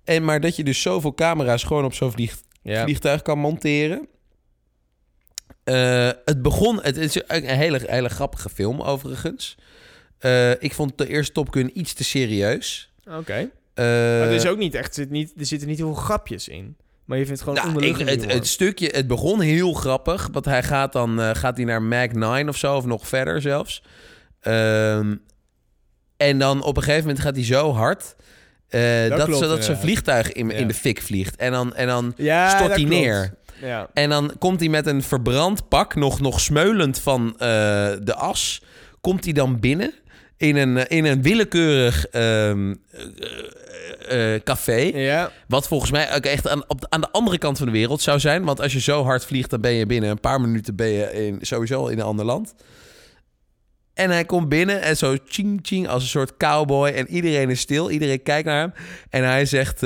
En 0.04 0.26
maar 0.26 0.42
dat 0.42 0.56
je 0.56 0.64
dus 0.64 0.82
zoveel 0.82 1.14
camera's 1.14 1.64
gewoon 1.64 1.86
op 1.86 1.94
zo'n 1.94 2.12
vlieg, 2.12 2.38
Ja. 2.62 2.84
vliegtuig 2.84 3.22
kan 3.22 3.38
monteren. 3.40 4.08
Eh, 5.74 6.10
het 6.26 6.42
begon, 6.42 6.80
het 6.82 6.98
is 6.98 7.22
een 7.28 7.44
hele, 7.46 7.80
hele 7.86 8.10
grappige 8.10 8.50
film 8.50 8.82
overigens. 8.82 9.56
Eh, 10.20 10.52
ik 10.52 10.74
vond 10.74 10.98
de 10.98 11.08
eerste 11.08 11.32
Top 11.34 11.50
Gun 11.52 11.80
iets 11.80 11.94
te 11.94 12.04
serieus. 12.04 12.92
Oké. 13.06 13.34
Eh, 13.74 13.86
maar 13.86 14.28
er 14.28 14.32
is 14.32 14.46
ook 14.48 14.58
niet 14.58 14.76
echt, 14.76 14.94
zit 14.94 15.10
niet, 15.10 15.34
er 15.38 15.46
zitten 15.46 15.68
niet 15.68 15.78
heel 15.78 15.94
veel 15.94 16.04
grapjes 16.04 16.48
in. 16.48 16.76
Maar 17.06 17.18
je 17.18 17.26
vindt 17.26 17.42
het 17.42 17.50
gewoon 17.50 17.74
Nou, 17.74 17.86
ik- 18.00 18.08
het, 18.08 18.32
het 18.34 18.48
stukje, 18.48 18.90
het 18.94 19.08
begon 19.08 19.42
heel 19.42 19.74
grappig. 19.74 20.30
Want 20.32 20.46
hij 20.46 20.64
gaat 20.64 20.94
dan 20.94 21.36
gaat 21.36 21.58
hij 21.58 21.66
naar 21.66 21.82
Mag 21.82 22.12
9 22.12 22.50
of 22.50 22.58
zo, 22.58 22.76
of 22.76 22.86
nog 22.86 23.08
verder 23.08 23.42
zelfs. 23.42 23.84
Ehm, 24.42 25.16
en 26.18 26.40
dan 26.40 26.64
op 26.64 26.78
een 26.78 26.84
gegeven 26.84 27.06
moment 27.06 27.24
gaat 27.24 27.36
hij 27.36 27.46
zo 27.46 27.72
hard. 27.74 28.16
Dat 28.70 29.10
dat 29.10 29.24
klopt, 29.24 29.40
zodat 29.44 29.64
zijn 29.66 29.78
vliegtuig 29.78 30.32
in, 30.32 30.48
Ja. 30.50 30.54
in 30.54 30.68
de 30.68 30.74
fik 30.74 31.02
vliegt. 31.02 31.36
En 31.36 31.52
dan, 31.52 31.76
en 31.76 31.88
dan 31.88 32.14
Ja, 32.18 32.50
stort 32.50 32.70
dat 32.70 32.78
hij 32.80 32.86
neer. 32.88 33.34
Ja. 33.62 33.90
En 33.94 34.10
dan 34.10 34.32
komt 34.40 34.60
hij 34.60 34.70
met 34.70 34.86
een 34.86 35.04
verbrand 35.04 35.68
pak, 35.68 35.96
nog, 35.96 36.20
nog 36.20 36.40
smeulend 36.40 37.00
van 37.00 37.34
eh, 37.34 37.38
de 38.02 38.16
as. 38.16 38.62
Komt 39.02 39.24
hij 39.24 39.34
dan 39.34 39.60
binnen 39.60 39.94
in 40.38 40.56
een, 40.56 40.78
eh, 40.78 40.98
in 40.98 41.06
een 41.06 41.22
willekeurig 41.22 42.06
ehm, 42.06 42.76
eh, 44.08 44.36
café. 44.44 44.92
Ja. 44.94 45.32
Wat 45.48 45.68
volgens 45.68 45.92
mij 45.92 46.16
ook 46.16 46.26
echt 46.26 46.48
aan, 46.48 46.64
op 46.68 46.82
de, 46.82 46.90
aan 46.90 47.02
de 47.02 47.12
andere 47.12 47.38
kant 47.38 47.58
van 47.58 47.68
de 47.68 47.74
wereld 47.74 48.02
zou 48.02 48.20
zijn. 48.20 48.44
Want 48.44 48.62
als 48.62 48.74
je 48.74 48.82
zo 48.82 49.04
hard 49.04 49.26
vliegt, 49.26 49.50
dan 49.50 49.62
ben 49.62 49.74
je 49.74 49.86
binnen 49.86 50.10
een 50.10 50.20
paar 50.20 50.42
minuten 50.42 50.76
ben 50.76 50.90
je 50.90 51.26
in, 51.26 51.38
sowieso 51.42 51.88
in 51.88 52.00
een 52.00 52.06
ander 52.06 52.26
land. 52.26 52.56
En 53.94 54.10
hij 54.10 54.26
komt 54.26 54.50
binnen 54.50 54.82
en 54.82 54.98
zo 54.98 55.16
ching 55.26 55.60
ching 55.62 55.88
als 55.88 56.04
een 56.04 56.10
soort 56.10 56.38
cowboy. 56.38 56.90
En 56.90 57.08
iedereen 57.08 57.50
is 57.50 57.60
stil, 57.60 57.90
iedereen 57.90 58.24
kijkt 58.24 58.46
naar 58.48 58.60
hem. 58.60 58.74
En 59.10 59.24
hij 59.24 59.46
zegt, 59.46 59.82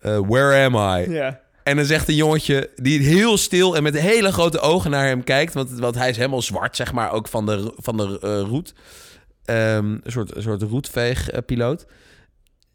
where 0.00 0.64
am 0.64 0.74
I? 0.74 1.10
Ja. 1.10 1.40
En 1.62 1.76
dan 1.76 1.84
zegt 1.84 2.08
een 2.08 2.14
jongetje 2.14 2.70
die 2.76 3.00
heel 3.00 3.36
stil 3.36 3.76
en 3.76 3.82
met 3.82 3.98
hele 3.98 4.32
grote 4.32 4.60
ogen 4.60 4.90
naar 4.90 5.06
hem 5.06 5.24
kijkt. 5.24 5.54
Want, 5.54 5.70
want 5.70 5.94
hij 5.94 6.08
is 6.08 6.16
helemaal 6.16 6.42
zwart, 6.42 6.76
zeg 6.76 6.92
maar, 6.92 7.12
ook 7.12 7.28
van 7.28 7.46
de, 7.46 7.72
van 7.76 7.96
de 7.96 8.18
eh, 8.22 8.40
roet. 8.40 8.74
Ehm, 9.44 9.84
een 9.84 10.02
soort, 10.06 10.36
een 10.36 10.42
soort 10.42 10.62
roetveegpiloot. 10.62 11.86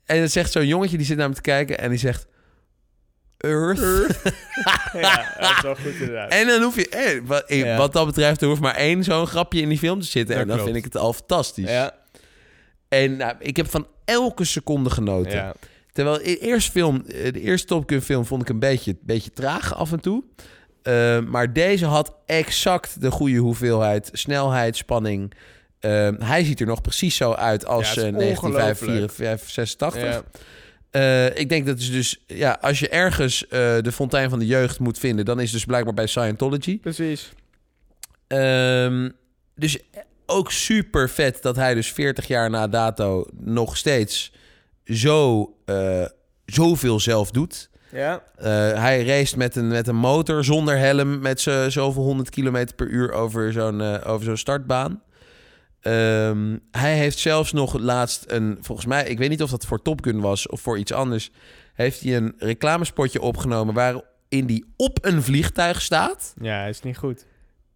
En 0.05 0.19
dan 0.19 0.29
zegt 0.29 0.51
zo'n 0.51 0.67
jongetje, 0.67 0.97
die 0.97 1.05
zit 1.05 1.17
naar 1.17 1.25
hem 1.25 1.35
te 1.35 1.41
kijken 1.41 1.79
en 1.79 1.89
die 1.89 1.99
zegt... 1.99 2.27
Earth. 3.37 3.79
ja, 4.93 5.35
dat 5.39 5.49
is 5.49 5.61
wel 5.61 5.75
goed 5.75 5.93
inderdaad. 5.93 6.31
En 6.31 6.47
dan 6.47 6.61
hoef 6.61 6.75
je, 6.75 6.89
eh, 6.89 7.21
wat, 7.25 7.43
eh, 7.43 7.59
Ja. 7.59 7.77
wat 7.77 7.93
dat 7.93 8.05
betreft, 8.05 8.41
er 8.41 8.47
hoeft 8.47 8.61
maar 8.61 8.75
één 8.75 9.03
zo'n 9.03 9.27
grapje 9.27 9.61
in 9.61 9.69
die 9.69 9.77
film 9.77 9.99
te 9.99 10.05
zitten. 10.05 10.35
Dat 10.35 10.41
en 10.41 10.47
dan 10.47 10.57
klopt. 10.57 10.71
vind 10.71 10.85
ik 10.85 10.93
het 10.93 11.01
al 11.01 11.13
fantastisch. 11.13 11.69
Ja. 11.69 11.95
En 12.87 13.17
nou, 13.17 13.35
ik 13.39 13.57
heb 13.57 13.69
van 13.69 13.87
elke 14.05 14.43
seconde 14.43 14.89
genoten. 14.89 15.31
Ja. 15.31 15.53
Terwijl 15.95 16.17
de 16.17 16.37
eerste 16.37 16.71
film, 16.71 17.03
eh, 17.07 17.33
de 17.33 17.41
eerste 17.41 17.67
Top 17.67 17.89
Gun 17.89 18.01
film 18.01 18.25
vond 18.25 18.41
ik 18.41 18.49
een 18.49 18.59
beetje, 18.59 18.95
beetje 19.01 19.31
traag 19.33 19.75
af 19.75 19.91
en 19.91 19.99
toe. 19.99 20.23
Eh, 20.81 21.19
maar 21.19 21.53
deze 21.53 21.85
had 21.85 22.15
exact 22.25 23.01
de 23.01 23.11
goede 23.11 23.37
hoeveelheid 23.37 24.09
snelheid, 24.13 24.75
spanning. 24.77 25.33
Eh, 25.79 26.09
hij 26.19 26.43
ziet 26.43 26.59
er 26.59 26.65
nog 26.65 26.81
precies 26.81 27.15
zo 27.15 27.31
uit 27.31 27.65
als 27.65 27.93
Ja, 27.93 28.01
eh, 28.01 28.07
is 28.07 28.13
1985. 28.13 29.95
Ja. 30.91 31.29
Ik 31.33 31.49
denk 31.49 31.65
dat 31.65 31.77
is 31.77 31.91
dus, 31.91 32.23
ja, 32.27 32.57
als 32.61 32.79
je 32.79 32.89
ergens 32.89 33.45
de 33.49 33.91
fontein 33.93 34.29
van 34.29 34.39
de 34.39 34.45
jeugd 34.45 34.79
moet 34.79 34.99
vinden, 34.99 35.25
dan 35.25 35.37
is 35.37 35.43
het 35.43 35.53
dus 35.53 35.65
blijkbaar 35.65 35.93
bij 35.93 36.07
Scientology. 36.07 36.79
Precies. 36.79 37.31
Ehm, 38.27 39.09
dus 39.55 39.77
ook 40.25 40.51
super 40.51 41.09
vet 41.09 41.41
dat 41.41 41.55
hij 41.55 41.73
dus 41.73 41.91
40 41.91 42.27
jaar 42.27 42.49
na 42.49 42.67
dato 42.67 43.25
nog 43.39 43.77
steeds 43.77 44.31
zo, 44.85 45.49
eh, 45.65 46.05
zoveel 46.45 46.99
zelf 46.99 47.31
doet. 47.31 47.69
Ja. 47.91 48.23
Eh, 48.35 48.45
hij 48.81 49.05
race 49.05 49.37
met 49.37 49.55
een, 49.55 49.67
met 49.67 49.87
een 49.87 49.95
motor 49.95 50.43
zonder 50.43 50.77
helm 50.77 51.19
met 51.19 51.41
zoveel 51.67 52.03
100 52.03 52.29
km 52.29 52.67
per 52.75 52.87
uur 52.87 53.11
over 53.11 53.51
zo'n 53.51 53.81
eh, 53.81 54.11
over 54.11 54.25
zo'n 54.25 54.37
startbaan. 54.37 55.01
Ehm, 55.81 56.57
hij 56.71 56.97
heeft 56.97 57.17
zelfs 57.17 57.51
nog 57.51 57.77
laatst 57.79 58.23
een, 58.27 58.57
volgens 58.61 58.87
mij, 58.87 59.05
ik 59.05 59.17
weet 59.17 59.29
niet 59.29 59.43
of 59.43 59.49
dat 59.49 59.65
voor 59.65 59.81
Top 59.81 60.03
Gun 60.03 60.21
was 60.21 60.47
of 60.47 60.61
voor 60.61 60.77
iets 60.77 60.91
anders, 60.91 61.31
heeft 61.73 62.01
hij 62.01 62.15
een 62.15 62.33
reclamespotje 62.37 63.21
opgenomen 63.21 63.73
waarin 63.73 64.45
die 64.45 64.73
op 64.77 65.05
een 65.05 65.23
vliegtuig 65.23 65.81
staat. 65.81 66.33
Ja, 66.41 66.65
is 66.65 66.81
niet 66.81 66.97
goed. 66.97 67.25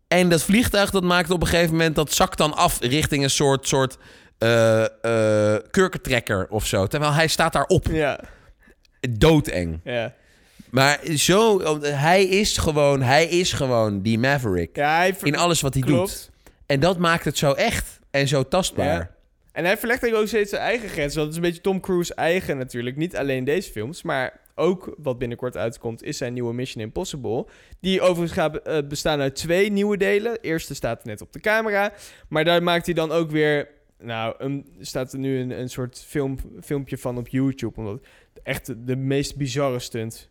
En 0.08 0.30
dat 0.30 0.44
vliegtuig 0.44 0.90
dat 0.90 1.04
maakt 1.04 1.30
op 1.30 1.42
een 1.42 1.48
gegeven 1.48 1.72
moment 1.72 1.96
dat 1.96 2.14
zakt 2.14 2.38
dan 2.38 2.56
af 2.56 2.80
richting 2.80 3.24
een 3.24 3.30
soort, 3.30 3.68
soort 3.68 3.98
eh 4.40 4.84
eh, 5.56 5.62
kurkentrekker 5.72 6.48
of 6.50 6.66
zo. 6.66 6.88
Terwijl 6.88 7.14
hij 7.14 7.28
staat 7.28 7.54
daarop. 7.54 7.86
Ja. 7.92 8.20
Doodeng. 9.10 9.80
Ja. 9.84 10.14
Maar 10.70 11.00
zo, 11.16 11.62
hij 11.82 12.24
is 12.24 12.58
gewoon, 12.58 13.02
hij 13.02 13.26
is 13.26 13.54
gewoon 13.54 14.02
die 14.02 14.20
Maverick. 14.20 14.76
Ja, 14.76 14.96
hij 14.96 15.16
ver- 15.16 15.28
in 15.28 15.36
alles 15.36 15.62
wat 15.62 15.74
hij 15.74 15.84
Klopt. 15.84 16.10
doet. 16.10 16.30
En 16.66 16.80
dat 16.80 16.98
maakt 16.98 17.26
het 17.26 17.38
zo 17.38 17.52
echt 17.54 18.00
en 18.12 18.28
zo 18.28 18.44
tastbaar. 18.48 18.86
Ja. 19.00 19.12
En 19.52 19.66
hij 19.66 19.78
verlegt 19.78 20.02
eigenlijk 20.04 20.22
ook 20.22 20.28
steeds 20.40 20.50
zijn 20.50 20.62
eigen 20.62 20.90
grenzen. 20.90 21.22
Het 21.22 21.30
is 21.30 21.36
een 21.36 21.42
beetje 21.42 21.62
Tom 21.62 21.80
Cruise 21.80 22.14
eigen 22.14 22.58
natuurlijk. 22.58 22.96
Niet 22.96 23.16
alleen 23.16 23.44
deze 23.44 23.72
films, 23.72 24.02
maar 24.04 24.40
ook 24.56 24.94
wat 24.98 25.18
binnenkort 25.20 25.58
uitkomt... 25.58 26.04
is 26.04 26.18
zijn 26.18 26.34
nieuwe 26.34 26.54
Mission 26.54 26.84
Impossible. 26.84 27.46
Die 27.80 28.02
overigens 28.02 28.32
gaat 28.32 28.56
eh, 28.58 28.78
bestaan 28.88 29.22
uit 29.22 29.36
twee 29.36 29.72
nieuwe 29.72 29.98
delen. 29.98 30.34
De 30.34 30.40
eerste 30.42 30.76
staat 30.76 31.06
net 31.06 31.22
op 31.22 31.34
de 31.34 31.40
camera. 31.40 31.92
Maar 32.30 32.44
daar 32.46 32.64
maakt 32.64 32.86
hij 32.86 32.96
dan 32.96 33.12
ook 33.12 33.32
weer... 33.32 33.68
Nou, 34.02 34.36
een, 34.38 34.66
staat 34.80 35.14
er 35.14 35.20
nu 35.20 35.40
een, 35.40 35.60
een 35.60 35.70
soort 35.70 36.04
film, 36.08 36.38
filmpje 36.62 36.98
van 36.98 37.18
op 37.18 37.28
YouTube. 37.28 37.80
Omdat 37.80 38.00
echt 38.44 38.74
de, 38.88 38.96
meest 38.96 39.36
bizarre 39.36 39.80
stunt 39.80 40.30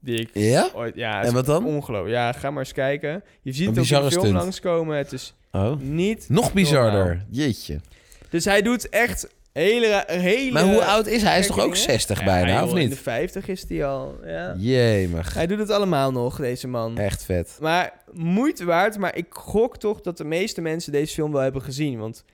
die 0.00 0.20
ik 0.20 0.30
Ja? 0.32 0.70
ooit... 0.74 0.94
Ja, 0.94 1.22
En 1.24 1.32
wat 1.32 1.46
dan? 1.46 1.64
Ongelooflijk. 1.66 2.14
Ja, 2.14 2.32
ga 2.32 2.50
maar 2.50 2.58
eens 2.62 2.72
kijken. 2.72 3.22
Je 3.42 3.52
ziet 3.52 3.60
Een 3.68 3.74
het 3.74 3.92
ook 3.92 3.98
in 3.98 4.04
de 4.04 4.10
film 4.10 4.20
stunt. 4.24 4.36
langskomen. 4.42 4.96
Het 4.96 5.12
is 5.12 5.34
Oh. 5.52 5.80
niet 5.80 6.28
Nog 6.28 6.52
bizarder. 6.52 7.04
normaal. 7.06 7.24
Jeetje. 7.30 7.80
Dus 8.30 8.44
hij 8.44 8.62
doet 8.62 8.88
echt 8.88 9.34
hele, 9.52 10.04
hele... 10.06 10.52
Maar 10.52 10.64
hoe 10.64 10.84
oud 10.84 11.06
is 11.06 11.22
hij? 11.22 11.30
Hij 11.30 11.40
is 11.40 11.46
toch 11.46 11.56
ook 11.58 11.62
dingen? 11.72 11.76
60 11.78 12.18
Ja, 12.18 12.24
bijna, 12.24 12.64
of 12.64 12.70
In 12.70 12.76
niet? 12.76 12.90
de 12.90 12.96
50 12.96 13.48
is 13.48 13.64
hij 13.68 13.84
al, 13.86 14.18
ja. 14.24 14.54
Jemig. 14.58 15.34
Hij 15.34 15.46
doet 15.46 15.58
het 15.58 15.70
allemaal 15.70 16.12
nog, 16.12 16.36
deze 16.36 16.68
man. 16.68 16.98
Echt 16.98 17.24
vet. 17.24 17.58
Maar 17.60 17.92
moeite 18.12 18.64
waard, 18.64 18.98
maar 18.98 19.16
ik 19.16 19.26
gok 19.30 19.78
toch 19.78 20.00
dat 20.00 20.16
de 20.16 20.24
meeste 20.24 20.60
mensen 20.60 20.92
deze 20.92 21.14
film 21.14 21.32
wel 21.32 21.40
hebben 21.42 21.62
gezien. 21.62 21.98
Want 21.98 22.24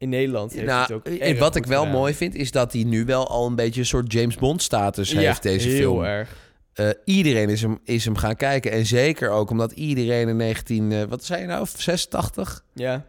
in 0.00 0.08
Nederland 0.08 0.52
heeft 0.52 0.66
Nou, 0.66 0.80
het 0.82 0.92
ook 0.92 1.06
en 1.06 1.38
wat 1.38 1.56
ik 1.56 1.66
wel 1.66 1.82
gedaan. 1.82 1.96
mooi 1.96 2.14
vind, 2.14 2.34
is 2.34 2.50
dat 2.50 2.72
hij 2.72 2.84
nu 2.84 3.04
wel 3.04 3.28
al 3.28 3.46
een 3.46 3.54
beetje 3.54 3.80
een 3.80 3.86
soort 3.86 4.12
James 4.12 4.34
Bond 4.36 4.62
status 4.62 5.10
Ja, 5.10 5.20
heeft, 5.20 5.42
deze 5.42 5.68
heel 5.68 5.76
film. 5.92 6.04
erg. 6.04 6.36
Eh, 6.72 6.88
iedereen 7.04 7.48
is 7.48 7.62
hem, 7.62 7.78
is 7.84 8.04
hem 8.04 8.16
gaan 8.16 8.36
kijken. 8.36 8.70
En 8.72 8.86
zeker 8.86 9.30
ook 9.30 9.50
omdat 9.50 9.72
iedereen 9.72 10.28
in 10.28 10.36
19... 10.36 10.92
eh, 10.92 11.02
wat 11.08 11.24
zei 11.24 11.40
je 11.40 11.46
nou? 11.46 11.66
86? 11.76 12.64
Ja. 12.74 13.06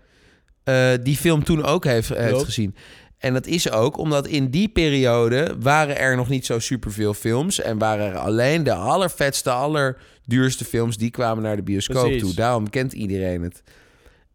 eh, 0.63 0.89
die 1.03 1.17
film 1.17 1.43
toen 1.43 1.63
ook 1.65 1.83
heeft, 1.85 2.09
heeft 2.09 2.43
gezien. 2.43 2.75
En 3.17 3.33
dat 3.33 3.45
is 3.47 3.71
ook 3.71 3.97
omdat 3.97 4.27
in 4.27 4.49
die 4.49 4.69
periode 4.69 5.55
waren 5.59 5.97
er 5.97 6.15
nog 6.15 6.29
niet 6.29 6.45
zo 6.45 6.59
superveel 6.59 7.13
films. 7.13 7.61
En 7.61 7.77
waren 7.77 8.05
er 8.05 8.17
alleen 8.17 8.63
de 8.63 8.73
allervetste, 8.73 9.49
allerduurste 9.51 10.65
films... 10.65 10.97
die 10.97 11.11
kwamen 11.11 11.43
naar 11.43 11.55
de 11.55 11.63
bioscoop 11.63 12.01
Precies. 12.03 12.21
toe. 12.21 12.33
Daarom 12.33 12.69
kent 12.69 12.93
iedereen 12.93 13.41
het. 13.41 13.63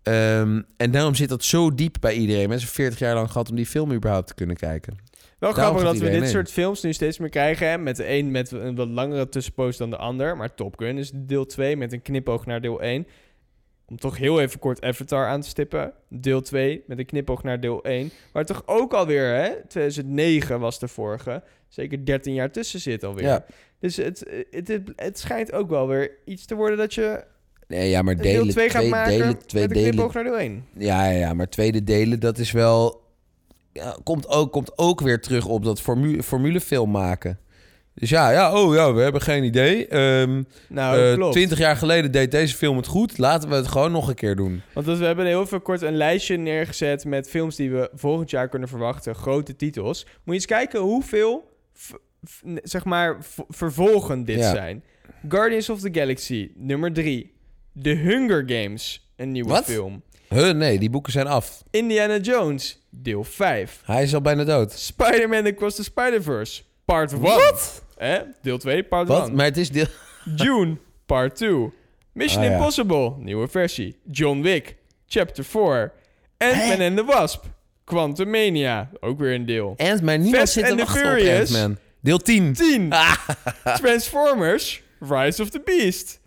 Ehm, 0.07 0.63
en 0.77 0.91
daarom 0.91 1.15
zit 1.15 1.29
dat 1.29 1.45
zo 1.45 1.75
diep 1.75 1.97
bij 2.01 2.15
iedereen. 2.15 2.49
Mensen 2.49 2.69
40 2.69 2.99
jaar 2.99 3.15
lang 3.15 3.31
gehad 3.31 3.51
om 3.51 3.57
die 3.57 3.67
film 3.67 3.93
überhaupt 3.93 4.27
te 4.27 4.35
kunnen 4.35 4.57
kijken. 4.57 4.97
Wel 5.39 5.55
Daarom 5.55 5.79
grappig 5.79 5.83
dat 5.83 6.11
we 6.11 6.21
dit 6.21 6.29
soort 6.29 6.51
films 6.51 6.83
nu 6.83 6.93
steeds 6.93 7.19
meer 7.19 7.29
krijgen. 7.29 7.69
Hè? 7.69 7.79
Met 7.79 7.97
de 7.97 8.09
een 8.09 8.31
met 8.31 8.51
een 8.51 8.75
wat 8.75 8.89
langere 8.89 9.29
tussenpoos 9.29 9.77
dan 9.77 9.91
de 9.91 9.97
ander. 9.97 10.37
Maar 10.37 10.55
Top 10.55 10.79
Gun 10.79 10.99
is 10.99 11.11
deel 11.15 11.47
2 11.47 11.77
met 11.77 11.93
een 11.93 12.03
knipoog 12.03 12.47
naar 12.47 12.61
deel 12.61 12.83
1. 12.83 13.07
Om 13.87 13.97
toch 13.97 14.17
heel 14.17 14.41
even 14.41 14.59
kort 14.59 14.83
Avatar 14.83 15.27
aan 15.27 15.41
te 15.41 15.49
stippen. 15.49 15.93
Deel 16.09 16.41
2 16.41 16.85
met 16.87 16.99
een 16.99 17.07
knipoog 17.07 17.43
naar 17.43 17.61
deel 17.61 17.85
1. 17.85 18.11
Maar 18.33 18.45
toch 18.45 18.63
ook 18.67 18.93
alweer, 18.93 19.35
hè? 19.35 19.51
2009 19.69 20.61
was 20.61 20.79
de 20.79 20.89
vorige. 20.89 21.43
Zeker 21.69 22.05
13 22.05 22.35
jaar 22.35 22.51
tussen 22.51 22.81
zit 22.81 23.05
alweer. 23.05 23.25
Ja. 23.25 23.45
Dus 23.79 23.97
het, 23.97 24.25
het, 24.51 24.69
het, 24.69 24.93
het 24.97 25.19
schijnt 25.19 25.53
ook 25.53 25.69
wel 25.69 25.89
weer 25.89 26.11
iets 26.25 26.47
te 26.47 26.55
worden 26.55 26.79
dat 26.79 26.95
je 26.95 27.25
Nee, 27.69 27.91
ja, 27.91 28.03
maar 28.03 28.17
delen, 28.17 28.43
deel 28.45 28.53
2 28.53 28.71
gaat 28.71 28.87
maken 28.87 29.19
delen, 29.19 29.47
twee 29.47 29.69
met 29.69 29.77
delen. 29.77 30.11
naar 30.13 30.25
deel 30.25 30.39
1. 30.39 30.65
Ja, 30.79 31.11
ja, 31.11 31.35
maar 31.35 31.49
tweede 31.49 31.85
delen, 31.85 32.21
dat 32.21 32.39
is 32.39 32.53
wel... 32.53 33.05
Ja, 33.73 33.97
komt, 34.05 34.29
ook, 34.29 34.53
komt 34.53 34.79
ook 34.79 35.01
weer 35.01 35.21
terug 35.21 35.47
op 35.47 35.65
dat 35.65 35.81
formu 35.81 36.23
formulefilm 36.23 36.91
maken. 36.91 37.39
Dus 37.95 38.09
ja, 38.11 38.31
ja, 38.31 38.63
oh 38.63 38.75
ja, 38.75 38.93
we 38.95 39.01
hebben 39.01 39.21
geen 39.21 39.45
idee. 39.45 39.87
Ehm 39.87 40.43
Nou, 40.69 41.15
klopt. 41.15 41.33
20 41.33 41.59
jaar 41.59 41.77
geleden 41.77 42.13
deed 42.13 42.31
deze 42.31 42.55
film 42.57 42.77
het 42.77 42.87
goed. 42.87 43.19
Laten 43.19 43.49
we 43.49 43.55
het 43.55 43.67
gewoon 43.69 43.93
nog 43.93 44.09
een 44.09 44.15
keer 44.15 44.37
doen. 44.37 44.63
Want 44.73 44.87
dus 44.87 44.99
we 44.99 45.05
hebben 45.05 45.27
heel 45.27 45.47
veel 45.47 45.61
kort 45.61 45.83
een 45.83 45.97
lijstje 45.97 46.37
neergezet 46.37 47.05
met 47.05 47.29
films 47.29 47.57
die 47.57 47.71
we 47.71 47.91
volgend 47.95 48.31
jaar 48.31 48.49
kunnen 48.49 48.69
verwachten. 48.69 49.15
Grote 49.15 49.57
titels. 49.57 50.05
Moet 50.05 50.13
je 50.25 50.33
eens 50.33 50.47
kijken 50.47 50.81
hoeveel, 50.81 51.51
zeg 52.63 52.85
maar, 52.85 53.17
vervolgen 53.49 54.25
dit 54.25 54.39
Ja. 54.39 54.51
zijn. 54.51 54.85
Guardians 55.29 55.69
of 55.71 55.81
the 55.81 55.89
Galaxy, 55.93 56.51
nummer 56.55 56.93
3. 56.93 57.35
The 57.83 57.91
Hunger 57.95 58.45
Games, 58.47 59.09
een 59.17 59.33
nieuwe 59.33 59.49
Wat? 59.49 59.65
film. 59.65 60.03
Huh, 60.29 60.51
nee, 60.51 60.79
die 60.79 60.91
boeken 60.91 61.13
zijn 61.13 61.27
af. 61.27 61.63
Indiana 61.71 62.17
Jones, 62.19 62.79
deel 62.91 63.25
5. 63.25 63.81
Hij 63.85 64.03
is 64.03 64.15
al 64.15 64.21
bijna 64.21 64.45
dood. 64.45 64.73
Spider-Man 64.73 65.47
Across 65.47 65.77
the 65.77 65.83
Spider-Verse, 65.83 66.63
part 66.85 67.13
1. 67.13 67.21
Wat? 67.21 67.83
Eh? 67.97 68.17
Deel 68.43 68.59
2, 68.59 68.83
part 68.83 69.09
Wat? 69.09 69.27
1. 69.29 69.35
Maar 69.37 69.45
het 69.45 69.57
is 69.57 69.71
deel... 69.71 69.87
Dune, 70.37 70.77
part 71.07 71.37
2. 71.37 71.73
Mission 72.13 72.43
Ah, 72.43 72.49
ja. 72.49 72.55
Impossible, 72.57 73.15
nieuwe 73.19 73.49
versie. 73.49 73.97
John 74.11 74.41
Wick, 74.41 74.77
chapter 75.07 75.45
4. 75.45 75.93
Ant-Man 76.39 76.81
and 76.81 76.97
the 76.97 77.05
Wasp, 77.05 77.45
Quantumania, 77.85 78.91
ook 79.01 79.19
weer 79.19 79.35
een 79.35 79.47
deel. 79.47 79.75
Ant-Man, 79.77 80.21
niemand 80.21 80.37
Fast 80.37 80.53
zit 80.53 80.71
and 80.71 80.79
the 80.79 80.87
Furious. 80.87 81.55
Ant-Man. 81.55 81.79
Deel 82.01 82.19
10. 82.19 82.53
10. 82.53 82.93
Transformers, 83.83 84.83
Rise 85.01 85.43
of 85.43 85.51
the 85.51 85.61
Beast. 85.65 86.21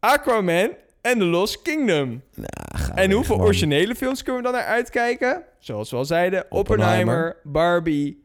Aquaman 0.00 0.70
en 1.00 1.18
The 1.18 1.24
Lost 1.24 1.62
Kingdom. 1.62 2.22
en 2.94 3.10
hoeveel 3.12 3.22
gewoon. 3.34 3.40
originele 3.40 3.94
films 3.94 4.22
kunnen 4.22 4.42
we 4.42 4.48
dan 4.50 4.58
naar 4.58 4.66
uitkijken? 4.68 5.42
Zoals 5.58 5.90
we 5.90 5.96
al 5.96 6.04
zeiden, 6.04 6.46
Oppenheimer. 6.50 7.14
Oppenheimer, 7.14 7.36
Barbie, 7.44 8.24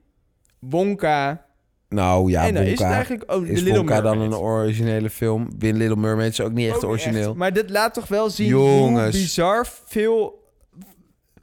Wonka, 0.60 1.46
Nou 1.90 2.30
ja, 2.32 2.48
En 2.48 2.54
dan 2.54 2.64
is 2.64 2.70
het 2.70 2.80
Wonka. 2.80 2.94
eigenlijk 2.94 3.24
ook 3.32 3.46
is 3.46 3.60
Little 3.62 3.78
Wonka 3.78 4.02
dan 4.02 4.18
Mermaid. 4.18 4.32
een 4.40 4.46
originele 4.46 5.10
film? 5.10 5.50
Win 5.60 5.76
Little 5.78 5.96
Mermaid 5.96 6.32
is 6.32 6.42
ook 6.42 6.52
niet 6.52 6.68
echt 6.68 6.84
Ook 6.84 6.90
origineel. 6.90 7.28
echt. 7.30 7.34
Maar 7.38 7.54
dit 7.54 7.70
laat 7.70 7.94
toch 7.94 8.08
wel 8.08 8.30
zien 8.30 8.48
Jongens. 8.48 9.12
hoe 9.14 9.22
bizar 9.22 9.68
veel... 9.86 10.44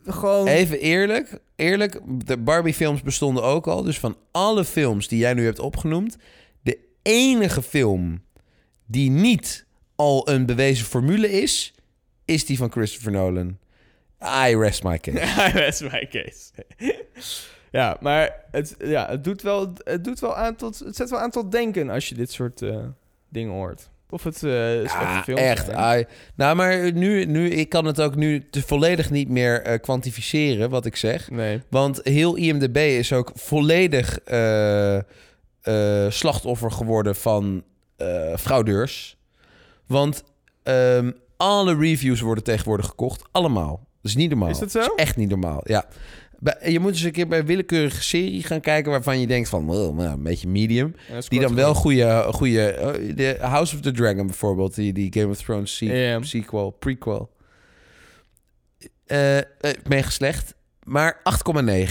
Gewoon... 0.07 0.47
Even 0.47 0.81
eerlijk, 0.81 1.39
eerlijk, 1.57 2.01
de 2.07 2.39
Barbie-films 2.39 3.03
bestonden 3.03 3.43
ook 3.43 3.67
al. 3.67 3.83
Dus 3.83 3.99
van 3.99 4.17
alle 4.33 4.65
films 4.65 5.09
die 5.09 5.19
jij 5.19 5.35
nu 5.35 5.45
hebt 5.45 5.59
opgenoemd, 5.59 6.17
de 6.63 6.79
enige 7.03 7.63
film 7.63 8.23
die 8.87 9.11
niet 9.11 9.67
al 10.03 10.29
een 10.29 10.47
bewezen 10.47 10.87
formule 10.87 11.31
is, 11.31 11.75
is 12.25 12.47
die 12.47 12.57
van 12.57 12.71
Christopher 12.71 13.13
Nolan. 13.13 13.59
I 14.49 14.57
rest 14.57 14.83
my 14.83 14.99
case. 14.99 15.53
Dat 15.55 15.73
is 15.73 15.81
mijn 15.81 16.09
case. 16.09 16.51
ja, 17.79 17.97
maar 18.01 18.45
het, 18.51 18.75
ja, 18.79 19.09
het, 19.09 19.25
doet 19.25 19.43
wel, 19.43 19.73
het, 19.85 20.05
doet 20.05 20.21
wel 20.21 20.37
aan 20.37 20.57
tot, 20.57 20.79
het 20.79 20.97
zet 20.97 21.11
wel 21.11 21.19
aan 21.19 21.31
tot 21.31 21.53
denken 21.53 21.91
als 21.91 22.09
je 22.09 22.15
dit 22.15 22.33
soort 22.33 22.63
eh, 22.63 22.77
dingen 23.29 23.53
hoort. 23.53 23.91
Of 24.11 24.23
het 24.25 24.35
is 24.35 24.41
Ja, 24.93 25.23
film 25.23 25.39
echt. 25.39 25.69
I- 25.69 26.07
nou, 26.35 26.57
maar 26.57 26.93
nu, 26.93 27.25
nu, 27.25 27.49
ik 27.49 27.69
kan 27.69 27.85
het 27.85 28.01
ook 28.01 28.15
nu 28.15 28.49
te 28.51 28.63
volledig 28.63 29.11
niet 29.11 29.29
meer 29.29 29.63
eh, 29.63 29.81
kwantificeren 29.81 30.71
wat 30.71 30.87
ik 30.87 30.97
zeg. 30.97 31.31
Nee. 31.31 31.61
Want 31.69 32.01
heel 32.03 32.35
IMDb 32.37 32.77
is 32.77 33.13
ook 33.13 33.33
volledig 33.35 34.19
slachtoffer 36.09 36.71
geworden 36.71 37.17
van 37.17 37.65
fraudeurs. 38.39 39.17
Want 39.93 40.25
ehm, 40.63 41.11
alle 41.37 41.77
reviews 41.77 42.21
worden 42.21 42.45
tegenwoordig 42.45 42.87
gekocht. 42.87 43.23
Allemaal. 43.31 43.87
Dat 44.03 44.11
is 44.11 44.17
niet 44.17 44.31
normaal. 44.31 44.49
Is 44.49 44.59
dat 44.59 44.71
zo? 44.71 44.81
echt 44.81 45.17
niet 45.17 45.29
normaal, 45.29 45.61
ja. 45.65 45.87
Je 46.65 46.79
moet 46.81 46.91
eens 46.91 47.03
een 47.03 47.13
keer 47.13 47.29
bij 47.29 47.39
een 47.39 47.47
willekeurige 47.47 48.03
serie 48.03 48.43
gaan 48.43 48.61
kijken... 48.61 48.91
waarvan 48.91 49.21
je 49.21 49.27
denkt 49.27 49.49
van, 49.49 49.67
well, 49.67 49.91
nou, 49.91 50.03
een 50.03 50.23
beetje 50.23 50.49
medium. 50.49 50.95
Ja, 51.09 51.17
is 51.17 51.29
die 51.29 51.41
dan 51.41 51.55
wel 51.55 51.75
goede... 51.75 52.27
goede 52.31 53.13
de 53.15 53.37
House 53.41 53.75
of 53.75 53.81
the 53.81 53.91
Dragon 53.91 54.27
bijvoorbeeld. 54.27 54.75
Die, 54.75 54.93
die 54.93 55.13
Game 55.13 55.29
of 55.29 55.43
Thrones 55.43 55.77
se- 55.77 56.19
sequel, 56.21 56.71
prequel. 56.71 57.31
Eh, 59.07 59.39
mega 59.89 60.11
slecht. 60.11 60.55
Maar 60.83 61.21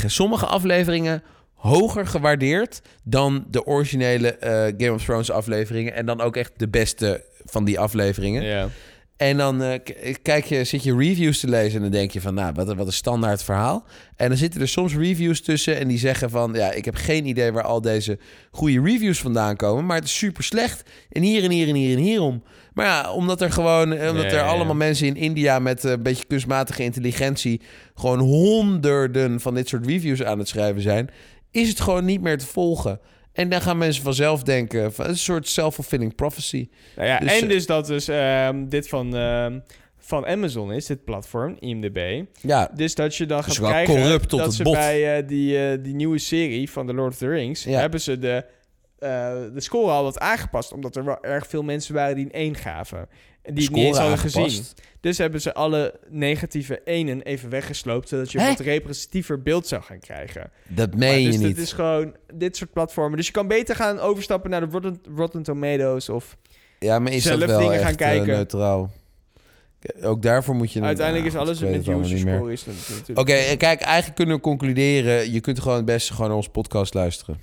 8,9. 0.01 0.05
Sommige 0.05 0.45
afleveringen 0.45 1.23
hoger 1.53 2.07
gewaardeerd... 2.07 2.81
dan 3.03 3.45
de 3.49 3.65
originele 3.65 4.35
eh, 4.35 4.73
Game 4.77 4.93
of 4.93 5.03
Thrones 5.03 5.31
afleveringen. 5.31 5.93
En 5.93 6.05
dan 6.05 6.21
ook 6.21 6.35
echt 6.35 6.51
de 6.55 6.67
beste 6.69 7.25
van 7.51 7.63
die 7.63 7.79
afleveringen. 7.79 8.43
Ja. 8.43 8.69
En 9.17 9.37
dan 9.37 9.61
eh, 9.63 9.79
kijk 10.21 10.45
je, 10.45 10.63
zit 10.63 10.83
je 10.83 10.95
reviews 10.97 11.39
te 11.39 11.47
lezen 11.47 11.75
en 11.75 11.81
dan 11.81 11.91
denk 11.91 12.11
je 12.11 12.21
van, 12.21 12.33
nou, 12.33 12.53
wat, 12.55 12.67
een- 12.69 12.77
wat 12.77 12.87
een 12.87 12.93
standaard 12.93 13.43
verhaal. 13.43 13.83
En 14.15 14.27
dan 14.27 14.37
zitten 14.37 14.61
er 14.61 14.67
soms 14.67 14.95
reviews 14.95 15.41
tussen 15.41 15.79
en 15.79 15.87
die 15.87 15.97
zeggen 15.97 16.29
van, 16.29 16.53
ja, 16.53 16.71
ik 16.71 16.85
heb 16.85 16.95
geen 16.95 17.25
idee 17.25 17.51
waar 17.51 17.63
al 17.63 17.81
deze 17.81 18.19
goede 18.51 18.81
reviews 18.81 19.19
vandaan 19.19 19.55
komen, 19.55 19.85
maar 19.85 19.95
het 19.95 20.05
is 20.05 20.17
super 20.17 20.43
slecht. 20.43 20.83
En 21.09 21.21
hier 21.21 21.43
en 21.43 21.51
hier 21.51 21.67
en 21.67 21.75
hier 21.75 21.97
en 21.97 22.03
hierom. 22.03 22.43
Maar 22.73 22.85
ja, 22.85 23.13
omdat 23.13 23.41
er 23.41 23.51
gewoon, 23.51 23.93
eh, 23.93 24.09
omdat 24.09 24.25
er 24.25 24.31
ja, 24.31 24.37
ja. 24.37 24.45
allemaal 24.47 24.75
mensen 24.75 25.07
in 25.07 25.15
India 25.15 25.59
met 25.59 25.85
eh, 25.85 25.91
een 25.91 26.03
beetje 26.03 26.25
kunstmatige 26.27 26.83
intelligentie 26.83 27.61
gewoon 27.95 28.19
honderden 28.19 29.39
van 29.39 29.53
dit 29.53 29.67
soort 29.67 29.85
reviews 29.85 30.23
aan 30.23 30.39
het 30.39 30.47
schrijven 30.47 30.81
zijn, 30.81 31.09
is 31.51 31.69
het 31.69 31.79
gewoon 31.79 32.05
niet 32.05 32.21
meer 32.21 32.37
te 32.37 32.45
volgen. 32.47 32.99
En 33.33 33.49
dan 33.49 33.61
gaan 33.61 33.77
mensen 33.77 34.03
vanzelf 34.03 34.43
denken, 34.43 34.93
van, 34.93 35.07
een 35.07 35.17
soort 35.17 35.47
self-fulfilling 35.47 36.15
prophecy. 36.15 36.69
Nou 36.95 37.07
ja, 37.07 37.19
Dus, 37.19 37.31
en 37.31 37.43
eh, 37.43 37.49
dus 37.49 37.65
dat 37.65 37.87
dus 37.87 38.07
ehm, 38.07 38.67
dit 38.67 38.89
van, 38.89 39.15
ehm, 39.15 39.59
van 39.97 40.25
Amazon 40.25 40.71
is, 40.73 40.85
dit 40.85 41.03
platform, 41.03 41.55
IMDb. 41.59 42.23
Ja, 42.41 42.71
Dus 42.73 42.95
dat 42.95 43.15
je 43.15 43.25
dan 43.25 43.43
gaat 43.43 43.57
wel 43.57 43.69
krijgen 43.69 43.95
corrupt 43.95 44.29
tot 44.29 44.39
dat 44.39 44.47
het 44.47 44.55
ze 44.55 44.63
bot. 44.63 44.73
bij 44.73 45.17
eh, 45.17 45.27
die, 45.27 45.67
eh, 45.69 45.83
die 45.83 45.93
nieuwe 45.93 46.17
serie 46.17 46.69
van 46.71 46.87
The 46.87 46.93
Lord 46.93 47.11
of 47.11 47.17
the 47.17 47.27
Rings... 47.27 47.63
Ja. 47.63 47.79
hebben 47.79 48.01
ze 48.01 48.19
de, 48.19 48.45
eh, 48.99 49.09
de 49.53 49.61
score 49.61 49.91
al 49.91 50.03
wat 50.03 50.19
aangepast. 50.19 50.73
Omdat 50.73 50.95
er 50.95 51.05
wel 51.05 51.23
erg 51.23 51.47
veel 51.47 51.63
mensen 51.63 51.93
waren 51.93 52.15
die 52.15 52.25
een 52.25 52.31
1 52.39 52.55
gaven. 52.55 53.07
Die 53.43 53.71
niet 53.71 53.85
eens 53.85 53.97
hadden 53.97 54.17
gezien. 54.17 54.63
Dus 54.99 55.17
hebben 55.17 55.41
ze 55.41 55.53
alle 55.53 55.99
negatieve 56.09 56.81
enen 56.85 57.21
even 57.21 57.49
weggesloopt... 57.49 58.09
zodat 58.09 58.31
je 58.31 58.39
een 58.39 58.47
wat 58.47 58.59
representatiever 58.59 59.41
beeld 59.41 59.67
zou 59.67 59.81
gaan 59.81 59.99
krijgen. 59.99 60.51
Dat 60.67 60.89
Maar 60.89 60.99
meen 60.99 61.25
dus 61.25 61.33
je 61.33 61.39
niet. 61.39 61.55
dit 61.55 61.65
is 61.65 61.73
gewoon 61.73 62.15
dit 62.33 62.57
soort 62.57 62.71
platformen. 62.71 63.17
Dus 63.17 63.25
je 63.25 63.31
kan 63.31 63.47
beter 63.47 63.75
gaan 63.75 63.99
overstappen 63.99 64.49
naar 64.49 64.61
de 64.61 64.67
Rotten, 64.71 65.01
Rotten 65.15 65.43
Tomatoes 65.43 66.09
of... 66.09 66.37
Ja, 66.79 66.99
maar 66.99 67.11
is 67.11 67.23
zelf 67.23 67.39
dat 67.39 67.49
wel 67.49 67.59
dingen 67.59 67.73
echt 67.73 67.83
gaan 67.83 67.91
eh, 67.91 67.97
kijken. 67.97 68.27
neutraal? 68.27 68.91
Ook 70.01 70.21
daarvoor 70.21 70.55
moet 70.55 70.71
je... 70.71 70.81
Uiteindelijk 70.81 71.25
is 71.25 71.35
alles 71.35 71.61
een 71.61 71.99
user 72.01 72.17
score. 72.17 72.57
Oké, 73.13 73.33
en 73.33 73.57
kijk, 73.57 73.81
eigenlijk 73.81 74.15
kunnen 74.15 74.35
we 74.35 74.41
concluderen... 74.41 75.31
je 75.31 75.39
kunt 75.39 75.59
gewoon 75.59 75.77
het 75.77 75.85
beste 75.85 76.11
gewoon 76.13 76.27
naar 76.27 76.37
onze 76.37 76.49
podcast 76.49 76.93
luisteren. 76.93 77.39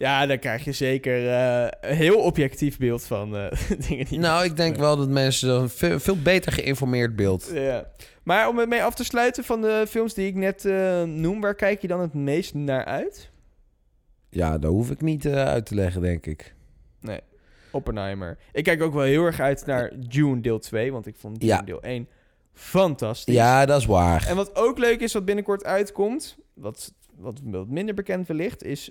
Ja, 0.00 0.26
dan 0.26 0.38
krijg 0.38 0.64
je 0.64 0.72
zeker 0.72 1.28
eh, 1.28 1.90
een 1.90 1.96
heel 1.96 2.18
objectief 2.18 2.78
beeld 2.78 3.04
van 3.04 3.36
eh, 3.36 3.50
dingen 3.88 4.06
die... 4.06 4.18
Nou, 4.18 4.44
ik 4.44 4.56
denk 4.56 4.76
wel 4.76 4.96
dat 4.96 5.08
mensen 5.08 5.50
een 5.50 5.68
veel, 5.68 6.00
veel 6.00 6.22
beter 6.22 6.52
geïnformeerd 6.52 7.16
beeld... 7.16 7.50
Ja. 7.52 7.86
Maar 8.22 8.48
om 8.48 8.58
het 8.58 8.68
mee 8.68 8.82
af 8.82 8.94
te 8.94 9.04
sluiten 9.04 9.44
van 9.44 9.60
de 9.60 9.84
films 9.88 10.14
die 10.14 10.26
ik 10.26 10.34
net 10.34 10.64
eh, 10.64 11.02
noem... 11.02 11.40
waar 11.40 11.54
kijk 11.54 11.80
je 11.80 11.88
dan 11.88 12.00
het 12.00 12.14
meest 12.14 12.54
naar 12.54 12.84
uit? 12.84 13.30
Ja, 14.30 14.58
daar 14.58 14.70
hoef 14.70 14.90
ik 14.90 15.00
niet 15.00 15.26
uit 15.26 15.66
te 15.66 15.74
leggen, 15.74 16.00
denk 16.00 16.26
ik. 16.26 16.54
Nee, 17.00 17.20
Oppenheimer. 17.70 18.38
Ik 18.52 18.64
kijk 18.64 18.82
ook 18.82 18.94
wel 18.94 19.04
heel 19.04 19.24
erg 19.24 19.40
uit 19.40 19.66
naar 19.66 19.92
Dune 20.08 20.40
deel 20.40 20.58
2... 20.58 20.92
want 20.92 21.06
ik 21.06 21.16
vond 21.16 21.40
Dune 21.40 21.52
Ja. 21.52 21.62
deel 21.62 21.82
1 21.82 22.08
fantastisch. 22.52 23.34
Ja, 23.34 23.66
dat 23.66 23.80
is 23.80 23.86
waar. 23.86 24.26
En 24.26 24.36
wat 24.36 24.56
ook 24.56 24.78
leuk 24.78 25.00
is, 25.00 25.12
wat 25.12 25.24
binnenkort 25.24 25.64
uitkomt, 25.64 26.38
wat, 26.54 26.94
wat 27.16 27.40
wat 27.44 27.68
minder 27.68 27.94
bekend 27.94 28.26
wellicht, 28.28 28.64
is 28.64 28.90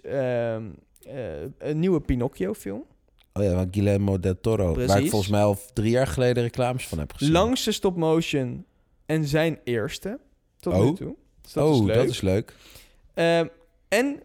eh, 0.99 1.41
een 1.57 1.79
nieuwe 1.79 1.99
Pinocchio-film. 1.99 2.83
Oh 3.33 3.43
ja, 3.43 3.53
van 3.53 3.67
Guillermo 3.71 4.19
del 4.19 4.39
Toro. 4.41 4.65
Waar 4.65 4.73
Precies. 4.73 5.03
ik 5.03 5.09
volgens 5.09 5.31
mij 5.31 5.41
al 5.41 5.57
drie 5.73 5.91
jaar 5.91 6.07
geleden 6.07 6.43
reclames 6.43 6.87
van 6.87 6.99
heb 6.99 7.13
gezien. 7.13 7.31
Langste 7.33 7.71
stop-motion 7.71 8.65
en 9.05 9.27
zijn 9.27 9.59
eerste 9.63 10.19
tot 10.59 10.73
Oh. 10.73 10.83
nu 10.83 10.93
toe. 10.93 11.15
Dus 11.41 11.53
dat 11.53 11.67
oh, 11.67 11.87
is 11.89 11.95
dat 11.95 12.05
is 12.05 12.21
leuk. 12.21 12.55
Ehm, 13.13 13.47
en 13.87 14.23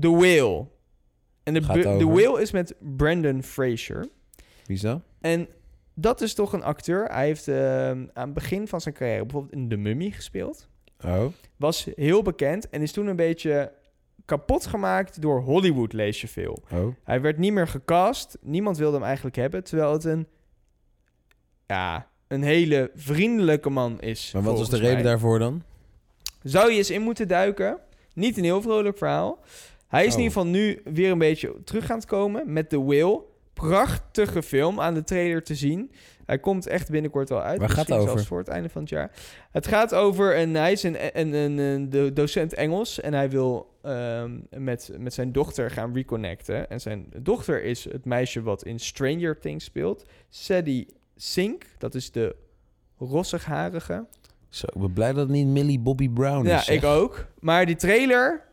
The 0.00 0.10
Whale. 0.10 0.66
En 1.42 1.54
de, 1.54 1.60
The? 1.60 2.06
Whale 2.08 2.40
is 2.40 2.50
met 2.50 2.74
Brandon 2.96 3.42
Fraser. 3.42 4.08
Wie 4.66 4.76
is 4.76 4.80
dat? 4.82 5.00
En 5.20 5.48
dat 5.94 6.20
is 6.20 6.34
toch 6.34 6.52
een 6.52 6.62
acteur. 6.62 7.04
Hij 7.04 7.26
heeft 7.26 7.48
ehm, 7.48 8.06
aan 8.12 8.24
het 8.24 8.34
begin 8.34 8.68
van 8.68 8.80
zijn 8.80 8.94
carrière 8.94 9.22
bijvoorbeeld 9.22 9.52
in 9.52 9.68
The 9.68 9.76
Mummy 9.76 10.10
gespeeld. 10.10 10.68
Oh. 11.04 11.26
Was 11.56 11.86
heel 11.94 12.22
bekend 12.22 12.68
en 12.68 12.82
is 12.82 12.92
toen 12.92 13.06
een 13.06 13.16
beetje 13.16 13.72
kapot 14.24 14.66
gemaakt 14.66 15.22
door 15.22 15.40
Hollywood, 15.40 15.92
lees 15.92 16.20
je 16.20 16.28
veel. 16.28 16.62
Oh. 16.72 16.94
Hij 17.04 17.20
werd 17.20 17.38
niet 17.38 17.52
meer 17.52 17.68
gecast. 17.68 18.38
Niemand 18.40 18.76
wilde 18.76 18.96
hem 18.96 19.06
eigenlijk 19.06 19.36
hebben. 19.36 19.64
Terwijl 19.64 19.92
het 19.92 20.04
een, 20.04 20.26
ja, 21.66 22.08
een 22.28 22.42
hele 22.42 22.90
vriendelijke 22.94 23.70
man 23.70 24.00
is. 24.00 24.30
Maar 24.32 24.42
wat 24.42 24.58
was 24.58 24.70
de 24.70 24.76
reden 24.76 24.94
mij. 24.94 25.02
daarvoor 25.02 25.38
dan? 25.38 25.62
Zou 26.42 26.70
je 26.70 26.76
eens 26.76 26.90
in 26.90 27.02
moeten 27.02 27.28
duiken. 27.28 27.78
Niet 28.14 28.36
een 28.36 28.44
heel 28.44 28.62
vrolijk 28.62 28.98
verhaal. 28.98 29.38
Hij 29.88 30.04
is 30.06 30.12
Oh. 30.12 30.18
in 30.18 30.24
ieder 30.24 30.38
geval 30.38 30.50
nu 30.52 30.80
weer 30.84 31.10
een 31.10 31.18
beetje 31.18 31.54
terug 31.64 31.90
aan 31.90 31.96
het 31.96 32.06
komen 32.06 32.52
met 32.52 32.68
The 32.68 32.84
Whale. 32.84 33.22
Prachtige 33.52 34.42
film 34.42 34.80
aan 34.80 34.94
de 34.94 35.04
trailer 35.04 35.42
te 35.42 35.54
zien. 35.54 35.90
Hij 36.32 36.40
komt 36.40 36.66
echt 36.66 36.90
binnenkort 36.90 37.30
al 37.30 37.42
uit. 37.42 37.58
Waar 37.58 37.68
gaat 37.68 37.88
het 37.88 37.98
over? 37.98 38.24
voor 38.24 38.38
het 38.38 38.48
einde 38.48 38.68
van 38.68 38.80
het 38.80 38.90
jaar. 38.90 39.10
Het 39.50 39.66
gaat 39.66 39.94
over 39.94 40.38
een... 40.38 40.54
Hij 40.54 40.72
is 40.72 40.82
een, 40.82 41.18
een, 41.20 41.32
een, 41.32 41.58
een 41.58 41.90
de 41.90 42.12
docent 42.12 42.54
Engels. 42.54 43.00
En 43.00 43.14
hij 43.14 43.30
wil 43.30 43.70
ehm, 43.82 44.38
met, 44.50 44.90
met 44.98 45.14
zijn 45.14 45.32
dochter 45.32 45.70
gaan 45.70 45.94
reconnecten. 45.94 46.70
En 46.70 46.80
zijn 46.80 47.06
dochter 47.18 47.62
is 47.62 47.84
het 47.84 48.04
meisje 48.04 48.42
wat 48.42 48.64
in 48.64 48.78
Stranger 48.78 49.38
Things 49.38 49.64
speelt. 49.64 50.04
Sadie 50.28 50.86
Sink. 51.16 51.64
Dat 51.78 51.94
is 51.94 52.10
de 52.10 52.36
rossigharige. 52.98 54.06
Zo, 54.48 54.66
ik 54.74 54.80
ben 54.80 54.92
blij 54.92 55.12
dat 55.12 55.22
het 55.22 55.30
niet 55.30 55.46
Millie 55.46 55.78
Bobby 55.80 56.10
Brown 56.10 56.46
Ja, 56.46 56.58
is. 56.58 56.64
zeg. 56.64 56.76
ik 56.76 56.84
ook. 56.84 57.26
Maar 57.40 57.66
die 57.66 57.76
trailer 57.76 58.44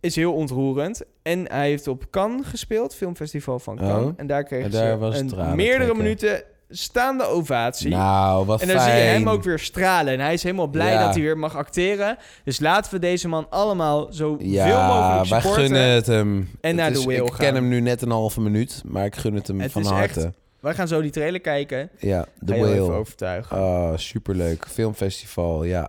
is 0.00 0.16
heel 0.16 0.34
ontroerend. 0.34 1.02
En 1.22 1.50
hij 1.50 1.68
heeft 1.68 1.88
op 1.88 2.10
Cannes 2.10 2.46
gespeeld, 2.46 2.94
filmfestival 2.94 3.58
van 3.58 3.76
Cannes. 3.76 4.04
Oh. 4.10 4.12
En 4.16 4.26
daar 4.26 4.44
kreeg 4.44 4.64
En 4.64 4.70
daar 4.70 5.12
ze 5.12 5.18
een 5.18 5.56
meerdere 5.56 5.76
trekken. 5.76 5.96
minuten 5.96 6.42
staande 6.68 7.24
ovatie. 7.24 7.88
Nou, 7.90 8.46
wat 8.46 8.60
en 8.60 8.66
dan 8.68 8.76
fijn. 8.76 8.90
zie 8.90 9.00
je 9.04 9.08
hem 9.10 9.28
ook 9.28 9.42
weer 9.42 9.58
stralen. 9.58 10.12
En 10.12 10.20
hij 10.20 10.32
is 10.32 10.42
helemaal 10.42 10.66
blij 10.66 10.92
Ja. 10.92 11.04
dat 11.04 11.14
hij 11.14 11.22
weer 11.22 11.38
mag 11.38 11.56
acteren. 11.56 12.16
Dus 12.44 12.60
laten 12.60 12.92
we 12.92 12.98
deze 12.98 13.28
man 13.28 13.46
allemaal 13.50 14.12
zo 14.12 14.36
veel 14.38 14.46
Ja, 14.46 14.86
mogelijk 14.88 15.28
wij 15.30 15.40
supporten. 15.40 15.64
gunnen 15.66 15.88
het 15.90 16.06
hem. 16.06 16.36
En 16.60 16.68
Het 16.68 16.76
naar 16.76 16.90
is- 16.90 16.98
de 16.98 17.04
whale 17.04 17.22
Ik 17.22 17.28
gaan. 17.28 17.38
ken 17.38 17.54
hem 17.54 17.68
nu 17.68 17.80
net 17.80 18.02
een 18.02 18.10
halve 18.10 18.40
minuut, 18.40 18.82
maar 18.86 19.04
ik 19.04 19.16
gun 19.16 19.34
het 19.34 19.46
hem 19.46 19.60
Het 19.60 19.72
van 19.72 19.84
harte. 19.84 20.20
echt- 20.20 20.34
Wij 20.60 20.74
gaan 20.74 20.88
zo 20.88 21.00
die 21.00 21.10
trailer 21.10 21.40
kijken. 21.40 21.90
Ja, 21.98 22.26
The 22.46 22.54
je 22.54 22.60
wel 22.60 22.72
even 22.72 22.94
overtuigen. 22.94 23.56
Oh, 23.56 23.92
superleuk. 23.96 24.66
Filmfestival, 24.68 25.64
ja. 25.64 25.88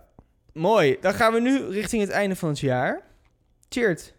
Mooi. 0.52 0.96
Dan 1.00 1.14
gaan 1.14 1.32
we 1.32 1.40
nu 1.40 1.66
richting 1.68 2.02
het 2.02 2.10
einde 2.10 2.36
van 2.36 2.48
het 2.48 2.58
jaar. 2.60 3.02
Cheert. 3.68 4.14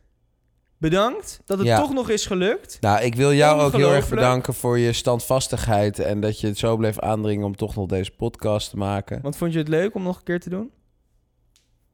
Bedankt 0.79 1.41
dat 1.45 1.57
het 1.57 1.67
Ja. 1.67 1.77
toch 1.79 1.93
nog 1.93 2.09
is 2.09 2.25
gelukt. 2.25 2.77
Nou, 2.81 3.01
ik 3.03 3.15
wil 3.15 3.33
jou 3.33 3.61
ook 3.61 3.71
heel 3.75 3.93
erg 3.93 4.09
bedanken 4.09 4.53
voor 4.53 4.77
je 4.79 4.93
standvastigheid 4.93 5.99
en 5.99 6.21
dat 6.21 6.39
je 6.39 6.47
het 6.47 6.57
zo 6.57 6.77
bleef 6.77 6.99
aandringen 6.99 7.45
om 7.45 7.55
toch 7.55 7.75
nog 7.75 7.87
deze 7.87 8.11
podcast 8.11 8.69
te 8.69 8.77
maken. 8.77 9.21
Want 9.21 9.37
vond 9.37 9.53
je 9.53 9.59
het 9.59 9.67
leuk 9.67 9.95
om 9.95 10.03
nog 10.03 10.17
een 10.17 10.23
keer 10.23 10.39
te 10.39 10.49
doen? 10.49 10.71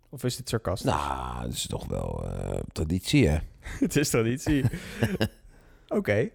Of 0.09 0.23
is 0.23 0.35
dit 0.37 0.49
sarcastisch? 0.49 0.91
Nou, 0.91 1.41
dat 1.43 1.53
is 1.53 1.67
toch 1.67 1.85
wel 1.85 2.23
eh, 2.23 2.59
traditie, 2.71 3.27
hè? 3.27 3.37
het 3.85 3.95
is 3.95 4.09
traditie. 4.09 4.63
Oké. 5.87 6.29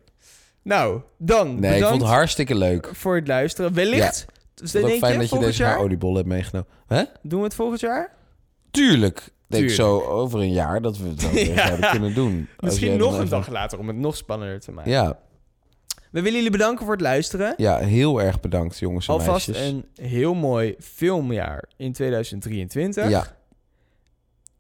Nou, 0.63 1.01
dan 1.19 1.61
Nee, 1.61 1.79
ik 1.81 1.87
vond 1.87 2.01
het 2.01 2.11
hartstikke 2.11 2.55
leuk. 2.55 2.91
voor 2.95 3.15
het 3.17 3.27
luisteren. 3.29 3.73
Wellicht, 3.75 4.19
Ja. 4.27 4.33
dus 4.55 4.73
Het 4.73 4.75
is 4.75 4.83
ook 4.83 4.89
denk 4.89 4.99
fijn 5.01 5.13
je, 5.13 5.19
dat 5.19 5.31
je 5.31 5.39
deze 5.39 5.63
jaar? 5.63 5.79
oliebollen 5.79 6.17
hebt 6.17 6.29
meegenomen. 6.29 6.69
Hè? 6.87 7.03
Doen 7.23 7.39
we 7.39 7.45
het 7.45 7.55
volgend 7.55 7.81
jaar? 7.81 8.15
Tuurlijk. 8.71 9.31
Ik 9.51 9.57
Denk 9.59 9.71
zo 9.71 10.01
over 10.01 10.41
een 10.41 10.53
jaar 10.53 10.83
dat 10.83 10.99
we 10.99 11.09
het 11.09 11.25
ook 11.25 11.31
weer 11.47 11.59
zouden 11.59 11.91
kunnen 11.91 12.15
doen. 12.15 12.49
Misschien 12.59 12.97
nog 12.97 13.09
een 13.13 13.15
even- 13.17 13.29
dag 13.31 13.49
later 13.49 13.79
om 13.79 13.87
het 13.89 13.97
nog 13.97 14.17
spannender 14.17 14.61
te 14.61 14.73
maken. 14.73 14.91
Ja, 14.91 15.19
We 16.11 16.21
willen 16.21 16.33
jullie 16.35 16.51
bedanken 16.51 16.85
voor 16.85 16.95
het 16.95 17.03
luisteren. 17.03 17.55
ja, 17.57 17.79
heel 17.79 18.23
erg 18.23 18.41
bedankt 18.41 18.79
jongens 18.79 19.09
en 19.09 19.15
Alvast 19.15 19.49
meisjes. 19.49 19.69
een 19.69 19.87
heel 20.07 20.35
mooi 20.35 20.75
filmjaar 20.79 21.65
in 21.77 21.93
2023. 21.93 23.09
Ja. 23.09 23.21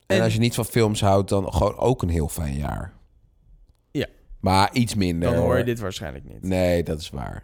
En, 0.07 0.17
En- 0.17 0.23
als 0.23 0.33
je 0.33 0.39
niet 0.39 0.55
van 0.55 0.65
films 0.65 1.01
houdt, 1.01 1.29
dan 1.29 1.53
gewoon 1.53 1.77
ook 1.77 2.03
een 2.03 2.09
heel 2.09 2.29
fijn 2.29 2.57
jaar. 2.57 2.93
Ja. 3.91 4.07
Maar 4.41 4.73
iets 4.73 4.95
minder. 4.95 5.31
Dan 5.33 5.39
hoor 5.43 5.59
je 5.59 5.65
dit 5.65 5.79
waarschijnlijk 5.81 6.25
niet. 6.25 6.43
Nee, 6.43 6.83
dat 6.83 7.01
is 7.01 7.11
waar. 7.11 7.43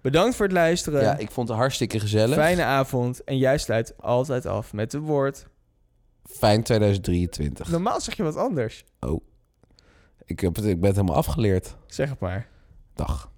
Bedankt 0.00 0.36
voor 0.36 0.44
het 0.46 0.54
luisteren. 0.54 1.02
Ja, 1.02 1.16
ik 1.16 1.30
vond 1.30 1.48
het 1.48 1.56
hartstikke 1.56 2.00
gezellig. 2.00 2.36
Fijne 2.36 2.62
avond. 2.62 3.24
En 3.24 3.38
jij 3.38 3.58
sluit 3.58 3.94
altijd 4.00 4.46
af 4.46 4.72
met 4.72 4.92
het 4.92 5.02
woord. 5.02 5.46
Fijn 6.28 6.62
2023. 6.62 7.70
Normaal 7.70 8.00
zeg 8.00 8.16
je 8.16 8.22
wat 8.22 8.36
anders. 8.36 8.84
Oh. 9.00 9.24
Ik, 10.24 10.40
heb 10.40 10.56
het, 10.56 10.64
ik 10.64 10.80
ben 10.80 10.86
het 10.88 10.96
helemaal 10.96 11.16
afgeleerd. 11.16 11.76
Zeg 11.86 12.08
het 12.08 12.20
maar. 12.20 12.48
Dag. 12.94 13.30